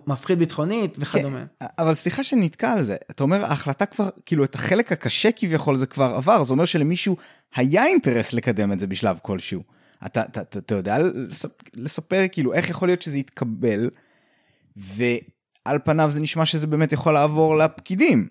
מפחיד 0.07 0.39
ביטחונית 0.39 0.97
וכדומה. 0.99 1.45
כן, 1.61 1.67
אבל 1.79 1.95
סליחה 1.95 2.25
שנתקע 2.25 2.73
על 2.73 2.83
זה, 2.83 2.97
אתה 3.11 3.23
אומר 3.23 3.45
ההחלטה 3.45 3.87
כבר, 3.87 4.09
כאילו 4.27 4.45
את 4.45 4.55
החלק 4.55 4.93
הקשה 4.93 5.33
כביכול 5.33 5.77
זה 5.77 5.87
כבר 5.87 6.15
עבר, 6.17 6.45
זה 6.45 6.53
אומר 6.53 6.65
שלמישהו 6.65 7.17
היה 7.55 7.87
אינטרס 7.87 8.33
לקדם 8.33 8.73
את 8.73 8.81
זה 8.81 8.87
בשלב 8.87 9.19
כלשהו. 9.23 9.63
אתה, 10.07 10.23
אתה, 10.23 10.41
אתה, 10.41 10.59
אתה 10.59 10.75
יודע 10.75 10.97
לספר 11.75 12.25
כאילו 12.33 12.53
איך 12.53 12.71
יכול 12.71 12.89
להיות 12.89 13.03
שזה 13.03 13.19
יתקבל, 13.19 13.91
ועל 14.77 15.79
פניו 15.85 16.11
זה 16.11 16.21
נשמע 16.21 16.47
שזה 16.47 16.67
באמת 16.67 16.93
יכול 16.93 17.13
לעבור 17.13 17.57
לפקידים. 17.57 18.29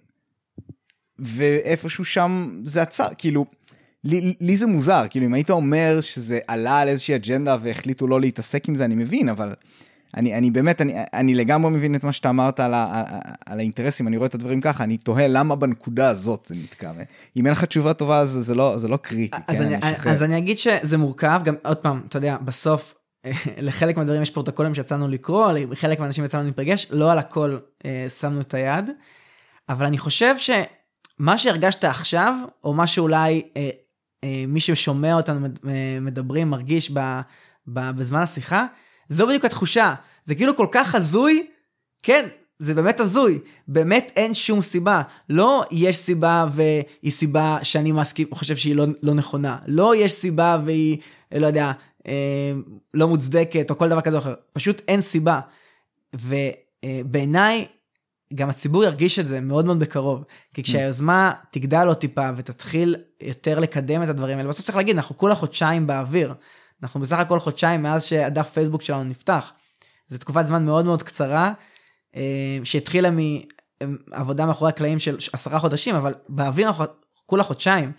ואיפשהו 1.19 2.05
שם 2.05 2.61
זה 2.65 2.81
עצר, 2.81 3.07
כאילו, 3.17 3.45
לי, 4.03 4.35
לי 4.41 4.57
זה 4.57 4.67
מוזר, 4.67 5.03
כאילו 5.09 5.25
אם 5.25 5.33
היית 5.33 5.49
אומר 5.49 6.01
שזה 6.01 6.39
עלה 6.47 6.79
על 6.79 6.87
איזושהי 6.87 7.15
אג'נדה 7.15 7.57
והחליטו 7.61 8.07
לא 8.07 8.21
להתעסק 8.21 8.69
עם 8.69 8.75
זה, 8.75 8.85
אני 8.85 8.95
מבין, 8.95 9.29
אבל 9.29 9.53
אני, 10.17 10.37
אני 10.37 10.51
באמת, 10.51 10.81
אני, 10.81 10.93
אני 11.13 11.35
לגמרי 11.35 11.71
מבין 11.71 11.95
את 11.95 12.03
מה 12.03 12.13
שאתה 12.13 12.29
אמרת 12.29 12.59
על, 12.59 12.73
ה, 12.73 13.03
על 13.45 13.59
האינטרסים, 13.59 14.07
אני 14.07 14.17
רואה 14.17 14.27
את 14.27 14.35
הדברים 14.35 14.61
ככה, 14.61 14.83
אני 14.83 14.97
תוהה 14.97 15.27
למה 15.27 15.55
בנקודה 15.55 16.09
הזאת 16.09 16.45
זה 16.49 16.55
נתקע. 16.63 16.91
אם 17.37 17.45
אין 17.45 17.51
לך 17.51 17.63
תשובה 17.63 17.93
טובה 17.93 18.19
אז 18.19 18.29
זה 18.29 18.55
לא, 18.55 18.77
זה 18.77 18.87
לא 18.87 18.97
קריטי, 18.97 19.37
אז 19.47 19.57
כן, 19.57 19.63
אני, 19.63 19.75
אני 19.75 19.95
אז 20.11 20.23
אני 20.23 20.37
אגיד 20.37 20.57
שזה 20.57 20.97
מורכב, 20.97 21.41
גם 21.43 21.55
עוד 21.63 21.77
פעם, 21.77 22.01
אתה 22.07 22.17
יודע, 22.17 22.37
בסוף 22.37 22.93
לחלק 23.57 23.97
מהדברים 23.97 24.21
יש 24.21 24.31
פרוטוקולים 24.31 24.75
שיצאנו 24.75 25.07
לקרוא, 25.07 25.51
לחלק 25.51 25.99
מהאנשים 25.99 26.25
יצאנו 26.25 26.43
להיפגש, 26.43 26.87
לא 26.91 27.11
על 27.11 27.17
הכל 27.17 27.57
אה, 27.85 28.07
שמנו 28.19 28.41
את 28.41 28.53
היד, 28.53 28.89
אבל 29.69 29.85
אני 29.85 29.97
חושב 29.97 30.35
שמה 30.37 31.37
שהרגשת 31.37 31.83
עכשיו, 31.83 32.33
או 32.63 32.73
מה 32.73 32.87
שאולי 32.87 33.41
אה, 33.57 33.61
אה, 33.61 33.69
מי 34.47 34.59
ששומע 34.59 35.13
אותנו 35.13 35.45
אה, 35.45 35.97
מדברים, 36.01 36.49
מרגיש 36.49 36.91
בזמן 37.67 38.21
השיחה, 38.21 38.65
זו 39.07 39.27
בדיוק 39.27 39.45
התחושה. 39.45 39.93
זה 40.25 40.35
כאילו 40.35 40.57
כל 40.57 40.67
כך 40.71 40.95
הזוי, 40.95 41.47
כן, 42.03 42.27
זה 42.59 42.73
באמת 42.73 42.99
הזוי, 42.99 43.39
באמת 43.67 44.11
אין 44.15 44.33
שום 44.33 44.61
סיבה. 44.61 45.01
לא 45.29 45.63
יש 45.71 45.97
סיבה 45.97 46.47
והיא 46.51 47.11
סיבה 47.11 47.57
שאני 47.63 47.91
מסכים, 47.91 48.27
חושב 48.31 48.55
שהיא 48.55 48.75
לא, 48.75 48.85
לא 49.03 49.13
נכונה. 49.13 49.57
לא 49.67 49.95
יש 49.95 50.11
סיבה 50.11 50.57
והיא, 50.65 50.97
לא 51.31 51.47
יודע, 51.47 51.71
אה, 52.07 52.51
לא 52.93 53.07
מוצדקת 53.07 53.69
או 53.69 53.77
כל 53.77 53.89
דבר 53.89 54.01
כזה 54.01 54.15
או 54.17 54.21
אחר. 54.21 54.33
פשוט 54.53 54.81
אין 54.87 55.01
סיבה. 55.01 55.39
ובעיניי 56.13 57.65
גם 58.35 58.49
הציבור 58.49 58.83
ירגיש 58.83 59.19
את 59.19 59.27
זה 59.27 59.41
מאוד 59.41 59.65
מאוד 59.65 59.79
בקרוב. 59.79 60.23
כי 60.53 60.63
כשהיוזמה 60.63 61.33
תגדל 61.51 61.87
עוד 61.87 61.97
טיפה 61.97 62.29
ותתחיל 62.37 62.95
יותר 63.21 63.59
לקדם 63.59 64.03
את 64.03 64.09
הדברים 64.09 64.37
האלה, 64.37 64.49
בסוף 64.49 64.65
צריך 64.65 64.75
להגיד, 64.75 64.95
אנחנו 64.95 65.17
כולה 65.17 65.35
חודשיים 65.35 65.87
באוויר. 65.87 66.33
אנחנו 66.83 66.99
בסך 66.99 67.19
הכל 67.19 67.39
חודשיים 67.39 67.83
מאז 67.83 68.05
שהדף 68.05 68.49
פייסבוק 68.49 68.81
שלנו 68.81 69.03
נפתח. 69.03 69.51
זו 70.07 70.17
תקופת 70.17 70.47
זמן 70.47 70.65
מאוד 70.65 70.85
מאוד 70.85 71.03
קצרה, 71.03 71.53
אה, 72.15 72.59
שהתחילה 72.63 73.09
מעבודה 74.07 74.45
מאחורי 74.45 74.69
הקלעים 74.69 74.99
של 74.99 75.17
עשרה 75.33 75.59
חודשים, 75.59 75.95
אבל 75.95 76.13
באוויר 76.29 76.67
אנחנו 76.67 76.85
כולה 77.25 77.43
חודשיים. 77.43 77.91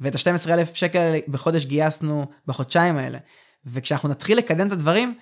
ואת 0.00 0.14
ה-12,000 0.14 0.74
שקל 0.74 1.16
בחודש 1.28 1.64
גייסנו 1.64 2.26
בחודשיים 2.46 2.96
האלה. 2.96 3.18
וכשאנחנו 3.66 4.08
נתחיל 4.08 4.38
לקדם 4.38 4.66
את 4.66 4.72
הדברים, 4.72 5.14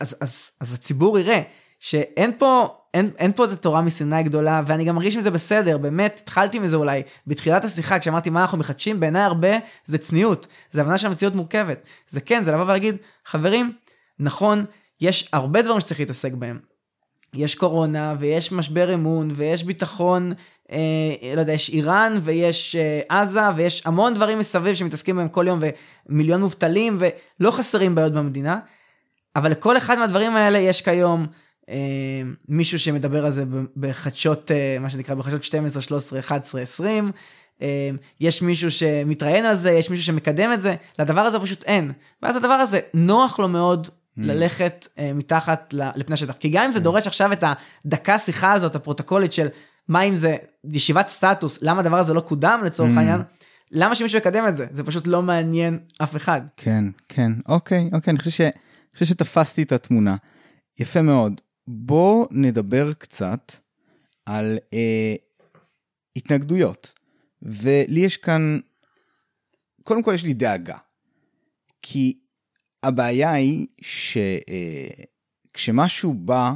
אז, 0.00 0.16
אז, 0.20 0.50
אז 0.60 0.74
הציבור 0.74 1.18
יראה 1.18 1.42
שאין 1.78 2.38
פה 2.38 2.79
אין, 2.94 3.10
אין 3.18 3.32
פה 3.32 3.44
איזה 3.44 3.56
תורה 3.56 3.82
מסיני 3.82 4.22
גדולה, 4.22 4.62
ואני 4.66 4.84
גם 4.84 4.94
מרגיש 4.94 5.16
עם 5.16 5.22
זה 5.22 5.30
בסדר, 5.30 5.78
באמת, 5.78 6.20
התחלתי 6.22 6.58
מזה 6.58 6.76
אולי, 6.76 7.02
בתחילת 7.26 7.64
השיחה, 7.64 7.98
כשאמרתי 7.98 8.30
מה 8.30 8.42
אנחנו 8.42 8.58
מחדשים, 8.58 9.00
בעיניי 9.00 9.22
הרבה 9.22 9.48
זה 9.86 9.98
צניעות, 9.98 10.46
זה 10.72 10.80
הבנה 10.80 10.98
שהמציאות 10.98 11.34
מורכבת. 11.34 11.82
זה 12.08 12.20
כן, 12.20 12.44
זה 12.44 12.52
לבוא 12.52 12.64
ולהגיד, 12.64 12.96
חברים, 13.26 13.72
נכון, 14.18 14.64
יש 15.00 15.28
הרבה 15.32 15.62
דברים 15.62 15.80
שצריך 15.80 16.00
להתעסק 16.00 16.32
בהם. 16.32 16.58
יש 17.34 17.54
קורונה, 17.54 18.14
ויש 18.18 18.52
משבר 18.52 18.94
אמון, 18.94 19.30
ויש 19.34 19.64
ביטחון, 19.64 20.32
אה, 20.72 21.34
לא 21.36 21.40
יודע, 21.40 21.52
יש 21.52 21.68
איראן, 21.68 22.14
ויש 22.24 22.76
אה, 22.76 23.20
עזה, 23.20 23.40
ויש 23.56 23.82
המון 23.86 24.14
דברים 24.14 24.38
מסביב 24.38 24.74
שמתעסקים 24.74 25.16
בהם 25.16 25.28
כל 25.28 25.44
יום, 25.48 25.60
ומיליון 26.08 26.40
מובטלים, 26.40 26.98
ולא 27.00 27.50
חסרים 27.50 27.94
בעיות 27.94 28.12
במדינה, 28.12 28.58
אבל 29.36 29.50
לכל 29.50 29.76
אחד 29.76 29.98
מהדברים 29.98 30.36
האלה 30.36 30.58
יש 30.58 30.82
כיום 30.82 31.26
מישהו 32.48 32.78
שמדבר 32.78 33.26
על 33.26 33.32
זה 33.32 33.44
בחדשות, 33.76 34.50
אה, 34.50 34.76
מה 34.80 34.90
שנקרא 34.90 35.14
בחדשות 35.14 35.44
12, 35.44 35.82
13, 35.82 36.18
11, 36.18 36.62
20. 36.62 37.10
יש 38.20 38.42
מישהו 38.42 38.70
שמתראיין 38.70 39.44
על 39.44 39.54
זה, 39.54 39.70
יש 39.70 39.90
מישהו 39.90 40.06
שמקדם 40.06 40.52
את 40.52 40.62
זה, 40.62 40.74
לדבר 40.98 41.20
הזה 41.20 41.40
פשוט 41.40 41.62
אין. 41.62 41.92
ואז 42.22 42.36
הדבר 42.36 42.52
הזה 42.52 42.80
נוח 42.94 43.38
לו 43.38 43.48
מאוד 43.48 43.86
mm. 43.86 43.90
ללכת 44.16 44.88
אה, 44.98 45.12
מתחת 45.12 45.74
לפני 45.96 46.14
השטח. 46.14 46.34
כי 46.40 46.48
גם 46.48 46.64
אם 46.64 46.72
זה 46.72 46.78
mm. 46.78 46.82
דורש 46.82 47.06
עכשיו 47.06 47.32
את 47.32 47.44
הדקה 47.86 48.18
שיחה 48.18 48.52
הזאת, 48.52 48.74
הפרוטוקולית 48.74 49.32
של 49.32 49.48
מה 49.88 50.02
אם 50.02 50.16
זה 50.16 50.36
ישיבת 50.64 51.08
סטטוס, 51.08 51.58
למה 51.62 51.80
הדבר 51.80 51.98
הזה 51.98 52.14
לא 52.14 52.20
קודם 52.20 52.60
לצורך 52.64 52.90
mm. 52.94 52.98
העניין, 52.98 53.20
למה 53.70 53.94
שמישהו 53.94 54.18
יקדם 54.18 54.48
את 54.48 54.56
זה? 54.56 54.66
זה 54.72 54.84
פשוט 54.84 55.06
לא 55.06 55.22
מעניין 55.22 55.78
אף 56.02 56.16
אחד. 56.16 56.40
כן, 56.56 56.84
כן, 57.08 57.32
אוקיי, 57.48 57.90
אוקיי, 57.92 58.10
אני 58.10 58.18
חושב, 58.18 58.30
ש... 58.30 58.40
אני 58.40 58.50
חושב 58.94 59.06
שתפסתי 59.06 59.62
את 59.62 59.72
התמונה. 59.72 60.16
יפה 60.78 61.02
מאוד. 61.02 61.40
בוא 61.72 62.26
נדבר 62.30 62.92
קצת 62.92 63.52
על 64.26 64.58
אה, 64.74 65.14
התנגדויות. 66.16 66.92
ולי 67.42 68.00
יש 68.00 68.16
כאן, 68.16 68.58
קודם 69.82 70.02
כל 70.02 70.14
יש 70.14 70.24
לי 70.24 70.34
דאגה. 70.34 70.76
כי 71.82 72.18
הבעיה 72.82 73.32
היא 73.32 73.66
שכשמשהו 75.52 76.10
אה, 76.10 76.16
בא, 76.18 76.52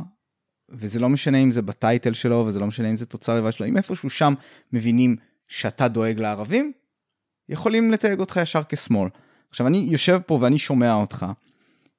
וזה 0.69 1.01
לא 1.01 1.09
משנה 1.09 1.39
אם 1.39 1.51
זה 1.51 1.63
בטייטל 1.63 2.13
שלו, 2.13 2.45
וזה 2.47 2.59
לא 2.59 2.67
משנה 2.67 2.91
אם 2.91 2.97
זה 2.97 3.07
תוצר 3.07 3.39
לבד 3.39 3.51
שלו, 3.51 3.67
אם 3.67 3.77
איפשהו 3.77 4.11
שם 4.11 4.35
מבינים 4.73 5.17
שאתה 5.49 5.89
דואג 5.89 6.19
לערבים, 6.19 6.73
יכולים 7.49 7.91
לתייג 7.91 8.21
אותך 8.21 8.39
ישר 8.43 8.63
כשמאל. 8.69 9.09
עכשיו 9.51 9.67
אני 9.67 9.87
יושב 9.91 10.21
פה 10.27 10.39
ואני 10.41 10.59
שומע 10.59 10.95
אותך 10.95 11.27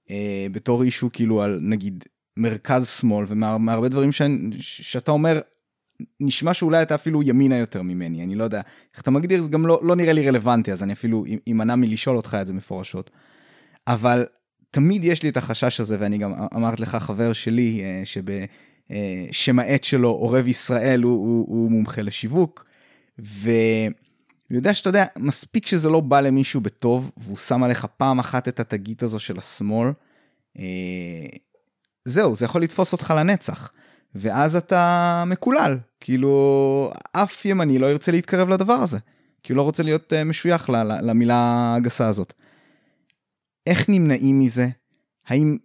אה, 0.09 0.47
בתור 0.51 0.84
אישו 0.84 1.09
כאילו 1.13 1.41
על 1.41 1.59
נגיד 1.61 2.03
מרכז 2.38 2.88
שמאל 2.88 3.25
ומהרבה 3.27 3.89
דברים 3.89 4.11
ש... 4.11 4.21
שאתה 4.59 5.11
אומר 5.11 5.39
נשמע 6.19 6.53
שאולי 6.53 6.81
אתה 6.81 6.95
אפילו 6.95 7.23
ימינה 7.23 7.57
יותר 7.57 7.81
ממני 7.81 8.23
אני 8.23 8.36
לא 8.36 8.43
יודע 8.43 8.61
איך 8.93 9.01
אתה 9.01 9.11
מגדיר 9.11 9.43
זה 9.43 9.49
גם 9.49 9.67
לא, 9.67 9.79
לא 9.83 9.95
נראה 9.95 10.13
לי 10.13 10.27
רלוונטי 10.27 10.71
אז 10.71 10.83
אני 10.83 10.93
אפילו 10.93 11.25
אמנע 11.51 11.75
מלשאול 11.75 12.17
אותך 12.17 12.38
את 12.41 12.47
זה 12.47 12.53
מפורשות. 12.53 13.11
אבל 13.88 14.25
תמיד 14.71 15.05
יש 15.05 15.23
לי 15.23 15.29
את 15.29 15.38
החשש 15.38 15.79
הזה 15.79 15.97
ואני 15.99 16.17
גם 16.17 16.33
אמרת 16.55 16.79
לך 16.79 16.95
חבר 16.95 17.33
שלי 17.33 17.81
אה, 17.83 18.01
שבשם 18.05 19.59
העט 19.59 19.83
שלו 19.83 20.09
עורב 20.09 20.47
ישראל 20.47 21.01
הוא, 21.01 21.13
הוא, 21.13 21.45
הוא 21.47 21.71
מומחה 21.71 22.01
לשיווק. 22.01 22.65
ואני 23.19 23.93
יודע 24.51 24.73
שאתה 24.73 24.89
יודע 24.89 25.05
מספיק 25.17 25.67
שזה 25.67 25.89
לא 25.89 25.99
בא 25.99 26.19
למישהו 26.21 26.61
בטוב 26.61 27.11
והוא 27.17 27.38
שם 27.38 27.63
עליך 27.63 27.86
פעם 27.97 28.19
אחת 28.19 28.47
את 28.47 28.59
התגית 28.59 29.03
הזו 29.03 29.19
של 29.19 29.38
השמאל. 29.38 29.89
אה, 32.08 32.12
זהו, 32.12 32.36
זה 32.36 32.45
יכול 32.45 32.62
לתפוס 32.62 32.93
אותך 32.93 33.14
לנצח. 33.18 33.72
ואז 34.16 34.56
אתה 34.56 35.23
מקולל, 35.27 35.77
כאילו 35.99 36.91
אף 37.11 37.45
ימני 37.45 37.80
לא 37.80 37.91
ירצה 37.91 38.11
להתקרב 38.11 38.49
לדבר 38.49 38.73
הזה, 38.73 38.98
כי 39.44 39.53
הוא 39.53 39.57
לא 39.57 39.61
רוצה 39.61 39.84
להיות 39.84 40.14
uh, 40.14 40.23
משוייך 40.23 40.69
למילה 41.02 41.73
הגסה 41.76 42.07
הזאת. 42.07 42.34
איך 43.68 43.90
נמנעים 43.90 44.40
מזה? 44.40 44.68
האם 45.27 45.57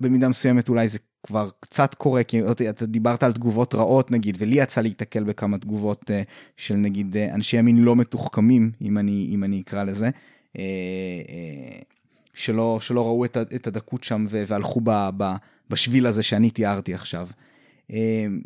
במידה 0.00 0.28
מסוימת 0.28 0.68
אולי 0.68 0.88
זה 0.88 0.98
כבר 1.26 1.48
קצת 1.60 1.94
קורה, 1.94 2.24
כי 2.24 2.40
אתה 2.70 2.86
דיברת 2.86 3.22
על 3.22 3.32
תגובות 3.32 3.74
רעות 3.74 4.10
נגיד, 4.10 4.36
ולי 4.38 4.56
יצא 4.56 4.80
להיתקל 4.80 5.24
בכמה 5.24 5.58
תגובות 5.58 6.10
uh, 6.10 6.28
של 6.56 6.74
נגיד 6.74 7.16
uh, 7.16 7.34
אנשי 7.34 7.56
ימין 7.56 7.78
לא 7.78 7.96
מתוחכמים, 7.96 8.72
אם 8.82 8.98
אני, 8.98 9.30
אם 9.34 9.44
אני 9.44 9.60
אקרא 9.60 9.84
לזה. 9.84 10.10
שלא, 12.34 12.78
שלא 12.80 13.06
ראו 13.06 13.24
את 13.24 13.66
הדקות 13.66 14.04
שם 14.04 14.26
והלכו 14.30 14.80
ב, 14.84 15.08
ב, 15.16 15.32
בשביל 15.70 16.06
הזה 16.06 16.22
שאני 16.22 16.50
תיארתי 16.50 16.94
עכשיו. 16.94 17.28
אמ, 17.90 18.40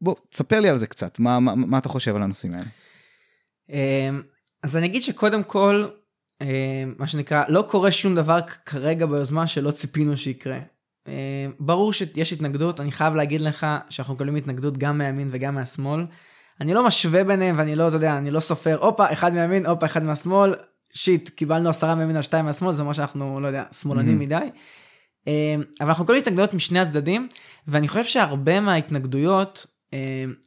בוא, 0.00 0.14
תספר 0.28 0.60
לי 0.60 0.68
על 0.68 0.78
זה 0.78 0.86
קצת, 0.86 1.18
מה, 1.18 1.40
מה, 1.40 1.54
מה 1.54 1.78
אתה 1.78 1.88
חושב 1.88 2.16
על 2.16 2.22
הנושאים 2.22 2.52
האלה? 2.52 2.66
אמ, 3.70 4.22
אז 4.62 4.76
אני 4.76 4.86
אגיד 4.86 5.02
שקודם 5.02 5.42
כל, 5.42 5.88
אמ, 6.40 6.46
מה 6.98 7.06
שנקרא, 7.06 7.44
לא 7.48 7.66
קורה 7.68 7.92
שום 7.92 8.14
דבר 8.14 8.38
כרגע 8.66 9.06
ביוזמה 9.06 9.46
שלא 9.46 9.70
ציפינו 9.70 10.16
שיקרה. 10.16 10.58
ברור 11.60 11.92
שיש 11.92 12.32
התנגדות, 12.32 12.80
אני 12.80 12.92
חייב 12.92 13.14
להגיד 13.14 13.40
לך 13.40 13.66
שאנחנו 13.88 14.14
מקבלים 14.14 14.36
התנגדות 14.36 14.78
גם 14.78 14.98
מהימין 14.98 15.28
וגם 15.32 15.54
מהשמאל. 15.54 16.04
אני 16.60 16.74
לא 16.74 16.86
משווה 16.86 17.24
ביניהם 17.24 17.58
ואני 17.58 17.74
לא, 17.76 17.88
אתה 17.88 17.96
יודע, 17.96 18.18
אני 18.18 18.30
לא 18.30 18.40
סופר, 18.40 18.78
הופה, 18.80 19.12
אחד 19.12 19.34
מהימין, 19.34 19.66
הופה, 19.66 19.86
אחד 19.86 20.02
מהשמאל, 20.02 20.54
שיט, 20.94 21.28
קיבלנו 21.28 21.68
עשרה 21.68 21.94
מימין 21.94 22.16
על 22.16 22.22
שתיים 22.22 22.44
מהשמאל, 22.44 22.72
זה 22.72 22.82
אומר 22.82 22.92
שאנחנו, 22.92 23.40
לא 23.40 23.46
יודע, 23.46 23.64
שמאלנים 23.72 24.16
mm-hmm. 24.16 24.20
מדי. 24.20 24.48
אמ, 25.26 25.62
אבל 25.80 25.88
אנחנו 25.88 26.04
מקבלים 26.04 26.22
התנגדויות 26.22 26.54
משני 26.54 26.78
הצדדים, 26.78 27.28
ואני 27.68 27.88
חושב 27.88 28.04
שהרבה 28.04 28.60
מההתנגדויות 28.60 29.66
אמ, 29.92 29.98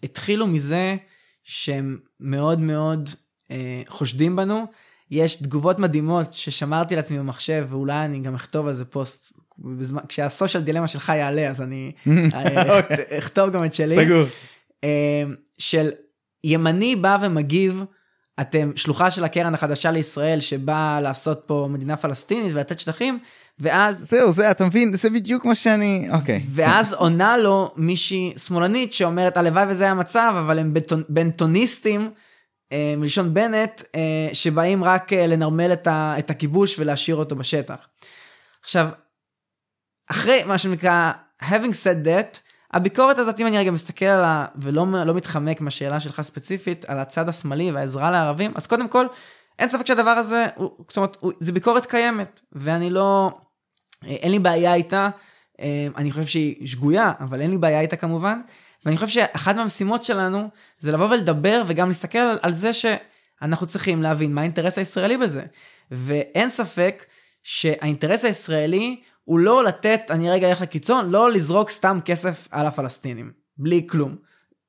התחילו 0.03 0.47
מזה 0.47 0.95
שהם 1.43 1.97
מאוד 2.19 2.59
מאוד 2.59 3.09
אה, 3.51 3.81
חושדים 3.87 4.35
בנו. 4.35 4.65
יש 5.11 5.35
תגובות 5.35 5.79
מדהימות 5.79 6.33
ששמרתי 6.33 6.95
לעצמי 6.95 7.19
במחשב, 7.19 7.67
ואולי 7.69 8.05
אני 8.05 8.19
גם 8.19 8.35
אכתוב 8.35 8.67
על 8.67 8.73
זה 8.73 8.85
פוסט 8.85 9.33
בזמן, 9.59 10.01
כשהסושיאל 10.07 10.63
דילמה 10.63 10.87
שלך 10.87 11.09
יעלה 11.09 11.49
אז 11.49 11.61
אני 11.61 11.91
אה, 12.07 12.77
אוקיי. 12.77 13.17
אכתוב 13.17 13.49
גם 13.49 13.65
את 13.65 13.73
שלי. 13.73 13.95
סגור. 13.95 14.25
אה, 14.83 15.23
של 15.57 15.89
ימני 16.43 16.95
בא 16.95 17.17
ומגיב, 17.21 17.83
אתם 18.41 18.71
שלוחה 18.75 19.11
של 19.11 19.23
הקרן 19.23 19.53
החדשה 19.53 19.91
לישראל 19.91 20.39
שבאה 20.39 21.01
לעשות 21.01 21.43
פה 21.45 21.67
מדינה 21.71 21.97
פלסטינית 21.97 22.53
ולתת 22.53 22.79
שטחים, 22.79 23.19
ואז 23.59 24.09
זהו, 24.09 24.31
זה, 24.31 24.51
אתה 24.51 24.65
מבין, 24.65 24.93
זה 24.93 25.09
בדיוק 25.09 25.45
מה 25.45 25.55
שאני, 25.55 26.07
אוקיי. 26.11 26.43
ואז 26.53 26.93
עונה 26.93 27.37
לו 27.37 27.71
מישהי 27.75 28.33
שמאלנית 28.37 28.93
שאומרת 28.93 29.37
הלוואי 29.37 29.65
וזה 29.69 29.83
היה 29.83 29.91
המצב 29.91 30.33
אבל 30.39 30.59
הם 30.59 30.73
בנטונ- 30.73 31.05
בנטוניסטים 31.09 32.11
אה, 32.71 32.93
מלשון 32.97 33.33
בנט 33.33 33.81
אה, 33.95 34.29
שבאים 34.33 34.83
רק 34.83 35.13
אה, 35.13 35.27
לנרמל 35.27 35.73
את, 35.73 35.87
ה, 35.87 36.15
את 36.19 36.29
הכיבוש 36.29 36.79
ולהשאיר 36.79 37.15
אותו 37.15 37.35
בשטח. 37.35 37.87
עכשיו 38.63 38.87
אחרי 40.11 40.43
מה 40.43 40.57
שנקרא 40.57 41.11
having 41.43 41.73
said 41.83 42.05
that 42.05 42.46
הביקורת 42.73 43.19
הזאת 43.19 43.39
אם 43.39 43.47
אני 43.47 43.57
רגע 43.57 43.71
מסתכל 43.71 44.05
עליה 44.05 44.45
ולא 44.55 44.85
לא 45.05 45.13
מתחמק 45.13 45.61
מהשאלה 45.61 45.99
שלך 45.99 46.21
ספציפית 46.21 46.85
על 46.85 46.99
הצד 46.99 47.29
השמאלי 47.29 47.71
והעזרה 47.71 48.11
לערבים 48.11 48.51
אז 48.55 48.67
קודם 48.67 48.87
כל 48.87 49.05
אין 49.59 49.69
ספק 49.69 49.87
שהדבר 49.87 50.09
הזה 50.09 50.45
הוא, 50.55 50.71
זאת 50.87 50.97
אומרת 50.97 51.17
הוא, 51.19 51.31
זה 51.39 51.51
ביקורת 51.51 51.85
קיימת 51.85 52.41
ואני 52.51 52.89
לא 52.89 53.31
אין 54.03 54.31
לי 54.31 54.39
בעיה 54.39 54.73
איתה. 54.73 55.09
אה, 55.59 55.87
אני 55.97 56.11
חושב 56.11 56.25
שהיא 56.25 56.67
שגויה 56.67 57.13
אבל 57.19 57.41
אין 57.41 57.51
לי 57.51 57.57
בעיה 57.57 57.79
איתה 57.79 57.95
כמובן. 57.95 58.41
ואני 58.85 58.97
חושב 58.97 59.07
שאחת 59.07 59.55
מהמשימות 59.55 60.03
שלנו 60.03 60.49
זה 60.79 60.91
לבוא 60.91 61.05
ולדבר 61.09 61.63
וגם 61.67 61.87
להסתכל 61.87 62.17
על, 62.17 62.37
על 62.41 62.53
זה 62.53 62.71
שאנחנו 62.73 63.67
צריכים 63.67 64.03
להבין 64.03 64.33
מה 64.33 64.41
האינטרס 64.41 64.77
הישראלי 64.77 65.17
בזה. 65.17 65.43
ואין 65.91 66.49
ספק 66.49 67.05
שהאינטרס 67.43 68.25
הישראלי 68.25 69.01
הוא 69.27 69.39
לא 69.39 69.63
לתת 69.63 70.01
אני 70.09 70.29
רגע 70.29 70.49
אלך 70.49 70.61
לקיצון 70.61 71.09
לא 71.09 71.31
לזרוק 71.31 71.69
סתם 71.69 71.99
כסף 72.05 72.47
על 72.51 72.65
הפלסטינים. 72.65 73.31
בלי 73.57 73.87
כלום. 73.89 74.15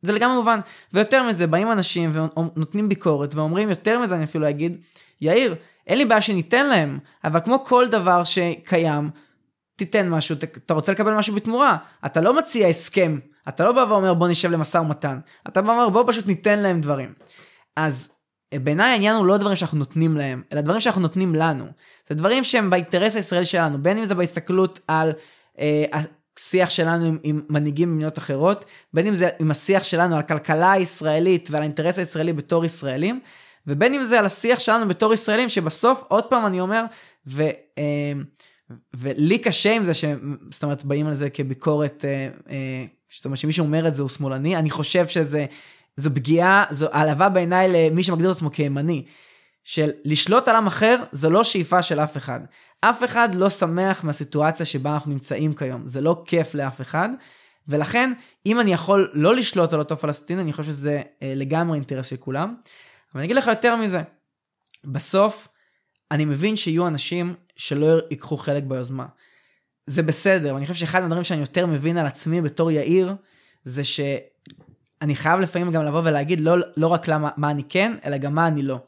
זה 0.03 0.13
לגמרי 0.13 0.37
מובן. 0.37 0.61
ויותר 0.93 1.23
מזה 1.23 1.47
באים 1.47 1.73
אנשים 1.73 2.13
ונותנים 2.13 2.89
ביקורת 2.89 3.35
ואומרים 3.35 3.71
יותר 3.71 3.99
מזה 3.99 4.15
אני 4.15 4.25
אפילו 4.25 4.49
אגיד 4.49 4.77
יאיר 5.21 5.55
אין 5.87 5.99
לי 5.99 6.05
בעיה 6.05 6.21
שניתן 6.21 6.67
להם 6.67 6.99
אבל 7.25 7.41
כמו 7.41 7.65
כל 7.65 7.89
דבר 7.89 8.25
שקיים 8.25 9.11
תיתן 9.77 10.09
משהו 10.09 10.37
אתה 10.57 10.75
רוצה 10.75 10.93
לקבל 10.93 11.15
משהו 11.15 11.35
בתמורה. 11.35 11.77
אתה 12.07 12.21
לא 12.21 12.39
מציע 12.39 12.69
הסכם. 12.69 13.19
אתה 13.49 13.65
לא 13.65 13.73
בא 13.73 13.87
ואומר 13.89 14.15
בוא 14.15 14.29
נשב 14.29 14.51
למשא 14.51 14.79
ומתן 14.79 15.19
אתה 15.49 15.63
בא 15.63 15.71
ואומר 15.71 15.89
בוא 15.89 16.05
פשוט 16.07 16.27
ניתן 16.27 16.59
להם 16.59 16.81
דברים. 16.81 17.13
אז 17.77 18.09
בעיניי 18.55 18.93
העניין 18.93 19.17
הוא 19.17 19.27
לא 19.27 19.37
דברים 19.37 19.57
שאנחנו 19.57 19.79
נותנים 19.79 20.17
להם 20.17 20.43
אלא 20.53 20.61
דברים 20.61 20.81
שאנחנו 20.81 21.01
נותנים 21.01 21.35
לנו. 21.35 21.67
זה 22.09 22.15
דברים 22.15 22.45
שהם 22.45 22.71
באינטרס 22.71 23.17
הישראלי 23.17 23.45
שלנו 23.45 23.83
בין 23.83 23.99
אם 23.99 24.05
זה 24.05 24.15
בהסתכלות 24.15 24.81
על 24.89 25.13
אה, 25.59 25.85
השיח 25.93 26.71
שלנו 26.71 27.07
עם, 27.07 27.19
עם 27.23 27.43
מנהיגים 27.49 27.93
במדינות 27.93 28.19
אחרות 28.19 28.65
בין 28.95 29.07
אם 29.07 29.17
זה 29.17 29.29
עם 29.39 29.51
השיח 29.51 29.85
שלנו 29.85 30.15
על 30.15 30.21
הכלכלה 30.21 30.73
הישראלית 30.73 31.49
ועל 31.51 31.63
האינטרס 31.63 31.99
הישראלי 31.99 32.33
בתור 32.33 32.65
ישראלים 32.65 33.21
ובין 33.67 33.95
אם 33.95 34.05
זה 34.05 34.19
על 34.19 34.27
השיח 34.27 34.59
שלנו 34.59 34.89
בתור 34.89 35.15
ישראלים 35.15 35.49
שבסוף 35.49 36.05
עוד 36.09 36.25
פעם 36.25 36.47
אני 36.47 36.61
אומר 36.61 36.85
ו, 37.27 37.43
אה, 37.79 38.13
ולי 38.95 39.39
קשה 39.39 39.73
עם 39.73 39.85
זה 39.85 39.95
ש... 39.95 40.05
זאת 40.51 40.63
אומרת 40.63 40.85
באים 40.85 41.07
על 41.07 41.15
זה 41.15 41.31
כביקורת 41.31 42.05
אה, 42.05 42.29
אה, 42.51 42.85
זאת 43.17 43.25
אומרת 43.25 43.39
שמישהו 43.39 43.67
אומר 43.67 43.89
את 43.89 43.95
זה 43.95 44.03
הוא 44.03 44.09
שמאלני 44.09 44.57
אני 44.57 44.71
חושב 44.71 45.07
שזה 45.07 45.47
זו 45.99 46.11
פגיעה 46.15 46.65
זו 46.71 46.89
העלבה 46.93 47.29
בעיניי 47.29 47.69
למי 47.73 48.03
שמגדיר 48.03 48.31
את 48.31 48.37
עצמו 48.37 48.53
כימני. 48.53 49.05
של 49.69 49.91
לשלוט 50.05 50.49
על 50.49 50.57
עם 50.57 50.67
אחר 50.67 50.97
זו 51.13 51.31
לא 51.31 51.45
שאיפה 51.45 51.83
של 51.83 52.01
אף 52.01 52.17
אחד. 52.17 52.41
אף 52.81 53.05
אחד 53.05 53.35
לא 53.35 53.51
שמח 53.51 54.05
מהסיטואציה 54.05 54.67
שבה 54.67 54.95
אנחנו 54.95 55.13
נמצאים 55.13 55.53
כיום 55.53 55.89
זה 55.89 56.01
לא 56.01 56.23
כיף 56.27 56.55
לאף 56.55 56.81
אחד. 56.81 57.09
ולכן 57.69 58.13
אם 58.47 58.61
אני 58.61 58.73
יכול 58.73 59.11
לא 59.13 59.35
לשלוט 59.37 59.73
על 59.73 59.79
אותו 59.79 59.97
פלסטין 59.97 60.39
אני 60.39 60.53
חושב 60.53 60.73
שזה 60.73 61.03
אה, 61.23 61.33
לגמרי 61.37 61.75
אינטרס 61.75 62.07
של 62.07 62.17
כולם. 62.17 62.55
אבל 63.13 63.21
אני 63.21 63.25
אגיד 63.25 63.37
לך 63.37 63.47
יותר 63.47 63.77
מזה. 63.77 64.03
בסוף 64.85 65.49
אני 66.11 66.25
מבין 66.25 66.57
שיהיו 66.57 66.87
אנשים 66.87 67.35
שלא 67.57 67.99
ייקחו 68.11 68.37
חלק 68.37 68.63
ביוזמה. 68.63 69.07
זה 69.87 70.03
בסדר 70.03 70.55
ואני 70.55 70.67
חושב 70.67 70.81
שאחד 70.81 71.03
הדברים 71.03 71.25
שאני 71.25 71.41
יותר 71.41 71.67
מבין 71.67 71.97
על 71.97 72.07
עצמי 72.07 72.41
בתור 72.41 72.71
יאיר 72.71 73.15
זה 73.65 73.85
שאני 75.01 75.17
חייב 75.17 75.41
לפעמים 75.41 75.71
גם 75.71 75.85
לבוא 75.85 76.03
ולהגיד 76.05 76.41
לא, 76.41 76.57
לא 76.77 76.87
רק 76.87 77.09
למה 77.09 77.29
מה 77.37 77.51
אני 77.51 77.63
כן 77.69 77.97
אלא 78.05 78.17
גם 78.17 78.35
מה 78.35 78.47
אני 78.47 78.63
לא. 78.63 78.79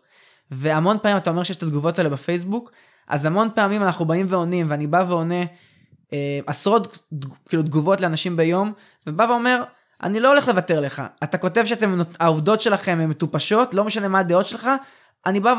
והמון 0.51 0.97
פעמים 1.03 1.16
אתה 1.16 1.31
אומר 1.31 1.43
שיש 1.43 1.57
את 1.57 1.62
התגובות 1.62 1.99
האלה 1.99 2.11
בפייסבוק 2.11 2.73
אז 3.09 3.24
המון 3.24 3.49
פעמים 3.55 3.82
אנחנו 3.82 4.05
באים 4.05 4.27
ועונים 4.28 4.66
ואני 4.70 4.87
בא 4.87 5.05
ועונה 5.09 5.45
אה, 6.12 6.41
עשרות 6.47 6.99
כאילו 7.49 7.62
תגובות 7.62 8.01
לאנשים 8.01 8.37
ביום 8.37 8.73
ובא 9.07 9.23
ואומר 9.23 9.62
אני 10.03 10.20
לא 10.20 10.28
הולך 10.28 10.49
לוותר 10.49 10.81
לך 10.81 11.03
אתה 11.24 11.39
כותב 11.39 11.65
שאתם 11.65 12.01
העובדות 12.20 12.61
שלכם 12.61 12.99
הן 13.01 13.09
מטופשות 13.09 13.74
לא 13.74 13.85
משנה 13.85 14.09
מה 14.09 14.19
הדעות 14.19 14.47
שלך 14.47 14.70
אני 15.26 15.40
בא 15.40 15.55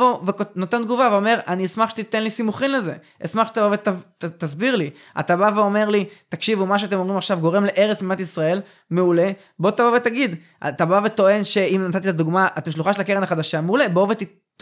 ונותן 0.56 0.84
תגובה 0.84 1.10
ואומר 1.12 1.40
אני 1.48 1.66
אשמח 1.66 1.90
שתיתן 1.90 2.24
לי 2.24 2.30
סימוכין 2.30 2.72
לזה. 2.72 2.96
אשמח 3.26 3.48
שתבוא 3.48 3.76
ותסביר 4.24 4.76
לי. 4.76 4.90
אתה 5.20 5.36
בא 5.36 5.52
ואומר 5.56 5.90
לי 5.90 6.06
תקשיבו 6.30 6.66
מה 6.66 6.80
שאתם 6.80 7.00
אומרים 7.00 7.18
עכשיו 7.18 7.40
גורם 7.40 7.64
להרס 7.66 8.02
במדינת 8.02 8.20
ישראל 8.20 8.62
מעולה. 8.90 9.32
בוא 9.60 9.72
תבוא 9.72 9.98
ותגיד. 9.98 10.36
אתה 10.68 10.86
בא 10.86 11.02
וטוען 11.06 11.44
שאם 11.44 11.82
נתתי 11.88 12.10
את 12.10 12.14
הדוגמה 12.14 12.48
אתם 12.58 12.72
שלוחה 12.72 12.94
של 12.94 13.02
הקרן 13.02 13.24
החדשה 13.24 13.62
מעולה 13.62 13.90
בוא 13.90 14.08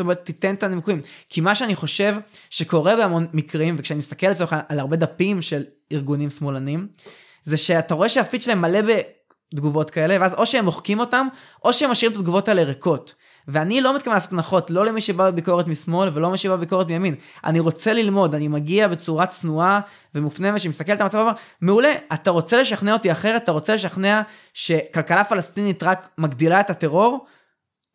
ותיתן 0.07 0.55
את 0.55 0.63
הנימוקים. 0.63 1.01
כי 1.29 1.41
מה 1.41 1.55
שאני 1.55 1.75
חושב 1.75 2.15
שקורה 2.49 2.95
בהמון 2.95 3.27
מקרים 3.33 3.75
וכשאני 3.77 3.97
מסתכל 3.97 4.27
לצורך 4.27 4.53
על 4.69 4.79
הרבה 4.79 4.95
דפים 4.95 5.41
של 5.41 5.63
ארגונים 5.91 6.29
שמאלנים 6.29 6.87
זה 7.43 7.57
שאתה 7.57 7.93
רואה 7.93 8.09
שהפיד 8.09 8.41
שלהם 8.41 8.61
מלא 8.61 8.79
בתגובות 9.53 9.89
כאלה 9.89 10.17
ואז 10.21 10.33
או 10.33 10.45
שהם 10.45 10.65
מוחקים 10.65 10.99
אותם 10.99 11.27
או 11.63 11.73
שהם 11.73 11.91
משאירים 11.91 12.13
את 12.13 12.19
התגובות 12.19 12.47
האלה 12.47 12.63
ריקות. 12.63 13.13
ואני 13.51 13.81
לא 13.81 13.95
מתכוון 13.95 14.13
לעשות 14.13 14.31
הנחות, 14.31 14.69
לא 14.69 14.85
למי 14.85 15.01
שבא 15.01 15.29
בביקורת 15.29 15.67
משמאל 15.67 16.09
ולא 16.13 16.27
למי 16.27 16.37
שבא 16.37 16.55
בביקורת 16.55 16.87
מימין. 16.87 17.15
אני 17.43 17.59
רוצה 17.59 17.93
ללמוד, 17.93 18.35
אני 18.35 18.47
מגיע 18.47 18.87
בצורה 18.87 19.25
צנועה 19.25 19.79
ומופנמת 20.15 20.61
שמסתכל 20.61 20.91
על 20.91 21.01
המצב 21.01 21.17
ואומר, 21.17 21.31
מעולה, 21.61 21.93
אתה 22.13 22.31
רוצה 22.31 22.61
לשכנע 22.61 22.93
אותי 22.93 23.11
אחרת, 23.11 23.43
אתה 23.43 23.51
רוצה 23.51 23.75
לשכנע 23.75 24.21
שכלכלה 24.53 25.23
פלסטינית 25.23 25.83
רק 25.83 26.09
מגדילה 26.17 26.59
את 26.59 26.69
הטרור? 26.69 27.25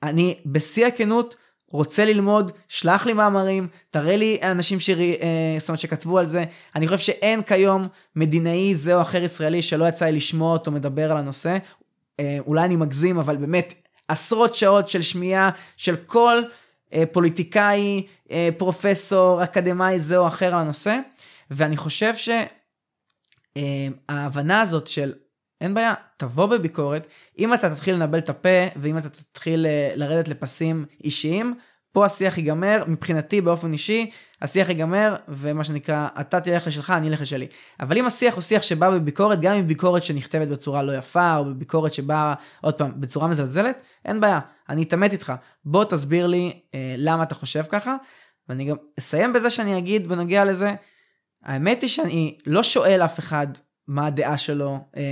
אני 0.03 0.39
בשיא 0.47 0.87
הכנות 0.87 1.37
רוצה 1.69 2.05
ללמוד, 2.05 2.53
שלח 2.69 3.07
לי 3.07 3.13
מאמרים, 3.13 3.69
תראה 3.91 4.17
לי 4.17 4.39
אנשים 4.43 4.81
שרי, 4.81 5.17
אה, 5.23 5.57
זאת 5.59 5.69
אומרת, 5.69 5.81
שכתבו 5.81 6.19
על 6.19 6.27
זה. 6.27 6.45
אני 6.77 6.89
חושב 6.89 6.99
שאין 6.99 7.43
כיום 7.43 7.89
מדינאי 8.17 8.75
זה 8.75 8.95
או 8.95 9.01
אחר 9.01 9.23
ישראלי 9.23 9.63
שלא 9.63 9.89
יצא 9.89 10.05
לי 10.05 10.13
לשמוע 10.13 10.53
אותו 10.53 10.71
מדבר 10.71 11.11
על 11.11 11.17
הנושא. 11.17 11.59
אה, 12.21 12.39
אולי 12.47 12.65
אני 12.65 12.77
מגזים, 12.77 13.19
אבל 13.19 13.37
באמת 13.37 13.75
עשרות 14.09 14.55
שעות 14.55 14.89
של 14.89 15.03
שמיעה 15.03 15.51
של 15.77 15.97
כל 15.97 16.43
אה, 16.93 17.05
פוליטיקאי, 17.13 18.07
אה, 18.31 18.49
פרופסור, 18.59 19.45
אקדמאי 19.45 20.01
זה 20.01 20.17
או 20.17 20.29
אחר 20.29 20.47
על 20.47 20.61
הנושא, 20.61 20.99
ואני 21.51 21.77
חושב 21.77 22.13
שההבנה 23.57 24.57
אה, 24.57 24.61
הזאת 24.61 24.87
של 24.87 25.13
אין 25.61 25.75
בעיה, 25.75 25.95
תבוא 26.17 26.47
בביקורת, 26.47 27.07
אם 27.39 27.55
אתה 27.55 27.75
תתחיל 27.75 27.95
לנבל 27.95 28.19
את 28.19 28.29
הפה 28.29 28.67
ואם 28.77 28.99
אתה 28.99 29.09
תתחיל 29.09 29.67
אה, 29.67 29.93
לרדת 29.97 30.29
לפסים 30.29 30.85
אישיים, 31.05 31.55
פה 31.95 32.07
השיח 32.07 32.39
ייגמר, 32.39 32.85
מבחינתי 32.87 33.41
באופן 33.41 33.73
אישי, 33.73 34.11
השיח 34.43 34.69
ייגמר, 34.69 35.17
ומה 35.29 35.65
שנקרא, 35.65 36.09
אתה 36.21 36.41
תלך 36.41 36.67
לשלך, 36.67 36.91
אני 36.91 37.09
אלך 37.09 37.21
לשלי. 37.21 37.47
אבל 37.81 37.99
אם 37.99 38.07
השיח 38.07 38.35
הוא 38.35 38.43
שיח 38.43 38.63
שבא 38.63 38.91
בביקורת, 38.91 39.41
גם 39.41 39.55
אם 39.55 39.67
ביקורת 39.67 40.05
שנכתבת 40.05 40.49
בצורה 40.49 40.83
לא 40.83 40.93
יפה, 40.93 41.37
או 41.37 41.45
בביקורת 41.45 41.95
שבאה, 41.95 42.35
עוד 42.61 42.75
פעם, 42.75 42.93
בצורה 43.01 43.29
מזלזלת, 43.29 43.77
אין 44.05 44.21
בעיה, 44.21 44.41
אני 44.69 44.83
אתעמת 44.83 45.13
איתך. 45.13 45.33
בוא 45.65 45.85
תסביר 45.85 46.27
לי 46.27 46.61
אה, 46.75 46.95
למה 46.99 47.23
אתה 47.23 47.35
חושב 47.35 47.65
ככה, 47.69 47.97
ואני 48.49 48.65
גם 48.65 48.77
אסיים 48.99 49.33
בזה 49.33 49.51
שאני 49.51 49.79
אגיד 49.79 50.09
בנוגע 50.09 50.45
לזה, 50.45 50.75
האמת 51.43 51.83
היא 51.83 51.91
שאני 51.91 52.39
לא 52.47 52.63
שואל 52.63 53.03
אף 53.05 53.19
אחד 53.19 53.47
מה 53.89 54.07
הדעה 54.07 54.37
שלו 54.37 54.79
אה, 54.97 55.03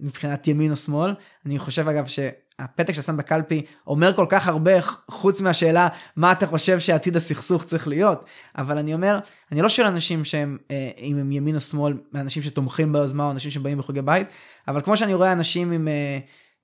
מבחינת 0.00 0.48
ימין 0.48 0.70
או 0.70 0.76
שמאל, 0.76 1.14
אני 1.46 1.58
חושב 1.58 1.88
אגב 1.88 2.06
ש... 2.06 2.18
הפתק 2.58 2.92
שאתה 2.92 3.06
שם 3.06 3.16
בקלפי 3.16 3.62
אומר 3.86 4.12
כל 4.12 4.26
כך 4.28 4.48
הרבה 4.48 4.72
חוץ 5.10 5.40
מהשאלה 5.40 5.88
מה 6.16 6.32
אתה 6.32 6.46
חושב 6.46 6.80
שעתיד 6.80 7.16
הסכסוך 7.16 7.64
צריך 7.64 7.88
להיות 7.88 8.24
אבל 8.58 8.78
אני 8.78 8.94
אומר 8.94 9.18
אני 9.52 9.60
לא 9.60 9.68
שואל 9.68 9.86
אנשים 9.86 10.24
שהם 10.24 10.58
אה, 10.70 10.90
אם 10.98 11.16
הם 11.18 11.32
ימין 11.32 11.54
או 11.54 11.60
שמאל 11.60 11.98
אנשים 12.14 12.42
שתומכים 12.42 12.92
ביוזמה 12.92 13.24
או 13.24 13.30
אנשים 13.30 13.50
שבאים 13.50 13.78
בחוגי 13.78 14.02
בית 14.02 14.28
אבל 14.68 14.80
כמו 14.80 14.96
שאני 14.96 15.14
רואה 15.14 15.32
אנשים 15.32 15.72
עם. 15.72 15.88
אה, 15.88 16.18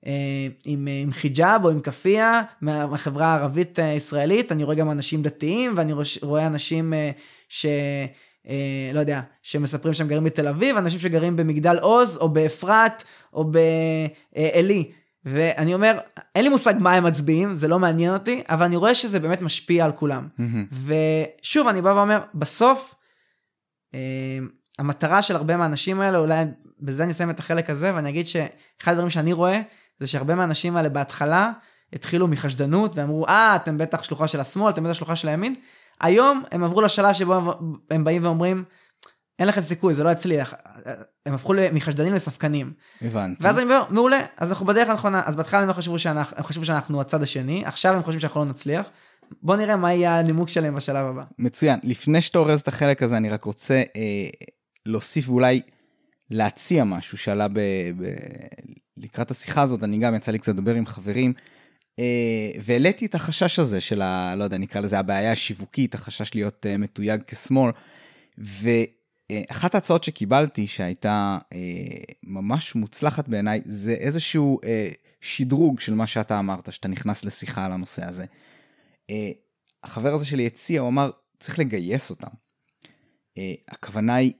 אה, 0.05 0.47
עם, 0.65 0.87
עם 1.01 1.11
חיג'אב 1.11 1.65
או 1.65 1.69
עם 1.69 1.79
כאפיה 1.79 2.41
מהחברה 2.61 3.25
הערבית 3.25 3.79
הישראלית 3.79 4.51
אני 4.51 4.63
רואה 4.63 4.75
גם 4.75 4.91
אנשים 4.91 5.21
דתיים 5.21 5.73
ואני 5.75 5.93
רואה 6.21 6.47
אנשים 6.47 6.93
ש... 7.49 7.65
לא 8.93 8.99
יודע 8.99 9.21
שמספרים 9.41 9.93
שהם 9.93 10.07
גרים 10.07 10.23
בתל 10.23 10.47
אביב 10.47 10.77
אנשים 10.77 10.99
שגרים 10.99 11.35
במגדל 11.35 11.77
עוז 11.79 12.17
או 12.17 12.29
באפרת 12.29 13.03
או 13.33 13.51
בעלי 13.51 14.91
ואני 15.25 15.73
אומר, 15.73 15.99
אין 16.35 16.43
לי 16.43 16.49
מושג 16.49 16.73
מה 16.79 16.93
הם 16.93 17.03
מצביעים, 17.03 17.55
זה 17.55 17.67
לא 17.67 17.79
מעניין 17.79 18.13
אותי, 18.13 18.43
אבל 18.49 18.65
אני 18.65 18.75
רואה 18.75 18.95
שזה 18.95 19.19
באמת 19.19 19.41
משפיע 19.41 19.85
על 19.85 19.91
כולם. 19.91 20.27
ושוב, 20.85 21.67
אני 21.67 21.81
בא 21.81 21.89
ואומר, 21.89 22.19
בסוף, 22.33 22.95
אה, 23.93 23.99
המטרה 24.79 25.21
של 25.21 25.35
הרבה 25.35 25.57
מהאנשים 25.57 26.01
האלה, 26.01 26.17
אולי 26.17 26.45
בזה 26.79 27.03
אני 27.03 27.11
אסיים 27.11 27.29
את 27.29 27.39
החלק 27.39 27.69
הזה, 27.69 27.95
ואני 27.95 28.09
אגיד 28.09 28.27
שאחד 28.27 28.91
הדברים 28.91 29.09
שאני 29.09 29.33
רואה, 29.33 29.61
זה 29.99 30.07
שהרבה 30.07 30.35
מהאנשים 30.35 30.75
האלה 30.77 30.89
בהתחלה 30.89 31.51
התחילו 31.93 32.27
מחשדנות 32.27 32.95
ואמרו, 32.95 33.27
אה, 33.27 33.55
אתם 33.55 33.77
בטח 33.77 34.03
שלוחה 34.03 34.27
של 34.27 34.39
השמאל, 34.39 34.69
אתם 34.69 34.83
בטח 34.83 34.93
שלוחה 34.93 35.15
של 35.15 35.27
הימין. 35.27 35.55
היום 36.01 36.43
הם 36.51 36.63
עברו 36.63 36.81
לשלב 36.81 37.13
שבו 37.13 37.53
הם 37.89 38.03
באים 38.03 38.23
ואומרים, 38.23 38.63
אין 39.39 39.47
לכם 39.47 39.61
סיכוי, 39.61 39.93
זה 39.93 40.03
לא 40.03 40.09
יצליח. 40.09 40.53
הם 41.25 41.33
הפכו 41.33 41.53
מחשדנים 41.73 42.13
לספקנים. 42.13 42.73
הבנתי. 43.01 43.43
ואז 43.43 43.55
אני 43.55 43.63
אומר, 43.63 43.83
מעולה, 43.89 44.25
אז 44.37 44.49
אנחנו 44.49 44.65
בדרך 44.65 44.89
הנכונה. 44.89 45.21
אז 45.25 45.35
בהתחלה 45.35 45.59
הם 45.59 45.73
חשבו 45.73 45.99
שאנחנו, 45.99 46.37
הם 46.37 46.43
חשבו 46.43 46.65
שאנחנו 46.65 47.01
הצד 47.01 47.23
השני, 47.23 47.63
עכשיו 47.65 47.95
הם 47.95 48.01
חושבים 48.01 48.19
שאנחנו 48.19 48.39
לא 48.39 48.45
נצליח. 48.45 48.85
בוא 49.41 49.55
נראה 49.55 49.75
מה 49.75 49.93
יהיה 49.93 50.19
הנימוק 50.19 50.49
שלהם 50.49 50.75
בשלב 50.75 51.05
הבא. 51.05 51.23
מצוין. 51.39 51.79
לפני 51.83 52.21
שאתה 52.21 52.39
אורז 52.39 52.59
את 52.59 52.67
החלק 52.67 53.03
הזה, 53.03 53.17
אני 53.17 53.29
רק 53.29 53.43
רוצה 53.43 53.83
אה, 53.95 54.29
להוסיף 54.85 55.29
ואולי 55.29 55.61
להציע 56.31 56.83
משהו 56.83 57.17
שעלה 57.17 57.47
ב, 57.47 57.59
ב, 57.97 58.15
לקראת 58.97 59.31
השיחה 59.31 59.61
הזאת, 59.61 59.83
אני 59.83 59.97
גם 59.97 60.15
יצא 60.15 60.31
לי 60.31 60.39
קצת 60.39 60.53
לדבר 60.53 60.75
עם 60.75 60.85
חברים, 60.85 61.33
אה, 61.99 62.51
והעליתי 62.61 63.05
את 63.05 63.15
החשש 63.15 63.59
הזה 63.59 63.81
של 63.81 64.01
ה... 64.01 64.35
לא 64.35 64.43
יודע, 64.43 64.57
נקרא 64.57 64.81
לזה 64.81 64.99
הבעיה 64.99 65.31
השיווקית, 65.31 65.95
החשש 65.95 66.35
להיות 66.35 66.65
אה, 66.65 66.77
מתויג 66.77 67.21
כשמאל. 67.27 67.71
ואחת 69.31 69.75
ההצעות 69.75 70.03
שקיבלתי, 70.03 70.67
שהייתה 70.67 71.37
אה, 71.53 71.59
ממש 72.23 72.75
מוצלחת 72.75 73.27
בעיניי, 73.27 73.61
זה 73.65 73.91
איזשהו 73.91 74.59
אה, 74.63 74.89
שדרוג 75.21 75.79
של 75.79 75.93
מה 75.93 76.07
שאתה 76.07 76.39
אמרת, 76.39 76.73
שאתה 76.73 76.87
נכנס 76.87 77.25
לשיחה 77.25 77.65
על 77.65 77.71
הנושא 77.71 78.05
הזה. 78.05 78.25
אה, 79.09 79.31
החבר 79.83 80.13
הזה 80.13 80.25
שלי 80.25 80.47
הציע, 80.47 80.81
הוא 80.81 80.89
אמר, 80.89 81.11
צריך 81.39 81.59
לגייס 81.59 82.09
אותם. 82.09 82.27
אה, 83.37 83.53
הכוונה 83.67 84.15
היא, 84.15 84.33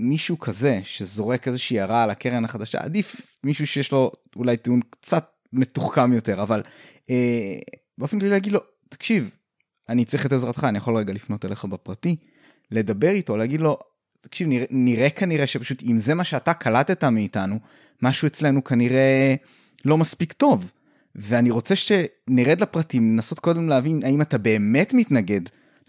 מישהו 0.00 0.38
כזה 0.38 0.80
שזורק 0.84 1.48
איזושהי 1.48 1.80
הערה 1.80 2.02
על 2.02 2.10
הקרן 2.10 2.44
החדשה, 2.44 2.80
עדיף 2.80 3.20
מישהו 3.44 3.66
שיש 3.66 3.92
לו 3.92 4.12
אולי 4.36 4.56
טיעון 4.56 4.80
קצת 4.90 5.30
מתוחכם 5.52 6.12
יותר, 6.12 6.42
אבל 6.42 6.62
אה, 7.10 7.58
באופן 7.98 8.18
כללי 8.18 8.30
להגיד 8.30 8.52
לו, 8.52 8.60
תקשיב, 8.88 9.36
אני 9.88 10.04
צריך 10.04 10.26
את 10.26 10.32
עזרתך, 10.32 10.64
אני 10.64 10.78
יכול 10.78 10.96
רגע 10.96 11.12
לפנות 11.12 11.44
אליך 11.44 11.64
בפרטי, 11.64 12.16
לדבר 12.70 13.10
איתו, 13.10 13.36
להגיד 13.36 13.60
לו, 13.60 13.78
תקשיב, 14.28 14.48
נראה, 14.48 14.66
נראה 14.70 15.10
כנראה 15.10 15.46
שפשוט 15.46 15.82
אם 15.82 15.98
זה 15.98 16.14
מה 16.14 16.24
שאתה 16.24 16.54
קלטת 16.54 17.04
מאיתנו, 17.04 17.58
משהו 18.02 18.26
אצלנו 18.26 18.64
כנראה 18.64 19.34
לא 19.84 19.98
מספיק 19.98 20.32
טוב. 20.32 20.70
ואני 21.14 21.50
רוצה 21.50 21.74
שנרד 21.76 22.60
לפרטים, 22.60 23.12
לנסות 23.12 23.40
קודם 23.40 23.68
להבין 23.68 24.02
האם 24.04 24.22
אתה 24.22 24.38
באמת 24.38 24.94
מתנגד 24.94 25.40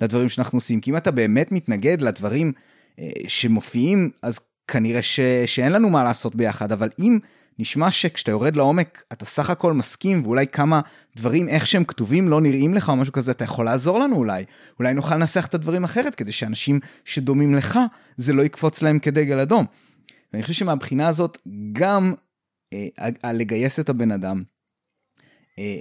לדברים 0.02 0.30
שאנחנו 0.30 0.58
עושים, 0.58 0.82
כי 0.82 0.92
אם 0.92 0.98
אתה 0.98 1.12
באמת 1.12 1.52
מתנגד 1.52 2.02
לדברים 2.02 2.52
אה, 3.00 3.10
שמופיעים, 3.28 4.10
אז 4.22 4.40
כנראה 4.68 5.02
ש... 5.02 5.20
שאין 5.46 5.72
לנו 5.72 5.90
מה 5.90 6.04
לעשות 6.04 6.36
ביחד, 6.36 6.72
אבל 6.72 6.90
אם 7.00 7.20
נשמע 7.60 7.92
שכשאתה 7.92 8.32
יורד 8.32 8.56
לעומק 8.56 9.04
אתה 9.14 9.26
סך 9.26 9.50
הכל 9.50 9.74
מסכים 9.74 10.26
ואולי 10.26 10.48
כמה 10.48 10.82
דברים 11.16 11.50
איך 11.50 11.68
שהם 11.68 11.84
כתובים 11.84 12.30
לא 12.30 12.42
נראים 12.42 12.74
לך 12.74 12.90
או 12.90 12.96
משהו 12.96 13.14
כזה 13.14 13.32
אתה 13.32 13.44
יכול 13.44 13.66
לעזור 13.66 14.00
לנו 14.00 14.16
אולי 14.16 14.46
אולי 14.80 14.94
נוכל 14.94 15.16
לנסח 15.16 15.46
את 15.46 15.54
הדברים 15.54 15.84
אחרת 15.84 16.16
כדי 16.16 16.32
שאנשים 16.32 16.80
שדומים 17.06 17.56
לך 17.56 17.80
זה 18.18 18.34
לא 18.34 18.42
יקפוץ 18.42 18.82
להם 18.82 19.00
כדגל 19.00 19.40
אדום. 19.40 19.66
ואני 20.34 20.44
חושב 20.44 20.54
שמבחינה 20.54 21.08
הזאת 21.08 21.38
גם 21.74 22.14
אה, 22.74 23.32
לגייס 23.34 23.80
את 23.80 23.90
הבן 23.90 24.12
אדם 24.12 24.44
אה, 25.60 25.78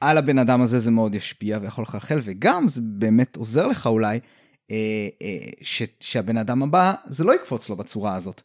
על 0.00 0.18
הבן 0.18 0.38
אדם 0.38 0.62
הזה 0.62 0.78
זה 0.78 0.90
מאוד 0.90 1.14
ישפיע 1.14 1.58
ויכול 1.62 1.82
לחלחל 1.82 2.20
וגם 2.22 2.68
זה 2.68 2.80
באמת 2.84 3.36
עוזר 3.36 3.66
לך 3.66 3.86
אולי 3.86 4.20
אה, 4.70 5.08
אה, 5.22 5.38
ש, 5.62 5.82
שהבן 6.00 6.36
אדם 6.36 6.62
הבא 6.62 6.94
זה 7.04 7.24
לא 7.24 7.34
יקפוץ 7.34 7.68
לו 7.68 7.76
בצורה 7.76 8.14
הזאת. 8.14 8.42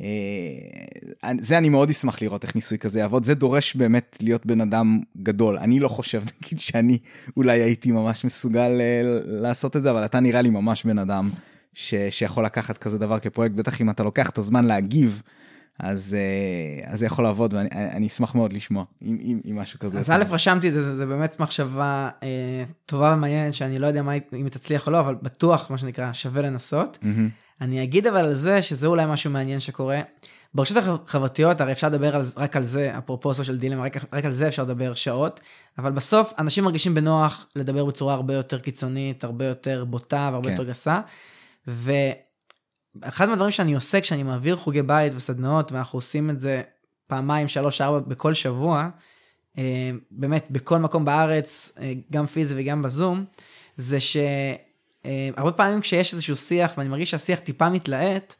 אה, 0.00 1.32
זה 1.40 1.58
אני 1.58 1.68
מאוד 1.68 1.90
אשמח 1.90 2.22
לראות 2.22 2.44
איך 2.44 2.54
ניסוי 2.54 2.78
כזה 2.78 3.00
יעבוד 3.00 3.24
זה 3.24 3.34
דורש 3.34 3.76
באמת 3.76 4.16
להיות 4.20 4.46
בן 4.46 4.60
אדם 4.60 5.00
גדול 5.22 5.58
אני 5.58 5.80
לא 5.80 5.88
חושב 5.88 6.22
נגיד 6.42 6.58
שאני 6.58 6.98
אולי 7.36 7.62
הייתי 7.62 7.92
ממש 7.92 8.24
מסוגל 8.24 8.80
אה, 8.80 9.02
לעשות 9.26 9.76
את 9.76 9.82
זה 9.82 9.90
אבל 9.90 10.04
אתה 10.04 10.20
נראה 10.20 10.42
לי 10.42 10.50
ממש 10.50 10.84
בן 10.84 10.98
אדם 10.98 11.30
ש, 11.74 11.94
שיכול 12.10 12.44
לקחת 12.44 12.78
כזה 12.78 12.98
דבר 12.98 13.18
כפרויקט 13.18 13.54
בטח 13.54 13.80
אם 13.80 13.90
אתה 13.90 14.02
לוקח 14.02 14.30
את 14.30 14.38
הזמן 14.38 14.64
להגיב. 14.64 15.22
אז 15.78 16.16
אה, 16.18 16.92
אז 16.92 16.98
זה 16.98 17.06
יכול 17.06 17.24
לעבוד 17.24 17.54
ואני 17.54 18.06
אשמח 18.06 18.34
מאוד 18.34 18.52
לשמוע 18.52 18.84
אם, 19.02 19.18
אם, 19.20 19.40
אם 19.50 19.56
משהו 19.56 19.78
כזה. 19.78 19.98
אז 19.98 20.10
א' 20.10 20.24
רשמתי 20.30 20.68
את 20.68 20.74
זה, 20.74 20.82
זה, 20.82 20.96
זה 20.96 21.06
באמת 21.06 21.40
מחשבה 21.40 22.08
אה, 22.22 22.64
טובה 22.86 23.14
ומעניינת 23.16 23.54
שאני 23.54 23.78
לא 23.78 23.86
יודע 23.86 24.02
מה, 24.02 24.14
אם 24.14 24.20
היא 24.32 24.48
תצליח 24.48 24.86
או 24.86 24.92
לא 24.92 25.00
אבל 25.00 25.14
בטוח 25.22 25.70
מה 25.70 25.78
שנקרא 25.78 26.12
שווה 26.12 26.42
לנסות. 26.42 26.98
Mm-hmm. 27.02 27.45
אני 27.60 27.82
אגיד 27.82 28.06
אבל 28.06 28.24
על 28.24 28.34
זה 28.34 28.62
שזה 28.62 28.86
אולי 28.86 29.06
משהו 29.06 29.30
מעניין 29.30 29.60
שקורה. 29.60 30.00
ברשתות 30.54 30.84
החברתיות 30.86 31.60
הרי 31.60 31.72
אפשר 31.72 31.88
לדבר 31.88 32.16
על, 32.16 32.24
רק 32.36 32.56
על 32.56 32.62
זה 32.62 32.98
אפרופו 32.98 33.34
של 33.34 33.58
דילמה 33.58 33.82
רק, 33.82 33.96
רק 34.12 34.24
על 34.24 34.32
זה 34.32 34.48
אפשר 34.48 34.62
לדבר 34.62 34.94
שעות 34.94 35.40
אבל 35.78 35.92
בסוף 35.92 36.32
אנשים 36.38 36.64
מרגישים 36.64 36.94
בנוח 36.94 37.46
לדבר 37.56 37.84
בצורה 37.84 38.14
הרבה 38.14 38.34
יותר 38.34 38.58
קיצונית 38.58 39.24
הרבה 39.24 39.44
יותר 39.44 39.84
בוטה 39.84 40.28
והרבה 40.32 40.48
כן. 40.48 40.52
יותר 40.52 40.70
גסה. 40.70 41.00
ואחד 41.66 43.28
מהדברים 43.28 43.50
שאני 43.50 43.74
עושה 43.74 44.00
כשאני 44.00 44.22
מעביר 44.22 44.56
חוגי 44.56 44.82
בית 44.82 45.12
וסדנאות 45.16 45.72
ואנחנו 45.72 45.96
עושים 45.96 46.30
את 46.30 46.40
זה 46.40 46.62
פעמיים 47.06 47.48
שלוש 47.48 47.80
ארבע 47.80 47.98
בכל 47.98 48.34
שבוע 48.34 48.88
אה, 49.58 49.90
באמת 50.10 50.46
בכל 50.50 50.78
מקום 50.78 51.04
בארץ 51.04 51.72
אה, 51.80 51.92
גם 52.12 52.26
פיזי 52.26 52.54
וגם 52.56 52.82
בזום 52.82 53.24
זה 53.76 54.00
ש... 54.00 54.16
אה, 55.06 55.28
הרבה 55.36 55.52
פעמים 55.52 55.80
כשיש 55.80 56.14
איזשהו 56.14 56.36
שיח 56.36 56.72
ואני 56.76 56.88
מרגיש 56.88 57.10
שהשיח 57.10 57.38
טיפה 57.38 57.68
מתלהט, 57.68 58.34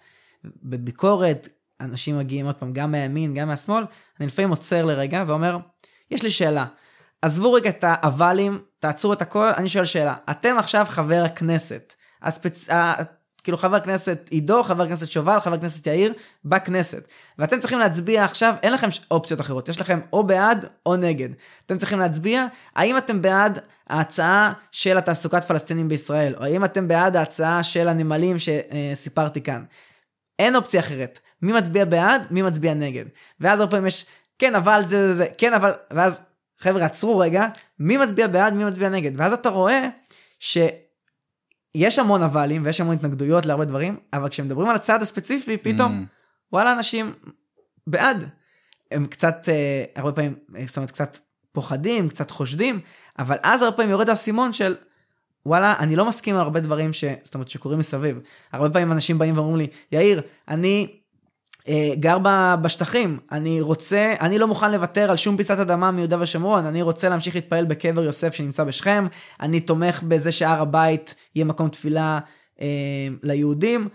בביקורת 0.45 1.49
אנשים 1.81 2.19
מגיעים 2.19 2.47
עוד 2.47 2.55
פעם 2.55 2.73
גם 2.73 2.93
מהימין 2.93 3.35
גם 3.35 3.49
מהשמאל, 3.49 3.85
אני 4.21 4.27
לפעמים 4.27 4.51
עוצר 4.51 4.85
לרגע 4.85 5.25
ואומר, 5.27 5.59
יש 6.11 6.23
לי 6.23 6.31
שאלה, 6.31 6.65
עזבו 7.23 7.53
רגע 7.53 7.71
את 7.71 7.85
האבלים, 7.87 8.59
תעצרו 8.79 9.13
את 9.13 9.23
הכל, 9.23 9.49
אני 9.57 9.69
שואל 9.69 9.85
שאלה, 9.85 10.15
אתם 10.31 10.57
עכשיו 10.59 10.87
חבר 10.89 11.23
הכנסת, 11.27 11.95
הספצ... 12.23 12.69
כאילו 13.47 13.59
חבר 13.59 13.81
כנסת 13.81 14.29
עידו, 14.31 14.63
חבר 14.63 14.89
כנסת 14.89 15.11
שובל, 15.11 15.41
חבר 15.41 15.59
כנסת 15.59 15.87
יאיר, 15.87 16.13
בכנסת. 16.45 17.09
ואתם 17.39 17.61
צריכים 17.61 17.79
להצביע 17.79 18.25
עכשיו, 18.25 18.55
אין 18.63 18.73
לכם 18.73 18.89
אופציות 19.11 19.41
אחרות, 19.41 19.69
יש 19.69 19.81
לכם 19.81 20.01
או 20.13 20.25
בעד 20.25 20.65
או 20.87 20.97
נגד. 20.97 21.29
אתם 21.67 21.79
צריכים 21.79 21.99
להצביע, 21.99 22.47
האם 22.75 22.99
אתם 22.99 23.23
בעד 23.23 23.59
ההצעה 23.87 24.53
של 24.73 24.99
התעסוקת 24.99 25.45
פלסטינים 25.45 25.89
בישראל, 25.89 26.35
או 26.37 26.45
האם 26.45 26.65
אתם 26.65 26.89
בעד 26.89 27.17
ההצעה 27.17 27.63
של 27.63 27.89
הנמלים 27.89 28.37
שסיפרתי 28.39 29.43
כאן. 29.43 29.65
אין 30.39 30.57
אופציה 30.57 30.81
אחרת. 30.81 31.19
מי 31.43 31.53
מצביע 31.53 31.85
בעד, 31.85 32.23
מי 32.31 32.43
מצביע 32.43 32.75
נגד. 32.75 33.05
ואז 33.41 33.61
הרבה 33.61 33.71
פעמים 33.71 33.87
יש, 33.87 34.07
כן 34.39 34.55
אבל 34.55 34.83
זה 34.89 35.07
זה 35.07 35.15
זה, 35.15 35.27
כן 35.39 35.55
אבל, 35.55 35.73
ואז 35.91 36.21
חבר'ה 36.59 36.85
עצרו 36.85 37.19
רגע, 37.19 37.47
מי 37.79 37.97
מצביע 37.97 38.27
בעד, 38.27 38.55
מי 38.55 38.65
מצביע 38.65 38.89
נגד. 38.89 39.21
ואז 39.21 39.33
אתה 39.33 39.49
רואה 39.49 39.89
ש... 40.39 40.59
יש 41.75 41.99
המון 41.99 42.23
אבלים 42.23 42.63
ויש 42.65 42.81
המון 42.81 42.97
התנגדויות 42.97 43.47
להרבה 43.47 43.65
דברים, 43.65 43.97
אבל 44.13 44.29
כשמדברים 44.29 44.69
על 44.69 44.77
הצעד 44.77 45.03
הספציפי, 45.03 45.57
פתאום, 45.57 46.05
mm. 46.05 46.53
וואלה, 46.53 46.73
אנשים 46.73 47.13
בעד. 47.87 48.29
הם 48.91 49.07
קצת, 49.07 49.49
אה, 49.49 49.85
הרבה 49.97 50.13
פעמים, 50.13 50.35
זאת 50.67 50.77
אומרת, 50.77 50.91
קצת 50.91 51.19
פוחדים, 51.53 52.09
קצת 52.09 52.31
חושדים, 52.31 52.81
אבל 53.19 53.37
אז 53.43 53.63
הרבה 53.63 53.77
פעמים 53.77 53.91
יורד 53.91 54.09
האסימון 54.09 54.53
של, 54.53 54.77
וואלה, 55.47 55.75
אני 55.79 55.97
לא 55.97 56.09
מסכים 56.09 56.35
על 56.35 56.41
הרבה 56.41 56.61
דברים 56.61 56.93
ש... 56.93 57.05
זאת 57.25 57.35
אומרת, 57.35 57.49
שקורים 57.49 57.79
מסביב. 57.79 58.21
הרבה 58.53 58.71
פעמים 58.71 58.93
אנשים 58.93 59.19
באים 59.19 59.37
ואומרים 59.37 59.57
לי, 59.57 59.67
יאיר, 59.93 60.23
אני 60.49 60.87
אה, 61.69 61.93
גר 62.01 62.19
בשטחים, 62.63 63.19
אני 63.33 63.61
רוצה, 63.61 64.15
אני 64.21 64.39
לא 64.39 64.47
מוכן 64.47 64.73
לוותר 64.73 65.11
על 65.11 65.17
שום 65.17 65.37
פיסת 65.37 65.59
אדמה 65.59 65.91
מיהודה 65.91 66.21
ושומרון, 66.21 66.67
אני 66.67 66.83
רוצה 66.83 67.09
להמשיך 67.09 67.35
להתפעל 67.35 67.65
בקבר 67.65 68.03
יוסף 68.03 68.35
שנמצא 68.35 68.65
בשכם, 68.65 69.07
אני 69.41 69.61
תומך 69.61 70.03
בזה 70.03 70.33
שהר 70.33 70.61
הבית 70.61 71.15
יהיה 71.35 71.45
מקום 71.45 71.69
תפילה 71.69 72.19
אה, 72.61 72.67
ליהודים. 73.23 73.89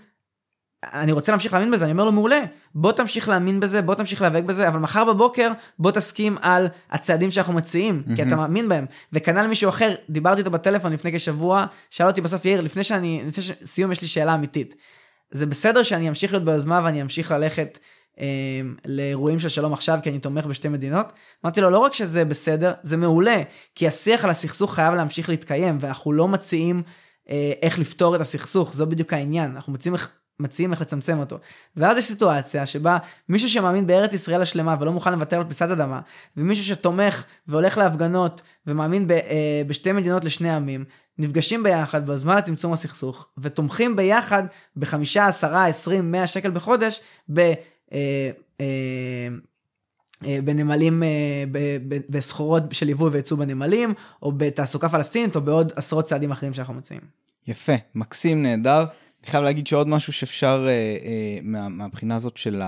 אני 0.84 1.12
רוצה 1.12 1.32
להמשיך 1.32 1.54
להאמין 1.54 1.72
בזה, 1.72 1.84
אני 1.84 1.92
אומר 1.92 2.06
לו 2.06 2.12
מעולה, 2.12 2.40
בוא 2.76 2.92
תמשיך 2.92 3.30
להאמין 3.30 3.60
בזה, 3.60 3.82
בוא 3.82 3.96
תמשיך 3.96 4.22
להיאבק 4.22 4.44
בזה, 4.44 4.68
אבל 4.68 4.80
מחר 4.80 5.06
בבוקר 5.06 5.52
בוא 5.80 5.92
תסכים 5.92 6.38
על 6.42 6.68
הצעדים 6.92 7.32
שאנחנו 7.32 7.54
מציעים, 7.54 8.04
mm-hmm. 8.06 8.16
כי 8.16 8.24
אתה 8.24 8.36
מאמין 8.36 8.70
בהם. 8.70 8.86
וכנ"ל 9.14 9.48
מישהו 9.48 9.70
אחר, 9.70 9.96
דיברתי 10.10 10.40
איתו 10.40 10.52
בטלפון 10.52 10.94
לפני 10.94 11.14
כשבוע, 11.14 11.66
שאל 11.90 12.08
אותי 12.08 12.22
בסוף 12.22 12.46
יאיר, 12.46 12.62
לפני 12.62 12.84
שאני, 12.84 13.24
לפני 13.28 13.44
סיום 13.66 13.92
יש 13.92 14.02
לי 14.02 14.08
שאלה 14.08 14.36
אמיתית. 14.36 14.76
זה 15.32 15.46
בסדר 15.46 15.84
שאני 15.84 16.10
אמשיך 16.10 16.32
להיות 16.32 16.46
ביוזמה 16.46 16.82
ואני 16.84 17.02
אמשיך 17.02 17.32
ללכת 17.32 17.80
אה, 18.20 18.26
לאירועים 18.86 19.40
של 19.40 19.50
שלום 19.50 19.74
עכשיו 19.74 20.00
כי 20.04 20.10
אני 20.10 20.20
תומך 20.20 20.46
בשתי 20.46 20.68
מדינות. 20.68 21.14
אמרתי 21.46 21.62
לו 21.62 21.70
לא 21.70 21.78
רק 21.78 21.94
שזה 21.94 22.26
בסדר 22.26 22.74
זה 22.84 22.98
מעולה 22.98 23.42
כי 23.76 23.88
השיח 23.88 24.26
על 24.26 24.32
הסכסוך 24.32 24.76
חייב 24.76 24.94
להמשיך 24.94 25.30
להתקיים 25.30 25.78
ואנחנו 25.82 26.14
לא 26.14 26.28
מציעים 26.28 26.84
אה, 27.30 27.52
איך 27.62 27.80
לפתור 27.80 28.16
את 28.16 28.22
הסכסוך 28.22 28.74
זו 28.74 28.88
בדיוק 28.88 29.14
העניין 29.14 29.52
אנחנו 29.52 29.74
מציעים 29.74 29.96
איך 29.96 30.10
מציעים 30.42 30.72
איך 30.72 30.82
לצמצם 30.82 31.20
אותו. 31.20 31.38
ואז 31.76 31.98
יש 31.98 32.06
סיטואציה 32.06 32.66
שבה 32.66 32.98
מישהו 33.30 33.50
שמאמין 33.50 33.88
בארץ 33.88 34.14
ישראל 34.14 34.42
השלמה 34.42 34.76
ולא 34.80 34.92
מוכן 34.92 35.14
לוותר 35.14 35.38
על 35.38 35.44
פיסת 35.48 35.62
אדמה, 35.72 36.00
ומישהו 36.38 36.66
שתומך 36.66 37.26
והולך 37.48 37.78
להפגנות 37.78 38.42
ומאמין 38.68 39.08
ב, 39.08 39.12
אה, 39.12 39.62
בשתי 39.68 39.92
מדינות 39.92 40.26
לשני 40.26 40.52
עמים, 40.52 40.86
נפגשים 41.18 41.64
ביחד 41.64 42.06
בזמן 42.06 42.38
לצמצום 42.38 42.74
הסכסוך, 42.74 43.28
ותומכים 43.38 43.96
ביחד 43.96 44.44
בחמישה, 44.78 45.28
עשרה, 45.28 45.66
עשרים, 45.66 46.12
מאה 46.12 46.28
שקל 46.28 46.52
בחודש, 46.52 47.02
ב... 47.34 47.40
אה, 47.94 48.32
אה, 48.62 48.66
אה, 50.26 50.40
בנמלים, 50.44 51.04
אה, 51.04 51.44
בסחורות 52.10 52.64
של 52.72 52.90
יבוא 52.90 53.10
וייצוא 53.14 53.38
בנמלים, 53.38 53.94
או 54.22 54.32
בתעסוקה 54.32 54.90
פלסטינית, 54.90 55.36
או 55.36 55.42
בעוד 55.42 55.72
עשרות 55.76 56.06
צעדים 56.06 56.32
אחרים 56.32 56.54
שאנחנו 56.54 56.74
מציעים. 56.74 57.02
יפה, 57.48 57.74
מקסים, 57.96 58.44
נהדר. 58.44 58.86
אני 59.24 59.32
חייב 59.32 59.44
להגיד 59.44 59.68
שעוד 59.68 59.88
משהו 59.88 60.14
שאפשר 60.14 60.66
אה, 60.68 60.72
אה, 61.06 61.40
מה, 61.44 61.70
מהבחינה 61.70 62.16
הזאת 62.16 62.38
של 62.38 62.62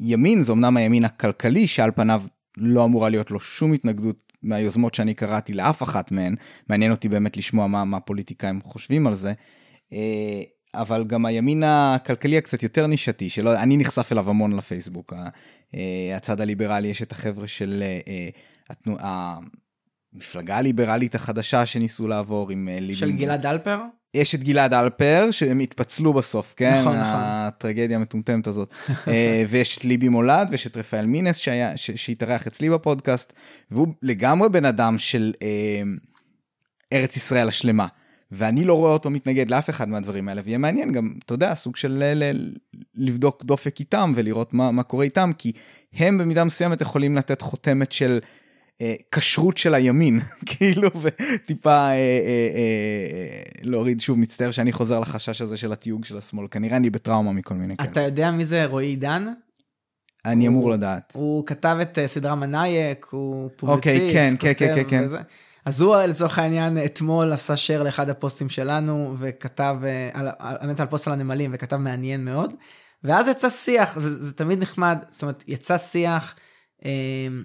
הימין, 0.00 0.42
זה 0.42 0.52
אמנם 0.52 0.76
הימין 0.76 1.04
הכלכלי, 1.04 1.66
שעל 1.66 1.90
פניו 1.90 2.22
לא 2.56 2.84
אמורה 2.84 3.08
להיות 3.08 3.30
לו 3.30 3.40
שום 3.40 3.72
התנגדות 3.72 4.32
מהיוזמות 4.42 4.94
שאני 4.94 5.14
קראתי 5.14 5.52
לאף 5.52 5.82
אחת 5.82 6.12
מהן, 6.12 6.34
מעניין 6.68 6.90
אותי 6.90 7.08
באמת 7.08 7.36
לשמוע 7.36 7.66
מה, 7.66 7.84
מה 7.84 8.00
פוליטיקאים 8.00 8.60
חושבים 8.62 9.06
על 9.06 9.14
זה. 9.14 9.32
אה, 9.92 10.42
אבל 10.74 11.04
גם 11.04 11.26
הימין 11.26 11.62
הכלכלי 11.66 12.38
הקצת 12.38 12.62
יותר 12.62 12.86
נישתי, 12.86 13.28
שלא, 13.28 13.54
אני 13.62 13.76
נחשף 13.76 14.12
אליו 14.12 14.30
המון 14.30 14.56
לפייסבוק. 14.56 15.12
אה, 15.74 16.16
הצד 16.16 16.40
הליברלי, 16.40 16.88
יש 16.88 17.02
את 17.02 17.12
החבר'ה 17.12 17.46
של 17.46 17.82
אה, 18.08 18.28
התנוע, 18.70 18.98
המפלגה 20.14 20.56
הליברלית 20.56 21.14
החדשה 21.14 21.66
שניסו 21.66 22.08
לעבור 22.08 22.50
עם 22.50 22.68
ליבים. 22.72 22.96
של 22.96 23.10
גלעד 23.10 23.46
אלפר? 23.46 23.78
יש 24.14 24.34
את 24.34 24.44
גלעד 24.44 24.74
אלפר 24.74 25.28
שהם 25.30 25.60
התפצלו 25.60 26.12
בסוף 26.12 26.54
כן 26.56 26.80
נכון, 26.80 26.96
נכון. 26.96 27.20
הטרגדיה 27.22 27.96
המטומטמת 27.96 28.46
הזאת 28.46 28.70
ויש 29.48 29.78
את 29.78 29.84
ליבי 29.84 30.08
מולד 30.08 30.48
ויש 30.50 30.66
את 30.66 30.76
רפאל 30.76 31.06
מינס 31.06 31.36
שהיה 31.36 31.76
שהתארח 31.76 32.46
אצלי 32.46 32.70
בפודקאסט 32.70 33.32
והוא 33.70 33.88
לגמרי 34.02 34.48
בן 34.48 34.64
אדם 34.64 34.98
של 34.98 35.32
אה, 35.42 35.82
ארץ 36.92 37.16
ישראל 37.16 37.48
השלמה 37.48 37.86
ואני 38.32 38.64
לא 38.64 38.74
רואה 38.74 38.92
אותו 38.92 39.10
מתנגד 39.10 39.50
לאף 39.50 39.70
אחד 39.70 39.88
מהדברים 39.88 40.28
האלה 40.28 40.42
ויהיה 40.44 40.58
מעניין 40.58 40.92
גם 40.92 41.12
אתה 41.24 41.34
יודע 41.34 41.54
סוג 41.54 41.76
של 41.76 42.02
ל- 42.16 42.52
לבדוק 42.94 43.44
דופק 43.44 43.80
איתם 43.80 44.12
ולראות 44.16 44.54
מה, 44.54 44.70
מה 44.70 44.82
קורה 44.82 45.04
איתם 45.04 45.30
כי 45.38 45.52
הם 45.94 46.18
במידה 46.18 46.44
מסוימת 46.44 46.80
יכולים 46.80 47.16
לתת 47.16 47.42
חותמת 47.42 47.92
של 47.92 48.20
אה, 48.22 48.41
כשרות 49.12 49.58
של 49.58 49.74
הימין 49.74 50.20
כאילו 50.50 50.88
וטיפה 51.02 51.70
אה, 51.70 51.88
אה, 51.88 51.94
אה, 51.94 53.42
להוריד 53.62 54.00
שוב 54.00 54.18
מצטער 54.18 54.50
שאני 54.50 54.72
חוזר 54.72 55.00
לחשש 55.00 55.40
הזה 55.40 55.56
של 55.56 55.72
התיוג 55.72 56.04
של 56.04 56.18
השמאל 56.18 56.46
כנראה 56.50 56.76
אני 56.76 56.90
בטראומה 56.90 57.32
מכל 57.32 57.54
מיני 57.54 57.74
אתה 57.74 57.86
כאלה. 57.86 58.06
יודע 58.06 58.30
מי 58.30 58.46
זה 58.46 58.64
רועי 58.64 58.86
עידן? 58.86 59.32
אני 60.24 60.48
אמור 60.48 60.70
לדעת. 60.70 61.12
הוא 61.14 61.46
כתב 61.46 61.76
את 61.82 61.98
סדרה 62.06 62.34
מנאייק 62.34 63.06
הוא 63.10 63.50
פובליציסט. 63.56 63.86
אוקיי 63.86 64.12
כן 64.12 64.34
כן 64.38 64.52
כן 64.74 64.84
כן. 64.88 65.04
אז 65.64 65.80
הוא 65.80 65.96
לצורך 65.96 66.38
העניין 66.38 66.78
אתמול 66.84 67.32
עשה 67.32 67.54
share 67.54 67.82
לאחד 67.82 68.10
הפוסטים 68.10 68.48
שלנו 68.48 69.14
וכתב 69.18 69.76
על, 70.12 70.28
על, 70.38 70.56
על 70.78 70.86
פוסט 70.86 71.06
על 71.06 71.12
הנמלים 71.12 71.50
וכתב 71.54 71.76
מעניין 71.76 72.24
מאוד. 72.24 72.54
ואז 73.04 73.28
יצא 73.28 73.50
שיח 73.50 73.98
זה, 73.98 74.24
זה 74.24 74.32
תמיד 74.32 74.58
נחמד 74.58 74.98
זאת 75.10 75.22
אומרת 75.22 75.44
יצא 75.46 75.78
שיח. 75.78 76.34
אמ, 76.84 77.44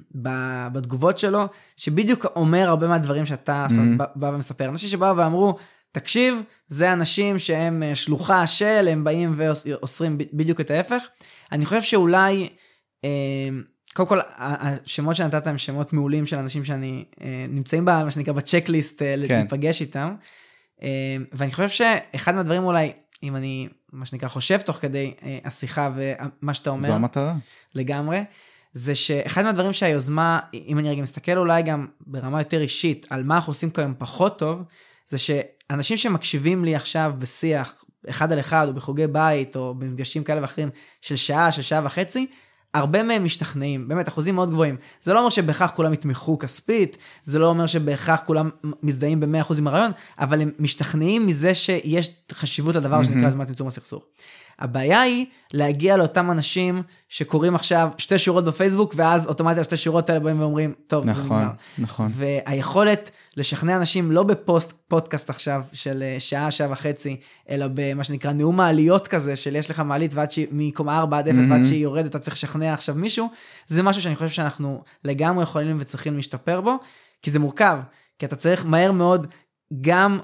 בתגובות 0.71 1.17
שלו, 1.17 1.45
שבדיוק 1.77 2.25
אומר 2.35 2.69
הרבה 2.69 2.87
מהדברים 2.87 3.25
שאתה 3.25 3.67
mm-hmm. 3.69 4.03
בא 4.15 4.25
ומספר. 4.25 4.65
אנשים 4.65 4.89
שבאו 4.89 5.17
ואמרו, 5.17 5.57
תקשיב, 5.91 6.41
זה 6.69 6.93
אנשים 6.93 7.39
שהם 7.39 7.83
אה, 7.83 7.95
שלוחה 7.95 8.47
של, 8.47 8.87
הם 8.91 9.03
באים 9.03 9.33
ואוסרים 9.37 10.17
בדיוק 10.17 10.61
את 10.61 10.71
ההפך. 10.71 11.03
אני 11.51 11.65
חושב 11.65 11.81
שאולי, 11.81 12.49
אמ, 13.03 13.09
קודם 13.93 14.09
כל, 14.09 14.19
השמות 14.37 15.15
שנתת 15.15 15.47
הם 15.47 15.57
שמות 15.57 15.93
מעולים 15.93 16.25
של 16.25 16.37
אנשים 16.37 16.63
שאני, 16.63 17.05
אה, 17.21 17.45
נמצאים 17.49 17.85
במה 17.85 18.11
שנקרא 18.11 18.33
בצ'קליסט 18.33 19.01
אה, 19.01 19.15
כן. 19.27 19.35
להיפגש 19.35 19.81
איתם. 19.81 20.15
אמ, 20.81 20.87
ואני 21.33 21.51
חושב 21.51 21.69
שאחד 21.69 22.35
מהדברים 22.35 22.63
אולי, 22.63 22.91
אם 23.23 23.35
אני, 23.35 23.67
מה 23.93 24.05
שנקרא, 24.05 24.29
חושב 24.29 24.61
תוך 24.61 24.77
כדי 24.77 25.13
השיחה 25.45 25.89
ומה 25.95 26.53
שאתה 26.53 26.69
אומר. 26.69 26.87
זו 26.87 26.93
המטרה. 26.93 27.33
לגמרי. 27.75 28.23
זה 28.77 28.95
שאחד 28.95 29.43
מהדברים 29.43 29.73
שהיוזמה, 29.73 30.39
אם 30.53 30.79
אני 30.79 30.89
רגע 30.89 31.01
מסתכל 31.01 31.37
אולי 31.37 31.63
גם 31.63 31.87
ברמה 32.07 32.41
יותר 32.41 32.61
אישית 32.61 33.07
על 33.09 33.23
מה 33.23 33.35
אנחנו 33.35 33.51
עושים 33.51 33.69
כיום 33.69 33.93
פחות 33.97 34.39
טוב, 34.39 34.63
זה 35.09 35.17
שאנשים 35.17 35.97
שמקשיבים 35.97 36.65
לי 36.65 36.75
עכשיו 36.75 37.13
בשיח 37.19 37.85
אחד 38.09 38.31
על 38.31 38.39
אחד 38.39 38.67
או 38.67 38.73
בחוגי 38.73 39.07
בית 39.07 39.55
או 39.55 39.75
במפגשים 39.75 40.23
כאלה 40.23 40.41
ואחרים 40.41 40.69
של 41.01 41.15
שעה, 41.15 41.51
של 41.51 41.61
שעה 41.61 41.81
וחצי, 41.85 42.27
הרבה 42.73 43.03
מהם 43.03 43.23
משתכנעים, 43.23 43.87
באמת 43.87 44.07
אחוזים 44.07 44.35
מאוד 44.35 44.49
גבוהים. 44.49 44.75
זה 45.03 45.13
לא 45.13 45.19
אומר 45.19 45.29
שבהכרח 45.29 45.71
כולם 45.71 45.93
יתמכו 45.93 46.37
כספית, 46.37 46.97
זה 47.23 47.39
לא 47.39 47.47
אומר 47.47 47.67
שבהכרח 47.67 48.21
כולם 48.25 48.49
מזדהים 48.83 49.19
ב-100% 49.19 49.53
עם 49.57 49.67
הרעיון, 49.67 49.91
אבל 50.19 50.41
הם 50.41 50.51
משתכנעים 50.59 51.27
מזה 51.27 51.53
שיש 51.53 52.09
חשיבות 52.31 52.75
לדבר 52.75 53.01
mm-hmm. 53.01 53.05
שנקרא 53.05 53.29
זמן 53.29 53.45
צמצום 53.45 53.67
הסכסוך. 53.67 54.03
הבעיה 54.59 55.01
היא 55.01 55.25
להגיע 55.53 55.97
לאותם 55.97 56.31
אנשים 56.31 56.83
שקוראים 57.09 57.55
עכשיו 57.55 57.89
שתי 57.97 58.19
שורות 58.19 58.45
בפייסבוק 58.45 58.93
ואז 58.97 59.27
אוטומטית 59.27 59.63
שתי 59.63 59.77
שורות 59.77 60.09
האלה 60.09 60.19
באים 60.19 60.39
ואומרים 60.39 60.73
טוב 60.87 61.05
נכון 61.05 61.47
נכון 61.77 62.11
והיכולת 62.15 63.11
לשכנע 63.37 63.77
אנשים 63.77 64.11
לא 64.11 64.23
בפוסט 64.23 64.73
פודקאסט 64.87 65.29
עכשיו 65.29 65.63
של 65.73 66.03
אה, 66.03 66.15
שעה 66.19 66.51
שעה 66.51 66.71
וחצי 66.71 67.19
אלא 67.49 67.65
במה 67.73 68.03
שנקרא 68.03 68.31
נאום 68.31 68.57
מעליות 68.57 69.07
כזה 69.07 69.35
של 69.35 69.55
יש 69.55 69.69
לך 69.69 69.79
מעלית 69.79 70.13
ועד 70.13 70.31
שהיא 70.31 70.47
מקומה 70.51 70.99
4 70.99 71.17
עד 71.17 71.27
0 71.27 71.37
mm-hmm. 71.37 71.51
ועד 71.51 71.63
שהיא 71.63 71.83
יורדת 71.83 72.09
אתה 72.09 72.19
צריך 72.19 72.35
לשכנע 72.35 72.73
עכשיו 72.73 72.95
מישהו 72.95 73.29
זה 73.67 73.83
משהו 73.83 74.01
שאני 74.01 74.15
חושב 74.15 74.29
שאנחנו 74.29 74.83
לגמרי 75.03 75.43
יכולים 75.43 75.77
וצריכים 75.79 76.15
להשתפר 76.15 76.61
בו 76.61 76.75
כי 77.21 77.31
זה 77.31 77.39
מורכב 77.39 77.79
כי 78.19 78.25
אתה 78.25 78.35
צריך 78.35 78.65
מהר 78.65 78.91
מאוד 78.91 79.27
גם 79.81 80.19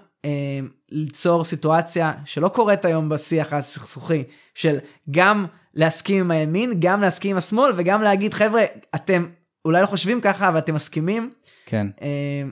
ליצור 0.90 1.44
סיטואציה 1.44 2.14
שלא 2.26 2.48
קורית 2.48 2.86
היום 2.86 3.10
בשיח 3.10 3.54
הסכסוכי 3.54 4.24
של 4.56 4.78
גם 5.12 5.46
להסכים 5.74 6.20
עם 6.20 6.32
הימין 6.32 6.74
גם 6.80 7.02
להסכים 7.02 7.32
עם 7.32 7.38
השמאל 7.38 7.72
וגם 7.78 8.02
להגיד 8.02 8.34
חבר'ה 8.34 8.64
אתם 8.96 9.26
אולי 9.66 9.82
לא 9.82 9.88
חושבים 9.88 10.22
ככה 10.22 10.50
אבל 10.50 10.58
אתם 10.58 10.76
מסכימים 10.76 11.30
כן. 11.66 11.88
אה, 12.02 12.08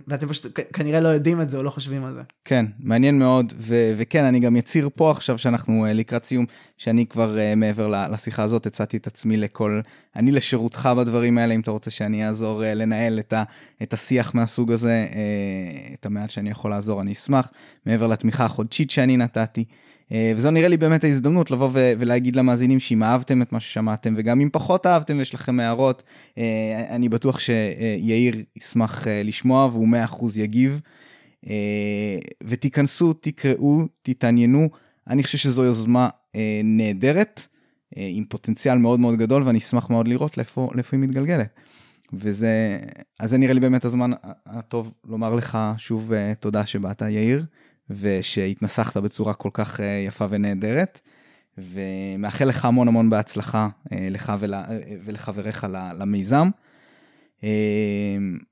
ואתם 0.07 0.27
פשוט 0.27 0.59
כנראה 0.73 0.99
לא 0.99 1.07
יודעים 1.07 1.41
את 1.41 1.49
זה 1.49 1.57
או 1.57 1.63
לא 1.63 1.69
חושבים 1.69 2.05
על 2.05 2.13
זה. 2.13 2.21
כן, 2.45 2.65
מעניין 2.79 3.19
מאוד, 3.19 3.53
ו- 3.57 3.93
וכן, 3.97 4.23
אני 4.23 4.39
גם 4.39 4.55
אצהיר 4.55 4.89
פה 4.95 5.11
עכשיו 5.11 5.37
שאנחנו 5.37 5.85
uh, 5.85 5.93
לקראת 5.93 6.25
סיום, 6.25 6.45
שאני 6.77 7.05
כבר 7.05 7.35
uh, 7.37 7.55
מעבר 7.55 8.07
לשיחה 8.11 8.43
הזאת 8.43 8.65
הצעתי 8.65 8.97
את 8.97 9.07
עצמי 9.07 9.37
לכל, 9.37 9.81
אני 10.15 10.31
לשירותך 10.31 10.89
בדברים 10.97 11.37
האלה, 11.37 11.53
אם 11.55 11.59
אתה 11.59 11.71
רוצה 11.71 11.91
שאני 11.91 12.27
אעזור 12.27 12.63
לנהל 12.65 13.19
את, 13.19 13.33
ה- 13.33 13.43
את 13.83 13.93
השיח 13.93 14.35
מהסוג 14.35 14.71
הזה, 14.71 15.05
את 15.93 16.05
המעט 16.05 16.29
שאני 16.29 16.49
יכול 16.49 16.71
לעזור, 16.71 17.01
אני 17.01 17.11
אשמח, 17.11 17.51
מעבר 17.85 18.07
לתמיכה 18.07 18.45
החודשית 18.45 18.91
שאני 18.91 19.17
נתתי. 19.17 19.65
אה, 20.11 20.33
וזו 20.35 20.51
נראה 20.51 20.67
לי 20.67 20.77
באמת 20.77 21.03
ההזדמנות 21.03 21.51
לבוא 21.51 21.69
ולהגיד 21.73 22.35
למאזינים 22.35 22.79
שאם 22.79 23.03
אהבתם 23.03 23.41
את 23.41 23.51
מה 23.51 23.59
ששמעתם 23.59 24.13
וגם 24.17 24.41
אם 24.41 24.49
פחות 24.51 24.85
אהבתם 24.85 25.17
ויש 25.17 25.33
לכם 25.33 25.59
הערות, 25.59 26.03
אה, 26.37 26.85
אני 26.89 27.09
בטוח 27.09 27.39
שיאיר 27.39 28.35
ישמח 28.55 29.07
אה, 29.07 29.23
לשמוע 29.23 29.65
והוא 29.65 29.87
100% 29.87 30.25
יגיב. 30.35 30.81
ותיכנסו, 32.43 33.13
תקראו, 33.13 33.81
תתעניינו, 34.03 34.69
אני 35.07 35.23
חושב 35.23 35.37
שזו 35.37 35.63
יוזמה 35.63 36.09
נהדרת, 36.63 37.47
עם 37.95 38.25
פוטנציאל 38.29 38.77
מאוד 38.77 38.99
מאוד 38.99 39.15
גדול 39.15 39.43
ואני 39.43 39.59
אשמח 39.59 39.89
מאוד 39.89 40.07
לראות 40.07 40.37
לאיפה, 40.37 40.69
לאיפה 40.75 40.97
היא 40.97 41.03
מתגלגלת. 41.03 41.47
וזה, 42.13 42.77
אז 43.19 43.29
זה 43.29 43.37
נראה 43.37 43.53
לי 43.53 43.59
באמת 43.59 43.85
הזמן 43.85 44.11
הטוב 44.45 44.91
לומר 45.07 45.35
לך 45.35 45.57
שוב 45.77 46.11
תודה 46.39 46.65
שבאת 46.65 47.01
יאיר. 47.01 47.45
ושהתנסחת 47.99 48.97
בצורה 48.97 49.33
כל 49.33 49.49
כך 49.53 49.79
אה, 49.79 50.03
יפה 50.07 50.25
ונהדרת. 50.29 51.01
ומאחל 51.57 52.45
לך 52.45 52.65
המון 52.65 52.87
המון 52.87 53.09
בהצלחה 53.09 53.67
אה, 53.91 54.07
לך 54.11 54.33
ול, 54.39 54.53
אה, 54.53 54.63
ולחבריך 55.05 55.67
למיזם. 55.99 56.49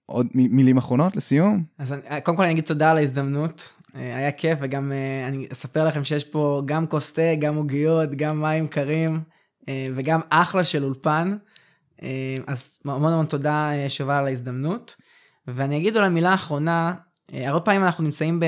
עוד 0.05 0.27
מילים 0.33 0.77
אחרונות 0.77 1.15
לסיום? 1.15 1.63
אז 1.77 1.93
אני, 1.93 2.21
קודם 2.21 2.37
כל 2.37 2.43
אני 2.43 2.51
אגיד 2.51 2.63
תודה 2.63 2.91
על 2.91 2.97
ההזדמנות, 2.97 3.73
היה 3.93 4.31
כיף 4.31 4.59
וגם 4.61 4.91
אני 5.27 5.47
אספר 5.51 5.87
לכם 5.87 6.03
שיש 6.03 6.23
פה 6.23 6.61
גם 6.65 6.87
כוס 6.87 7.13
גם 7.39 7.55
עוגיות, 7.55 8.09
גם 8.15 8.41
מים 8.41 8.67
קרים 8.67 9.21
וגם 9.69 10.19
אחלה 10.29 10.63
של 10.63 10.83
אולפן. 10.83 11.37
אז 12.47 12.79
המון 12.85 13.13
המון 13.13 13.25
תודה 13.25 13.71
שובל 13.87 14.13
על 14.13 14.27
ההזדמנות. 14.27 14.95
ואני 15.47 15.77
אגיד 15.77 15.97
אולי 15.97 16.09
מילה 16.09 16.33
אחרונה, 16.33 16.93
הרבה 17.33 17.59
פעמים 17.59 17.83
אנחנו 17.83 18.03
נמצאים 18.03 18.39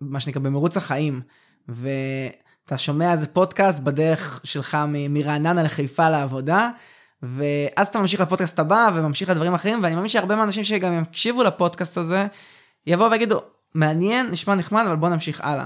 במה 0.00 0.20
שנקרא 0.20 0.42
במרוץ 0.42 0.76
החיים, 0.76 1.20
ואתה 1.68 2.78
שומע 2.78 3.12
איזה 3.12 3.26
פודקאסט 3.26 3.78
בדרך 3.78 4.40
שלך 4.44 4.78
מרעננה 4.88 5.62
לחיפה 5.62 6.08
לעבודה, 6.08 6.70
ואז 7.22 7.86
אתה 7.86 8.00
ממשיך 8.00 8.20
לפודקאסט 8.20 8.58
הבא 8.58 8.90
וממשיך 8.94 9.28
לדברים 9.28 9.54
אחרים, 9.54 9.82
ואני 9.82 9.94
מאמין 9.94 10.08
שהרבה 10.08 10.36
מהאנשים 10.36 10.64
שגם 10.64 11.02
יקשיבו 11.02 11.42
לפודקאסט 11.42 11.96
הזה, 11.96 12.26
יבואו 12.86 13.10
ויגידו, 13.10 13.40
מעניין, 13.74 14.30
נשמע 14.30 14.54
נחמד, 14.54 14.84
אבל 14.86 14.96
בוא 14.96 15.08
נמשיך 15.08 15.40
הלאה. 15.40 15.64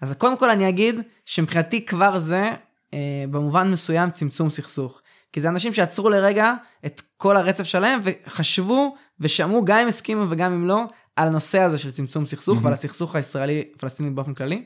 אז 0.00 0.14
קודם 0.18 0.38
כל 0.38 0.50
אני 0.50 0.68
אגיד 0.68 1.00
שמבחינתי 1.24 1.86
כבר 1.86 2.18
זה, 2.18 2.50
אה, 2.94 3.24
במובן 3.30 3.70
מסוים, 3.70 4.10
צמצום 4.10 4.50
סכסוך. 4.50 5.00
כי 5.32 5.40
זה 5.40 5.48
אנשים 5.48 5.72
שעצרו 5.72 6.10
לרגע 6.10 6.54
את 6.86 7.02
כל 7.16 7.36
הרצף 7.36 7.64
שלהם 7.64 8.00
וחשבו 8.02 8.96
ושמעו 9.20 9.64
גם 9.64 9.78
אם 9.78 9.88
הסכימו 9.88 10.24
וגם 10.28 10.52
אם 10.52 10.66
לא 10.66 10.84
על 11.16 11.28
הנושא 11.28 11.60
הזה 11.60 11.78
של 11.78 11.92
צמצום 11.92 12.26
סכסוך 12.26 12.58
mm-hmm. 12.58 12.64
ועל 12.64 12.72
הסכסוך 12.72 13.16
הישראלי-פלסטיני 13.16 14.10
באופן 14.10 14.34
כללי. 14.34 14.64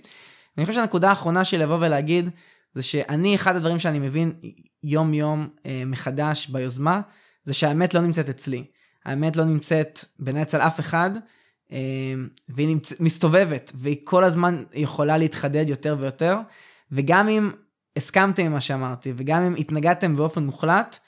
אני 0.58 0.66
חושב 0.66 0.78
שהנקודה 0.78 1.08
האחרונה 1.08 1.44
שלי 1.44 1.58
לבוא 1.58 1.76
ולהגיד, 1.80 2.30
זה 2.74 2.82
שאני, 2.82 3.34
אחד 3.34 3.56
הדברים 3.56 3.78
שאני 3.78 3.98
מבין 3.98 4.32
יום 4.82 5.14
יום 5.14 5.48
אה, 5.66 5.82
מחדש 5.86 6.46
ביוזמה, 6.46 7.00
זה 7.44 7.54
שהאמת 7.54 7.94
לא 7.94 8.00
נמצאת 8.00 8.28
אצלי. 8.28 8.64
האמת 9.04 9.36
לא 9.36 9.44
נמצאת 9.44 10.04
בין 10.18 10.36
אצל 10.36 10.60
אף 10.60 10.80
אחד, 10.80 11.10
אה, 11.72 11.78
והיא 12.48 12.68
נמצ... 12.68 12.92
מסתובבת, 13.00 13.72
והיא 13.74 13.96
כל 14.04 14.24
הזמן 14.24 14.64
יכולה 14.74 15.16
להתחדד 15.16 15.64
יותר 15.68 15.96
ויותר, 16.00 16.36
וגם 16.92 17.28
אם 17.28 17.50
הסכמתם 17.96 18.44
עם 18.44 18.52
מה 18.52 18.60
שאמרתי, 18.60 19.12
וגם 19.16 19.42
אם 19.42 19.54
התנגדתם 19.58 20.16
באופן 20.16 20.42
מוחלט, 20.42 20.98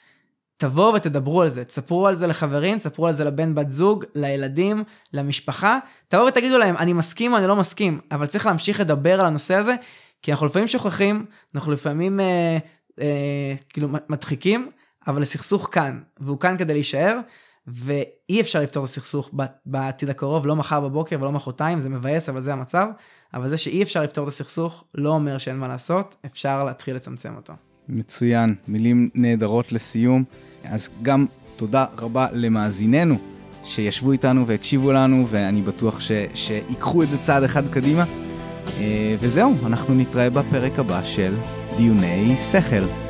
תבואו 0.59 0.93
ותדברו 0.93 1.41
על 1.41 1.49
זה, 1.49 1.65
תספרו 1.65 2.07
על 2.07 2.15
זה 2.15 2.27
לחברים, 2.27 2.77
תספרו 2.77 3.07
על 3.07 3.13
זה 3.13 3.23
לבן 3.23 3.55
בת 3.55 3.69
זוג, 3.69 4.05
לילדים, 4.15 4.83
למשפחה, 5.13 5.79
תבואו 6.07 6.27
ותגידו 6.27 6.57
להם, 6.57 6.77
אני 6.77 6.93
מסכים 6.93 7.33
או 7.33 7.37
אני 7.37 7.47
לא 7.47 7.55
מסכים, 7.55 7.99
אבל 8.11 8.25
צריך 8.25 8.45
להמשיך 8.45 8.79
לדבר 8.79 9.19
על 9.19 9.25
הנושא 9.25 9.55
הזה, 9.55 9.75
כי 10.21 10.31
אנחנו 10.31 10.45
לפעמים 10.45 10.67
שוכחים, 10.67 11.25
אנחנו 11.55 11.71
לפעמים 11.71 12.19
אה, 12.19 12.57
אה, 13.01 13.55
כאילו 13.69 13.87
מדחיקים, 14.09 14.69
אבל 15.07 15.21
הסכסוך 15.21 15.69
כאן, 15.71 15.99
והוא 16.19 16.39
כאן 16.39 16.57
כדי 16.57 16.73
להישאר, 16.73 17.19
ואי 17.67 18.41
אפשר 18.41 18.61
לפתור 18.61 18.85
את 18.85 18.89
הסכסוך 18.89 19.31
בעתיד 19.65 20.09
הקרוב, 20.09 20.47
לא 20.47 20.55
מחר 20.55 20.79
בבוקר 20.79 21.17
ולא 21.19 21.31
מחרתיים, 21.31 21.79
זה 21.79 21.89
מבאס, 21.89 22.29
אבל 22.29 22.41
זה 22.41 22.53
המצב. 22.53 22.87
אבל 23.33 23.49
זה 23.49 23.57
שאי 23.57 23.83
אפשר 23.83 24.03
לפתור 24.03 24.23
את 24.23 24.33
הסכסוך, 24.33 24.83
לא 24.95 25.09
אומר 25.09 25.37
שאין 25.37 25.57
מה 25.57 25.67
לעשות, 25.67 26.15
אפשר 26.25 26.63
להתחיל 26.63 26.95
לצמצם 26.95 27.35
אותו. 27.35 27.53
מצוין, 27.89 28.55
מילים 28.67 29.09
נהדרות 29.15 29.71
לסיום. 29.71 30.23
אז 30.63 30.89
גם 31.01 31.25
תודה 31.55 31.85
רבה 31.97 32.27
למאזיננו 32.33 33.15
שישבו 33.63 34.11
איתנו 34.11 34.47
והקשיבו 34.47 34.91
לנו, 34.91 35.27
ואני 35.29 35.61
בטוח 35.61 35.99
ש... 35.99 36.11
שיקחו 36.33 37.03
את 37.03 37.09
זה 37.09 37.17
צעד 37.17 37.43
אחד 37.43 37.67
קדימה. 37.71 38.03
אה, 38.79 39.15
וזהו, 39.19 39.53
אנחנו 39.65 39.95
נתראה 39.95 40.29
בפרק 40.29 40.79
הבא 40.79 41.03
של 41.03 41.33
דיוני 41.77 42.35
שכל. 42.51 43.08